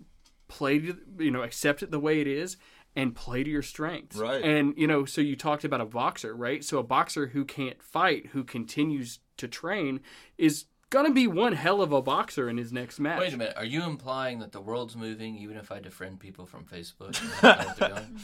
play 0.47 0.93
you 1.19 1.29
know 1.31 1.43
accept 1.43 1.83
it 1.83 1.91
the 1.91 1.99
way 1.99 2.19
it 2.19 2.27
is 2.27 2.57
and 2.99 3.15
play 3.15 3.43
to 3.43 3.49
your 3.49 3.61
strengths. 3.61 4.17
Right. 4.17 4.43
And 4.43 4.73
you 4.75 4.85
know, 4.85 5.05
so 5.05 5.21
you 5.21 5.35
talked 5.35 5.63
about 5.63 5.79
a 5.79 5.85
boxer, 5.85 6.35
right? 6.35 6.63
So 6.63 6.79
a 6.79 6.83
boxer 6.83 7.27
who 7.27 7.45
can't 7.45 7.81
fight, 7.81 8.27
who 8.33 8.43
continues 8.43 9.19
to 9.37 9.47
train, 9.47 10.01
is 10.37 10.65
gonna 10.89 11.11
be 11.11 11.25
one 11.25 11.53
hell 11.53 11.81
of 11.81 11.93
a 11.93 12.01
boxer 12.01 12.49
in 12.49 12.57
his 12.57 12.73
next 12.73 12.99
match. 12.99 13.21
Wait 13.21 13.33
a 13.33 13.37
minute. 13.37 13.53
Are 13.55 13.65
you 13.65 13.83
implying 13.83 14.39
that 14.39 14.51
the 14.51 14.59
world's 14.59 14.97
moving 14.97 15.37
even 15.37 15.55
if 15.55 15.71
I 15.71 15.79
defriend 15.79 16.19
people 16.19 16.45
from 16.45 16.65
Facebook? 16.65 17.11
Is 17.23 17.41
that 17.41 17.65
what 17.65 17.77
they're 17.77 17.89
doing? 17.89 18.19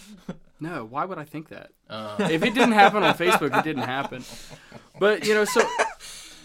No, 0.60 0.86
why 0.86 1.06
would 1.06 1.18
I 1.18 1.24
think 1.24 1.50
that? 1.50 1.72
Uh, 1.90 2.18
if 2.20 2.44
it 2.44 2.54
didn't 2.54 2.74
happen 2.74 3.02
on 3.04 3.14
Facebook, 3.16 3.58
it 3.58 3.64
didn't 3.64 3.84
happen. 3.84 4.24
But 5.00 5.26
you 5.26 5.34
know, 5.34 5.46
so 5.46 5.62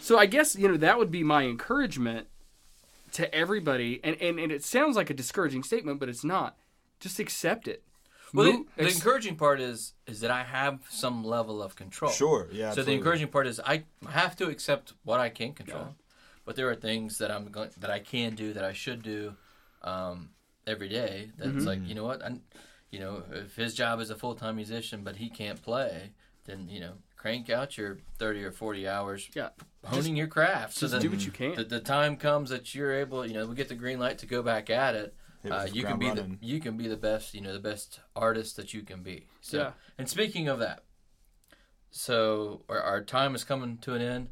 so 0.00 0.18
I 0.18 0.26
guess 0.26 0.54
you 0.54 0.68
know 0.68 0.76
that 0.76 0.98
would 0.98 1.10
be 1.10 1.24
my 1.24 1.44
encouragement 1.44 2.28
to 3.12 3.34
everybody. 3.34 4.00
And 4.04 4.16
and, 4.20 4.38
and 4.38 4.52
it 4.52 4.64
sounds 4.64 4.94
like 4.94 5.10
a 5.10 5.14
discouraging 5.14 5.64
statement, 5.64 5.98
but 5.98 6.08
it's 6.08 6.24
not. 6.24 6.56
Just 7.00 7.18
accept 7.18 7.66
it. 7.66 7.82
Well, 8.32 8.64
the, 8.76 8.84
the 8.84 8.88
encouraging 8.90 9.36
part 9.36 9.60
is 9.60 9.94
is 10.06 10.20
that 10.20 10.30
I 10.30 10.42
have 10.44 10.80
some 10.88 11.24
level 11.24 11.62
of 11.62 11.76
control. 11.76 12.10
Sure. 12.12 12.48
Yeah. 12.52 12.72
So 12.72 12.82
the 12.82 12.92
encouraging 12.92 13.28
part 13.28 13.46
is 13.46 13.60
I 13.60 13.84
have 14.08 14.36
to 14.36 14.48
accept 14.48 14.92
what 15.04 15.20
I 15.20 15.28
can't 15.28 15.56
control, 15.56 15.94
but 16.44 16.56
there 16.56 16.68
are 16.70 16.74
things 16.74 17.18
that 17.18 17.30
I'm 17.30 17.46
going 17.50 17.70
that 17.78 17.90
I 17.90 17.98
can 18.00 18.34
do 18.34 18.52
that 18.52 18.64
I 18.64 18.72
should 18.72 19.02
do 19.02 19.34
um, 19.82 20.30
every 20.66 20.88
day. 20.88 21.30
That's 21.38 21.50
Mm-hmm. 21.50 21.66
like 21.66 21.86
you 21.88 21.94
know 21.94 22.04
what, 22.04 22.22
I, 22.22 22.38
you 22.90 23.00
know, 23.00 23.22
if 23.32 23.56
his 23.56 23.74
job 23.74 24.00
is 24.00 24.10
a 24.10 24.16
full 24.16 24.34
time 24.34 24.56
musician 24.56 25.02
but 25.04 25.16
he 25.16 25.28
can't 25.30 25.60
play, 25.62 26.10
then 26.44 26.68
you 26.68 26.80
know, 26.80 26.94
crank 27.16 27.50
out 27.50 27.76
your 27.78 27.98
thirty 28.18 28.42
or 28.44 28.52
forty 28.52 28.86
hours 28.88 29.28
yeah, 29.34 29.50
honing 29.84 30.16
your 30.16 30.26
craft. 30.26 30.74
So 30.74 30.80
just 30.82 30.92
that 30.94 31.02
do 31.02 31.10
what 31.10 31.24
you 31.24 31.32
can. 31.32 31.54
the, 31.54 31.64
the 31.64 31.80
time 31.80 32.16
comes 32.16 32.50
that 32.50 32.74
you're 32.74 32.92
able, 32.92 33.26
you 33.26 33.34
know, 33.34 33.46
we 33.46 33.54
get 33.54 33.68
the 33.68 33.74
green 33.74 33.98
light 33.98 34.18
to 34.18 34.26
go 34.26 34.42
back 34.42 34.70
at 34.70 34.94
it. 34.94 35.14
Hit 35.42 35.52
Uh, 35.52 35.66
you 35.72 35.84
can 35.84 35.98
be 35.98 36.06
running. 36.08 36.38
the 36.40 36.46
you 36.46 36.60
can 36.60 36.76
be 36.76 36.86
the 36.88 36.96
best, 36.96 37.32
you 37.34 37.40
know, 37.40 37.52
the 37.52 37.58
best 37.58 38.00
artist 38.14 38.56
that 38.56 38.74
you 38.74 38.82
can 38.82 39.02
be. 39.02 39.26
So, 39.40 39.56
Yeah. 39.58 39.72
and 39.98 40.08
speaking 40.08 40.48
of 40.48 40.58
that, 40.58 40.84
so 41.90 42.62
our, 42.68 42.80
our 42.80 43.02
time 43.02 43.34
is 43.34 43.44
coming 43.44 43.78
to 43.78 43.94
an 43.94 44.02
end. 44.02 44.28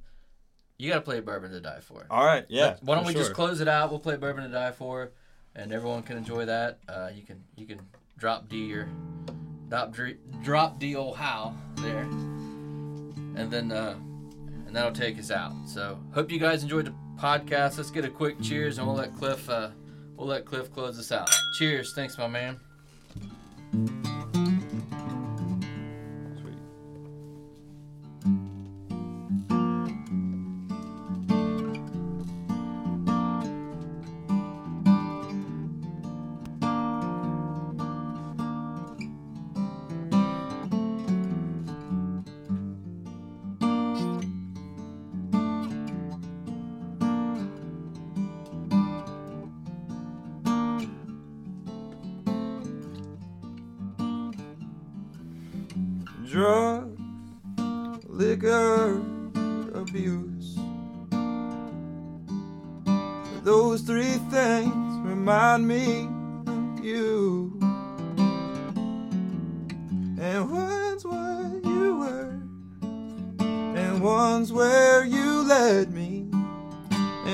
You 0.76 0.88
got 0.90 0.96
to 0.96 1.02
play 1.02 1.20
Bourbon 1.20 1.50
to 1.50 1.60
Die 1.60 1.80
For. 1.80 2.06
All 2.10 2.24
right. 2.24 2.44
Yeah. 2.48 2.76
Why 2.82 2.94
don't 2.94 3.04
for 3.04 3.08
we 3.08 3.14
just 3.14 3.32
close 3.32 3.60
it 3.60 3.68
out? 3.68 3.90
We'll 3.90 3.98
play 3.98 4.16
Bourbon 4.16 4.44
to 4.44 4.50
Die 4.50 4.70
For, 4.72 5.12
and 5.56 5.72
everyone 5.72 6.02
can 6.02 6.16
enjoy 6.16 6.44
that. 6.44 6.78
Uh, 6.88 7.10
you 7.12 7.22
can 7.22 7.42
you 7.56 7.66
can 7.66 7.80
drop 8.16 8.48
D 8.48 8.66
your 8.66 8.88
drop 9.68 9.94
D, 9.96 10.14
drop 10.42 10.78
D 10.78 10.94
old 10.94 11.16
how 11.16 11.54
there, 11.76 12.02
and 12.02 13.50
then 13.50 13.72
uh, 13.72 13.96
and 14.66 14.76
that'll 14.76 14.92
take 14.92 15.18
us 15.18 15.30
out. 15.32 15.52
So 15.66 15.98
hope 16.12 16.30
you 16.30 16.38
guys 16.38 16.62
enjoyed 16.62 16.84
the 16.86 16.94
podcast. 17.16 17.76
Let's 17.78 17.90
get 17.90 18.04
a 18.04 18.10
quick 18.10 18.40
cheers, 18.40 18.78
and 18.78 18.86
we'll 18.86 18.96
let 18.96 19.16
Cliff 19.16 19.50
uh, 19.50 19.70
we'll 20.18 20.28
let 20.28 20.44
Cliff 20.44 20.72
close 20.74 20.98
us 20.98 21.12
out. 21.12 21.30
Cheers! 21.58 21.94
Thanks, 21.94 22.18
my 22.18 22.28
man. 22.28 22.58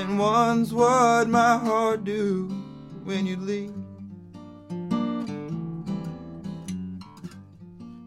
And 0.05 0.19
one's 0.19 0.71
what 0.71 1.27
my 1.27 1.57
heart 1.57 2.03
do 2.03 2.45
when 3.05 3.25
you 3.25 3.37
leave. 3.37 3.73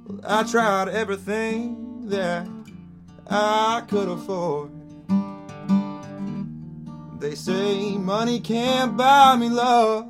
Well, 0.06 0.20
I 0.24 0.44
tried 0.44 0.90
everything 0.90 2.08
that 2.08 2.46
I 3.28 3.82
could 3.88 4.08
afford. 4.08 4.70
They 7.18 7.34
say 7.34 7.98
money 7.98 8.38
can't 8.38 8.96
buy 8.96 9.34
me 9.34 9.48
love. 9.48 10.08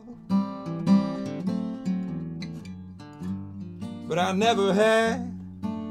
But 4.07 4.19
I 4.19 4.33
never 4.33 4.75
had 4.75 5.33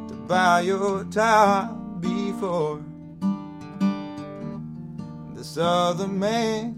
to 0.10 0.14
buy 0.28 0.62
your 0.62 1.06
time 1.06 2.00
before. 2.00 2.84
This 5.48 5.60
other 5.60 6.10
man 6.10 6.76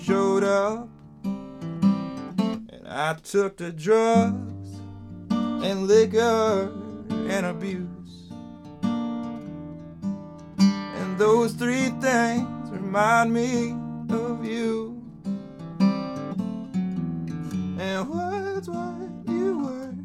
showed 0.00 0.44
up, 0.44 0.88
and 1.24 2.86
I 2.86 3.14
took 3.14 3.56
to 3.56 3.72
drugs 3.72 4.80
and 5.28 5.88
liquor 5.88 6.72
and 7.10 7.46
abuse. 7.46 8.30
And 10.62 11.18
those 11.18 11.54
three 11.54 11.88
things 12.00 12.70
remind 12.70 13.34
me 13.34 13.72
of 14.14 14.44
you. 14.44 15.02
And 17.80 18.08
one's 18.08 18.68
what 18.68 19.10
you 19.26 19.58
were, 19.58 19.96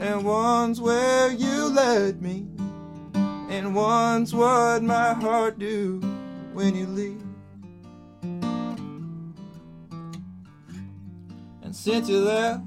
and 0.00 0.24
one's 0.24 0.80
where 0.80 1.32
you 1.32 1.64
led 1.64 2.22
me, 2.22 2.46
and 3.50 3.74
one's 3.74 4.32
what 4.32 4.84
my 4.84 5.14
heart 5.14 5.58
do 5.58 6.00
when 6.56 6.74
you 6.74 6.86
leave. 6.86 7.22
And 11.62 11.76
since 11.76 12.08
you 12.08 12.20
left, 12.20 12.62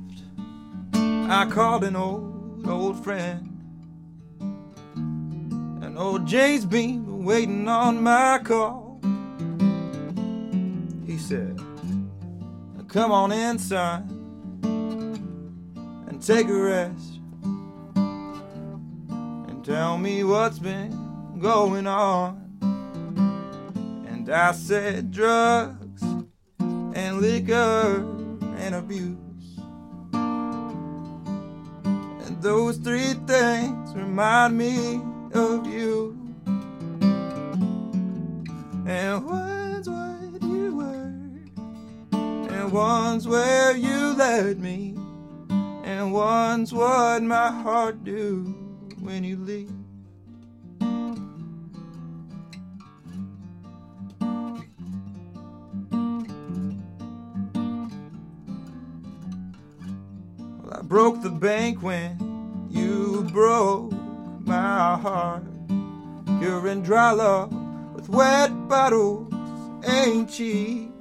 I 0.94 1.48
called 1.50 1.84
an 1.84 1.96
old, 1.96 2.68
old 2.68 3.04
friend. 3.04 3.48
And 5.82 5.98
old 5.98 6.28
Jay's 6.28 6.66
been 6.66 7.24
waiting 7.24 7.68
on 7.68 8.04
my 8.04 8.40
call. 8.44 9.02
He 11.08 11.18
said, 11.18 11.60
Come 12.90 13.12
on 13.12 13.32
in, 13.32 13.58
son, 13.58 14.08
and 16.08 16.22
take 16.22 16.48
a 16.48 16.54
rest. 16.54 17.20
And 17.96 19.66
tell 19.66 19.98
me 19.98 20.24
what's 20.24 20.60
been 20.60 21.40
going 21.40 21.88
on. 21.88 22.49
I 24.32 24.52
said, 24.52 25.12
Drugs 25.12 26.04
and 26.60 27.20
liquor 27.20 28.06
and 28.58 28.76
abuse. 28.76 29.18
And 32.26 32.42
those 32.42 32.78
three 32.78 33.14
things 33.26 33.96
remind 33.96 34.56
me 34.58 35.02
of 35.34 35.66
you. 35.66 36.16
And 38.86 39.26
one's 39.26 39.90
what 39.90 40.44
you 40.44 40.76
were, 40.76 41.14
and 42.12 42.72
one's 42.72 43.28
where 43.28 43.76
you 43.76 44.14
led 44.16 44.60
me, 44.60 44.96
And 45.84 46.14
one's 46.14 46.72
what 46.72 47.24
my 47.24 47.52
heart 47.52 48.04
do 48.04 48.44
when 49.00 49.24
you 49.24 49.38
leave. 49.38 49.79
Broke 60.90 61.22
the 61.22 61.30
bank 61.30 61.84
when 61.84 62.18
you 62.68 63.22
broke 63.32 63.92
my 64.40 64.98
heart. 64.98 65.44
You're 66.42 66.68
in 66.68 66.82
dry 66.82 67.12
love 67.12 67.54
with 67.94 68.10
wet 68.10 68.68
bottles, 68.68 69.32
ain't 69.88 70.32
cheap. 70.32 70.92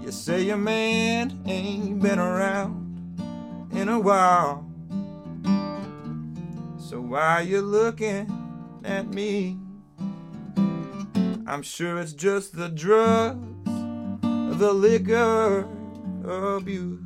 You 0.00 0.12
say 0.12 0.42
your 0.42 0.58
man 0.58 1.42
ain't 1.44 2.00
been 2.00 2.20
around 2.20 3.68
in 3.72 3.88
a 3.88 3.98
while. 3.98 4.64
So 6.78 7.00
why 7.00 7.40
you 7.40 7.62
looking 7.62 8.30
at 8.84 9.08
me? 9.08 9.58
I'm 11.48 11.62
sure 11.62 11.98
it's 11.98 12.12
just 12.12 12.56
the 12.56 12.68
drugs, 12.68 13.40
the 14.60 14.72
liquor 14.72 15.68
abuse. 16.28 17.00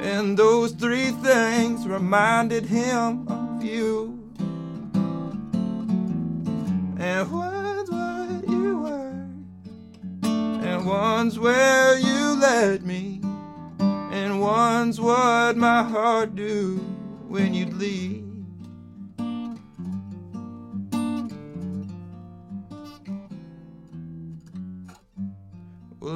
And 0.00 0.38
those 0.38 0.72
three 0.72 1.10
things 1.10 1.86
reminded 1.86 2.64
him 2.66 3.26
of 3.28 3.64
you. 3.64 4.22
And 6.98 7.30
one's 7.30 7.90
what 7.90 8.48
you 8.48 8.78
were, 8.78 9.26
and 10.22 10.86
one's 10.86 11.38
where 11.38 11.98
you 11.98 12.40
led 12.40 12.84
me, 12.84 13.20
and 13.80 14.40
one's 14.40 15.00
what 15.00 15.56
my 15.56 15.82
heart 15.82 16.34
do 16.34 16.76
when 17.28 17.52
you'd 17.52 17.74
leave. 17.74 18.25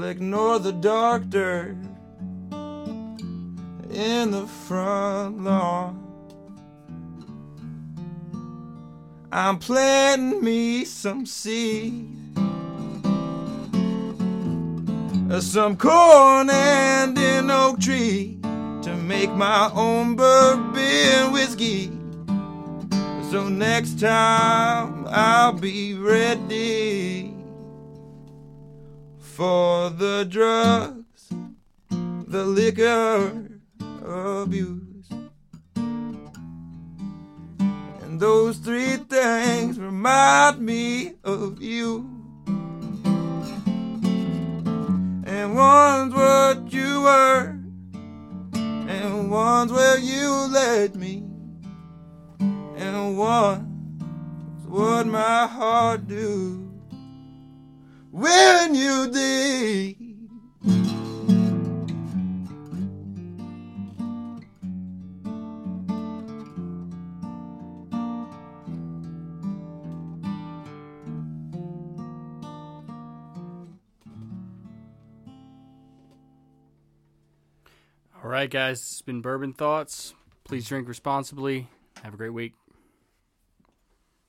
Well, 0.01 0.09
ignore 0.09 0.59
the 0.59 0.72
doctor 0.72 1.77
in 3.90 4.31
the 4.31 4.47
front 4.66 5.44
lawn. 5.44 6.02
I'm 9.31 9.59
planting 9.59 10.43
me 10.43 10.86
some 10.86 11.27
seed. 11.27 12.09
Uh, 15.31 15.40
Some 15.43 15.77
corn 15.77 16.48
and 16.48 17.18
an 17.18 17.51
oak 17.51 17.78
tree 17.78 18.39
to 18.81 18.97
make 18.97 19.31
my 19.32 19.70
own 19.74 20.16
bourbon 20.16 21.31
whiskey. 21.31 21.93
So 23.31 23.51
next 23.51 24.01
time 24.01 25.06
I'll 25.10 25.52
be 25.52 25.93
ready 25.93 27.30
for 29.41 29.89
the 29.89 30.27
drugs, 30.29 31.31
the 31.89 32.45
liquor 32.45 33.49
abuse. 34.05 35.09
And 38.03 38.21
those 38.21 38.59
three 38.59 38.99
things 38.99 39.79
remind 39.79 40.61
me 40.61 41.15
of 41.25 41.62
you. 41.62 42.07
And 45.25 45.55
one's 45.55 46.12
what 46.12 46.71
you 46.71 47.01
were, 47.01 47.57
and 48.53 49.31
one's 49.31 49.73
where 49.73 49.99
you 49.99 50.49
led 50.53 50.97
me, 50.97 51.25
and 52.77 53.17
one's 53.17 54.67
what 54.67 55.07
my 55.07 55.47
heart 55.47 56.07
do 56.07 56.70
when 58.11 58.74
you 58.74 59.07
leave. 59.07 59.97
All 78.23 78.28
right, 78.28 78.51
guys, 78.51 78.81
it's 78.81 79.03
been 79.03 79.23
Bourbon 79.23 79.53
Thoughts. 79.53 80.15
Please 80.45 80.69
drink 80.69 80.89
responsibly. 80.89 81.69
Have 82.03 82.15
a 82.15 82.16
great 82.16 82.32
week. 82.32 82.60